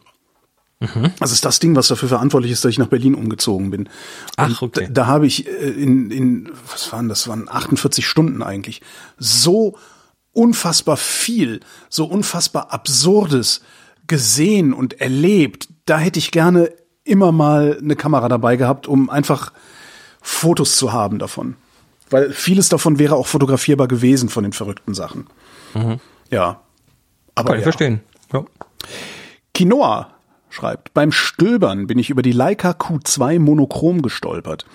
Mhm. 0.78 1.10
Das 1.18 1.32
ist 1.32 1.44
das 1.44 1.58
Ding, 1.58 1.74
was 1.74 1.88
dafür 1.88 2.08
verantwortlich 2.08 2.52
ist, 2.52 2.64
dass 2.64 2.70
ich 2.70 2.78
nach 2.78 2.86
Berlin 2.86 3.16
umgezogen 3.16 3.70
bin. 3.70 3.88
Ach, 4.36 4.62
okay. 4.62 4.84
Da, 4.84 4.92
da 4.92 5.06
habe 5.06 5.26
ich 5.26 5.48
äh, 5.48 5.70
in, 5.70 6.12
in, 6.12 6.52
was 6.70 6.92
waren 6.92 7.08
das, 7.08 7.26
waren 7.26 7.48
48 7.48 8.06
Stunden 8.06 8.44
eigentlich, 8.44 8.80
so 9.18 9.76
unfassbar 10.32 10.96
viel, 10.96 11.58
so 11.88 12.04
unfassbar 12.04 12.72
Absurdes 12.72 13.62
gesehen 14.06 14.72
und 14.72 15.00
erlebt. 15.00 15.68
Da 15.84 15.98
hätte 15.98 16.20
ich 16.20 16.30
gerne 16.30 16.70
immer 17.02 17.32
mal 17.32 17.76
eine 17.82 17.96
Kamera 17.96 18.28
dabei 18.28 18.54
gehabt, 18.54 18.86
um 18.86 19.10
einfach 19.10 19.52
Fotos 20.22 20.76
zu 20.76 20.92
haben 20.92 21.18
davon. 21.18 21.56
Weil 22.10 22.32
vieles 22.32 22.68
davon 22.68 22.98
wäre 22.98 23.16
auch 23.16 23.26
fotografierbar 23.26 23.88
gewesen 23.88 24.28
von 24.28 24.42
den 24.42 24.52
verrückten 24.52 24.94
Sachen. 24.94 25.26
Mhm. 25.74 26.00
Ja. 26.30 26.60
Aber 27.34 27.50
Kann 27.50 27.58
ich 27.58 27.60
ja. 27.60 27.64
verstehen. 27.64 28.00
Ja. 28.32 28.44
Quinoa 29.54 30.08
schreibt, 30.50 30.94
beim 30.94 31.12
Stöbern 31.12 31.86
bin 31.86 31.98
ich 31.98 32.10
über 32.10 32.22
die 32.22 32.32
Leica 32.32 32.70
Q2 32.70 33.38
Monochrom 33.38 34.02
gestolpert. 34.02 34.66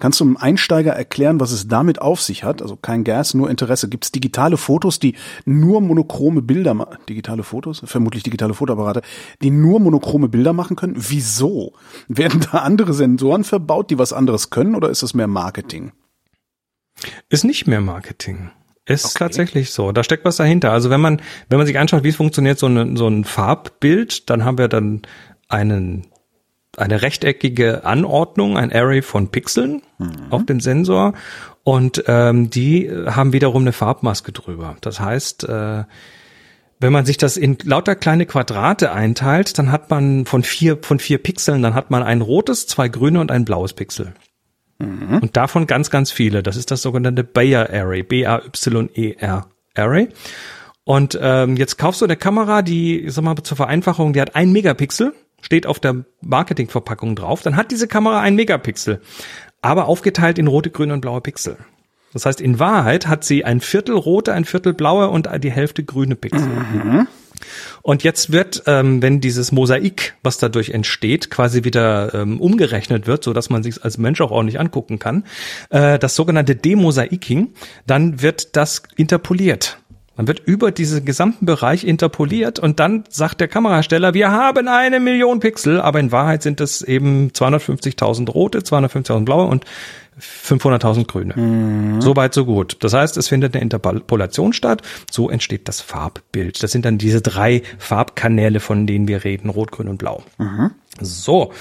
Kannst 0.00 0.20
du 0.20 0.24
einem 0.24 0.36
Einsteiger 0.36 0.92
erklären, 0.92 1.38
was 1.38 1.52
es 1.52 1.68
damit 1.68 2.00
auf 2.00 2.20
sich 2.20 2.42
hat? 2.42 2.60
Also 2.60 2.76
kein 2.76 3.04
Gas, 3.04 3.32
nur 3.32 3.48
Interesse. 3.48 3.88
Gibt 3.88 4.04
es 4.04 4.12
digitale 4.12 4.56
Fotos, 4.56 4.98
die 4.98 5.14
nur 5.44 5.80
monochrome 5.80 6.42
Bilder 6.42 6.74
machen? 6.74 6.98
Digitale 7.08 7.44
Fotos? 7.44 7.80
Vermutlich 7.84 8.22
digitale 8.24 8.54
Fotoapparate, 8.54 9.02
die 9.40 9.50
nur 9.50 9.80
monochrome 9.80 10.28
Bilder 10.28 10.52
machen 10.52 10.76
können? 10.76 10.96
Wieso? 10.96 11.74
Werden 12.08 12.44
da 12.50 12.58
andere 12.58 12.92
Sensoren 12.92 13.44
verbaut, 13.44 13.90
die 13.90 13.98
was 13.98 14.12
anderes 14.12 14.50
können, 14.50 14.74
oder 14.74 14.90
ist 14.90 15.02
das 15.02 15.14
mehr 15.14 15.28
Marketing? 15.28 15.92
Ist 17.28 17.44
nicht 17.44 17.66
mehr 17.66 17.80
Marketing. 17.80 18.50
Ist 18.86 19.06
okay. 19.06 19.14
tatsächlich 19.18 19.70
so. 19.70 19.92
Da 19.92 20.04
steckt 20.04 20.24
was 20.24 20.36
dahinter. 20.36 20.72
Also 20.72 20.90
wenn 20.90 21.00
man, 21.00 21.22
wenn 21.48 21.58
man 21.58 21.66
sich 21.66 21.78
anschaut, 21.78 22.04
wie 22.04 22.10
es 22.10 22.16
funktioniert, 22.16 22.58
so, 22.58 22.66
eine, 22.66 22.96
so 22.96 23.08
ein 23.08 23.24
Farbbild, 23.24 24.28
dann 24.28 24.44
haben 24.44 24.58
wir 24.58 24.68
dann 24.68 25.02
einen 25.48 26.06
eine 26.76 27.02
rechteckige 27.02 27.84
Anordnung, 27.84 28.58
ein 28.58 28.72
Array 28.72 29.02
von 29.02 29.28
Pixeln 29.28 29.82
mhm. 29.98 30.26
auf 30.30 30.44
dem 30.44 30.60
Sensor 30.60 31.14
und 31.62 32.04
ähm, 32.06 32.50
die 32.50 32.90
haben 32.90 33.32
wiederum 33.32 33.62
eine 33.62 33.72
Farbmaske 33.72 34.32
drüber. 34.32 34.76
Das 34.80 35.00
heißt, 35.00 35.48
äh, 35.48 35.84
wenn 36.80 36.92
man 36.92 37.06
sich 37.06 37.16
das 37.16 37.36
in 37.36 37.58
lauter 37.62 37.94
kleine 37.94 38.26
Quadrate 38.26 38.92
einteilt, 38.92 39.58
dann 39.58 39.70
hat 39.70 39.90
man 39.90 40.26
von 40.26 40.42
vier 40.42 40.78
von 40.82 40.98
vier 40.98 41.18
Pixeln, 41.18 41.62
dann 41.62 41.74
hat 41.74 41.90
man 41.90 42.02
ein 42.02 42.20
rotes, 42.20 42.66
zwei 42.66 42.88
grüne 42.88 43.20
und 43.20 43.30
ein 43.30 43.44
blaues 43.44 43.72
Pixel. 43.72 44.14
Mhm. 44.78 45.18
Und 45.18 45.36
davon 45.36 45.66
ganz, 45.66 45.90
ganz 45.90 46.10
viele. 46.10 46.42
Das 46.42 46.56
ist 46.56 46.70
das 46.70 46.82
sogenannte 46.82 47.24
Bayer 47.24 47.70
Array, 47.70 48.02
B-A-Y-E-R 48.02 49.46
Array. 49.74 50.08
Und 50.84 51.18
ähm, 51.20 51.56
jetzt 51.56 51.78
kaufst 51.78 52.00
du 52.00 52.04
eine 52.04 52.16
Kamera, 52.16 52.62
die, 52.62 53.04
sag 53.08 53.24
mal, 53.24 53.36
zur 53.42 53.56
Vereinfachung, 53.56 54.12
die 54.12 54.20
hat 54.20 54.36
ein 54.36 54.52
Megapixel 54.52 55.14
steht 55.44 55.66
auf 55.66 55.78
der 55.78 56.04
Marketingverpackung 56.22 57.16
drauf, 57.16 57.42
dann 57.42 57.56
hat 57.56 57.70
diese 57.70 57.86
Kamera 57.86 58.20
ein 58.20 58.34
Megapixel, 58.34 59.00
aber 59.60 59.86
aufgeteilt 59.86 60.38
in 60.38 60.46
rote, 60.46 60.70
grüne 60.70 60.94
und 60.94 61.00
blaue 61.00 61.20
Pixel. 61.20 61.58
Das 62.12 62.26
heißt, 62.26 62.40
in 62.40 62.58
Wahrheit 62.58 63.08
hat 63.08 63.24
sie 63.24 63.44
ein 63.44 63.60
Viertel 63.60 63.96
rote, 63.96 64.32
ein 64.32 64.44
Viertel 64.44 64.72
blaue 64.72 65.08
und 65.10 65.28
die 65.42 65.50
Hälfte 65.50 65.84
grüne 65.84 66.16
Pixel. 66.16 66.48
Mhm. 66.48 67.08
Und 67.82 68.02
jetzt 68.02 68.32
wird, 68.32 68.62
ähm, 68.66 69.02
wenn 69.02 69.20
dieses 69.20 69.52
Mosaik, 69.52 70.14
was 70.22 70.38
dadurch 70.38 70.70
entsteht, 70.70 71.30
quasi 71.30 71.64
wieder 71.64 72.14
ähm, 72.14 72.40
umgerechnet 72.40 73.06
wird, 73.06 73.24
so 73.24 73.32
dass 73.32 73.50
man 73.50 73.62
sich 73.62 73.84
als 73.84 73.98
Mensch 73.98 74.20
auch 74.20 74.30
ordentlich 74.30 74.60
angucken 74.60 74.98
kann, 74.98 75.24
äh, 75.70 75.98
das 75.98 76.14
sogenannte 76.14 76.56
Demosaiking, 76.56 77.54
dann 77.86 78.22
wird 78.22 78.56
das 78.56 78.82
interpoliert. 78.96 79.78
Man 80.16 80.28
wird 80.28 80.40
über 80.46 80.70
diesen 80.70 81.04
gesamten 81.04 81.44
Bereich 81.44 81.82
interpoliert 81.84 82.60
und 82.60 82.78
dann 82.78 83.02
sagt 83.08 83.40
der 83.40 83.48
Kamerahersteller, 83.48 84.14
wir 84.14 84.30
haben 84.30 84.68
eine 84.68 85.00
Million 85.00 85.40
Pixel, 85.40 85.80
aber 85.80 85.98
in 85.98 86.12
Wahrheit 86.12 86.42
sind 86.44 86.60
es 86.60 86.82
eben 86.82 87.30
250.000 87.30 88.30
rote, 88.30 88.60
250.000 88.60 89.24
blaue 89.24 89.46
und 89.46 89.64
500.000 90.20 91.06
grüne. 91.06 91.34
Mhm. 91.36 92.00
So 92.00 92.16
weit, 92.16 92.34
so 92.34 92.44
gut. 92.44 92.76
Das 92.80 92.92
heißt, 92.92 93.16
es 93.16 93.28
findet 93.28 93.54
eine 93.54 93.62
Interpolation 93.62 94.52
statt. 94.52 94.82
So 95.10 95.30
entsteht 95.30 95.68
das 95.68 95.80
Farbbild. 95.80 96.62
Das 96.62 96.72
sind 96.72 96.84
dann 96.84 96.98
diese 96.98 97.20
drei 97.20 97.62
Farbkanäle, 97.78 98.60
von 98.60 98.86
denen 98.86 99.08
wir 99.08 99.24
reden, 99.24 99.50
rot, 99.50 99.72
grün 99.72 99.88
und 99.88 99.98
blau. 99.98 100.22
Mhm. 100.38 100.70
So, 101.00 101.52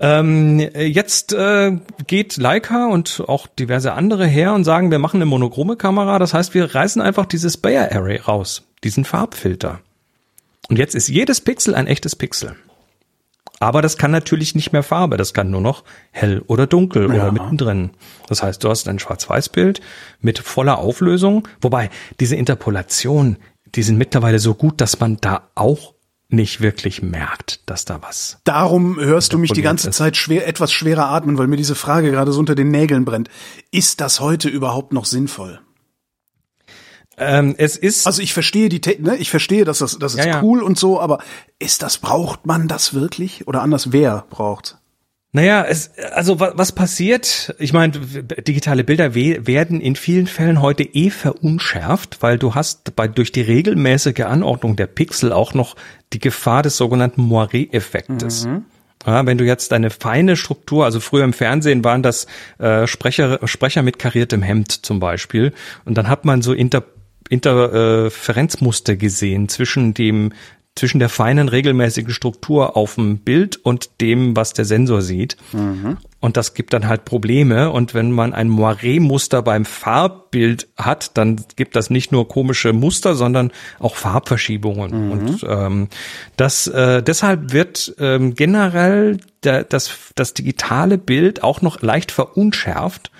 ähm, 0.00 0.58
jetzt 0.58 1.34
äh, 1.34 1.76
geht 2.06 2.38
Leica 2.38 2.86
und 2.86 3.22
auch 3.26 3.46
diverse 3.46 3.92
andere 3.92 4.26
her 4.26 4.54
und 4.54 4.64
sagen, 4.64 4.90
wir 4.90 4.98
machen 4.98 5.16
eine 5.16 5.26
monochrome 5.26 5.76
Kamera. 5.76 6.18
Das 6.18 6.32
heißt, 6.32 6.54
wir 6.54 6.74
reißen 6.74 7.02
einfach 7.02 7.26
dieses 7.26 7.58
Bayer 7.58 7.92
Array 7.92 8.16
raus, 8.16 8.62
diesen 8.82 9.04
Farbfilter. 9.04 9.80
Und 10.70 10.78
jetzt 10.78 10.94
ist 10.94 11.08
jedes 11.08 11.42
Pixel 11.42 11.74
ein 11.74 11.86
echtes 11.86 12.16
Pixel. 12.16 12.56
Aber 13.60 13.82
das 13.82 13.98
kann 13.98 14.10
natürlich 14.10 14.54
nicht 14.54 14.72
mehr 14.72 14.82
Farbe, 14.82 15.18
das 15.18 15.34
kann 15.34 15.50
nur 15.50 15.60
noch 15.60 15.84
hell 16.10 16.42
oder 16.46 16.66
dunkel 16.66 17.02
ja. 17.02 17.08
oder 17.08 17.32
mittendrin. 17.32 17.90
Das 18.26 18.42
heißt, 18.42 18.64
du 18.64 18.70
hast 18.70 18.88
ein 18.88 18.98
Schwarz-Weiß-Bild 18.98 19.82
mit 20.20 20.38
voller 20.38 20.78
Auflösung, 20.78 21.46
wobei 21.60 21.90
diese 22.20 22.36
Interpolation, 22.36 23.36
die 23.74 23.82
sind 23.82 23.98
mittlerweile 23.98 24.38
so 24.38 24.54
gut, 24.54 24.80
dass 24.80 24.98
man 24.98 25.18
da 25.18 25.50
auch 25.54 25.94
nicht 26.30 26.62
wirklich 26.62 27.02
merkt, 27.02 27.68
dass 27.68 27.84
da 27.84 28.00
was. 28.00 28.38
Darum 28.44 28.98
hörst 28.98 29.32
du 29.34 29.38
mich 29.38 29.52
die 29.52 29.62
ganze 29.62 29.90
ist. 29.90 29.96
Zeit 29.96 30.16
schwer, 30.16 30.48
etwas 30.48 30.72
schwerer 30.72 31.10
atmen, 31.10 31.36
weil 31.36 31.46
mir 31.46 31.56
diese 31.56 31.74
Frage 31.74 32.10
gerade 32.10 32.32
so 32.32 32.40
unter 32.40 32.54
den 32.54 32.70
Nägeln 32.70 33.04
brennt. 33.04 33.28
Ist 33.70 34.00
das 34.00 34.20
heute 34.20 34.48
überhaupt 34.48 34.92
noch 34.92 35.04
sinnvoll? 35.04 35.60
Ähm, 37.20 37.54
es 37.58 37.76
ist. 37.76 38.06
Also 38.06 38.22
ich 38.22 38.32
verstehe 38.32 38.68
die, 38.68 38.80
ne, 38.98 39.16
ich 39.16 39.30
verstehe, 39.30 39.64
dass 39.64 39.78
das, 39.78 39.98
das 39.98 40.14
ist 40.14 40.24
ja, 40.24 40.26
ja. 40.26 40.42
cool 40.42 40.62
und 40.62 40.78
so, 40.78 40.98
aber 41.00 41.18
ist 41.58 41.82
das 41.82 41.98
braucht 41.98 42.46
man 42.46 42.66
das 42.66 42.94
wirklich 42.94 43.46
oder 43.46 43.62
anders? 43.62 43.92
Wer 43.92 44.24
braucht? 44.30 44.78
Naja, 45.32 45.64
es, 45.64 45.92
also 46.12 46.40
was, 46.40 46.54
was 46.56 46.72
passiert? 46.72 47.54
Ich 47.58 47.72
meine, 47.72 47.92
digitale 47.92 48.82
Bilder 48.82 49.14
we 49.14 49.46
werden 49.46 49.80
in 49.80 49.94
vielen 49.94 50.26
Fällen 50.26 50.60
heute 50.60 50.82
eh 50.82 51.10
verunschärft, 51.10 52.18
weil 52.20 52.36
du 52.36 52.54
hast 52.56 52.96
bei 52.96 53.06
durch 53.06 53.30
die 53.30 53.42
regelmäßige 53.42 54.22
Anordnung 54.22 54.74
der 54.74 54.88
Pixel 54.88 55.32
auch 55.32 55.54
noch 55.54 55.76
die 56.12 56.18
Gefahr 56.18 56.62
des 56.62 56.76
sogenannten 56.76 57.22
Moiré-Effektes. 57.22 58.46
Mhm. 58.46 58.64
Ja, 59.06 59.24
wenn 59.24 59.38
du 59.38 59.44
jetzt 59.44 59.72
eine 59.72 59.90
feine 59.90 60.36
Struktur, 60.36 60.84
also 60.84 61.00
früher 61.00 61.24
im 61.24 61.32
Fernsehen 61.32 61.84
waren 61.84 62.02
das 62.02 62.26
äh, 62.58 62.86
Sprecher, 62.86 63.38
Sprecher 63.44 63.82
mit 63.82 63.98
kariertem 63.98 64.42
Hemd 64.42 64.84
zum 64.84 65.00
Beispiel, 65.00 65.52
und 65.84 65.96
dann 65.96 66.08
hat 66.08 66.24
man 66.24 66.42
so 66.42 66.52
Inter 66.52 66.82
Interferenzmuster 67.30 68.96
gesehen 68.96 69.48
zwischen 69.48 69.94
dem 69.94 70.32
zwischen 70.76 71.00
der 71.00 71.08
feinen 71.08 71.48
regelmäßigen 71.48 72.12
Struktur 72.12 72.76
auf 72.76 72.94
dem 72.94 73.18
Bild 73.18 73.56
und 73.56 74.00
dem, 74.00 74.36
was 74.36 74.52
der 74.52 74.64
Sensor 74.64 75.02
sieht. 75.02 75.36
Mhm. 75.52 75.98
Und 76.20 76.36
das 76.36 76.54
gibt 76.54 76.72
dann 76.72 76.86
halt 76.86 77.04
Probleme. 77.04 77.70
Und 77.70 77.92
wenn 77.92 78.12
man 78.12 78.32
ein 78.32 78.48
Moiré-Muster 78.48 79.42
beim 79.42 79.64
Farbbild 79.64 80.68
hat, 80.76 81.16
dann 81.18 81.44
gibt 81.56 81.76
das 81.76 81.90
nicht 81.90 82.12
nur 82.12 82.28
komische 82.28 82.72
Muster, 82.72 83.14
sondern 83.14 83.50
auch 83.78 83.96
Farbverschiebungen. 83.96 85.06
Mhm. 85.06 85.12
Und 85.12 85.46
ähm, 85.48 85.88
das 86.36 86.66
äh, 86.68 87.02
deshalb 87.02 87.52
wird 87.52 87.94
ähm, 87.98 88.34
generell 88.34 89.18
der, 89.42 89.64
das, 89.64 89.90
das 90.14 90.34
digitale 90.34 90.98
Bild 90.98 91.42
auch 91.42 91.62
noch 91.62 91.82
leicht 91.82 92.12
verunschärft, 92.12 93.10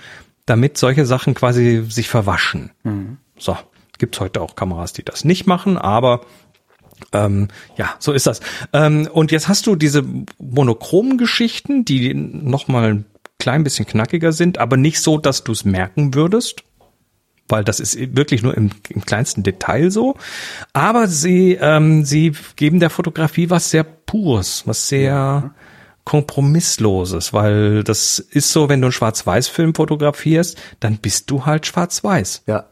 damit 0.47 0.79
solche 0.79 1.05
Sachen 1.05 1.35
quasi 1.35 1.85
sich 1.89 2.09
verwaschen. 2.09 2.71
Mhm. 2.85 3.17
So. 3.39 3.57
Gibt's 4.01 4.19
heute 4.19 4.41
auch 4.41 4.57
Kameras, 4.57 4.93
die 4.93 5.05
das 5.05 5.25
nicht 5.25 5.47
machen, 5.47 5.79
aber 5.79 6.23
ähm, 7.13 7.49
ja, 7.77 7.95
so 7.99 8.13
ist 8.13 8.27
das. 8.27 8.41
Ähm, 8.73 9.09
und 9.13 9.31
jetzt 9.31 9.47
hast 9.47 9.67
du 9.67 9.77
diese 9.77 10.03
monochromen 10.39 11.19
Geschichten, 11.19 11.85
die 11.85 12.15
noch 12.15 12.67
mal 12.67 12.95
ein 12.95 13.05
klein 13.39 13.63
bisschen 13.63 13.87
knackiger 13.87 14.33
sind, 14.33 14.59
aber 14.59 14.77
nicht 14.77 15.01
so, 15.01 15.19
dass 15.19 15.45
du 15.45 15.53
es 15.53 15.65
merken 15.65 16.15
würdest 16.15 16.65
weil 17.51 17.65
das 17.65 17.81
ist 17.81 17.99
wirklich 18.17 18.45
nur 18.45 18.57
im, 18.57 18.71
im 18.91 19.05
kleinsten 19.05 19.43
Detail 19.43 19.91
so. 19.91 20.15
Aber 20.73 21.09
sie, 21.09 21.59
ähm, 21.61 22.05
sie 22.05 22.33
geben 22.55 22.79
der 22.79 22.91
Fotografie 22.91 23.51
was 23.51 23.71
sehr 23.71 23.83
Pures, 23.83 24.63
was 24.67 24.89
sehr. 24.89 25.53
Kompromissloses, 26.03 27.35
weil 27.35 27.85
das 27.85 28.19
ist 28.19 28.51
so, 28.51 28.69
wenn 28.69 28.81
du 28.81 28.87
einen 28.87 28.93
Schwarz-Weiß-Film 28.93 29.75
fotografierst, 29.75 30.59
dann 30.81 30.97
bist 30.97 31.31
du 31.31 31.45
halt 31.45 31.67
schwarz-weiß. 31.67 32.45
Ja. 32.47 32.65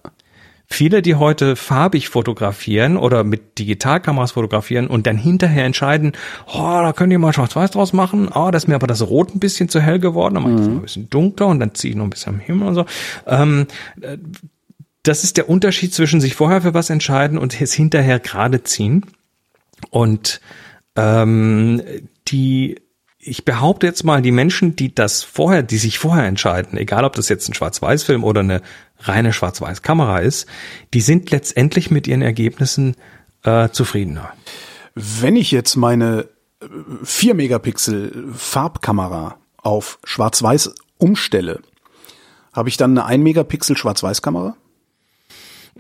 Viele, 0.71 1.01
die 1.01 1.15
heute 1.15 1.57
farbig 1.57 2.11
fotografieren 2.11 2.99
oder 2.99 3.25
mit 3.25 3.59
Digitalkameras 3.59 4.33
fotografieren 4.33 4.87
und 4.87 5.07
dann 5.07 5.17
hinterher 5.17 5.65
entscheiden, 5.65 6.13
oh, 6.47 6.59
da 6.59 6.93
könnt 6.93 7.11
ihr 7.11 7.19
mal 7.19 7.33
schwarz-weiß 7.33 7.71
draus 7.71 7.95
machen, 7.95 8.29
oh, 8.29 8.51
das 8.51 8.65
ist 8.65 8.69
mir 8.69 8.75
aber 8.75 8.87
das 8.87 9.01
Rot 9.03 9.35
ein 9.35 9.41
bisschen 9.41 9.71
zu 9.71 9.81
hell 9.81 9.99
geworden, 9.99 10.35
dann 10.35 10.43
mache 10.43 10.53
ich 10.53 10.59
das 10.59 10.69
mhm. 10.69 10.77
ein 10.77 10.83
bisschen 10.83 11.11
dunkler 11.11 11.47
und 11.47 11.61
dann 11.61 11.75
ziehe 11.75 11.93
ich 11.93 11.97
noch 11.97 12.05
ein 12.05 12.11
bisschen 12.11 12.35
am 12.35 12.41
Himmel 12.41 12.69
und 12.69 12.75
so. 12.75 12.85
Ähm, 13.27 13.67
äh, 14.03 14.19
das 15.05 15.25
ist 15.25 15.39
der 15.39 15.49
Unterschied 15.49 15.95
zwischen 15.95 16.21
sich 16.21 16.35
vorher 16.35 16.61
für 16.61 16.75
was 16.75 16.91
entscheiden 16.91 17.39
und 17.39 17.59
es 17.59 17.73
hinterher 17.73 18.21
gerade 18.21 18.63
ziehen. 18.63 19.07
Und 19.89 20.43
ähm, 20.97 21.81
die 22.29 22.77
ich 23.19 23.45
behaupte 23.45 23.87
jetzt 23.87 24.05
mal, 24.05 24.23
die 24.23 24.31
Menschen, 24.31 24.77
die 24.77 24.95
das 24.95 25.23
vorher, 25.23 25.63
die 25.63 25.79
sich 25.79 25.99
vorher 25.99 26.27
entscheiden, 26.27 26.79
egal 26.79 27.05
ob 27.05 27.15
das 27.15 27.29
jetzt 27.29 27.49
ein 27.49 27.55
Schwarz-Weiß-Film 27.55 28.23
oder 28.23 28.41
eine 28.41 28.63
reine 29.01 29.33
Schwarz-Weiß-Kamera 29.33 30.19
ist, 30.19 30.47
die 30.95 31.01
sind 31.01 31.31
letztendlich 31.31 31.91
mit 31.91 32.07
ihren 32.07 32.23
Ergebnissen 32.23 32.95
äh, 33.43 33.69
zufriedener. 33.71 34.33
Wenn 34.95 35.37
ich 35.37 35.51
jetzt 35.51 35.77
meine 35.77 36.29
4 37.03 37.31
äh, 37.31 37.35
Megapixel 37.35 38.33
Farbkamera 38.35 39.39
auf 39.57 39.99
Schwarz-Weiß 40.05 40.75
umstelle, 40.99 41.61
habe 42.53 42.69
ich 42.69 42.77
dann 42.77 42.93
eine 42.93 43.05
1 43.05 43.23
Megapixel 43.23 43.77
Schwarz-Weiß-Kamera? 43.77 44.57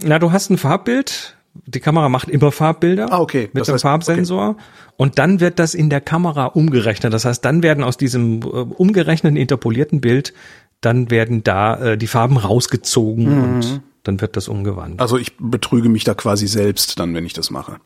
Na, 0.00 0.18
du 0.18 0.32
hast 0.32 0.50
ein 0.50 0.58
Farbbild, 0.58 1.36
die 1.66 1.80
Kamera 1.80 2.08
macht 2.08 2.28
immer 2.28 2.52
Farbbilder 2.52 3.12
ah, 3.12 3.20
okay. 3.20 3.50
mit 3.52 3.60
das 3.60 3.66
dem 3.66 3.74
heißt, 3.74 3.82
Farbsensor 3.82 4.50
okay. 4.50 4.62
und 4.96 5.18
dann 5.18 5.40
wird 5.40 5.58
das 5.58 5.74
in 5.74 5.90
der 5.90 6.00
Kamera 6.00 6.46
umgerechnet. 6.46 7.12
Das 7.12 7.24
heißt, 7.24 7.44
dann 7.44 7.62
werden 7.62 7.84
aus 7.84 7.96
diesem 7.96 8.42
äh, 8.42 8.46
umgerechneten 8.46 9.36
interpolierten 9.36 10.00
Bild 10.00 10.32
dann 10.80 11.10
werden 11.10 11.42
da 11.42 11.76
äh, 11.92 11.98
die 11.98 12.06
Farben 12.06 12.36
rausgezogen 12.36 13.24
mhm. 13.24 13.42
und 13.42 13.82
dann 14.04 14.20
wird 14.20 14.36
das 14.36 14.48
umgewandelt. 14.48 15.00
Also 15.00 15.18
ich 15.18 15.36
betrüge 15.38 15.88
mich 15.88 16.04
da 16.04 16.14
quasi 16.14 16.46
selbst 16.46 16.98
dann, 16.98 17.14
wenn 17.14 17.26
ich 17.26 17.32
das 17.32 17.50
mache. 17.50 17.78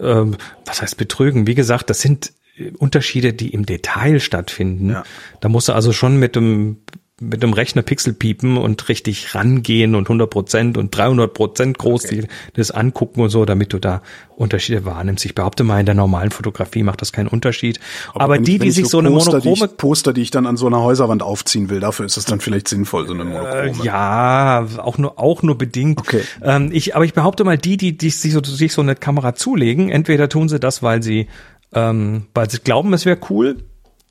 Ähm, 0.00 0.36
was 0.64 0.80
heißt 0.80 0.96
betrügen? 0.96 1.46
Wie 1.46 1.54
gesagt, 1.54 1.90
das 1.90 2.00
sind 2.00 2.32
äh, 2.56 2.70
Unterschiede, 2.78 3.32
die 3.32 3.48
im 3.48 3.66
Detail 3.66 4.20
stattfinden. 4.20 4.90
Ja. 4.90 5.04
Da 5.40 5.48
musst 5.48 5.68
du 5.68 5.72
also 5.72 5.92
schon 5.92 6.18
mit 6.18 6.36
dem 6.36 6.78
mit 7.20 7.42
dem 7.42 7.52
Rechner 7.52 7.82
Pixel 7.82 8.12
piepen 8.12 8.56
und 8.56 8.88
richtig 8.88 9.34
rangehen 9.34 9.94
und 9.94 10.04
100 10.04 10.30
Prozent 10.30 10.78
und 10.78 10.96
300 10.96 11.34
Prozent 11.34 11.78
groß 11.78 12.04
okay. 12.04 12.20
die, 12.22 12.28
das 12.54 12.70
angucken 12.70 13.20
und 13.20 13.30
so, 13.30 13.44
damit 13.44 13.72
du 13.72 13.78
da 13.78 14.02
Unterschiede 14.36 14.84
wahrnimmst. 14.84 15.24
Ich 15.24 15.34
behaupte 15.34 15.64
mal, 15.64 15.80
in 15.80 15.86
der 15.86 15.96
normalen 15.96 16.30
Fotografie 16.30 16.84
macht 16.84 17.00
das 17.00 17.12
keinen 17.12 17.26
Unterschied. 17.26 17.80
Aber, 18.10 18.24
Aber 18.24 18.38
die, 18.38 18.54
ich, 18.54 18.60
die 18.60 18.70
sich 18.70 18.84
so, 18.84 18.90
so 18.90 18.98
eine 18.98 19.10
Poster, 19.10 19.32
monochrome... 19.32 19.56
Die 19.56 19.64
ich, 19.64 19.76
Poster, 19.76 20.12
die 20.12 20.22
ich 20.22 20.30
dann 20.30 20.46
an 20.46 20.56
so 20.56 20.68
einer 20.68 20.80
Häuserwand 20.80 21.22
aufziehen 21.22 21.70
will, 21.70 21.80
dafür 21.80 22.06
ist 22.06 22.16
es 22.16 22.24
dann 22.24 22.40
vielleicht 22.40 22.68
sinnvoll, 22.68 23.08
so 23.08 23.14
eine 23.14 23.24
monochrome. 23.24 23.80
Äh, 23.80 23.84
ja, 23.84 24.66
auch 24.78 24.98
nur, 24.98 25.18
auch 25.18 25.42
nur 25.42 25.58
bedingt. 25.58 25.98
Okay. 25.98 26.22
Ähm, 26.42 26.70
ich, 26.72 26.94
aber 26.94 27.04
ich 27.04 27.14
behaupte 27.14 27.42
mal, 27.42 27.58
die, 27.58 27.76
die, 27.76 27.98
die 27.98 28.10
sich 28.10 28.32
so, 28.32 28.42
sich 28.44 28.72
so 28.72 28.82
eine 28.82 28.94
Kamera 28.94 29.34
zulegen, 29.34 29.88
entweder 29.88 30.28
tun 30.28 30.48
sie 30.48 30.60
das, 30.60 30.84
weil 30.84 31.02
sie, 31.02 31.26
ähm, 31.72 32.26
weil 32.32 32.48
sie 32.48 32.58
glauben, 32.58 32.92
es 32.92 33.06
wäre 33.06 33.18
cool, 33.28 33.56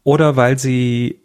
oder 0.04 0.36
weil 0.36 0.60
sie 0.60 1.22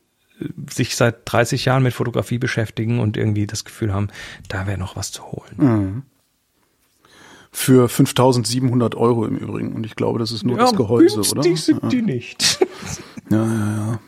sich 0.70 0.96
seit 0.96 1.20
30 1.24 1.64
Jahren 1.64 1.82
mit 1.82 1.94
Fotografie 1.94 2.38
beschäftigen 2.38 3.00
und 3.00 3.16
irgendwie 3.16 3.46
das 3.46 3.64
Gefühl 3.64 3.92
haben, 3.92 4.08
da 4.48 4.66
wäre 4.66 4.78
noch 4.78 4.96
was 4.96 5.12
zu 5.12 5.24
holen. 5.24 5.54
Mhm. 5.56 6.02
Für 7.50 7.88
5700 7.88 8.94
Euro 8.94 9.26
im 9.26 9.36
Übrigen. 9.36 9.74
Und 9.74 9.84
ich 9.84 9.94
glaube, 9.94 10.18
das 10.18 10.32
ist 10.32 10.42
nur 10.42 10.56
ja, 10.56 10.62
das 10.62 10.74
Gehäuse, 10.74 11.20
oder? 11.20 11.42
sind 11.42 11.82
ja. 11.82 11.88
die 11.88 12.02
nicht. 12.02 12.58
Ja, 13.30 13.46
ja, 13.46 13.76
ja. 13.76 14.00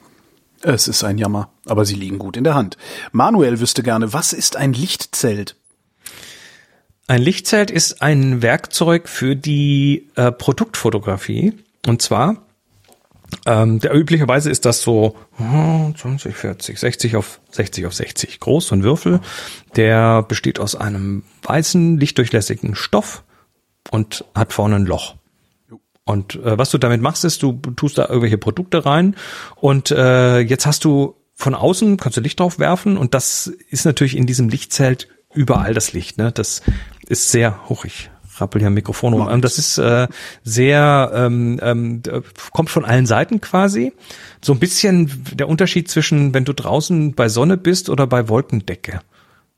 Es 0.61 0.87
ist 0.89 1.03
ein 1.03 1.17
Jammer, 1.17 1.51
aber 1.67 1.87
sie 1.87 1.95
liegen 1.95 2.19
gut 2.19 2.37
in 2.37 2.45
der 2.45 2.55
Hand. 2.55 2.77
Manuel 3.13 3.61
wüsste 3.61 3.83
gerne, 3.83 4.13
was 4.13 4.35
ist 4.35 4.57
ein 4.57 4.75
Lichtzelt? 4.75 5.57
Ein 7.07 7.21
Lichtzelt 7.21 7.71
ist 7.71 8.01
ein 8.01 8.41
Werkzeug 8.41 9.09
für 9.09 9.37
die 9.37 10.09
äh, 10.17 10.33
Produktfotografie. 10.33 11.55
Und 11.87 12.01
zwar 12.01 12.44
ähm, 13.47 13.81
der 13.81 13.95
üblicherweise 13.95 14.51
ist 14.51 14.65
das 14.65 14.83
so 14.83 15.17
20, 15.39 16.35
40, 16.37 16.79
60 16.79 17.17
auf 17.17 17.41
60 17.51 17.87
auf 17.87 17.95
60 17.95 18.41
groß, 18.41 18.69
so 18.69 18.75
ein 18.75 18.83
Würfel. 18.83 19.21
Der 19.77 20.23
besteht 20.23 20.61
aus 20.61 20.75
einem 20.75 21.25
weißen, 21.43 21.99
lichtdurchlässigen 21.99 22.75
Stoff 22.75 23.25
und 23.91 24.25
hat 24.35 24.53
vorne 24.53 24.77
ein 24.77 24.87
Loch. 24.87 25.17
Und 26.05 26.37
äh, 26.37 26.59
was 26.59 26.71
du 26.71 26.79
damit 26.79 27.01
machst, 27.01 27.25
ist, 27.25 27.43
du 27.43 27.53
tust 27.77 27.99
da 27.99 28.07
irgendwelche 28.07 28.39
Produkte 28.39 28.85
rein 28.85 29.17
und 29.57 29.91
äh, 29.91 30.41
jetzt 30.41 30.67
hast 30.67 30.85
du 30.85 31.17
von 31.35 31.55
außen, 31.55 31.97
kannst 31.97 32.17
du 32.17 32.21
Licht 32.21 32.41
drauf 32.41 32.59
werfen 32.59 32.97
und 32.97 33.15
das 33.15 33.47
ist 33.71 33.87
natürlich 33.87 34.17
in 34.17 34.27
diesem 34.27 34.49
Lichtzelt 34.49 35.09
überall 35.33 35.75
das 35.75 35.93
Licht. 35.93 36.19
Ne? 36.19 36.31
Das 36.31 36.63
ist 37.07 37.31
sehr 37.31 37.69
hoch. 37.69 37.87
Rappel 38.39 38.61
hier 38.61 38.71
Mikrofon 38.71 39.15
rum. 39.15 39.29
Ähm, 39.31 39.41
das 39.41 39.59
ist 39.59 39.79
äh, 39.79 40.09
sehr, 40.43 41.11
ähm, 41.15 41.59
ähm, 41.63 42.03
kommt 42.53 42.71
von 42.71 42.85
allen 42.85 43.07
Seiten 43.07 43.41
quasi. 43.41 43.93
So 44.43 44.53
ein 44.53 44.59
bisschen 44.59 45.25
der 45.33 45.49
Unterschied 45.49 45.91
zwischen, 45.91 46.35
wenn 46.35 46.45
du 46.45 46.53
draußen 46.53 47.15
bei 47.15 47.29
Sonne 47.29 47.57
bist 47.57 47.89
oder 47.89 48.07
bei 48.07 48.29
Wolkendecke. 48.29 49.01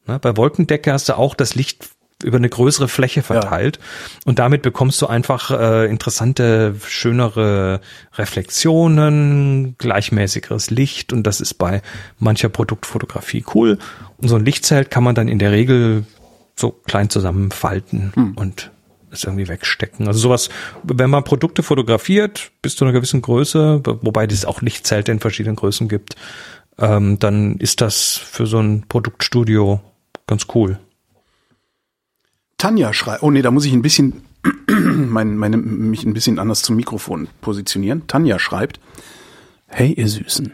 Ne? 0.07 0.19
Bei 0.19 0.37
Wolkendecke 0.37 0.93
hast 0.93 1.09
du 1.09 1.17
auch 1.17 1.35
das 1.35 1.55
Licht 1.55 1.91
über 2.23 2.39
eine 2.39 2.49
größere 2.49 2.89
Fläche 2.89 3.23
verteilt. 3.23 3.77
Ja. 3.77 3.83
Und 4.25 4.39
damit 4.39 4.63
bekommst 4.63 5.03
du 5.03 5.07
einfach 5.07 5.51
äh, 5.51 5.91
interessante, 5.91 6.75
schönere 6.87 7.81
Reflexionen, 8.15 9.77
gleichmäßigeres 9.77 10.71
Licht 10.71 11.13
und 11.13 11.25
das 11.25 11.43
ist 11.43 11.55
bei 11.55 11.83
mancher 12.19 12.49
Produktfotografie 12.49 13.45
cool. 13.55 13.79
Und 14.17 14.29
so 14.29 14.37
ein 14.37 14.45
Lichtzelt 14.45 14.91
kann 14.91 15.05
man 15.05 15.15
dann 15.15 15.29
in 15.29 15.39
der 15.39 15.53
Regel 15.53 16.07
so 16.59 16.71
klein 16.71 17.11
zusammenfalten 17.11 18.13
hm. 18.15 18.35
und 18.37 18.71
es 19.11 19.25
irgendwie 19.25 19.49
wegstecken. 19.49 20.09
Also 20.09 20.21
sowas, 20.21 20.49
wenn 20.83 21.11
man 21.11 21.25
Produkte 21.25 21.63
fotografiert, 21.63 22.51
bis 22.63 22.77
zu 22.77 22.85
einer 22.85 22.93
gewissen 22.93 23.23
Größe, 23.23 23.83
wobei 23.85 24.25
es 24.27 24.45
auch 24.45 24.63
Lichtzelte 24.63 25.13
in 25.13 25.21
verschiedenen 25.21 25.57
Größen 25.57 25.89
gibt, 25.89 26.17
ähm, 26.79 27.19
dann 27.19 27.57
ist 27.57 27.81
das 27.81 28.13
für 28.13 28.47
so 28.47 28.59
ein 28.59 28.85
Produktstudio 28.89 29.81
ganz 30.27 30.47
cool. 30.55 30.79
Tanja 32.59 32.93
schreibt, 32.93 33.23
oh 33.23 33.31
nee, 33.31 33.43
da 33.43 33.51
muss 33.51 33.65
ich 33.65 33.73
ein 33.73 33.83
bisschen 33.83 34.23
mein, 34.69 35.37
meine, 35.37 35.57
mich 35.57 36.05
ein 36.05 36.15
bisschen 36.15 36.39
anders 36.39 36.63
zum 36.63 36.77
Mikrofon 36.77 37.29
positionieren. 37.41 38.07
Tanja 38.07 38.39
schreibt, 38.39 38.81
hey 39.67 39.93
ihr 39.93 40.09
Süßen. 40.09 40.53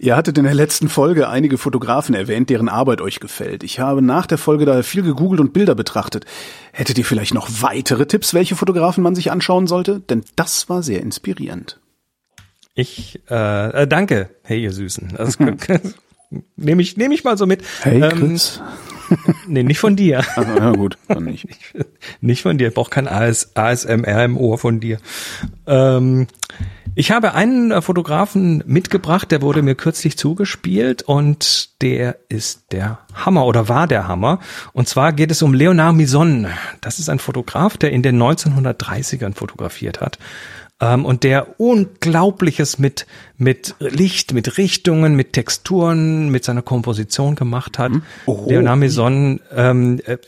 Ihr 0.00 0.14
hattet 0.14 0.38
in 0.38 0.44
der 0.44 0.54
letzten 0.54 0.88
Folge 0.88 1.28
einige 1.28 1.58
Fotografen 1.58 2.14
erwähnt, 2.14 2.50
deren 2.50 2.68
Arbeit 2.68 3.00
euch 3.00 3.18
gefällt. 3.18 3.64
Ich 3.64 3.80
habe 3.80 4.00
nach 4.00 4.26
der 4.26 4.38
Folge 4.38 4.64
daher 4.64 4.84
viel 4.84 5.02
gegoogelt 5.02 5.40
und 5.40 5.52
Bilder 5.52 5.74
betrachtet. 5.74 6.24
Hättet 6.72 6.98
ihr 6.98 7.04
vielleicht 7.04 7.34
noch 7.34 7.48
weitere 7.62 8.06
Tipps, 8.06 8.32
welche 8.32 8.54
Fotografen 8.54 9.02
man 9.02 9.16
sich 9.16 9.32
anschauen 9.32 9.66
sollte? 9.66 9.98
Denn 9.98 10.24
das 10.36 10.68
war 10.68 10.84
sehr 10.84 11.00
inspirierend. 11.00 11.80
Ich 12.74 13.20
äh, 13.28 13.82
äh 13.82 13.88
danke, 13.88 14.30
hey 14.44 14.62
ihr 14.62 14.72
Süßen. 14.72 15.14
Das 15.16 15.38
nehme 16.56 16.82
ich 16.82 16.96
nehme 16.96 17.14
ich 17.14 17.24
mal 17.24 17.36
so 17.36 17.46
mit. 17.46 17.64
Hey 17.82 18.00
Chris. 18.00 18.60
Ähm, 18.60 18.97
nee, 19.46 19.62
nicht 19.62 19.78
von 19.78 19.96
dir. 19.96 20.22
Also, 20.36 20.56
ja 20.56 20.72
gut, 20.72 20.98
dann 21.08 21.24
nicht. 21.24 21.48
nicht 22.20 22.42
von 22.42 22.58
dir. 22.58 22.68
Ich 22.68 22.74
brauche 22.74 22.90
kein 22.90 23.08
AS, 23.08 23.52
ASMR 23.54 24.24
im 24.24 24.36
Ohr 24.36 24.58
von 24.58 24.80
dir. 24.80 24.98
Ähm, 25.66 26.26
ich 26.94 27.10
habe 27.10 27.34
einen 27.34 27.70
äh, 27.70 27.80
Fotografen 27.80 28.62
mitgebracht, 28.66 29.30
der 29.30 29.42
wurde 29.42 29.62
mir 29.62 29.74
kürzlich 29.74 30.18
zugespielt 30.18 31.02
und 31.02 31.80
der 31.80 32.16
ist 32.28 32.72
der 32.72 32.98
Hammer 33.14 33.46
oder 33.46 33.68
war 33.68 33.86
der 33.86 34.08
Hammer. 34.08 34.40
Und 34.72 34.88
zwar 34.88 35.12
geht 35.12 35.30
es 35.30 35.42
um 35.42 35.54
Leonard 35.54 35.94
Mison. 35.94 36.48
Das 36.80 36.98
ist 36.98 37.08
ein 37.08 37.18
Fotograf, 37.18 37.76
der 37.76 37.92
in 37.92 38.02
den 38.02 38.20
1930ern 38.20 39.34
fotografiert 39.34 40.00
hat 40.00 40.18
ähm, 40.80 41.04
und 41.04 41.24
der 41.24 41.60
Unglaubliches 41.60 42.78
mit, 42.78 43.06
mit 43.36 43.74
Licht, 43.80 44.32
mit 44.32 44.58
Richtungen, 44.58 45.16
mit 45.16 45.32
Texturen, 45.32 46.28
mit 46.30 46.44
seiner 46.44 46.62
Komposition 46.62 47.34
gemacht 47.34 47.78
hat. 47.78 47.92
Oh. 48.26 48.46
Leonard 48.48 48.78
Maison, 48.78 49.40
ähm, 49.54 50.00
äh, 50.06 50.18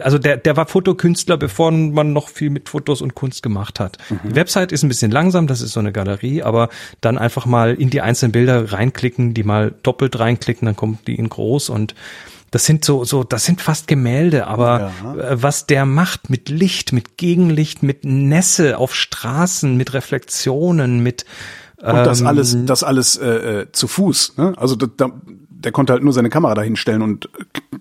also 0.00 0.18
der, 0.18 0.36
der 0.36 0.56
war 0.56 0.66
Fotokünstler, 0.66 1.36
bevor 1.36 1.70
man 1.70 2.12
noch 2.12 2.28
viel 2.28 2.50
mit 2.50 2.68
Fotos 2.68 3.00
und 3.00 3.14
Kunst 3.14 3.42
gemacht 3.42 3.80
hat. 3.80 3.96
Mhm. 4.10 4.28
Die 4.30 4.34
Website 4.34 4.72
ist 4.72 4.82
ein 4.82 4.88
bisschen 4.88 5.10
langsam, 5.10 5.46
das 5.46 5.62
ist 5.62 5.72
so 5.72 5.80
eine 5.80 5.92
Galerie, 5.92 6.42
aber 6.42 6.68
dann 7.00 7.16
einfach 7.16 7.46
mal 7.46 7.74
in 7.74 7.88
die 7.88 8.02
einzelnen 8.02 8.32
Bilder 8.32 8.72
reinklicken, 8.72 9.32
die 9.32 9.42
mal 9.42 9.74
doppelt 9.82 10.18
reinklicken, 10.18 10.66
dann 10.66 10.76
kommt 10.76 11.06
die 11.06 11.14
in 11.14 11.30
groß 11.30 11.70
und 11.70 11.94
das 12.54 12.66
sind 12.66 12.84
so, 12.84 13.02
so, 13.04 13.24
das 13.24 13.44
sind 13.44 13.60
fast 13.60 13.88
Gemälde, 13.88 14.46
aber 14.46 14.92
ja. 15.02 15.14
Äh, 15.16 15.42
was 15.42 15.66
der 15.66 15.86
macht 15.86 16.30
mit 16.30 16.48
Licht, 16.48 16.92
mit 16.92 17.16
Gegenlicht, 17.16 17.82
mit 17.82 18.04
Nässe 18.04 18.78
auf 18.78 18.94
Straßen, 18.94 19.76
mit 19.76 19.92
Reflexionen, 19.92 21.00
mit 21.00 21.24
und 21.78 21.96
das 21.96 22.20
ähm, 22.20 22.28
alles, 22.28 22.56
das 22.64 22.84
alles 22.84 23.16
äh, 23.16 23.62
äh, 23.62 23.72
zu 23.72 23.88
Fuß. 23.88 24.34
Ne? 24.36 24.54
Also 24.56 24.76
da, 24.76 25.10
der 25.26 25.72
konnte 25.72 25.92
halt 25.92 26.04
nur 26.04 26.12
seine 26.12 26.30
Kamera 26.30 26.54
dahinstellen 26.54 27.02
und 27.02 27.28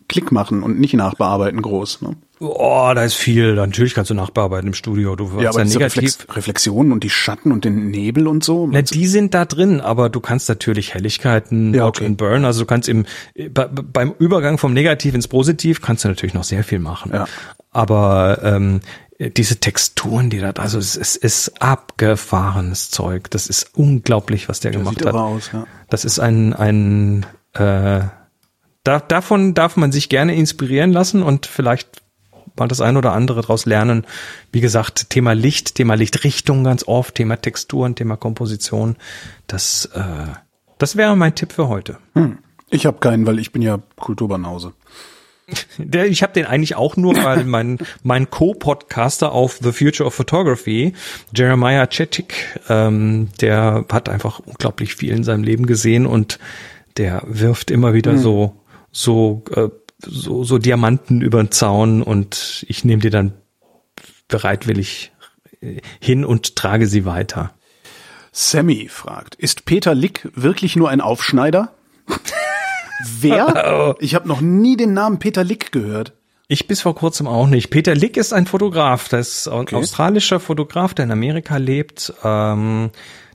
Klick 0.08 0.32
machen 0.32 0.64
und 0.64 0.80
nicht 0.80 0.96
nachbearbeiten 0.96 1.62
groß. 1.62 2.02
Ne? 2.02 2.16
Oh, 2.44 2.92
da 2.94 3.04
ist 3.04 3.14
viel. 3.14 3.56
Natürlich 3.56 3.94
kannst 3.94 4.12
du 4.12 4.14
nachbearbeiten 4.14 4.68
im 4.68 4.74
Studio. 4.74 5.16
Du 5.16 5.40
ja, 5.40 5.50
aber 5.50 5.60
ja 5.60 5.66
negativ. 5.66 6.04
Reflex 6.04 6.28
Reflexionen 6.36 6.92
und 6.92 7.04
die 7.04 7.10
Schatten 7.10 7.52
und 7.52 7.64
den 7.64 7.90
Nebel 7.90 8.28
und 8.28 8.44
so. 8.44 8.68
Na, 8.70 8.82
die 8.82 9.08
sind 9.08 9.34
da 9.34 9.46
drin, 9.46 9.80
aber 9.80 10.10
du 10.10 10.20
kannst 10.20 10.50
natürlich 10.50 10.94
Helligkeiten, 10.94 11.74
ja, 11.74 11.86
okay. 11.86 12.10
Burn. 12.10 12.44
Also 12.44 12.62
du 12.62 12.66
kannst 12.66 12.90
im 12.90 13.06
beim 13.54 14.14
Übergang 14.20 14.58
vom 14.58 14.74
Negativ 14.74 15.16
ins 15.16 15.28
Positiv 15.28 15.82
kannst 15.82 16.04
du 16.04 16.10
natürlich 16.10 16.34
noch 16.34 16.44
sehr 16.44 16.64
viel 16.64 16.80
machen. 16.80 17.12
Ja. 17.14 17.26
Aber 17.72 18.40
ähm, 18.44 18.82
diese 19.20 19.60
Texturen, 19.60 20.30
die 20.30 20.40
da, 20.40 20.52
also 20.52 20.78
es, 20.78 20.98
es 20.98 21.16
ist 21.16 21.62
abgefahrenes 21.62 22.92
Zeug. 22.92 23.30
Das 23.32 23.48
ist 23.48 23.72
unglaublich, 23.74 24.50
was 24.50 24.60
der, 24.60 24.72
der 24.72 24.82
gemacht 24.82 25.06
hat. 25.06 25.14
Aus, 25.14 25.52
ja. 25.54 25.66
Das 25.90 26.04
ist 26.04 26.20
ein 26.20 26.54
ein 26.54 27.26
äh, 27.54 28.02
da, 28.84 29.00
davon 29.00 29.54
darf 29.54 29.78
man 29.78 29.92
sich 29.92 30.10
gerne 30.10 30.36
inspirieren 30.36 30.92
lassen 30.92 31.24
und 31.24 31.46
vielleicht 31.46 32.03
mal 32.58 32.68
das 32.68 32.82
ein 32.82 32.98
oder 32.98 33.14
andere 33.14 33.42
daraus 33.42 33.66
lernen. 33.66 34.06
Wie 34.52 34.62
gesagt, 34.62 35.10
Thema 35.10 35.34
Licht, 35.34 35.76
Thema 35.76 35.96
Lichtrichtung 35.96 36.64
ganz 36.64 36.88
oft, 36.88 37.16
Thema 37.16 37.38
Texturen, 37.38 37.96
Thema 37.96 38.16
Komposition. 38.16 38.96
Das, 39.48 39.86
äh, 39.94 40.34
das 40.78 40.96
wäre 40.96 41.16
mein 41.16 41.36
Tipp 41.36 41.54
für 41.54 41.68
heute. 41.68 41.98
Hm. 42.14 42.40
Ich 42.70 42.86
habe 42.86 43.00
keinen, 43.00 43.26
weil 43.26 43.40
ich 43.40 43.52
bin 43.52 43.62
ja 43.62 43.80
Kulturbanause. 43.98 44.74
Der, 45.78 46.08
ich 46.08 46.24
habe 46.24 46.34
den 46.34 46.46
eigentlich 46.46 46.76
auch 46.76 46.96
nur, 46.96 47.16
weil 47.24 47.44
mein, 47.44 47.78
mein 48.02 48.30
Co-Podcaster 48.30 49.32
auf 49.32 49.60
The 49.62 49.72
Future 49.72 50.08
of 50.08 50.14
Photography, 50.14 50.94
Jeremiah 51.36 51.86
Chetik, 51.88 52.60
ähm, 52.70 53.30
der 53.42 53.86
hat 53.92 54.10
einfach 54.10 54.40
unglaublich 54.40 54.96
viel 54.96 55.12
in 55.12 55.24
seinem 55.24 55.44
Leben 55.44 55.66
gesehen 55.66 56.06
und 56.06 56.40
der 56.98 57.24
wirft 57.26 57.72
immer 57.72 57.94
wieder 57.94 58.14
hm. 58.14 58.20
so 58.20 58.64
so 58.94 59.44
äh, 59.56 59.70
so, 60.06 60.44
so 60.44 60.58
Diamanten 60.58 61.22
über 61.22 61.42
den 61.44 61.52
Zaun 61.52 62.02
und 62.02 62.66
ich 62.68 62.86
nehme 62.86 63.02
die 63.02 63.10
dann 63.10 63.34
bereitwillig 64.28 65.12
äh, 65.62 65.82
hin 66.00 66.26
und 66.26 66.56
trage 66.56 66.88
sie 66.88 67.06
weiter. 67.06 67.54
Sammy 68.32 68.88
fragt, 68.90 69.36
ist 69.36 69.66
Peter 69.66 69.94
Lick 69.94 70.30
wirklich 70.34 70.76
nur 70.76 70.90
ein 70.90 71.02
Aufschneider? 71.02 71.74
Wer? 73.20 73.96
Ich 74.00 74.16
habe 74.16 74.28
noch 74.28 74.42
nie 74.42 74.78
den 74.78 74.94
Namen 74.94 75.20
Peter 75.20 75.44
Lick 75.44 75.72
gehört. 75.72 76.14
Ich 76.48 76.68
bis 76.68 76.82
vor 76.82 76.96
kurzem 76.96 77.28
auch 77.28 77.48
nicht. 77.48 77.70
Peter 77.70 77.96
Lick 77.96 78.18
ist 78.18 78.34
ein 78.34 78.46
Fotograf, 78.46 79.08
das 79.10 79.30
ist 79.30 79.48
ein 79.48 79.62
okay. 79.62 79.76
australischer 79.76 80.40
Fotograf, 80.40 80.94
der 80.94 81.06
in 81.06 81.12
Amerika 81.12 81.58
lebt. 81.58 82.14
Ähm, 82.24 82.92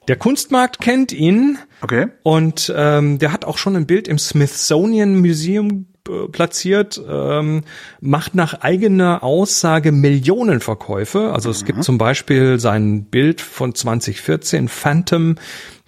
der 0.08 0.16
Kunstmarkt 0.16 0.80
kennt 0.80 1.12
ihn. 1.12 1.58
Okay. 1.80 2.08
Und 2.22 2.72
ähm, 2.76 3.18
der 3.18 3.32
hat 3.32 3.44
auch 3.44 3.58
schon 3.58 3.76
ein 3.76 3.86
Bild 3.86 4.08
im 4.08 4.18
Smithsonian 4.18 5.20
Museum 5.20 5.86
platziert, 6.32 7.00
ähm, 7.08 7.62
macht 8.00 8.34
nach 8.34 8.60
eigener 8.60 9.22
Aussage 9.22 9.92
Millionenverkäufe. 9.92 11.32
Also 11.32 11.50
es 11.50 11.62
mhm. 11.62 11.66
gibt 11.66 11.84
zum 11.84 11.98
Beispiel 11.98 12.58
sein 12.58 13.04
Bild 13.04 13.40
von 13.40 13.74
2014, 13.74 14.68
Phantom, 14.68 15.36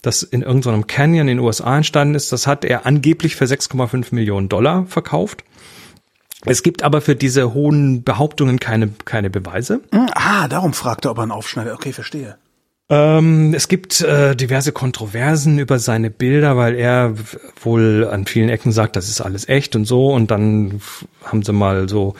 das 0.02 0.22
in 0.22 0.42
irgendeinem 0.42 0.86
Canyon 0.86 1.28
in 1.28 1.38
den 1.38 1.44
USA 1.44 1.76
entstanden 1.76 2.14
ist. 2.14 2.32
Das 2.32 2.46
hat 2.46 2.64
er 2.64 2.86
angeblich 2.86 3.36
für 3.36 3.44
6,5 3.44 4.14
Millionen 4.14 4.48
Dollar 4.48 4.86
verkauft. 4.86 5.44
Es 6.46 6.62
gibt 6.62 6.82
aber 6.82 7.00
für 7.00 7.16
diese 7.16 7.52
hohen 7.52 8.02
Behauptungen 8.02 8.58
keine, 8.60 8.88
keine 9.04 9.28
Beweise. 9.28 9.82
Hm, 9.92 10.08
ah, 10.14 10.48
darum 10.48 10.72
fragt 10.72 11.04
er, 11.04 11.10
ob 11.10 11.18
er 11.18 11.24
einen 11.24 11.32
Aufschneider. 11.32 11.74
Okay, 11.74 11.92
verstehe. 11.92 12.38
Ähm, 12.90 13.54
es 13.54 13.68
gibt 13.68 14.00
äh, 14.00 14.34
diverse 14.34 14.72
Kontroversen 14.72 15.60
über 15.60 15.78
seine 15.78 16.10
Bilder, 16.10 16.56
weil 16.56 16.74
er 16.74 17.14
wohl 17.62 18.08
an 18.10 18.26
vielen 18.26 18.48
Ecken 18.48 18.72
sagt, 18.72 18.96
das 18.96 19.08
ist 19.08 19.20
alles 19.20 19.48
echt 19.48 19.76
und 19.76 19.84
so. 19.84 20.12
Und 20.12 20.32
dann 20.32 20.80
haben 21.24 21.44
sie 21.44 21.52
mal 21.52 21.88
so 21.88 22.14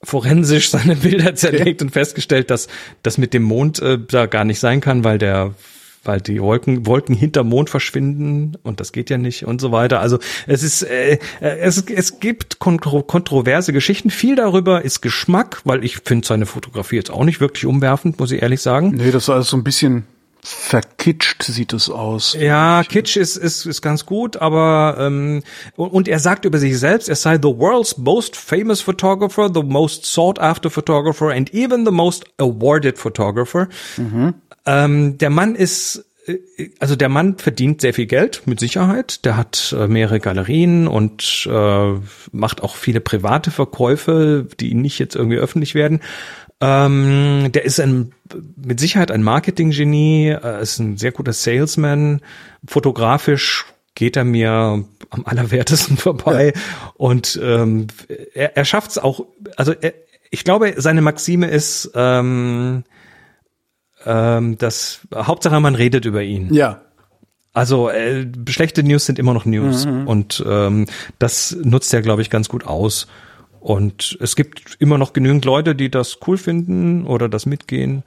forensisch 0.00 0.70
seine 0.70 0.94
Bilder 0.94 1.34
zerlegt 1.34 1.80
okay. 1.80 1.84
und 1.84 1.90
festgestellt, 1.90 2.50
dass 2.50 2.68
das 3.02 3.18
mit 3.18 3.34
dem 3.34 3.42
Mond 3.42 3.80
äh, 3.80 3.98
da 3.98 4.26
gar 4.26 4.44
nicht 4.44 4.60
sein 4.60 4.80
kann, 4.80 5.02
weil 5.02 5.18
der 5.18 5.54
weil 6.04 6.20
die 6.20 6.40
Wolken, 6.40 6.84
Wolken 6.86 7.14
hinter 7.14 7.44
Mond 7.44 7.70
verschwinden 7.70 8.56
und 8.64 8.80
das 8.80 8.90
geht 8.90 9.08
ja 9.08 9.18
nicht 9.18 9.46
und 9.46 9.60
so 9.60 9.70
weiter. 9.70 10.00
Also 10.00 10.18
es 10.48 10.64
ist, 10.64 10.82
äh, 10.82 11.18
es, 11.40 11.84
es 11.86 12.18
gibt 12.18 12.58
kontro 12.58 13.02
kontroverse 13.02 13.72
Geschichten. 13.72 14.10
Viel 14.10 14.34
darüber 14.34 14.84
ist 14.84 15.00
Geschmack, 15.00 15.60
weil 15.64 15.84
ich 15.84 15.98
finde 15.98 16.26
seine 16.26 16.46
Fotografie 16.46 16.96
jetzt 16.96 17.12
auch 17.12 17.24
nicht 17.24 17.40
wirklich 17.40 17.66
umwerfend, 17.66 18.18
muss 18.18 18.32
ich 18.32 18.42
ehrlich 18.42 18.60
sagen. 18.60 18.94
Nee, 18.96 19.12
das 19.12 19.24
ist 19.24 19.30
alles 19.30 19.48
so 19.48 19.56
ein 19.56 19.62
bisschen 19.62 20.06
verkitscht 20.44 21.44
sieht 21.44 21.72
es 21.72 21.88
aus. 21.88 22.36
Ja, 22.38 22.82
Kitsch 22.82 23.16
ist, 23.16 23.36
ist, 23.36 23.64
ist 23.64 23.80
ganz 23.80 24.06
gut, 24.06 24.36
aber 24.36 24.96
ähm, 24.98 25.42
und 25.76 26.08
er 26.08 26.18
sagt 26.18 26.44
über 26.44 26.58
sich 26.58 26.78
selbst, 26.78 27.08
er 27.08 27.14
sei 27.14 27.36
the 27.36 27.44
world's 27.44 27.96
most 27.96 28.34
famous 28.36 28.80
photographer, 28.80 29.50
the 29.54 29.62
most 29.62 30.04
sought 30.04 30.40
after 30.40 30.68
photographer 30.68 31.30
and 31.30 31.54
even 31.54 31.86
the 31.86 31.92
most 31.92 32.24
awarded 32.38 32.98
photographer. 32.98 33.68
Mhm. 33.96 34.34
Ähm, 34.66 35.18
der 35.18 35.30
Mann 35.30 35.54
ist 35.54 36.04
äh, 36.26 36.38
also 36.78 36.96
der 36.96 37.08
Mann 37.08 37.38
verdient 37.38 37.80
sehr 37.80 37.94
viel 37.94 38.06
Geld, 38.06 38.42
mit 38.46 38.60
Sicherheit. 38.60 39.24
Der 39.24 39.36
hat 39.36 39.74
äh, 39.78 39.86
mehrere 39.88 40.20
Galerien 40.20 40.86
und 40.88 41.48
äh, 41.50 41.92
macht 42.32 42.62
auch 42.62 42.76
viele 42.76 43.00
private 43.00 43.50
Verkäufe, 43.50 44.46
die 44.60 44.74
nicht 44.74 44.98
jetzt 44.98 45.16
irgendwie 45.16 45.38
öffentlich 45.38 45.74
werden. 45.74 46.00
Ähm, 46.62 47.50
der 47.52 47.64
ist 47.64 47.80
ein, 47.80 48.12
mit 48.54 48.78
Sicherheit 48.78 49.10
ein 49.10 49.24
Marketinggenie, 49.24 50.28
äh, 50.28 50.62
ist 50.62 50.78
ein 50.78 50.96
sehr 50.96 51.10
guter 51.10 51.32
Salesman. 51.32 52.20
Fotografisch 52.64 53.66
geht 53.96 54.16
er 54.16 54.22
mir 54.22 54.84
am 55.10 55.24
allerwertesten 55.24 55.96
vorbei. 55.98 56.52
Und 56.94 57.38
ähm, 57.42 57.88
er, 58.34 58.56
er 58.56 58.64
schafft 58.64 58.92
es 58.92 58.98
auch, 58.98 59.26
also 59.56 59.72
er, 59.72 59.92
ich 60.30 60.44
glaube, 60.44 60.74
seine 60.76 61.02
Maxime 61.02 61.48
ist, 61.48 61.90
ähm, 61.96 62.84
ähm, 64.06 64.56
dass 64.56 65.00
Hauptsache 65.12 65.60
man 65.60 65.74
redet 65.74 66.04
über 66.04 66.22
ihn. 66.22 66.54
Ja. 66.54 66.80
Also 67.52 67.90
äh, 67.90 68.26
schlechte 68.48 68.84
News 68.84 69.04
sind 69.04 69.18
immer 69.18 69.34
noch 69.34 69.44
News 69.46 69.84
mhm. 69.84 70.06
und 70.06 70.44
ähm, 70.46 70.86
das 71.18 71.56
nutzt 71.60 71.92
er, 71.92 72.02
glaube 72.02 72.22
ich, 72.22 72.30
ganz 72.30 72.48
gut 72.48 72.64
aus. 72.64 73.08
Und 73.62 74.18
es 74.20 74.34
gibt 74.34 74.76
immer 74.80 74.98
noch 74.98 75.12
genügend 75.12 75.44
Leute, 75.44 75.76
die 75.76 75.88
das 75.88 76.18
cool 76.26 76.36
finden 76.36 77.06
oder 77.06 77.28
das 77.28 77.46
mitgehen. 77.46 78.02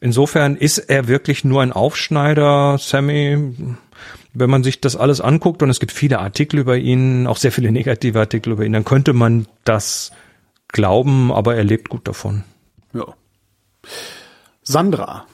Insofern 0.00 0.54
ist 0.54 0.78
er 0.78 1.08
wirklich 1.08 1.44
nur 1.44 1.62
ein 1.62 1.72
Aufschneider, 1.72 2.78
Sammy. 2.78 3.56
Wenn 4.34 4.50
man 4.50 4.62
sich 4.62 4.80
das 4.80 4.94
alles 4.94 5.20
anguckt 5.20 5.62
und 5.62 5.70
es 5.70 5.80
gibt 5.80 5.90
viele 5.90 6.20
Artikel 6.20 6.60
über 6.60 6.76
ihn, 6.76 7.26
auch 7.26 7.38
sehr 7.38 7.50
viele 7.50 7.72
negative 7.72 8.20
Artikel 8.20 8.52
über 8.52 8.64
ihn, 8.64 8.72
dann 8.72 8.84
könnte 8.84 9.14
man 9.14 9.46
das 9.64 10.12
glauben, 10.68 11.32
aber 11.32 11.56
er 11.56 11.64
lebt 11.64 11.88
gut 11.88 12.06
davon. 12.06 12.44
Ja. 12.92 13.06
Sandra 14.62 15.26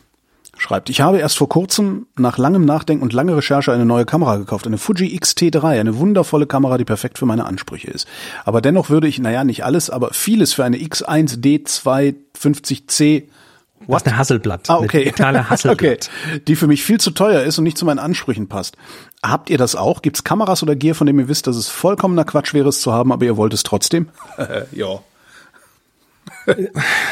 schreibt, 0.60 0.90
ich 0.90 1.00
habe 1.00 1.18
erst 1.18 1.38
vor 1.38 1.48
kurzem 1.48 2.06
nach 2.16 2.38
langem 2.38 2.64
Nachdenken 2.64 3.02
und 3.02 3.12
langer 3.12 3.36
Recherche 3.36 3.72
eine 3.72 3.84
neue 3.86 4.04
Kamera 4.04 4.36
gekauft, 4.36 4.66
eine 4.66 4.78
Fuji 4.78 5.14
X-T3, 5.16 5.80
eine 5.80 5.96
wundervolle 5.96 6.46
Kamera, 6.46 6.78
die 6.78 6.84
perfekt 6.84 7.18
für 7.18 7.26
meine 7.26 7.46
Ansprüche 7.46 7.90
ist. 7.90 8.06
Aber 8.44 8.60
dennoch 8.60 8.90
würde 8.90 9.08
ich, 9.08 9.18
naja, 9.18 9.42
nicht 9.44 9.64
alles, 9.64 9.90
aber 9.90 10.10
vieles 10.12 10.52
für 10.52 10.62
eine 10.64 10.76
X1D250C 10.76 13.24
Was 13.86 14.04
eine 14.06 14.16
Hasselblatt. 14.18 14.68
Ah, 14.68 14.76
okay. 14.78 14.98
Eine 14.98 15.04
digitale 15.04 15.40
Hasselblatt. 15.50 16.10
okay. 16.26 16.40
Die 16.46 16.56
für 16.56 16.66
mich 16.66 16.84
viel 16.84 17.00
zu 17.00 17.10
teuer 17.12 17.42
ist 17.42 17.56
und 17.58 17.64
nicht 17.64 17.78
zu 17.78 17.84
meinen 17.86 17.98
Ansprüchen 17.98 18.48
passt. 18.48 18.76
Habt 19.22 19.50
ihr 19.50 19.58
das 19.58 19.76
auch? 19.76 20.02
Gibt's 20.02 20.24
Kameras 20.24 20.62
oder 20.62 20.76
Gear, 20.76 20.94
von 20.94 21.06
dem 21.06 21.18
ihr 21.18 21.28
wisst, 21.28 21.46
dass 21.46 21.56
es 21.56 21.68
vollkommener 21.68 22.24
Quatsch 22.24 22.52
wäre, 22.54 22.68
es 22.68 22.80
zu 22.80 22.92
haben, 22.92 23.12
aber 23.12 23.24
ihr 23.24 23.36
wollt 23.36 23.54
es 23.54 23.62
trotzdem? 23.62 24.08
ja. 24.72 25.00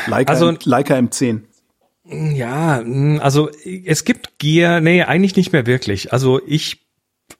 Leica, 0.06 0.32
Also- 0.32 0.54
Leica 0.64 0.94
M10. 0.94 1.40
Ja, 2.10 2.80
mh, 2.84 3.20
also 3.20 3.50
es 3.84 4.04
gibt 4.04 4.38
Gear, 4.38 4.80
nee, 4.80 5.02
eigentlich 5.02 5.36
nicht 5.36 5.52
mehr 5.52 5.66
wirklich. 5.66 6.12
Also 6.12 6.40
ich, 6.46 6.86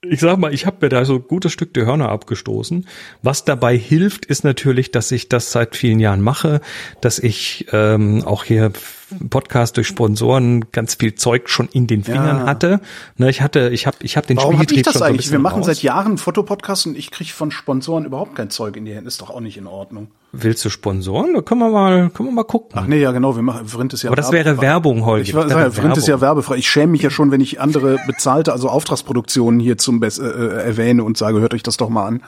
ich 0.02 0.20
sag 0.20 0.36
mal, 0.38 0.52
ich 0.52 0.66
habe 0.66 0.76
mir 0.82 0.88
da 0.90 1.04
so 1.06 1.14
ein 1.14 1.22
gutes 1.26 1.52
Stück 1.52 1.72
der 1.72 1.86
Hörner 1.86 2.10
abgestoßen. 2.10 2.86
Was 3.22 3.44
dabei 3.46 3.78
hilft, 3.78 4.26
ist 4.26 4.44
natürlich, 4.44 4.90
dass 4.90 5.10
ich 5.10 5.30
das 5.30 5.52
seit 5.52 5.74
vielen 5.74 6.00
Jahren 6.00 6.20
mache, 6.20 6.60
dass 7.00 7.18
ich 7.18 7.66
ähm, 7.72 8.22
auch 8.24 8.44
hier 8.44 8.72
Podcast 9.30 9.78
durch 9.78 9.86
Sponsoren 9.86 10.70
ganz 10.70 10.96
viel 10.96 11.14
Zeug 11.14 11.48
schon 11.48 11.68
in 11.72 11.86
den 11.86 12.04
Fingern 12.04 12.40
Ja. 12.40 12.46
hatte. 12.46 12.80
Ne, 13.16 13.30
ich 13.30 13.40
hatte, 13.40 13.70
ich 13.70 13.86
habe, 13.86 13.96
ich 14.02 14.18
habe 14.18 14.26
den 14.26 14.36
Warum 14.36 14.58
habe 14.58 14.70
ich 14.74 14.82
das 14.82 14.94
so 14.94 15.04
eigentlich? 15.04 15.16
bisschen 15.18 15.32
Wir 15.32 15.38
machen 15.38 15.60
raus. 15.60 15.66
seit 15.66 15.82
Jahren 15.82 16.08
einen 16.08 16.18
Fotopodcast 16.18 16.88
und 16.88 16.98
ich 16.98 17.10
kriege 17.10 17.30
von 17.30 17.50
Sponsoren 17.50 18.04
überhaupt 18.04 18.34
kein 18.36 18.50
Zeug 18.50 18.76
in 18.76 18.84
die 18.84 18.94
Hände. 18.94 19.08
Ist 19.08 19.22
doch 19.22 19.30
auch 19.30 19.40
nicht 19.40 19.56
in 19.56 19.66
Ordnung. 19.66 20.08
Willst 20.30 20.62
du 20.64 20.68
Sponsoren? 20.68 21.32
Da 21.34 21.40
können 21.40 21.60
wir 21.60 21.70
mal, 21.70 22.10
können 22.10 22.28
wir 22.28 22.34
mal 22.34 22.44
gucken. 22.44 22.72
Ach 22.74 22.86
nee, 22.86 23.00
ja 23.00 23.12
genau, 23.12 23.34
wir 23.34 23.42
machen 23.42 23.66
Vrind 23.66 23.94
ist 23.94 24.02
ja 24.02 24.10
Aber 24.10 24.16
das 24.16 24.30
wäre 24.30 24.60
Werbung 24.60 25.06
heute. 25.06 25.22
Ich 25.22 25.32
sag 25.32 25.48
ja, 25.48 25.70
Vrind 25.70 25.96
ist 25.96 26.06
ja 26.06 26.20
werbefrei. 26.20 26.56
Ich 26.56 26.68
schäme 26.68 26.92
mich 26.92 27.02
ja 27.02 27.09
schon, 27.09 27.30
wenn 27.30 27.40
ich 27.40 27.60
andere 27.60 27.98
bezahlte, 28.06 28.52
also 28.52 28.68
Auftragsproduktionen 28.68 29.59
hier 29.59 29.78
zum 29.78 30.00
Best, 30.00 30.20
äh, 30.20 30.26
äh, 30.26 30.62
erwähne 30.64 31.02
und 31.02 31.16
sage, 31.16 31.40
hört 31.40 31.55
euch 31.55 31.62
das 31.62 31.78
doch 31.78 31.88
mal 31.88 32.06
an. 32.06 32.22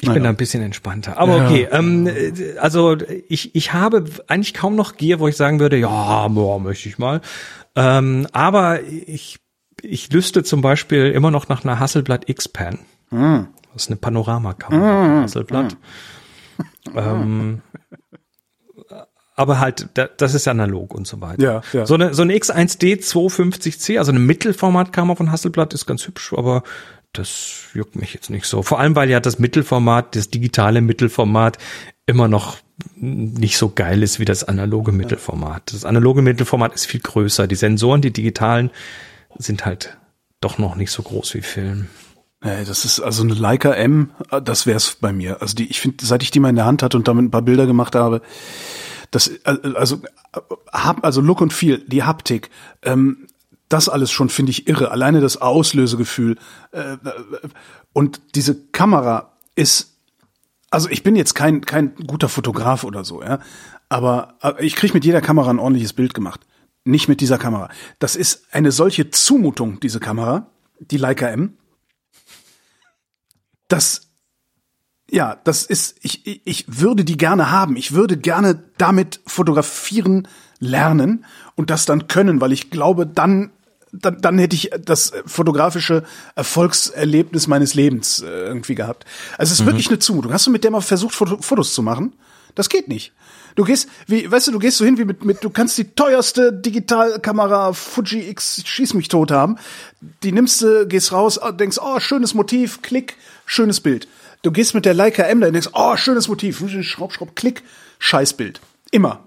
Ich 0.00 0.12
bin 0.12 0.22
da 0.22 0.28
ein 0.28 0.36
bisschen 0.36 0.62
entspannter. 0.62 1.16
Aber 1.16 1.36
okay, 1.36 1.66
ähm, 1.72 2.06
äh, 2.06 2.58
also 2.58 2.98
ich, 3.28 3.54
ich 3.54 3.72
habe 3.72 4.04
eigentlich 4.26 4.52
kaum 4.52 4.76
noch 4.76 4.98
Gear, 4.98 5.20
wo 5.20 5.28
ich 5.28 5.36
sagen 5.36 5.58
würde, 5.58 5.78
ja, 5.78 6.28
boah, 6.28 6.60
möchte 6.60 6.90
ich 6.90 6.98
mal. 6.98 7.22
Ähm, 7.74 8.26
aber 8.32 8.82
ich, 8.82 9.38
ich 9.80 10.12
lüste 10.12 10.42
zum 10.42 10.60
Beispiel 10.60 11.10
immer 11.12 11.30
noch 11.30 11.48
nach 11.48 11.64
einer 11.64 11.80
Hasselblatt 11.80 12.28
X-Pan. 12.28 12.80
Hm. 13.08 13.48
Das 13.72 13.84
ist 13.84 13.88
eine 13.88 13.96
Panoramakamera, 13.96 15.22
Hasselblatt. 15.22 15.76
Ähm, 16.94 17.60
aber 19.34 19.58
halt, 19.60 19.88
da- 19.94 20.08
das 20.16 20.34
ist 20.34 20.48
analog 20.48 20.94
und 20.94 21.06
so 21.06 21.20
weiter. 21.20 21.42
Ja, 21.42 21.60
ja. 21.72 21.84
So 21.86 21.94
eine, 21.94 22.14
so 22.14 22.22
eine 22.22 22.34
X1D 22.34 23.00
250C, 23.02 23.98
also 23.98 24.10
eine 24.12 24.20
Mittelformatkamera 24.20 25.16
von 25.16 25.30
Hasselblatt 25.30 25.74
ist 25.74 25.84
ganz 25.86 26.06
hübsch, 26.06 26.32
aber 26.34 26.62
das 27.12 27.66
juckt 27.74 27.96
mich 27.96 28.14
jetzt 28.14 28.30
nicht 28.30 28.46
so. 28.46 28.62
Vor 28.62 28.78
allem, 28.78 28.96
weil 28.96 29.10
ja 29.10 29.20
das 29.20 29.38
Mittelformat, 29.38 30.16
das 30.16 30.30
digitale 30.30 30.80
Mittelformat 30.80 31.58
immer 32.06 32.28
noch 32.28 32.56
nicht 32.96 33.56
so 33.58 33.70
geil 33.70 34.02
ist 34.02 34.20
wie 34.20 34.24
das 34.26 34.44
analoge 34.44 34.92
Mittelformat. 34.92 35.72
Das 35.72 35.84
analoge 35.84 36.22
Mittelformat 36.22 36.74
ist 36.74 36.86
viel 36.86 37.00
größer. 37.00 37.46
Die 37.46 37.54
Sensoren, 37.56 38.00
die 38.02 38.12
digitalen, 38.12 38.70
sind 39.38 39.64
halt 39.66 39.96
doch 40.40 40.58
noch 40.58 40.76
nicht 40.76 40.90
so 40.90 41.02
groß 41.02 41.34
wie 41.34 41.42
Film. 41.42 41.88
Das 42.46 42.84
ist 42.84 43.00
also 43.00 43.22
eine 43.22 43.34
Leica 43.34 43.72
M, 43.72 44.10
äh, 44.30 44.40
das 44.40 44.66
wär's 44.66 44.96
bei 45.00 45.12
mir. 45.12 45.40
Also 45.40 45.54
die, 45.54 45.66
ich 45.66 45.80
finde, 45.80 46.04
seit 46.04 46.22
ich 46.22 46.30
die 46.30 46.40
mal 46.40 46.50
in 46.50 46.56
der 46.56 46.66
Hand 46.66 46.82
hatte 46.82 46.96
und 46.96 47.08
damit 47.08 47.24
ein 47.24 47.30
paar 47.30 47.42
Bilder 47.42 47.66
gemacht 47.66 47.94
habe, 47.94 48.22
das, 49.10 49.28
äh, 49.28 49.58
also, 49.74 50.02
äh, 50.34 50.40
also 51.02 51.20
Look 51.20 51.40
und 51.40 51.52
Feel, 51.52 51.78
die 51.86 52.02
Haptik, 52.02 52.50
ähm, 52.82 53.28
das 53.68 53.88
alles 53.88 54.10
schon 54.10 54.28
finde 54.28 54.50
ich 54.50 54.68
irre. 54.68 54.90
Alleine 54.90 55.20
das 55.20 55.40
Auslösegefühl 55.40 56.36
äh, 56.70 56.96
und 57.92 58.20
diese 58.34 58.54
Kamera 58.54 59.32
ist, 59.56 59.96
also 60.70 60.88
ich 60.88 61.02
bin 61.02 61.16
jetzt 61.16 61.34
kein 61.34 61.62
kein 61.62 61.94
guter 61.94 62.28
Fotograf 62.28 62.84
oder 62.84 63.04
so, 63.04 63.22
ja, 63.22 63.40
aber 63.88 64.34
ich 64.60 64.76
kriege 64.76 64.94
mit 64.94 65.04
jeder 65.04 65.20
Kamera 65.20 65.50
ein 65.50 65.58
ordentliches 65.58 65.92
Bild 65.92 66.14
gemacht. 66.14 66.40
Nicht 66.84 67.08
mit 67.08 67.20
dieser 67.20 67.38
Kamera. 67.38 67.68
Das 67.98 68.14
ist 68.14 68.46
eine 68.52 68.70
solche 68.70 69.10
Zumutung, 69.10 69.80
diese 69.80 69.98
Kamera, 69.98 70.46
die 70.78 70.98
Leica 70.98 71.28
M 71.28 71.56
das 73.68 74.02
ja, 75.10 75.38
das 75.44 75.64
ist 75.64 75.96
ich 76.02 76.26
ich- 76.46 76.64
würde 76.66 77.04
die 77.04 77.16
gerne 77.16 77.50
haben. 77.52 77.76
Ich 77.76 77.92
würde 77.92 78.16
gerne 78.16 78.64
damit 78.76 79.20
fotografieren 79.26 80.26
lernen 80.58 81.24
und 81.54 81.70
das 81.70 81.84
dann 81.84 82.08
können, 82.08 82.40
weil 82.40 82.52
ich 82.52 82.70
glaube, 82.70 83.06
dann 83.06 83.50
dann, 83.92 84.20
dann 84.20 84.36
hätte 84.38 84.56
ich 84.56 84.70
das 84.84 85.12
fotografische 85.24 86.02
Erfolgserlebnis 86.34 87.46
meines 87.46 87.74
Lebens 87.74 88.20
äh, 88.20 88.26
irgendwie 88.26 88.74
gehabt. 88.74 89.04
Also 89.38 89.52
es 89.52 89.60
ist 89.60 89.66
wirklich 89.66 89.88
eine 89.88 89.98
Zumutung. 90.00 90.32
Hast 90.32 90.46
du 90.46 90.50
mit 90.50 90.64
der 90.64 90.70
mal 90.70 90.80
versucht 90.80 91.14
Foto, 91.14 91.38
Fotos 91.40 91.72
zu 91.72 91.82
machen? 91.82 92.12
Das 92.54 92.68
geht 92.68 92.88
nicht. 92.88 93.12
Du 93.54 93.64
gehst, 93.64 93.88
wie, 94.06 94.30
weißt 94.30 94.48
du, 94.48 94.52
du 94.52 94.58
gehst 94.58 94.76
so 94.78 94.84
hin 94.84 94.98
wie 94.98 95.04
mit, 95.04 95.24
mit, 95.24 95.42
du 95.42 95.50
kannst 95.50 95.78
die 95.78 95.94
teuerste 95.94 96.52
Digitalkamera 96.52 97.72
Fuji 97.72 98.28
X 98.28 98.62
schieß 98.66 98.92
mich 98.94 99.08
tot 99.08 99.30
haben. 99.30 99.56
Die 100.22 100.32
nimmst 100.32 100.60
du, 100.62 100.86
gehst 100.86 101.12
raus, 101.12 101.38
ah, 101.38 101.52
denkst, 101.52 101.78
oh, 101.80 101.98
schönes 102.00 102.34
Motiv, 102.34 102.82
klick, 102.82 103.16
schönes 103.46 103.80
Bild. 103.80 104.06
Du 104.42 104.52
gehst 104.52 104.74
mit 104.74 104.84
der 104.84 104.94
Leica 104.94 105.22
M 105.22 105.40
da 105.40 105.46
und 105.46 105.54
denkst, 105.54 105.70
oh, 105.72 105.96
schönes 105.96 106.28
Motiv, 106.28 106.62
schraub, 106.82 107.12
schraub, 107.12 107.34
klick, 107.34 107.62
scheiß 107.98 108.34
Bild. 108.34 108.60
Immer. 108.90 109.24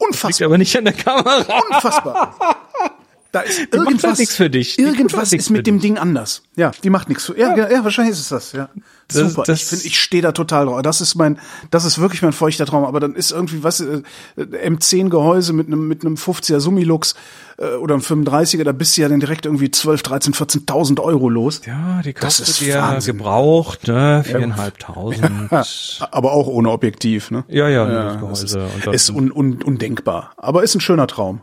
Liegt 0.00 0.08
Unfassbar. 0.08 0.46
aber 0.46 0.58
nicht 0.58 0.76
an 0.76 0.84
der 0.84 0.94
Kamera. 0.94 1.60
Unfassbar. 1.70 2.66
Da 3.32 3.40
ist 3.42 3.60
macht 3.60 3.74
irgendwas, 3.74 4.18
halt 4.18 4.28
für 4.28 4.50
dich. 4.50 4.74
Die 4.76 4.82
Irgendwas 4.82 5.32
ist 5.32 5.50
mit 5.50 5.66
dem 5.66 5.78
Ding 5.80 5.98
anders. 5.98 6.42
Ja, 6.56 6.72
die 6.82 6.90
macht 6.90 7.08
nichts 7.08 7.26
für. 7.26 7.38
Ja, 7.38 7.56
ja. 7.56 7.70
ja 7.70 7.84
wahrscheinlich 7.84 8.12
ist 8.14 8.20
es 8.22 8.28
das. 8.28 8.52
Ja, 8.52 8.68
Das- 9.06 9.30
super. 9.30 9.44
das- 9.46 9.60
ich 9.62 9.64
finde, 9.68 9.84
ich 9.86 10.00
stehe 10.00 10.22
da 10.22 10.32
total 10.32 10.66
drauf. 10.66 10.82
Das 10.82 11.00
ist 11.00 11.14
mein, 11.14 11.38
das 11.70 11.84
ist 11.84 12.00
wirklich 12.00 12.22
mein 12.22 12.32
feuchter 12.32 12.66
Traum. 12.66 12.84
Aber 12.84 12.98
dann 12.98 13.14
ist 13.14 13.30
irgendwie 13.30 13.62
was 13.62 13.80
äh, 13.80 14.02
M10 14.36 15.10
Gehäuse 15.10 15.52
mit 15.52 15.68
einem 15.68 15.86
mit 15.86 16.04
einem 16.04 16.16
50er 16.16 16.58
Summilux 16.58 17.14
äh, 17.58 17.74
oder 17.76 17.94
einem 17.94 18.02
35er. 18.02 18.64
Da 18.64 18.72
bist 18.72 18.96
du 18.96 19.02
ja 19.02 19.08
dann 19.08 19.20
direkt 19.20 19.46
irgendwie 19.46 19.70
12, 19.70 20.02
13, 20.02 20.34
14.000 20.34 20.98
Euro 21.00 21.28
los. 21.28 21.60
Ja, 21.66 22.00
die 22.04 22.12
Das 22.14 22.22
kaufst 22.22 22.40
ist 22.40 22.60
dir 22.60 22.80
Wahnsinn. 22.80 23.18
gebraucht, 23.18 23.86
ne? 23.86 24.24
Viereinhalbtausend. 24.26 25.52
Aber 26.10 26.32
auch 26.32 26.48
ohne 26.48 26.70
Objektiv. 26.70 27.30
Ne? 27.30 27.44
Ja, 27.46 27.68
ja, 27.68 27.88
Ja, 27.88 28.16
das 28.16 28.28
das 28.30 28.42
ist, 28.42 28.54
Gehäuse. 28.54 28.74
Und 28.74 28.86
dann, 28.86 28.94
ist 28.94 29.10
un, 29.10 29.30
un, 29.30 29.62
undenkbar. 29.62 30.32
Aber 30.36 30.64
ist 30.64 30.74
ein 30.74 30.80
schöner 30.80 31.06
Traum. 31.06 31.42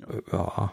ja, 0.00 0.16
ja. 0.32 0.72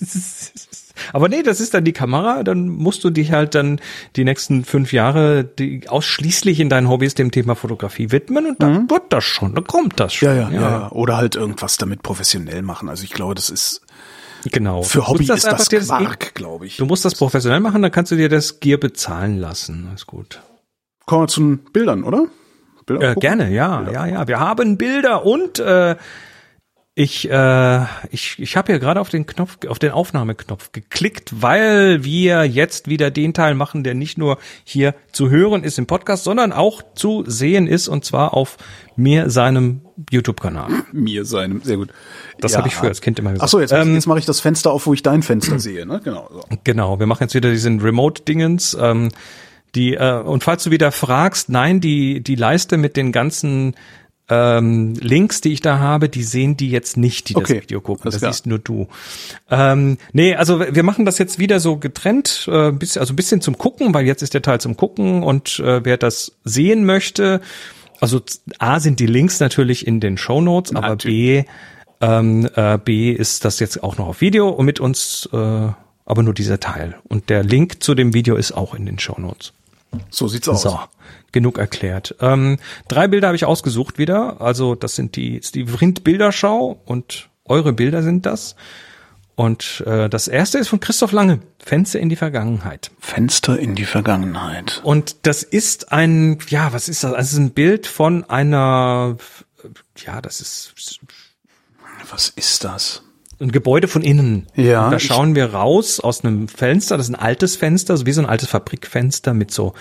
Aber 1.12 1.28
nee, 1.28 1.42
das 1.42 1.60
ist 1.60 1.74
dann 1.74 1.84
die 1.84 1.92
Kamera, 1.92 2.42
dann 2.42 2.68
musst 2.68 3.04
du 3.04 3.10
dich 3.10 3.32
halt 3.32 3.54
dann 3.54 3.80
die 4.16 4.24
nächsten 4.24 4.64
fünf 4.64 4.92
Jahre 4.92 5.44
die 5.44 5.88
ausschließlich 5.88 6.60
in 6.60 6.68
deinen 6.68 6.88
Hobbys 6.88 7.14
dem 7.14 7.30
Thema 7.30 7.54
Fotografie 7.54 8.12
widmen 8.12 8.46
und 8.46 8.62
dann 8.62 8.90
wird 8.90 9.04
das 9.10 9.24
schon, 9.24 9.54
dann 9.54 9.64
kommt 9.64 9.98
das 9.98 10.14
schon. 10.14 10.28
Ja, 10.28 10.34
ja, 10.34 10.50
ja, 10.50 10.60
ja. 10.60 10.92
Oder 10.92 11.16
halt 11.16 11.36
irgendwas 11.36 11.76
damit 11.78 12.02
professionell 12.02 12.62
machen. 12.62 12.88
Also 12.88 13.04
ich 13.04 13.10
glaube, 13.10 13.34
das 13.34 13.50
ist 13.50 13.82
Genau. 14.50 14.82
für 14.82 15.06
Hobby 15.06 15.26
musst 15.26 15.44
ist 15.44 15.70
das 15.70 15.88
Quark, 15.88 16.34
glaube 16.34 16.66
ich. 16.66 16.78
Du 16.78 16.86
musst 16.86 17.04
das 17.04 17.14
professionell 17.14 17.60
machen, 17.60 17.82
dann 17.82 17.90
kannst 17.90 18.12
du 18.12 18.16
dir 18.16 18.28
das 18.28 18.60
Gear 18.60 18.78
bezahlen 18.78 19.38
lassen. 19.38 19.88
Ist 19.94 20.06
gut. 20.06 20.40
Kommen 21.04 21.24
wir 21.24 21.28
zu 21.28 21.40
den 21.40 21.58
Bildern, 21.58 22.04
oder? 22.04 22.26
Bilder 22.86 23.12
Äh, 23.12 23.14
gerne, 23.16 23.50
ja, 23.50 23.88
ja, 23.90 24.06
ja. 24.06 24.28
Wir 24.28 24.40
haben 24.40 24.76
Bilder 24.76 25.24
und 25.24 25.58
äh, 25.58 25.96
ich, 26.96 27.30
äh, 27.30 27.84
ich, 28.10 28.38
ich 28.38 28.56
habe 28.56 28.72
hier 28.72 28.80
gerade 28.80 29.00
auf 29.00 29.08
den 29.08 29.24
Knopf, 29.24 29.58
auf 29.68 29.78
den 29.78 29.92
Aufnahmeknopf 29.92 30.72
geklickt, 30.72 31.40
weil 31.40 32.02
wir 32.02 32.44
jetzt 32.44 32.88
wieder 32.88 33.10
den 33.10 33.32
Teil 33.32 33.54
machen, 33.54 33.84
der 33.84 33.94
nicht 33.94 34.18
nur 34.18 34.38
hier 34.64 34.94
zu 35.12 35.30
hören 35.30 35.62
ist 35.62 35.78
im 35.78 35.86
Podcast, 35.86 36.24
sondern 36.24 36.52
auch 36.52 36.82
zu 36.94 37.24
sehen 37.26 37.68
ist 37.68 37.86
und 37.86 38.04
zwar 38.04 38.34
auf 38.34 38.56
mir 38.96 39.30
seinem 39.30 39.82
YouTube-Kanal. 40.10 40.68
Mir 40.92 41.24
seinem, 41.24 41.62
sehr 41.62 41.76
gut. 41.76 41.90
Das 42.40 42.56
habe 42.56 42.68
ich 42.68 42.74
früher 42.74 42.88
als 42.88 43.00
Kind 43.00 43.18
immer 43.18 43.32
gesagt. 43.32 43.46
Ach 43.46 43.50
so, 43.50 43.60
jetzt, 43.60 43.72
Ähm, 43.72 43.94
jetzt 43.94 44.06
mache 44.06 44.18
ich 44.18 44.26
das 44.26 44.40
Fenster 44.40 44.72
auf, 44.72 44.86
wo 44.86 44.92
ich 44.92 45.02
dein 45.02 45.22
Fenster 45.22 45.58
sehe, 45.60 45.86
ne? 45.86 46.00
Genau. 46.02 46.28
So. 46.32 46.42
Genau, 46.64 46.98
wir 46.98 47.06
machen 47.06 47.22
jetzt 47.22 47.34
wieder 47.34 47.50
diesen 47.50 47.80
Remote-Dingens. 47.80 48.76
Ähm, 48.78 49.10
die, 49.76 49.94
äh, 49.94 50.20
und 50.20 50.42
falls 50.42 50.64
du 50.64 50.70
wieder 50.70 50.90
fragst, 50.90 51.48
nein, 51.48 51.80
die, 51.80 52.20
die 52.20 52.34
Leiste 52.34 52.76
mit 52.76 52.96
den 52.96 53.12
ganzen 53.12 53.76
ähm, 54.30 54.94
Links, 54.94 55.40
die 55.40 55.52
ich 55.52 55.60
da 55.60 55.78
habe, 55.78 56.08
die 56.08 56.22
sehen 56.22 56.56
die 56.56 56.70
jetzt 56.70 56.96
nicht, 56.96 57.28
die 57.28 57.36
Okay, 57.36 57.54
das 57.54 57.62
Video 57.64 57.80
gucken. 57.80 58.04
alles 58.04 58.14
Das 58.14 58.20
klar. 58.20 58.32
siehst 58.32 58.46
nur 58.46 58.58
du. 58.60 58.88
Ähm, 59.50 59.98
nee, 60.12 60.34
also 60.34 60.60
wir 60.60 60.82
machen 60.82 61.04
das 61.04 61.18
jetzt 61.18 61.38
wieder 61.38 61.60
so 61.60 61.76
getrennt, 61.76 62.48
äh, 62.50 62.70
bisschen, 62.70 63.00
also 63.00 63.12
ein 63.12 63.16
bisschen 63.16 63.40
zum 63.40 63.58
Gucken, 63.58 63.92
weil 63.92 64.06
jetzt 64.06 64.22
ist 64.22 64.32
der 64.32 64.42
Teil 64.42 64.60
zum 64.60 64.76
Gucken 64.76 65.22
und 65.22 65.58
äh, 65.58 65.84
wer 65.84 65.96
das 65.96 66.32
sehen 66.44 66.84
möchte, 66.86 67.40
also 68.00 68.20
A 68.58 68.80
sind 68.80 68.98
die 69.00 69.06
Links 69.06 69.40
natürlich 69.40 69.86
in 69.86 70.00
den 70.00 70.16
Show 70.16 70.40
Notes, 70.40 70.74
aber 70.74 70.96
B, 70.96 71.44
ähm, 72.00 72.48
äh, 72.54 72.78
B 72.78 73.12
ist 73.12 73.44
das 73.44 73.60
jetzt 73.60 73.82
auch 73.82 73.98
noch 73.98 74.08
auf 74.08 74.20
Video 74.22 74.48
und 74.48 74.64
mit 74.64 74.80
uns, 74.80 75.28
äh, 75.32 75.36
aber 75.36 76.22
nur 76.22 76.32
dieser 76.34 76.58
Teil. 76.60 76.96
Und 77.08 77.28
der 77.28 77.42
Link 77.44 77.82
zu 77.82 77.94
dem 77.94 78.14
Video 78.14 78.36
ist 78.36 78.52
auch 78.52 78.74
in 78.74 78.86
den 78.86 78.98
Show 78.98 79.16
Notes. 79.18 79.52
So 80.10 80.28
sieht's 80.28 80.48
aus. 80.48 80.62
So, 80.62 80.78
genug 81.32 81.58
erklärt. 81.58 82.14
Ähm, 82.20 82.58
drei 82.88 83.08
Bilder 83.08 83.28
habe 83.28 83.36
ich 83.36 83.44
ausgesucht 83.44 83.98
wieder. 83.98 84.40
Also 84.40 84.74
das 84.74 84.94
sind 84.94 85.16
die, 85.16 85.36
ist 85.36 85.54
die 85.54 85.66
Vrind 85.66 86.04
Bilderschau 86.04 86.80
und 86.84 87.28
Eure 87.44 87.72
Bilder 87.72 88.02
sind 88.02 88.26
das. 88.26 88.54
Und 89.34 89.82
äh, 89.86 90.08
das 90.08 90.28
erste 90.28 90.58
ist 90.58 90.68
von 90.68 90.80
Christoph 90.80 91.12
Lange, 91.12 91.40
Fenster 91.58 91.98
in 91.98 92.10
die 92.10 92.16
Vergangenheit. 92.16 92.90
Fenster 93.00 93.58
in 93.58 93.74
die 93.74 93.86
Vergangenheit. 93.86 94.80
Und 94.84 95.26
das 95.26 95.42
ist 95.42 95.92
ein, 95.92 96.38
ja, 96.48 96.72
was 96.72 96.88
ist 96.88 97.02
das? 97.02 97.12
Also 97.12 97.20
es 97.22 97.32
ist 97.32 97.38
ein 97.38 97.50
Bild 97.52 97.86
von 97.86 98.28
einer, 98.28 99.16
ja, 100.04 100.20
das 100.20 100.40
ist. 100.40 100.74
Was 102.10 102.28
ist 102.28 102.64
das? 102.64 103.02
Ein 103.40 103.52
Gebäude 103.52 103.88
von 103.88 104.02
innen. 104.02 104.46
Ja. 104.54 104.84
Und 104.84 104.90
da 104.92 104.98
schauen 104.98 105.34
wir 105.34 105.54
raus 105.54 105.98
aus 105.98 106.22
einem 106.24 106.46
Fenster, 106.48 106.96
das 106.98 107.06
ist 107.08 107.14
ein 107.14 107.20
altes 107.20 107.56
Fenster, 107.56 107.96
so 107.96 108.04
wie 108.06 108.12
so 108.12 108.20
ein 108.20 108.26
altes 108.28 108.48
Fabrikfenster 108.48 109.32
mit 109.34 109.50
so 109.50 109.72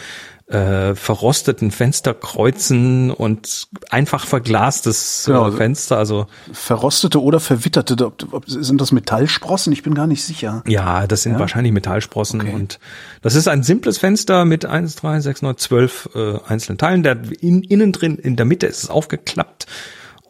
äh, 0.47 0.95
verrosteten 0.95 1.69
Fensterkreuzen 1.69 3.11
und 3.11 3.67
einfach 3.89 4.25
verglastes 4.25 5.27
äh, 5.27 5.31
Genau, 5.31 5.43
also- 5.43 5.57
Fenster. 5.57 5.97
Also 5.97 6.27
Verrostete 6.51 7.21
oder 7.21 7.39
verwitterte, 7.39 8.03
ob, 8.05 8.33
ob, 8.33 8.49
sind 8.49 8.79
das 8.81 8.91
Metallsprossen? 8.91 9.73
Ich 9.73 9.83
bin 9.83 9.93
gar 9.93 10.07
nicht 10.07 10.23
sicher. 10.23 10.63
ja, 10.67 11.05
das 11.05 11.23
sind 11.23 11.33
Ja? 11.33 11.39
wahrscheinlich 11.39 11.73
Metallsprossen 11.73 12.41
Okay. 12.41 12.53
und 12.53 12.79
das 13.21 13.35
ist 13.35 13.47
ein 13.47 13.63
simples 13.63 13.97
Fenster 13.97 14.45
mit 14.45 14.65
eins, 14.65 14.95
drei, 14.95 15.19
sechs, 15.19 15.41
neun, 15.41 15.57
zwölf 15.57 16.09
äh, 16.15 16.39
einzelnen 16.47 16.77
Teilen. 16.77 17.03
Der 17.03 17.17
in, 17.41 17.61
innen 17.63 17.91
drin, 17.91 18.15
in 18.17 18.35
der 18.35 18.45
Mitte 18.45 18.65
ist 18.67 18.83
es 18.83 18.89
aufgeklappt 18.89 19.67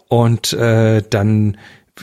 und 0.10 0.52
äh, 0.54 1.02
dann 1.10 1.58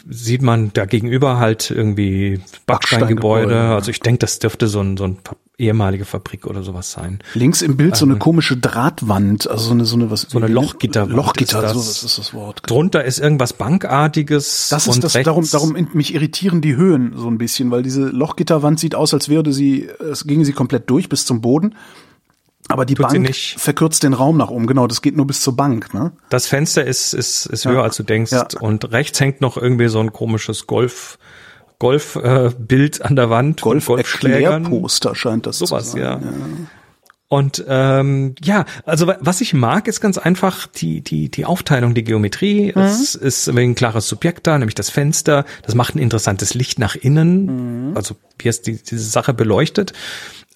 sieht 0.08 0.42
man 0.42 0.70
da 0.72 0.84
gegenüber 0.84 1.38
halt 1.38 1.70
irgendwie 1.70 2.40
Backsteingebäude. 2.66 3.58
Also 3.58 3.90
ich 3.90 4.00
denke, 4.00 4.20
das 4.20 4.38
dürfte 4.38 4.68
so 4.68 4.80
ein, 4.80 4.96
so 4.96 5.04
ein 5.04 5.18
ehemalige 5.58 6.04
Fabrik 6.04 6.46
oder 6.46 6.62
sowas 6.62 6.92
sein. 6.92 7.20
Links 7.34 7.62
im 7.62 7.76
Bild 7.76 7.96
so 7.96 8.04
eine 8.04 8.16
komische 8.16 8.56
Drahtwand, 8.56 9.48
also 9.48 9.68
so 9.68 9.72
eine, 9.72 9.84
so 9.86 9.96
eine, 9.96 10.10
was, 10.10 10.22
So 10.22 10.38
eine 10.38 10.48
Lochgitterwand 10.48 11.14
Lochgitter, 11.14 11.58
ist 11.58 11.64
das. 11.64 11.72
so, 11.72 11.78
was 11.78 12.02
ist 12.02 12.18
das 12.18 12.34
Wort? 12.34 12.62
Drunter 12.66 13.04
ist 13.04 13.18
irgendwas 13.18 13.54
Bankartiges. 13.54 14.68
Das 14.68 14.86
ist 14.86 15.02
das, 15.02 15.14
darum, 15.14 15.48
darum 15.50 15.88
mich 15.94 16.14
irritieren 16.14 16.60
die 16.60 16.76
Höhen 16.76 17.14
so 17.16 17.28
ein 17.28 17.38
bisschen, 17.38 17.70
weil 17.70 17.82
diese 17.82 18.02
Lochgitterwand 18.02 18.78
sieht 18.78 18.94
aus, 18.94 19.14
als 19.14 19.28
würde 19.28 19.52
sie, 19.52 19.88
es 20.10 20.26
ginge 20.26 20.44
sie 20.44 20.52
komplett 20.52 20.90
durch 20.90 21.08
bis 21.08 21.24
zum 21.24 21.40
Boden. 21.40 21.74
Aber 22.68 22.84
die 22.84 22.94
Tut 22.94 23.08
Bank 23.08 23.20
nicht. 23.20 23.60
verkürzt 23.60 24.02
den 24.02 24.12
Raum 24.12 24.36
nach 24.36 24.50
oben, 24.50 24.66
genau, 24.66 24.86
das 24.86 25.02
geht 25.02 25.16
nur 25.16 25.26
bis 25.26 25.40
zur 25.40 25.56
Bank, 25.56 25.94
ne? 25.94 26.12
Das 26.30 26.46
Fenster 26.46 26.84
ist, 26.84 27.14
ist, 27.14 27.46
ist 27.46 27.64
höher, 27.64 27.82
als 27.82 27.96
du 27.96 28.02
denkst. 28.02 28.32
Ja. 28.32 28.46
Und 28.60 28.90
rechts 28.92 29.20
hängt 29.20 29.40
noch 29.40 29.56
irgendwie 29.56 29.88
so 29.88 30.00
ein 30.00 30.12
komisches 30.12 30.66
Golf, 30.66 31.18
Golf, 31.78 32.16
äh, 32.16 32.50
Bild 32.58 33.02
an 33.02 33.14
der 33.16 33.30
Wand. 33.30 33.60
Golf-Erklärposter 33.60 35.14
scheint 35.14 35.46
das 35.46 35.58
Sowas, 35.58 35.86
zu 35.86 35.98
sein. 35.98 36.00
ja. 36.00 36.20
Und 37.28 37.64
ähm, 37.68 38.36
ja, 38.40 38.66
also 38.84 39.08
wa- 39.08 39.16
was 39.18 39.40
ich 39.40 39.52
mag, 39.52 39.88
ist 39.88 40.00
ganz 40.00 40.16
einfach 40.16 40.68
die 40.68 41.00
die 41.00 41.28
die 41.28 41.44
Aufteilung, 41.44 41.92
die 41.92 42.04
Geometrie. 42.04 42.72
Es 42.76 43.16
ist 43.16 43.48
ein 43.48 43.74
klares 43.74 44.06
Subjekt 44.06 44.46
da, 44.46 44.56
nämlich 44.56 44.76
das 44.76 44.90
Fenster. 44.90 45.44
Das 45.64 45.74
macht 45.74 45.96
ein 45.96 45.98
interessantes 45.98 46.54
Licht 46.54 46.78
nach 46.78 46.94
innen. 46.94 47.96
Also 47.96 48.14
wie 48.38 48.46
es 48.48 48.62
die, 48.62 48.80
diese 48.80 49.10
Sache 49.10 49.34
beleuchtet. 49.34 49.92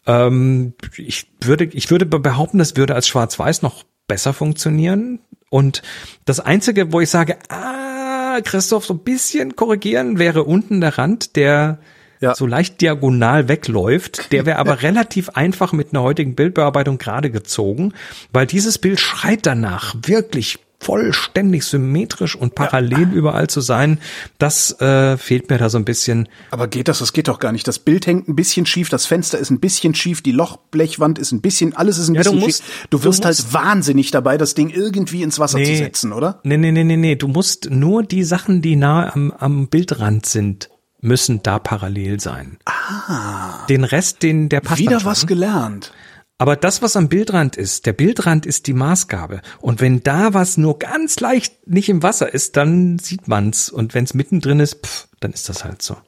Ähm, 0.06 0.74
ich 0.96 1.30
würde 1.40 1.64
ich 1.64 1.90
würde 1.90 2.06
behaupten, 2.06 2.58
das 2.58 2.76
würde 2.76 2.94
als 2.94 3.08
Schwarz-Weiß 3.08 3.62
noch 3.62 3.84
besser 4.06 4.32
funktionieren. 4.32 5.20
Und 5.50 5.82
das 6.24 6.40
einzige, 6.40 6.92
wo 6.92 7.00
ich 7.00 7.10
sage, 7.10 7.38
ah, 7.48 8.40
Christoph, 8.44 8.86
so 8.86 8.94
ein 8.94 9.00
bisschen 9.00 9.56
korrigieren, 9.56 10.18
wäre 10.18 10.44
unten 10.44 10.80
der 10.80 10.96
Rand, 10.98 11.36
der 11.36 11.80
Ja. 12.20 12.34
so 12.34 12.46
leicht 12.46 12.80
diagonal 12.80 13.48
wegläuft. 13.48 14.30
Der 14.32 14.46
wäre 14.46 14.58
aber 14.58 14.82
relativ 14.82 15.30
einfach 15.30 15.72
mit 15.72 15.92
einer 15.92 16.02
heutigen 16.02 16.34
Bildbearbeitung 16.34 16.98
gerade 16.98 17.30
gezogen, 17.30 17.92
weil 18.32 18.46
dieses 18.46 18.78
Bild 18.78 19.00
schreit 19.00 19.46
danach, 19.46 19.94
wirklich 20.04 20.58
vollständig 20.82 21.64
symmetrisch 21.64 22.34
und 22.34 22.54
parallel 22.54 23.08
überall 23.12 23.48
zu 23.48 23.60
sein. 23.60 23.98
Das 24.38 24.80
äh, 24.80 25.16
fehlt 25.18 25.50
mir 25.50 25.58
da 25.58 25.68
so 25.68 25.78
ein 25.78 25.84
bisschen. 25.84 26.28
Aber 26.50 26.68
geht 26.68 26.88
das? 26.88 26.98
Das 27.00 27.12
geht 27.12 27.28
doch 27.28 27.38
gar 27.38 27.52
nicht. 27.52 27.68
Das 27.68 27.78
Bild 27.78 28.06
hängt 28.06 28.28
ein 28.28 28.34
bisschen 28.34 28.66
schief, 28.66 28.88
das 28.88 29.06
Fenster 29.06 29.38
ist 29.38 29.50
ein 29.50 29.60
bisschen 29.60 29.94
schief, 29.94 30.22
die 30.22 30.32
Lochblechwand 30.32 31.18
ist 31.18 31.32
ein 31.32 31.40
bisschen, 31.42 31.76
alles 31.76 31.98
ist 31.98 32.08
ein 32.08 32.14
Ja, 32.14 32.22
du 32.22 32.30
bisschen 32.32 32.40
musst- 32.46 32.62
schief. 32.64 32.86
Du 32.90 32.98
du 32.98 33.04
wirst 33.04 33.24
halt 33.24 33.36
musst- 33.38 33.52
wahnsinnig 33.52 34.10
dabei, 34.10 34.38
das 34.38 34.54
Ding 34.54 34.70
irgendwie 34.70 35.22
ins 35.22 35.38
Wasser 35.38 35.58
zu 35.58 35.70
Nee. 35.70 35.76
setzen, 35.76 36.12
oder? 36.12 36.40
Nee, 36.44 36.56
nee, 36.56 36.72
nee, 36.72 36.84
nee, 36.84 36.96
nee. 36.96 37.14
Du 37.16 37.28
musst 37.28 37.70
nur 37.70 38.02
die 38.02 38.24
Sachen, 38.24 38.62
die 38.62 38.76
nahe 38.76 39.12
am, 39.14 39.30
am 39.32 39.68
Bildrand 39.68 40.24
sind, 40.26 40.70
müssen 41.02 41.42
da 41.42 41.58
parallel 41.58 42.20
sein. 42.20 42.58
Ah. 42.66 43.66
Den 43.68 43.84
Rest, 43.84 44.22
den, 44.22 44.48
der 44.48 44.60
passt 44.60 44.80
Wieder 44.80 45.04
was 45.04 45.26
gelernt. 45.26 45.92
Aber 46.40 46.56
das, 46.56 46.80
was 46.80 46.96
am 46.96 47.10
Bildrand 47.10 47.58
ist, 47.58 47.84
der 47.84 47.92
Bildrand 47.92 48.46
ist 48.46 48.66
die 48.66 48.72
Maßgabe. 48.72 49.42
Und 49.60 49.82
wenn 49.82 50.02
da 50.02 50.32
was 50.32 50.56
nur 50.56 50.78
ganz 50.78 51.20
leicht 51.20 51.68
nicht 51.68 51.90
im 51.90 52.02
Wasser 52.02 52.32
ist, 52.32 52.56
dann 52.56 52.98
sieht 52.98 53.28
man's. 53.28 53.68
Und 53.68 53.92
wenn's 53.92 54.14
mittendrin 54.14 54.58
ist, 54.58 54.86
pff, 54.86 55.06
dann 55.20 55.34
ist 55.34 55.50
das 55.50 55.64
halt 55.64 55.82
so. 55.82 55.98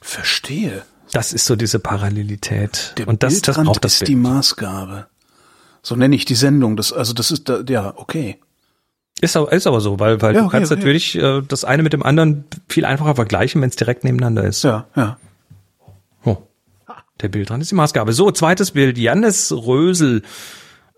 Verstehe. 0.00 0.82
Das 1.12 1.32
ist 1.32 1.44
so 1.44 1.54
diese 1.54 1.78
Parallelität. 1.78 2.94
Der 2.98 3.06
Und 3.06 3.22
das, 3.22 3.34
das 3.34 3.42
Bildrand 3.42 3.66
braucht 3.68 3.84
das 3.84 3.92
ist 3.92 3.98
Bild. 4.00 4.08
die 4.08 4.16
Maßgabe. 4.16 5.06
So 5.82 5.94
nenne 5.94 6.16
ich 6.16 6.24
die 6.24 6.34
Sendung. 6.34 6.76
Das, 6.76 6.92
also 6.92 7.12
das 7.12 7.30
ist, 7.30 7.48
da, 7.48 7.60
ja, 7.68 7.92
okay. 7.96 8.40
Ist 9.20 9.36
aber, 9.36 9.52
ist 9.52 9.68
aber 9.68 9.80
so, 9.80 10.00
weil, 10.00 10.20
weil 10.20 10.34
Ja, 10.34 10.40
du 10.40 10.46
okay, 10.46 10.56
kannst 10.56 10.72
okay. 10.72 10.80
natürlich 10.80 11.14
äh, 11.14 11.42
das 11.46 11.64
eine 11.64 11.84
mit 11.84 11.92
dem 11.92 12.02
anderen 12.02 12.44
viel 12.68 12.84
einfacher 12.84 13.14
vergleichen, 13.14 13.62
wenn 13.62 13.68
es 13.70 13.76
direkt 13.76 14.02
nebeneinander 14.02 14.42
ist. 14.42 14.64
Ja, 14.64 14.88
ja. 14.96 15.16
Oh. 16.24 16.38
Der 17.22 17.28
Bildrand 17.28 17.62
ist 17.62 17.70
die 17.70 17.76
Maßgabe. 17.76 18.12
So, 18.12 18.30
zweites 18.30 18.72
Bild. 18.72 18.98
Jannis 18.98 19.52
Rösel 19.52 20.22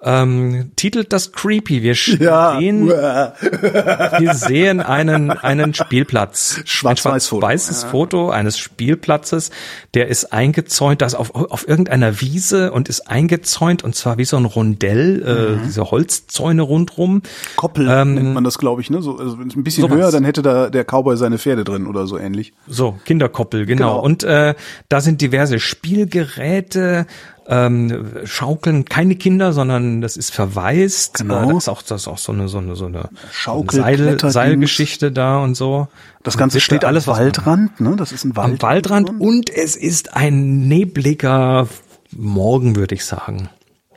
ähm, 0.03 0.71
titelt 0.77 1.13
das 1.13 1.33
Creepy. 1.33 1.83
Wir 1.83 1.95
sehen, 1.95 2.89
wir 2.89 4.35
sehen 4.35 4.81
einen, 4.81 5.31
einen 5.31 5.75
Spielplatz. 5.75 6.61
Schwarz-Weiß-Foto. 6.65 7.45
Ein 7.45 7.53
weißes 7.53 7.85
Foto 7.85 8.31
eines 8.31 8.59
Spielplatzes. 8.59 9.51
Der 9.95 10.09
ist 10.09 10.33
eingezäunt, 10.33 11.03
das 11.03 11.15
ist 11.15 11.19
auf, 11.19 11.35
auf 11.35 11.67
irgendeiner 11.67 12.21
Wiese 12.21 12.71
und 12.73 12.89
ist 12.89 13.09
eingezäunt 13.09 13.83
und 13.83 13.97
zwar 13.97 14.19
wie 14.19 14.25
so 14.25 14.37
ein 14.37 14.45
Rondell, 14.45 15.59
äh, 15.61 15.65
diese 15.67 15.91
Holzzäune 15.91 16.63
rundrum. 16.63 17.23
Koppel 17.57 17.89
Ähm, 17.91 18.15
nennt 18.15 18.35
man 18.35 18.45
das, 18.45 18.59
glaube 18.59 18.81
ich, 18.83 18.91
ne? 18.91 19.03
So, 19.03 19.19
also 19.19 19.39
wenn 19.39 19.49
es 19.49 19.57
ein 19.57 19.65
bisschen 19.65 19.83
sowas. 19.83 19.97
höher, 19.97 20.13
dann 20.13 20.25
hätte 20.25 20.43
da 20.43 20.71
der 20.71 20.85
Cowboy 20.85 21.17
seine 21.17 21.39
Pferde 21.39 21.65
drin 21.65 21.87
oder 21.87 22.07
so 22.07 22.19
ähnlich. 22.19 22.53
So, 22.69 22.99
Kinderkoppel, 23.05 23.67
genau. 23.67 23.79
Genau. 23.79 24.01
Und 24.01 24.25
äh, 24.25 24.55
da 24.89 25.01
sind 25.01 25.21
diverse 25.21 25.59
Spielgeräte, 25.59 27.07
ähm, 27.49 28.07
Schaukeln, 28.25 28.85
keine 28.85 29.17
Kinder, 29.17 29.53
sondern 29.53 30.01
das 30.03 30.17
ist 30.17 30.31
verwaist. 30.35 31.19
Genau. 31.19 31.45
Äh, 31.51 31.55
das 31.55 31.65
ist 31.65 31.69
auch, 31.69 31.83
das 31.83 32.03
ist 32.03 32.09
auch 32.09 32.19
so 32.19 32.33
eine, 32.33 32.49
so 32.49 32.59
eine, 32.59 32.77
so 32.77 32.87
eine 32.87 33.09
Schaukel- 33.33 33.81
Seil. 33.81 34.19
Seilgeschichte 34.21 35.11
da 35.13 35.39
und 35.39 35.55
so. 35.55 35.89
Das 36.23 36.37
Ganze 36.37 36.57
Bitte 36.57 36.65
steht 36.65 36.85
alles, 36.85 37.09
am 37.09 37.17
Waldrand, 37.17 37.81
ne? 37.81 37.97
Das 37.97 38.13
ist 38.13 38.25
ein 38.25 38.37
Wald. 38.37 38.53
Am 38.53 38.63
Waldrand 38.63 39.11
und 39.21 39.49
es 39.51 39.77
ist 39.77 40.15
ein 40.15 40.69
nebliger 40.69 41.69
Morgen, 42.13 42.77
würde 42.77 42.95
ich 42.95 43.05
sagen. 43.05 43.49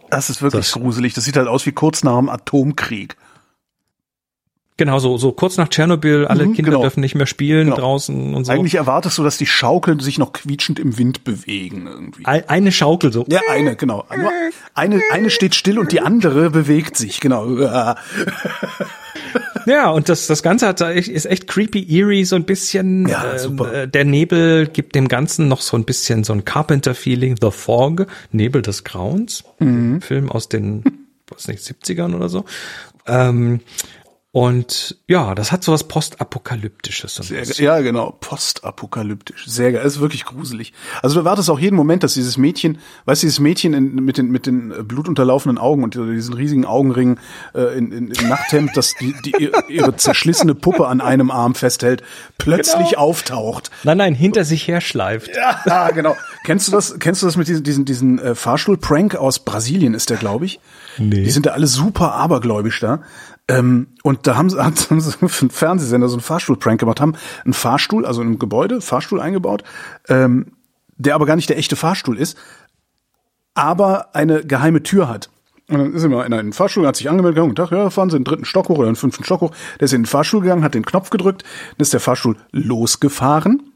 Das 0.10 0.30
ist 0.30 0.42
wirklich 0.42 0.66
Das- 0.72 0.82
gruselig. 0.82 1.14
Das 1.14 1.24
sieht 1.26 1.38
halt 1.38 1.48
aus 1.48 1.66
wie 1.66 1.72
kurz 1.72 2.04
nach 2.04 2.18
dem 2.18 2.30
Atomkrieg. 2.30 3.16
Genau, 4.82 4.98
so, 4.98 5.16
so 5.20 5.32
kurz 5.32 5.58
nach 5.58 5.68
Tschernobyl, 5.70 6.26
alle 6.26 6.48
Mhm, 6.48 6.54
Kinder 6.56 6.72
genau. 6.72 6.82
dürfen 6.82 7.02
nicht 7.02 7.14
mehr 7.14 7.28
spielen 7.28 7.66
Genau. 7.66 7.78
draußen 7.78 8.34
und 8.34 8.46
so. 8.46 8.52
Eigentlich 8.52 8.74
erwartest 8.74 9.16
du, 9.20 9.24
dass 9.24 9.38
die 9.38 9.46
Schaukeln 9.46 10.00
sich 10.00 10.18
noch 10.18 10.34
quietschend 10.34 10.80
im 10.80 10.98
Wind 10.98 11.24
bewegen 11.24 11.86
irgendwie. 11.86 12.26
Ein- 12.26 12.50
eine 12.50 12.72
Schaukel 12.72 13.14
so. 13.14 13.24
Ja, 13.30 13.42
eine, 13.48 13.76
genau. 13.76 14.06
Eine, 14.74 15.00
eine 15.12 15.30
steht 15.30 15.54
still 15.54 15.78
und 15.78 15.92
die 15.92 16.02
andere 16.02 16.50
bewegt 16.50 16.98
sich, 16.98 17.20
genau. 17.20 17.46
Ja, 19.68 19.92
und 19.92 20.10
das, 20.10 20.26
das 20.26 20.42
Ganze 20.42 20.68
hat, 20.68 20.82
ist 20.82 21.26
echt 21.28 21.46
creepy, 21.48 21.84
eerie, 21.88 22.24
so 22.26 22.36
ein 22.36 22.46
bisschen. 22.46 23.08
Ja, 23.08 23.34
ähm, 23.34 23.38
super. 23.38 23.72
äh, 23.74 23.88
Der 23.88 24.04
Nebel 24.06 24.66
gibt 24.66 24.96
dem 24.96 25.08
Ganzen 25.08 25.48
noch 25.48 25.62
so 25.62 25.78
ein 25.78 25.84
bisschen 25.86 26.24
so 26.24 26.34
ein 26.34 26.44
Carpenter-Feeling. 26.44 27.36
The 27.40 27.52
Fog, 27.52 28.08
Nebel 28.32 28.64
des 28.64 28.84
Grauens. 28.84 29.44
Mhm. 29.60 30.02
Film 30.02 30.32
aus 30.32 30.50
den, 30.50 30.84
was 31.30 31.48
nicht, 31.48 31.62
70ern 31.62 32.16
oder 32.16 32.28
so. 32.30 32.46
Ähm, 33.06 33.60
und 34.34 34.98
ja, 35.08 35.36
das 35.36 35.52
hat 35.52 35.62
so 35.62 35.74
was 35.74 35.84
Postapokalyptisches. 35.84 37.16
Sehr, 37.16 37.44
ja, 37.44 37.82
genau. 37.82 38.16
Postapokalyptisch. 38.22 39.46
Sehr 39.46 39.74
geil. 39.74 39.82
Es 39.86 39.96
ist 39.96 40.00
wirklich 40.00 40.24
gruselig. 40.24 40.72
Also 41.02 41.20
du 41.20 41.26
wartest 41.26 41.50
auch 41.50 41.60
jeden 41.60 41.76
Moment, 41.76 42.04
dass 42.04 42.14
dieses 42.14 42.38
Mädchen, 42.38 42.78
weißt 43.04 43.24
du, 43.24 43.28
dieses 43.28 43.42
Mädchen 43.42 43.74
in, 43.74 43.96
mit 43.96 44.18
den, 44.18 44.32
mit 44.32 44.46
den 44.46 44.72
äh, 44.72 44.84
blutunterlaufenden 44.84 45.58
Augen 45.58 45.84
und 45.84 45.96
diesen 45.96 46.34
riesigen 46.34 46.64
Augenringen 46.64 47.20
äh, 47.54 47.78
in, 47.78 47.92
in, 47.92 48.12
im 48.12 48.30
Nachthemd, 48.30 48.78
dass 48.78 48.94
die, 48.96 49.14
die 49.26 49.52
ihre, 49.68 49.98
zerschlissene 49.98 50.56
Puppe 50.56 50.88
an 50.88 51.02
einem 51.02 51.30
Arm 51.30 51.54
festhält, 51.54 52.02
plötzlich 52.38 52.92
Genau. 52.92 53.02
auftaucht. 53.02 53.70
Nein, 53.84 53.98
nein, 53.98 54.16
hinter 54.16 54.46
sich 54.46 54.66
her 54.66 54.80
schleift. 54.80 55.32
Ja, 55.66 55.90
genau. 55.94 56.16
Kennst 56.46 56.70
du 56.70 56.72
das, 56.72 56.98
kennst 57.00 57.22
du 57.22 57.26
das 57.26 57.36
mit 57.36 57.50
diesen, 57.50 57.64
diesen, 57.64 57.84
diesen 57.84 58.18
äh, 58.20 58.34
Fahrstuhl-Prank 58.34 59.16
aus 59.16 59.40
Brasilien 59.40 59.94
ist 59.94 60.10
der, 60.10 60.16
glaube 60.18 60.46
ich? 60.46 60.62
Nee. 60.98 61.24
Die 61.24 61.32
sind 61.32 61.46
da 61.46 61.52
alle 61.52 61.68
super 61.68 62.14
abergläubisch 62.14 62.80
da. 62.80 63.02
Ähm, 63.48 63.88
und 64.04 64.28
da 64.28 64.36
haben 64.36 64.50
sie, 64.50 64.58
haben 64.64 64.76
sie 64.76 65.12
für 65.12 65.42
einen 65.42 65.50
Fernsehsender 65.50 66.08
so 66.08 66.16
einen 66.16 66.22
Fahrstuhl-Prank 66.22 66.80
gemacht, 66.80 67.02
haben 67.02 67.16
einen 67.44 67.54
Fahrstuhl, 67.54 68.06
also 68.06 68.22
in 68.22 68.28
einem 68.28 68.40
Gebäude, 68.40 68.82
Fahrstuhl 68.82 69.20
eingebaut, 69.20 69.64
ähm, 70.08 70.54
der 70.98 71.16
aber 71.16 71.26
gar 71.26 71.36
nicht 71.36 71.50
der 71.50 71.58
echte 71.58 71.76
Fahrstuhl 71.76 72.18
ist, 72.18 72.38
aber 73.54 74.16
eine 74.16 74.46
geheime 74.46 74.84
Tür 74.84 75.10
hat. 75.10 75.30
Und 75.70 75.78
dann 75.78 75.94
ist 75.94 76.04
er 76.04 76.10
mal 76.10 76.26
in 76.26 76.34
einen 76.34 76.54
Fahrstuhl, 76.54 76.86
hat 76.86 76.98
sich 76.98 77.10
angemeldet, 77.10 77.42
guten 77.42 77.56
Tag, 77.56 77.72
ja, 77.72 77.90
fahren 77.90 78.10
Sie 78.10 78.18
in 78.18 78.24
den 78.24 78.30
dritten 78.30 78.46
Stock 78.46 78.68
hoch 78.68 78.78
oder 78.78 78.88
in 78.88 78.94
den 78.94 79.00
fünften 79.00 79.24
Stock 79.24 79.42
hoch. 79.42 79.52
Der 79.80 79.86
ist 79.86 79.94
in 79.94 80.02
den 80.02 80.08
Fahrstuhl 80.08 80.42
gegangen, 80.42 80.64
hat 80.64 80.74
den 80.74 80.86
Knopf 80.86 81.10
gedrückt, 81.10 81.44
dann 81.44 81.84
ist 81.84 81.94
der 81.94 82.02
Fahrstuhl 82.02 82.36
losgefahren. 82.52 83.71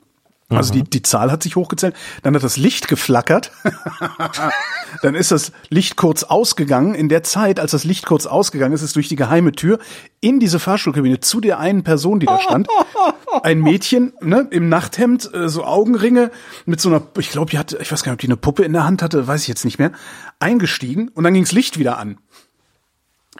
Also 0.50 0.74
die, 0.74 0.84
die 0.84 1.02
Zahl 1.02 1.32
hat 1.32 1.42
sich 1.42 1.56
hochgezählt. 1.56 1.96
Dann 2.22 2.36
hat 2.36 2.44
das 2.44 2.58
Licht 2.58 2.88
geflackert. 2.88 3.52
dann 5.02 5.16
ist 5.16 5.32
das 5.32 5.52
Licht 5.70 5.96
kurz 5.96 6.24
ausgegangen. 6.24 6.94
In 6.94 7.10
der 7.10 7.24
Zeit, 7.24 7.60
als 7.60 7.72
das 7.72 7.84
Licht 7.84 8.06
kurz 8.06 8.28
ausgegangen 8.28 8.74
ist, 8.74 8.84
ist 8.84 8.96
durch 8.96 9.08
die 9.08 9.16
geheime 9.16 9.54
Tür 9.54 9.80
in 10.22 10.40
diese 10.40 10.60
Fahrstuhlkabine 10.60 11.20
zu 11.20 11.42
der 11.42 11.60
einen 11.60 11.84
Person, 11.84 12.20
die 12.20 12.28
da 12.28 12.40
stand, 12.40 12.68
ein 13.44 13.60
Mädchen 13.60 14.14
ne, 14.22 14.48
im 14.52 14.70
Nachthemd, 14.70 15.34
äh, 15.34 15.50
so 15.50 15.64
Augenringe 15.64 16.30
mit 16.66 16.80
so 16.80 16.90
einer, 16.90 17.02
ich 17.18 17.32
glaube, 17.32 17.50
die 17.50 17.58
hatte, 17.58 17.80
ich 17.82 17.92
weiß 17.92 18.04
gar 18.04 18.12
nicht, 18.12 18.18
ob 18.18 18.22
die 18.22 18.28
eine 18.28 18.38
Puppe 18.38 18.64
in 18.64 18.74
der 18.74 18.86
Hand 18.86 19.02
hatte, 19.02 19.28
weiß 19.28 19.42
ich 19.42 19.48
jetzt 19.48 19.66
nicht 19.66 19.80
mehr, 19.80 19.92
eingestiegen 20.40 21.10
und 21.10 21.24
dann 21.24 21.34
ging's 21.34 21.52
Licht 21.52 21.80
wieder 21.80 21.98
an. 21.98 22.20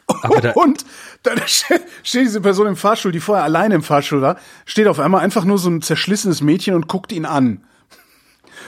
Da- 0.08 0.52
und 0.52 0.86
dann 1.24 1.40
ste- 1.48 1.82
steht 2.04 2.26
diese 2.28 2.42
Person 2.42 2.68
im 2.68 2.76
Fahrstuhl, 2.76 3.12
die 3.12 3.20
vorher 3.20 3.44
alleine 3.44 3.76
im 3.76 3.84
Fahrstuhl 3.84 4.22
war, 4.22 4.38
steht 4.66 4.88
auf 4.88 5.00
einmal 5.00 5.22
einfach 5.22 5.46
nur 5.46 5.58
so 5.58 5.70
ein 5.70 5.82
zerschlissenes 5.82 6.42
Mädchen 6.42 6.76
und 6.76 6.88
guckt 6.88 7.12
ihn 7.12 7.26
an. 7.26 7.64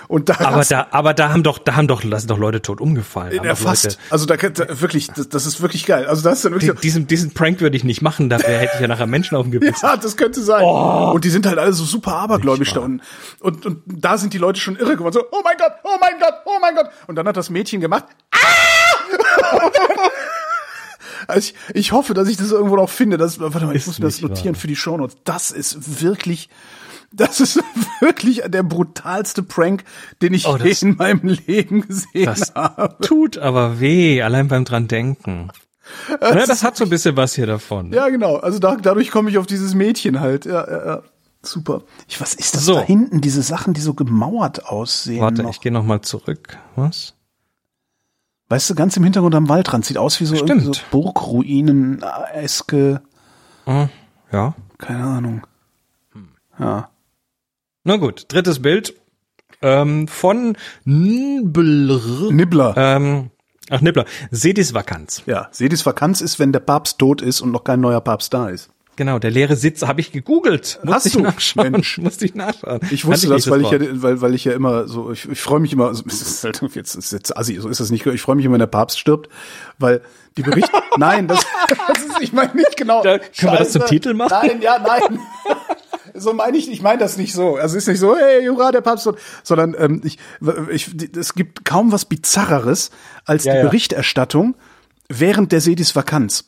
Und 0.10 0.30
da 0.30 0.40
Aber 0.40 0.64
da, 0.64 0.88
aber 0.92 1.14
da 1.14 1.30
haben 1.34 1.44
doch, 1.44 1.60
da 1.60 1.76
haben 1.76 1.88
doch, 1.88 2.02
da 2.02 2.18
sind 2.20 2.30
doch 2.32 2.38
Leute 2.38 2.62
tot 2.62 2.80
umgefallen. 2.82 3.36
Doch 3.38 3.44
erfasst. 3.46 3.84
Leute- 3.86 3.98
Also 4.10 4.26
da, 4.26 4.36
da 4.38 4.82
wirklich, 4.82 5.08
das, 5.08 5.28
das 5.30 5.46
ist 5.46 5.62
wirklich 5.62 5.86
geil. 5.86 6.06
Also 6.08 6.24
das 6.24 6.36
ist 6.40 6.46
dann 6.46 6.54
wirklich. 6.54 6.72
Die, 6.72 6.80
diesen, 6.82 7.08
diesen 7.08 7.34
Prank 7.34 7.60
würde 7.62 7.76
ich 7.76 7.84
nicht 7.84 8.02
machen, 8.02 8.30
dafür 8.30 8.56
hätte 8.58 8.72
ich 8.76 8.80
ja 8.82 8.88
nachher 8.88 9.06
Menschen 9.08 9.36
auf 9.36 9.44
dem 9.44 9.52
Gewissen. 9.52 9.76
Ja, 9.84 9.98
das 9.98 10.16
könnte 10.18 10.42
sein. 10.42 10.64
Und 10.64 11.24
die 11.26 11.30
sind 11.30 11.46
halt 11.46 11.60
alle 11.60 11.74
so 11.74 11.84
super 11.84 12.16
abergläubisch 12.16 12.74
da 12.74 12.80
unten. 12.82 13.02
Und, 13.42 13.66
und 13.66 13.82
da 13.86 14.18
sind 14.18 14.34
die 14.34 14.38
Leute 14.38 14.60
schon 14.62 14.76
irre 14.78 14.96
geworden. 14.96 15.14
So, 15.14 15.24
oh 15.32 15.42
mein 15.44 15.58
Gott, 15.58 15.74
oh 15.84 15.98
mein 16.00 16.20
Gott, 16.20 16.34
oh 16.46 16.58
mein 16.62 16.76
Gott. 16.76 16.90
Und 17.08 17.16
dann 17.16 17.28
hat 17.28 17.36
das 17.38 17.50
Mädchen 17.50 17.82
gemacht. 17.82 18.06
Ah! 18.32 18.38
Also 21.28 21.40
ich, 21.40 21.56
ich 21.76 21.92
hoffe, 21.92 22.14
dass 22.14 22.28
ich 22.28 22.38
das 22.38 22.52
irgendwo 22.52 22.76
noch 22.76 22.90
finde. 22.90 23.18
Das, 23.18 23.40
warte 23.40 23.66
mal, 23.66 23.76
ich 23.76 23.82
Ist 23.84 23.88
muss 23.88 24.00
mir 24.00 24.06
das 24.06 24.22
notieren 24.22 24.56
wahr. 24.56 24.62
für 24.62 24.68
die 24.68 24.76
Shownotes. 24.76 25.18
Das 25.24 25.52
ist 25.52 26.02
wirklich, 26.02 26.50
das 27.12 27.40
ist 27.40 27.62
wirklich 28.00 28.44
der 28.48 28.64
brutalste 28.64 29.44
Prank, 29.44 29.84
den 30.22 30.34
ich 30.34 30.48
Oh, 30.48 30.58
je 30.58 30.70
das- 30.70 30.82
in 30.82 30.96
meinem 30.96 31.38
Leben 31.48 31.82
gesehen 31.88 32.26
Das 32.26 32.54
habe. 32.56 32.96
tut 33.02 33.38
aber 33.38 33.80
weh, 33.80 34.22
allein 34.22 34.48
beim 34.48 34.66
dran 34.66 34.88
denken. 34.88 35.50
Ja, 36.22 36.46
das 36.46 36.64
hat 36.64 36.76
so 36.76 36.84
ein 36.84 36.90
bisschen 36.90 37.16
was 37.16 37.34
hier 37.36 37.46
davon. 37.48 37.94
Ja, 37.94 38.10
genau. 38.10 38.36
Also 38.38 38.60
da, 38.60 38.76
dadurch 38.76 39.10
komme 39.10 39.30
ich 39.30 39.38
auf 39.38 39.48
dieses 39.48 39.74
Mädchen 39.74 40.20
halt. 40.20 40.46
Ja, 40.46 40.70
ja, 40.70 40.86
ja. 40.86 41.02
Super. 41.44 41.84
Ich, 42.10 42.20
was 42.20 42.34
ist 42.34 42.56
das 42.56 42.66
So. 42.66 42.74
da 42.76 42.82
hinten? 42.82 43.22
Diese 43.22 43.42
Sachen, 43.42 43.74
die 43.74 43.80
so 43.80 43.94
gemauert 43.94 44.66
aussehen. 44.66 45.22
Warte, 45.22 45.44
noch. 45.44 45.52
ich 45.52 45.62
gehe 45.62 45.72
noch 45.72 45.84
mal 45.86 46.02
zurück. 46.02 46.58
Was? 46.76 47.14
Weißt 48.50 48.70
du, 48.70 48.76
ganz 48.76 48.96
im 48.96 49.04
Hintergrund 49.04 49.36
am 49.36 49.50
Waldrand 49.50 49.86
sieht 49.86 49.98
aus 49.98 50.20
wie 50.22 50.26
so, 50.26 50.36
so 50.36 50.72
Burgruinen, 50.92 52.02
äh, 52.34 52.48
Hm, 53.66 53.90
ja. 54.32 54.56
keine 54.78 55.04
Ahnung. 55.04 55.48
Ja. 56.58 56.90
Na 57.84 57.98
gut, 57.98 58.26
drittes 58.30 58.62
Bild 58.62 58.94
ähm, 59.62 60.08
von 60.08 60.56
Nibler. 60.86 62.32
Nibbler. 62.32 62.74
Ähm, 62.78 63.32
ach, 63.70 63.82
Nibbler. 63.82 64.06
Sedis 64.32 64.74
Vakanz. 64.74 65.24
Ja. 65.26 65.50
Sedis 65.52 65.86
Vakanz 65.86 66.22
ist, 66.22 66.40
wenn 66.40 66.54
der 66.54 66.60
Papst 66.62 67.00
tot 67.00 67.22
ist 67.22 67.42
und 67.42 67.52
noch 67.52 67.64
kein 67.66 67.82
neuer 67.82 68.02
Papst 68.02 68.34
da 68.34 68.50
ist. 68.50 68.70
Genau, 68.98 69.20
der 69.20 69.30
leere 69.30 69.56
Sitz 69.56 69.84
habe 69.84 70.02
ich 70.02 70.12
gegoogelt. 70.12 70.80
Musste 70.84 70.96
Hast 70.96 71.06
ich 71.06 71.14
du? 71.14 71.20
nachschauen. 71.22 71.72
Mensch. 71.72 71.98
Musste 72.00 72.26
ich 72.26 72.34
nachschauen. 72.34 72.80
Ich 72.90 73.06
wusste 73.06 73.30
das, 73.30 73.48
weil 73.50 73.62
ich 73.62 73.70
ja, 73.70 73.80
weil, 74.02 74.22
weil 74.22 74.34
ich 74.34 74.44
ja 74.44 74.54
immer 74.54 74.88
so, 74.88 75.12
ich, 75.12 75.30
ich 75.30 75.40
freue 75.40 75.60
mich 75.60 75.72
immer, 75.72 75.88
also, 75.88 76.04
es 76.08 76.20
ist 76.22 76.44
halt, 76.44 76.60
jetzt 76.76 76.96
ist 76.96 77.12
jetzt 77.12 77.38
assi, 77.38 77.58
so 77.62 77.70
ist 77.70 77.80
das 77.80 77.92
nicht, 77.92 78.06
ich 78.08 78.22
freue 78.22 78.36
mich 78.36 78.44
immer, 78.46 78.54
wenn 78.54 78.60
der 78.60 78.66
Papst 78.68 79.00
stirbt, 79.00 79.30
weil 79.78 80.02
die 80.36 80.42
Berichte, 80.42 80.72
nein, 80.98 81.28
das, 81.28 81.46
das 81.88 82.04
ist, 82.06 82.22
ich 82.22 82.34
meine 82.34 82.54
nicht 82.56 82.76
genau. 82.76 83.04
Da- 83.04 83.20
können 83.20 83.52
wir 83.54 83.60
das 83.60 83.72
zum 83.72 83.86
Titel 83.86 84.16
machen? 84.16 84.30
Nein, 84.32 84.62
ja, 84.62 84.80
nein. 84.80 85.20
So 86.16 86.34
meine 86.34 86.58
ich, 86.58 86.72
ich 86.72 86.82
meine 86.82 86.98
das 86.98 87.18
nicht 87.18 87.34
so. 87.34 87.58
Also 87.58 87.78
es 87.78 87.84
ist 87.84 87.88
nicht 87.88 88.00
so, 88.00 88.18
hey, 88.18 88.48
hurra, 88.48 88.72
der 88.72 88.82
Papst, 88.82 89.08
sondern 89.44 89.76
ähm, 89.78 90.02
ich, 90.04 90.18
ich, 90.72 90.90
es 91.16 91.36
gibt 91.36 91.64
kaum 91.66 91.92
was 91.92 92.06
Bizarreres 92.06 92.90
als 93.26 93.44
Ja, 93.46 93.54
die 93.54 93.58
ja. 93.60 93.64
Berichterstattung 93.66 94.56
während 95.08 95.52
der 95.52 95.62
Sedis 95.62 95.96
Vakanz. 95.96 96.46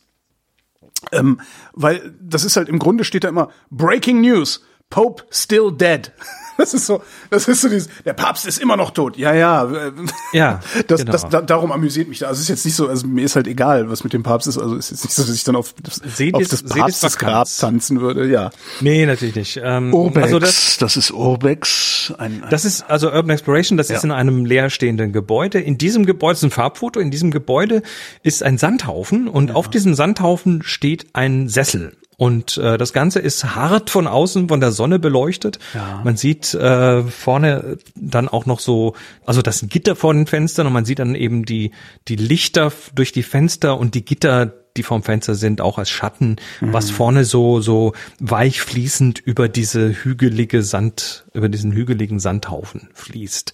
Ähm, 1.11 1.39
weil 1.73 2.13
das 2.21 2.43
ist 2.43 2.57
halt 2.57 2.69
im 2.69 2.79
Grunde 2.79 3.03
steht 3.03 3.23
da 3.23 3.29
immer 3.29 3.49
Breaking 3.69 4.21
News, 4.21 4.63
Pope 4.89 5.23
still 5.31 5.71
dead. 5.71 6.11
Das 6.59 6.73
ist 6.75 6.85
so, 6.85 7.01
das 7.31 7.47
ist 7.47 7.61
so 7.61 7.69
dieses, 7.69 7.89
der 8.05 8.13
Papst 8.13 8.45
ist 8.45 8.59
immer 8.61 8.77
noch 8.77 8.91
tot. 8.91 9.17
Ja, 9.17 9.33
ja. 9.33 9.67
Ja, 10.33 10.59
Das, 10.87 10.99
genau. 10.99 11.11
das, 11.13 11.27
da, 11.29 11.41
darum 11.41 11.71
amüsiert 11.71 12.07
mich 12.07 12.19
da. 12.19 12.27
Also 12.27 12.37
es 12.37 12.43
ist 12.43 12.49
jetzt 12.49 12.65
nicht 12.65 12.75
so, 12.75 12.87
also 12.87 13.07
mir 13.07 13.23
ist 13.25 13.35
halt 13.35 13.47
egal, 13.47 13.89
was 13.89 14.03
mit 14.03 14.13
dem 14.13 14.21
Papst 14.21 14.47
ist. 14.47 14.57
Also 14.59 14.75
es 14.75 14.91
ist 14.91 15.03
jetzt 15.03 15.05
nicht 15.05 15.15
so, 15.15 15.23
dass 15.23 15.35
ich 15.35 15.43
dann 15.43 15.55
auf, 15.55 15.73
das- 15.81 16.01
Sedis- 16.03 16.33
auf 16.35 16.47
das 16.47 16.59
Sedis 16.59 16.75
Papstes 16.75 17.17
Grab 17.17 17.31
Vakanz. 17.31 17.57
tanzen 17.57 18.01
würde. 18.01 18.27
Ja. 18.27 18.51
Nee, 18.81 19.05
natürlich 19.07 19.35
nicht. 19.35 19.59
Ähm, 19.63 19.93
Urbex, 19.93 20.23
Also 20.25 20.37
das, 20.39 20.77
das, 20.77 20.97
ist 20.97 21.11
Urbex. 21.11 22.13
Ein, 22.17 22.43
ein 22.43 22.49
das 22.51 22.65
ist 22.65 22.83
also 22.89 23.07
Urban 23.07 23.31
Exploration, 23.31 23.77
das 23.77 23.87
ist 23.89 24.03
Ja. 24.03 24.09
in 24.09 24.11
einem 24.11 24.45
leerstehenden 24.45 25.13
Gebäude. 25.13 25.59
In 25.59 25.77
diesem 25.77 26.05
Gebäude 26.05 26.33
ist 26.37 26.43
ein 26.43 26.51
Farbfoto, 26.51 26.99
in 26.99 27.09
diesem 27.11 27.31
Gebäude 27.31 27.81
ist 28.21 28.43
ein 28.43 28.57
Sandhaufen 28.57 29.27
und 29.27 29.55
auf 29.55 29.69
diesem 29.69 29.95
Sandhaufen 29.95 30.61
steht 30.63 31.07
ein 31.13 31.49
Sessel. 31.49 31.95
Und 32.19 32.57
äh, 32.57 32.77
das 32.77 32.91
Ganze 32.91 33.19
ist 33.19 33.55
hart 33.55 33.89
von 33.89 34.05
außen 34.05 34.49
von 34.49 34.59
der 34.59 34.73
Sonne 34.73 34.99
beleuchtet. 34.99 35.57
Ja. 35.73 36.01
Man 36.03 36.17
sieht 36.17 36.53
äh, 36.53 37.01
vorne 37.03 37.77
dann 37.95 38.27
auch 38.27 38.45
noch 38.45 38.59
so, 38.59 38.93
also 39.25 39.41
das 39.41 39.65
Gitter 39.69 39.95
vor 39.95 40.13
den 40.13 40.27
Fenstern 40.27 40.67
und 40.67 40.73
man 40.73 40.83
sieht 40.83 40.99
dann 40.99 41.15
eben 41.15 41.45
die 41.45 41.71
die 42.09 42.17
Lichter 42.17 42.73
durch 42.93 43.13
die 43.13 43.23
Fenster 43.23 43.77
und 43.77 43.95
die 43.95 44.03
Gitter, 44.03 44.47
die 44.75 44.83
vorm 44.83 45.01
Fenster 45.01 45.33
sind, 45.33 45.61
auch 45.61 45.77
als 45.77 45.89
Schatten, 45.89 46.35
was 46.59 46.91
vorne 46.91 47.23
so 47.23 47.61
so 47.61 47.93
weich 48.19 48.59
fließend 48.59 49.19
über 49.19 49.47
diese 49.47 50.03
hügelige 50.03 50.61
Sand, 50.61 51.25
über 51.33 51.47
diesen 51.47 51.71
hügeligen 51.71 52.19
Sandhaufen 52.19 52.89
fließt. 52.95 53.53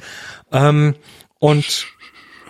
Ähm, 0.52 0.96
und 1.38 1.86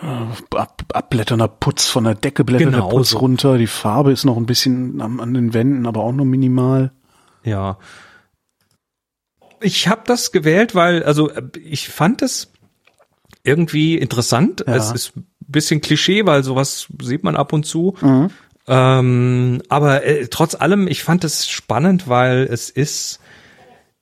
ab, 0.00 0.82
abblätternder 0.92 1.48
Putz 1.48 1.88
von 1.88 2.04
der 2.04 2.14
Decke 2.14 2.44
blättert 2.44 2.72
Genau 2.72 2.88
der 2.90 2.96
Putz 2.96 3.10
so. 3.10 3.18
runter. 3.18 3.58
Die 3.58 3.66
Farbe 3.66 4.12
ist 4.12 4.24
noch 4.24 4.36
ein 4.36 4.46
bisschen 4.46 5.00
an, 5.00 5.20
an 5.20 5.34
den 5.34 5.54
Wänden, 5.54 5.86
aber 5.86 6.00
auch 6.00 6.12
nur 6.12 6.26
minimal. 6.26 6.92
Ja. 7.44 7.78
Ich 9.60 9.88
habe 9.88 10.02
das 10.04 10.32
gewählt, 10.32 10.74
weil, 10.74 11.02
also 11.02 11.30
äh, 11.30 11.42
ich 11.62 11.88
fand 11.88 12.22
es 12.22 12.52
irgendwie 13.42 13.96
interessant. 13.96 14.64
Ja. 14.66 14.74
Es 14.74 14.92
ist 14.92 15.16
ein 15.16 15.26
bisschen 15.40 15.80
Klischee, 15.80 16.26
weil 16.26 16.42
sowas 16.44 16.88
sieht 17.00 17.24
man 17.24 17.36
ab 17.36 17.52
und 17.52 17.64
zu. 17.64 17.94
Mhm. 18.00 18.30
Ähm, 18.68 19.62
aber 19.68 20.04
äh, 20.04 20.26
trotz 20.28 20.56
allem, 20.56 20.88
ich 20.88 21.04
fand 21.04 21.24
es 21.24 21.48
spannend, 21.48 22.08
weil 22.08 22.48
es 22.50 22.68
ist, 22.68 23.20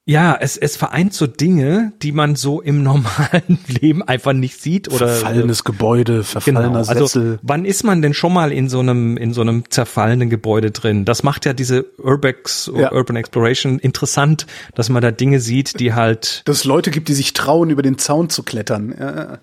ja, 0.06 0.36
es, 0.38 0.58
es 0.58 0.76
vereint 0.76 1.14
so 1.14 1.26
Dinge, 1.26 1.92
die 2.02 2.12
man 2.12 2.36
so 2.36 2.60
im 2.60 2.82
normalen 2.82 3.58
Leben 3.66 4.02
einfach 4.02 4.34
nicht 4.34 4.60
sieht 4.60 4.88
oder 4.88 5.08
Verfallenes 5.08 5.64
Gebäude, 5.64 6.24
verfallener 6.24 6.68
Genau. 6.68 6.78
Also 6.78 7.06
Sessel. 7.06 7.38
wann 7.42 7.64
ist 7.64 7.84
man 7.84 8.02
denn 8.02 8.12
schon 8.12 8.32
mal 8.34 8.52
in 8.52 8.68
so 8.68 8.80
einem 8.80 9.16
in 9.16 9.32
so 9.32 9.40
einem 9.40 9.70
zerfallenen 9.70 10.28
Gebäude 10.28 10.70
drin? 10.72 11.04
Das 11.06 11.22
macht 11.22 11.46
ja 11.46 11.54
diese 11.54 11.86
Urbex 11.98 12.70
Ja. 12.74 12.92
Urban 12.92 13.16
Exploration 13.16 13.78
interessant, 13.78 14.46
dass 14.74 14.90
man 14.90 15.00
da 15.02 15.10
Dinge 15.10 15.40
sieht, 15.40 15.80
die 15.80 15.94
halt 15.94 16.42
Dass 16.44 16.58
es 16.58 16.64
Leute 16.64 16.90
gibt, 16.90 17.08
die 17.08 17.14
sich 17.14 17.32
trauen, 17.32 17.70
über 17.70 17.82
den 17.82 17.96
Zaun 17.96 18.28
zu 18.28 18.42
klettern. 18.42 18.94
Ja. 18.98 19.38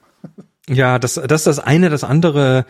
ja, 0.70 1.00
das 1.00 1.16
das 1.16 1.42
ist 1.42 1.48
das 1.48 1.60
eine, 1.60 1.90
das 1.90 2.04
andere 2.04 2.66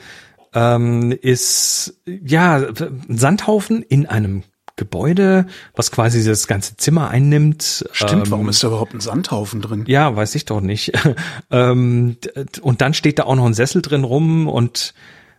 ähm, 0.53 1.11
ist 1.21 1.99
ja 2.05 2.55
ein 2.55 3.17
Sandhaufen 3.17 3.83
in 3.83 4.05
einem 4.05 4.43
Gebäude, 4.81 5.45
was 5.75 5.91
quasi 5.91 6.25
das 6.25 6.47
ganze 6.47 6.75
Zimmer 6.75 7.11
einnimmt. 7.11 7.85
Stimmt, 7.91 8.25
Ähm, 8.25 8.31
warum 8.31 8.49
ist 8.49 8.63
da 8.63 8.69
überhaupt 8.69 8.95
ein 8.95 8.99
Sandhaufen 8.99 9.61
drin? 9.61 9.83
Ja, 9.85 10.15
weiß 10.15 10.33
ich 10.33 10.45
doch 10.45 10.59
nicht. 10.59 10.91
ähm, 11.51 12.17
und 12.61 12.81
dann 12.81 12.95
steht 12.95 13.19
da 13.19 13.23
auch 13.25 13.35
noch 13.35 13.45
ein 13.45 13.53
Sessel 13.53 13.83
drin 13.83 14.03
rum 14.03 14.47
und 14.47 14.95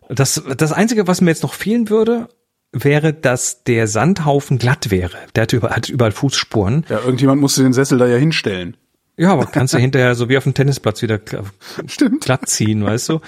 das, 0.08 0.40
das 0.56 0.72
Einzige, 0.72 1.08
was 1.08 1.20
mir 1.20 1.30
jetzt 1.30 1.42
noch 1.42 1.54
fehlen 1.54 1.90
würde, 1.90 2.28
wäre, 2.70 3.12
dass 3.12 3.64
der 3.64 3.88
Sandhaufen 3.88 4.58
glatt 4.58 4.92
wäre. 4.92 5.16
Der 5.34 5.42
hat, 5.42 5.52
über, 5.52 5.70
hat 5.70 5.88
überall 5.88 6.12
Fußspuren. 6.12 6.86
Ja, 6.88 7.00
irgendjemand 7.00 7.40
musste 7.40 7.64
den 7.64 7.72
Sessel 7.72 7.98
da 7.98 8.06
ja 8.06 8.16
hinstellen. 8.16 8.76
Ja, 9.16 9.32
aber 9.32 9.46
kannst 9.46 9.74
du 9.74 9.78
hinterher 9.86 10.14
so 10.14 10.28
wie 10.28 10.36
auf 10.38 10.44
dem 10.44 10.54
Tennisplatz 10.54 11.02
wieder 11.02 11.18
Stimmt. 11.86 12.24
glatt 12.24 12.48
ziehen, 12.48 12.84
weißt 12.84 13.08
du? 13.08 13.20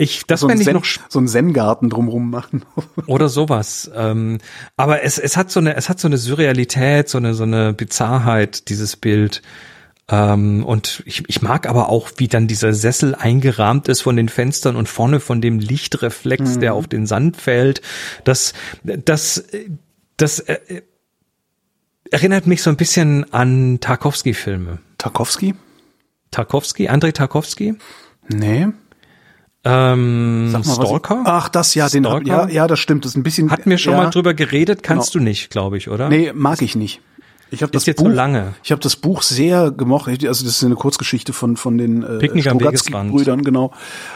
Ich, 0.00 0.26
das 0.26 0.40
So 0.40 0.48
fände 0.48 0.62
ich 0.62 0.72
noch 0.72 0.84
so 1.08 1.18
einen 1.18 1.26
Zen-Garten 1.26 1.90
drumrum 1.90 2.30
machen. 2.30 2.64
oder 3.06 3.28
sowas. 3.28 3.90
Ähm, 3.94 4.38
aber 4.76 5.02
es, 5.02 5.18
es 5.18 5.36
hat 5.36 5.50
so 5.50 5.58
eine, 5.58 5.74
es 5.74 5.88
hat 5.88 5.98
so 5.98 6.06
eine 6.06 6.18
Surrealität, 6.18 7.08
so 7.08 7.18
eine, 7.18 7.34
so 7.34 7.42
eine 7.42 7.72
Bizarrheit, 7.72 8.68
dieses 8.68 8.94
Bild. 8.94 9.42
Ähm, 10.08 10.64
und 10.64 11.02
ich, 11.04 11.24
ich 11.28 11.42
mag 11.42 11.68
aber 11.68 11.88
auch, 11.88 12.10
wie 12.16 12.28
dann 12.28 12.46
dieser 12.46 12.74
Sessel 12.74 13.16
eingerahmt 13.16 13.88
ist 13.88 14.00
von 14.02 14.14
den 14.14 14.28
Fenstern 14.28 14.76
und 14.76 14.88
vorne 14.88 15.18
von 15.18 15.40
dem 15.40 15.58
Lichtreflex, 15.58 16.60
der 16.60 16.74
auf 16.74 16.86
den 16.86 17.06
Sand 17.06 17.36
fällt. 17.36 17.82
Das, 18.22 18.54
das, 18.84 19.44
das 20.16 20.38
äh, 20.38 20.82
erinnert 22.12 22.46
mich 22.46 22.62
so 22.62 22.70
ein 22.70 22.76
bisschen 22.76 23.32
an 23.32 23.80
Tarkovsky-Filme. 23.80 24.78
Tarkovsky? 24.96 25.56
Tarkovsky, 26.30 26.86
Andrei 26.88 27.10
Tarkovsky. 27.10 27.74
Nee. 28.28 28.68
Ähm, 29.64 30.52
mal, 30.52 30.60
was 30.60 30.68
ich- 30.68 30.74
Stalker? 30.74 31.22
Ach, 31.26 31.48
das 31.48 31.74
ja, 31.74 31.88
den 31.88 32.04
Stalker? 32.04 32.26
ja, 32.26 32.48
ja, 32.48 32.66
das 32.66 32.78
stimmt. 32.78 33.04
Das 33.04 33.12
ist 33.12 33.16
ein 33.16 33.22
bisschen. 33.22 33.50
Hatten 33.50 33.68
wir 33.70 33.78
schon 33.78 33.94
ja, 33.94 34.04
mal 34.04 34.10
drüber 34.10 34.34
geredet, 34.34 34.82
kannst 34.82 35.12
Genau. 35.12 35.24
du 35.24 35.28
nicht, 35.30 35.50
glaube 35.50 35.76
ich, 35.78 35.88
oder? 35.90 36.08
Nee, 36.08 36.32
mag 36.34 36.62
ich 36.62 36.76
nicht. 36.76 37.00
Ich 37.50 37.62
habe 37.62 37.72
das 37.72 37.84
Buch, 37.84 37.94
so 37.96 38.08
lange. 38.08 38.54
Ich 38.62 38.70
habe 38.70 38.80
das 38.82 38.96
Buch 38.96 39.22
sehr 39.22 39.70
gemocht. 39.70 40.08
Also 40.08 40.44
das 40.44 40.56
ist 40.56 40.64
eine 40.64 40.74
Kurzgeschichte 40.74 41.32
von 41.32 41.56
von 41.56 41.78
den 41.78 42.02
äh, 42.02 42.18
Picknick 42.18 42.46
am 42.46 42.60
Wegesrand. 42.60 43.10
Brüdern, 43.10 43.42
genau. 43.42 43.72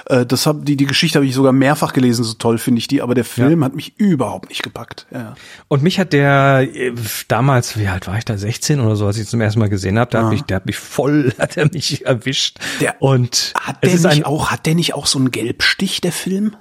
Äh, 0.06 0.26
das 0.26 0.46
hab, 0.46 0.64
die 0.64 0.76
die 0.76 0.86
Geschichte 0.86 1.18
habe 1.18 1.26
ich 1.26 1.34
sogar 1.34 1.52
mehrfach 1.52 1.92
gelesen. 1.92 2.24
So 2.24 2.34
toll 2.34 2.58
finde 2.58 2.78
ich 2.78 2.88
die. 2.88 3.02
Aber 3.02 3.14
der 3.14 3.24
Film 3.24 3.64
hat 3.64 3.74
mich 3.74 3.98
überhaupt 3.98 4.48
nicht 4.48 4.62
gepackt. 4.62 5.06
Ja. 5.10 5.34
Und 5.68 5.82
mich 5.82 5.98
hat 5.98 6.12
der 6.12 6.68
äh, 6.74 6.92
damals, 7.28 7.78
wie 7.78 7.88
alt 7.88 8.06
war 8.06 8.18
ich 8.18 8.24
da, 8.24 8.36
16 8.36 8.80
oder 8.80 8.96
so, 8.96 9.06
als 9.06 9.16
ich 9.16 9.24
ihn 9.24 9.28
zum 9.28 9.40
ersten 9.40 9.60
Mal 9.60 9.68
gesehen 9.68 9.98
habe, 9.98 10.10
der 10.10 10.24
hat 10.24 10.30
mich, 10.30 10.42
der 10.42 10.56
hat 10.56 10.66
mich 10.66 10.76
voll, 10.76 11.32
hat 11.38 11.56
er 11.56 11.70
mich 11.72 12.04
erwischt. 12.04 12.58
Der- 12.80 13.00
und 13.00 13.52
Hat 13.58 13.82
der 13.82 13.90
nicht 13.90 14.06
ein, 14.06 14.24
auch 14.24 14.50
hat 14.50 14.66
der 14.66 14.74
nicht 14.74 14.94
auch 14.94 15.06
so 15.06 15.18
einen 15.18 15.30
Gelbstich 15.30 16.00
der 16.00 16.12
Film? 16.12 16.56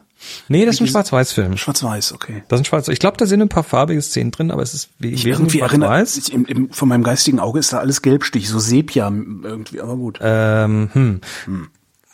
Nee, 0.47 0.65
das 0.65 0.75
ist 0.75 0.81
ein 0.81 0.87
Schwarz-Weiß-Film. 0.87 1.57
Schwarz-Weiß, 1.57 2.13
okay. 2.13 2.43
Das 2.47 2.59
ist 2.59 2.61
ein 2.61 2.65
Schwarz. 2.65 2.87
Ich 2.87 2.99
glaube, 2.99 3.17
da 3.17 3.25
sind 3.25 3.41
ein 3.41 3.49
paar 3.49 3.63
farbige 3.63 4.01
Szenen 4.01 4.31
drin, 4.31 4.51
aber 4.51 4.61
es 4.61 4.73
ist 4.73 4.89
wie 4.99 5.09
Ich 5.09 5.25
irgendwie 5.25 5.59
Schwarz-Weiß. 5.59 6.17
ich- 6.17 6.33
im, 6.33 6.45
im, 6.45 6.69
von 6.71 6.87
meinem 6.89 7.03
geistigen 7.03 7.39
Auge 7.39 7.59
ist 7.59 7.73
da 7.73 7.79
alles 7.79 8.01
Gelbstich, 8.01 8.49
so 8.49 8.59
Sepia 8.59 9.07
irgendwie, 9.07 9.81
aber 9.81 9.95
gut. 9.95 10.19
Ähm, 10.21 10.89
hm. 10.93 11.21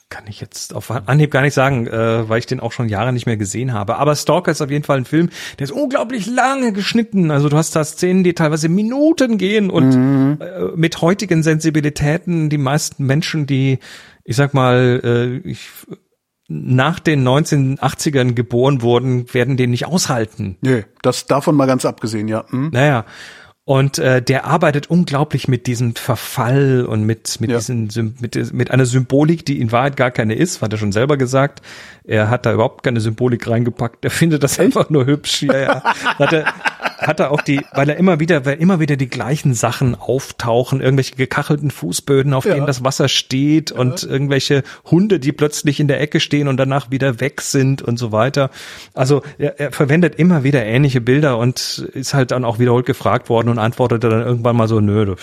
Kann 0.10 0.24
ich 0.28 0.40
jetzt 0.40 0.74
auf 0.74 0.90
Anhieb 0.90 1.32
gar 1.32 1.42
nicht 1.42 1.54
sagen, 1.54 1.86
äh, 1.86 2.30
weil 2.30 2.40
ich 2.40 2.46
den 2.46 2.62
auch 2.62 2.72
schon 2.72 2.88
Jahre 2.88 3.12
nicht 3.12 3.26
mehr 3.26 3.36
gesehen 3.36 3.74
habe. 3.74 3.98
Aber 3.98 4.16
Stalker 4.16 4.52
ist 4.52 4.62
auf 4.62 4.72
jeden 4.72 4.86
Fall 4.86 5.00
ein 5.00 5.06
Film, 5.06 5.30
der 5.60 5.66
ist 5.66 5.72
unglaublich 5.72 6.28
lange 6.28 6.72
geschnitten. 6.72 7.30
Also 7.30 7.50
du 7.50 7.58
hast 7.58 7.76
da 7.76 7.84
Szenen, 7.84 8.24
die 8.24 8.34
teilweise 8.34 8.70
Minuten 8.70 9.38
gehen 9.38 9.70
und 9.70 10.40
äh, 10.40 10.72
mit 10.78 11.02
heutigen 11.02 11.44
Sensibilitäten 11.44 12.50
die 12.50 12.58
meisten 12.58 13.06
Menschen, 13.06 13.48
die, 13.48 13.80
ich 14.24 14.38
sag 14.38 14.54
mal, 14.54 15.02
äh, 15.44 15.50
ich, 15.50 15.68
nach 16.48 17.00
den 17.00 17.28
1980ern 17.28 18.34
geboren 18.34 18.82
wurden, 18.82 19.34
werden 19.34 19.58
den 19.58 19.72
nicht 19.72 19.86
aushalten. 19.86 20.58
Nö, 20.62 20.84
das 21.02 21.26
davon 21.26 21.56
mal 21.56 21.66
ganz 21.66 21.86
abgesehen, 21.86 22.28
ja. 22.28 22.46
Hm? 22.50 22.70
Naja. 22.72 23.06
Und 23.66 23.98
äh, 24.00 24.22
der 24.22 24.46
arbeitet 24.46 24.90
unglaublich 24.90 25.50
mit 25.50 25.68
diesem 25.68 25.94
Verfall 25.94 26.86
und 26.88 27.04
mit 27.04 27.42
mit 27.42 27.50
Ja. 27.50 27.58
diesen 27.58 27.90
mit, 28.22 28.54
mit 28.54 28.72
einer 28.72 28.86
Symbolik, 28.86 29.46
die 29.46 29.60
in 29.60 29.74
Wahrheit 29.74 29.98
gar 29.98 30.10
keine 30.10 30.36
ist, 30.36 30.62
hat 30.62 30.72
er 30.72 30.78
schon 30.78 30.94
selber 30.94 31.18
gesagt. 31.18 31.62
Er 32.06 32.30
hat 32.30 32.46
da 32.46 32.54
überhaupt 32.54 32.84
keine 32.84 33.02
Symbolik 33.02 33.46
reingepackt. 33.50 34.06
Er 34.06 34.12
findet 34.12 34.42
das 34.42 34.58
einfach 34.58 34.90
nur 34.90 35.06
hübsch. 35.06 35.42
Ja, 35.42 35.58
ja. 35.60 35.84
Hat 35.84 36.32
er 36.32 36.46
hat 36.98 37.20
er 37.20 37.32
auch 37.32 37.42
die, 37.42 37.62
weil 37.74 37.90
er 37.90 37.98
immer 37.98 38.20
wieder, 38.20 38.46
weil 38.46 38.58
immer 38.60 38.80
wieder 38.80 38.96
die 38.98 39.08
gleichen 39.08 39.54
Sachen 39.54 39.96
auftauchen, 39.96 40.82
irgendwelche 40.82 41.16
gekachelten 41.16 41.72
Fußböden, 41.72 42.34
auf 42.34 42.46
Ja. 42.46 42.56
denen 42.56 42.68
das 42.68 42.84
Wasser 42.84 43.08
steht 43.08 43.72
und 43.72 44.04
irgendwelche 44.04 44.64
Hunde, 44.86 45.20
die 45.20 45.32
plötzlich 45.32 45.80
in 45.80 45.88
der 45.88 46.02
Ecke 46.02 46.20
stehen 46.20 46.48
und 46.48 46.58
danach 46.58 46.92
wieder 46.92 47.20
weg 47.20 47.42
sind 47.42 47.82
und 47.82 47.98
so 47.98 48.12
weiter. 48.12 48.50
Also 48.94 49.22
er, 49.38 49.60
er 49.60 49.72
verwendet 49.72 50.16
immer 50.16 50.44
wieder 50.44 50.66
ähnliche 50.66 51.02
Bilder 51.02 51.38
und 51.38 51.88
ist 51.94 52.14
halt 52.14 52.32
dann 52.32 52.44
auch 52.46 52.60
wiederholt 52.60 52.86
gefragt 52.86 53.30
worden 53.30 53.50
und 53.50 53.60
antwortete 53.60 54.10
dann 54.10 54.22
irgendwann 54.22 54.56
mal 54.56 54.68
so, 54.68 54.80
nö, 54.80 55.16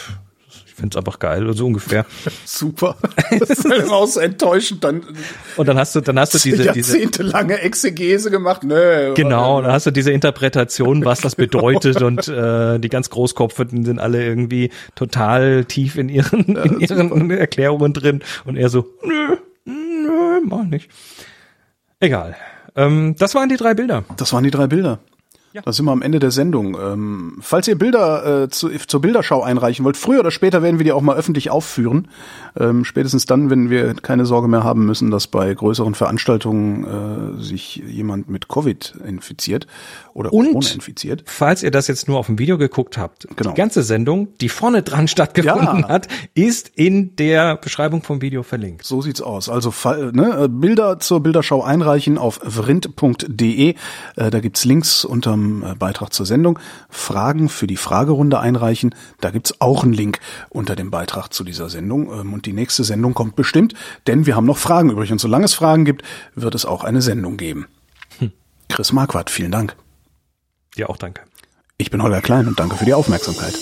ich 0.75 0.81
find's 0.81 0.97
einfach 0.97 1.21
geil, 1.21 1.49
so 1.55 1.67
ungefähr. 1.67 2.05
Super. 2.45 2.97
Das 3.39 3.51
ist 3.51 3.69
halt 3.69 3.89
auch 3.91 4.07
so 4.07 4.21
enttäuschend. 4.21 4.85
Dann 4.85 5.03
Und 5.57 5.69
dann 5.69 5.79
hast 5.79 5.95
du, 5.95 6.01
dann 6.01 6.19
hast 6.19 6.35
du 6.35 6.39
diese, 6.39 6.65
jahrzehntelange 6.67 7.61
Exegese 7.61 8.31
gemacht. 8.31 8.65
Nö. 8.65 9.15
Genau, 9.15 9.61
dann 9.63 9.73
hast 9.73 9.87
du 9.87 9.91
diese 9.91 10.13
Interpretation, 10.13 11.05
was 11.05 11.21
das 11.21 11.37
bedeutet 11.37 12.03
und 12.03 12.29
äh, 12.29 12.79
die 12.79 12.89
ganz 12.89 13.11
Großkopferten 13.11 13.85
sind 13.85 13.99
alle 13.99 14.25
irgendwie 14.25 14.71
total 14.95 15.65
tief 15.65 15.97
in 15.97 16.09
ihren, 16.09 16.57
in 16.57 16.81
ihren 16.81 17.31
Erklärungen 17.31 17.93
drin 17.93 18.23
und 18.45 18.57
er 18.57 18.69
so, 18.69 18.87
nö, 19.05 19.37
nö, 19.65 20.41
mach 20.45 20.65
nicht. 20.65 20.91
Egal. 22.01 22.37
Ähm, 22.77 23.15
das 23.19 23.35
waren 23.35 23.49
die 23.49 23.57
drei 23.57 23.75
Bilder. 23.75 24.05
Das 24.17 24.33
waren 24.33 24.45
die 24.45 24.51
drei 24.51 24.67
Bilder. 24.67 25.01
Ja. 25.55 25.63
Da 25.63 25.71
sind 25.71 25.85
wir 25.85 25.93
am 25.93 26.03
Ende 26.03 26.19
der 26.19 26.33
Sendung. 26.33 26.77
Ähm, 26.77 27.39
falls 27.41 27.69
ihr 27.69 27.79
Bilder 27.79 28.43
äh, 28.43 28.49
zu, 28.49 28.71
zur 28.71 29.01
Bilderschau 29.01 29.41
einreichen 29.41 29.85
wollt, 29.85 29.97
früher 29.97 30.19
oder 30.19 30.33
später 30.33 30.63
werden 30.65 30.81
wir 30.81 30.85
die 30.85 30.91
auch 30.91 31.01
mal 31.01 31.17
öffentlich 31.17 31.49
aufführen. 31.49 32.09
Ähm, 32.59 32.85
spätestens 32.85 33.25
dann, 33.27 33.51
wenn 33.51 33.71
wir 33.71 33.95
keine 33.95 34.27
Sorge 34.27 34.49
mehr 34.49 34.65
haben 34.65 34.85
müssen, 34.85 35.13
dass 35.13 35.29
bei 35.29 35.55
größeren 35.55 35.95
Veranstaltungen 35.95 37.39
äh, 37.39 37.41
sich 37.41 37.77
jemand 37.77 38.29
mit 38.29 38.49
Covid 38.49 38.97
infiziert 39.07 39.69
oder 40.15 40.33
Und- 40.33 40.75
infiziert. 40.75 41.25
Falls 41.27 41.63
ihr 41.63 41.71
das 41.71 41.87
jetzt 41.89 42.09
nur 42.09 42.19
auf 42.19 42.27
dem 42.27 42.39
Video 42.39 42.57
geguckt 42.57 42.97
habt, 42.97 43.27
Genau. 43.37 43.51
die 43.51 43.57
ganze 43.57 43.83
Sendung, 43.83 44.29
die 44.41 44.49
vorne 44.49 44.83
dran 44.83 45.07
stattgefunden 45.15 45.81
Ja. 45.81 45.89
hat, 45.89 46.09
ist 46.35 46.71
in 46.77 47.15
der 47.17 47.57
Beschreibung 47.57 48.03
vom 48.03 48.23
Video 48.23 48.43
verlinkt. 48.43 48.85
So 48.85 49.03
sieht's 49.03 49.21
aus. 49.21 49.49
Also 49.49 49.75
ne, 50.13 50.45
äh, 50.45 50.49
Bilder 50.49 50.99
zur 51.01 51.21
Bilderschau 51.21 51.63
einreichen 51.63 52.17
auf 52.17 52.41
vrind.de. 52.43 53.71
Äh, 54.17 54.31
Da 54.31 54.41
gibt's 54.41 54.65
Links 54.65 55.05
unterm 55.05 55.63
äh, 55.65 55.75
Beitrag 55.75 56.13
zur 56.13 56.27
Sendung. 56.27 56.59
Fragen 56.89 57.49
für 57.49 57.67
die 57.67 57.77
Fragerunde 57.77 58.39
einreichen. 58.41 58.95
Da 59.21 59.31
gibt's 59.31 59.61
auch 59.61 59.83
einen 59.85 59.93
Link 59.93 60.21
unter 60.49 60.77
dem 60.77 60.91
Beitrag 60.91 61.29
zu 61.33 61.45
dieser 61.45 61.69
Sendung. 61.69 62.13
Ähm, 62.13 62.33
Und 62.33 62.47
die 62.47 62.53
nächste 62.53 62.85
Sendung 62.85 63.15
kommt 63.15 63.37
bestimmt, 63.37 63.75
denn 64.07 64.27
wir 64.27 64.37
haben 64.37 64.47
noch 64.47 64.59
Fragen 64.59 64.91
übrig. 64.91 65.11
Und 65.13 65.21
solange 65.21 65.45
es 65.45 65.55
Fragen 65.55 65.85
gibt, 65.85 66.03
wird 66.35 66.55
es 66.55 66.65
auch 66.65 66.85
eine 66.85 67.03
Sendung 67.03 67.37
geben. 67.37 67.67
Chris 68.69 68.93
Marquardt, 68.93 69.29
vielen 69.31 69.51
Dank. 69.53 69.77
Ja, 70.77 70.89
auch 70.89 70.97
danke. 70.97 71.23
Ich 71.79 71.91
bin 71.91 72.03
Holger 72.03 72.21
Klein 72.21 72.47
und 72.49 72.59
danke 72.59 72.77
für 72.77 72.85
die 72.85 72.95
Aufmerksamkeit. 72.95 73.55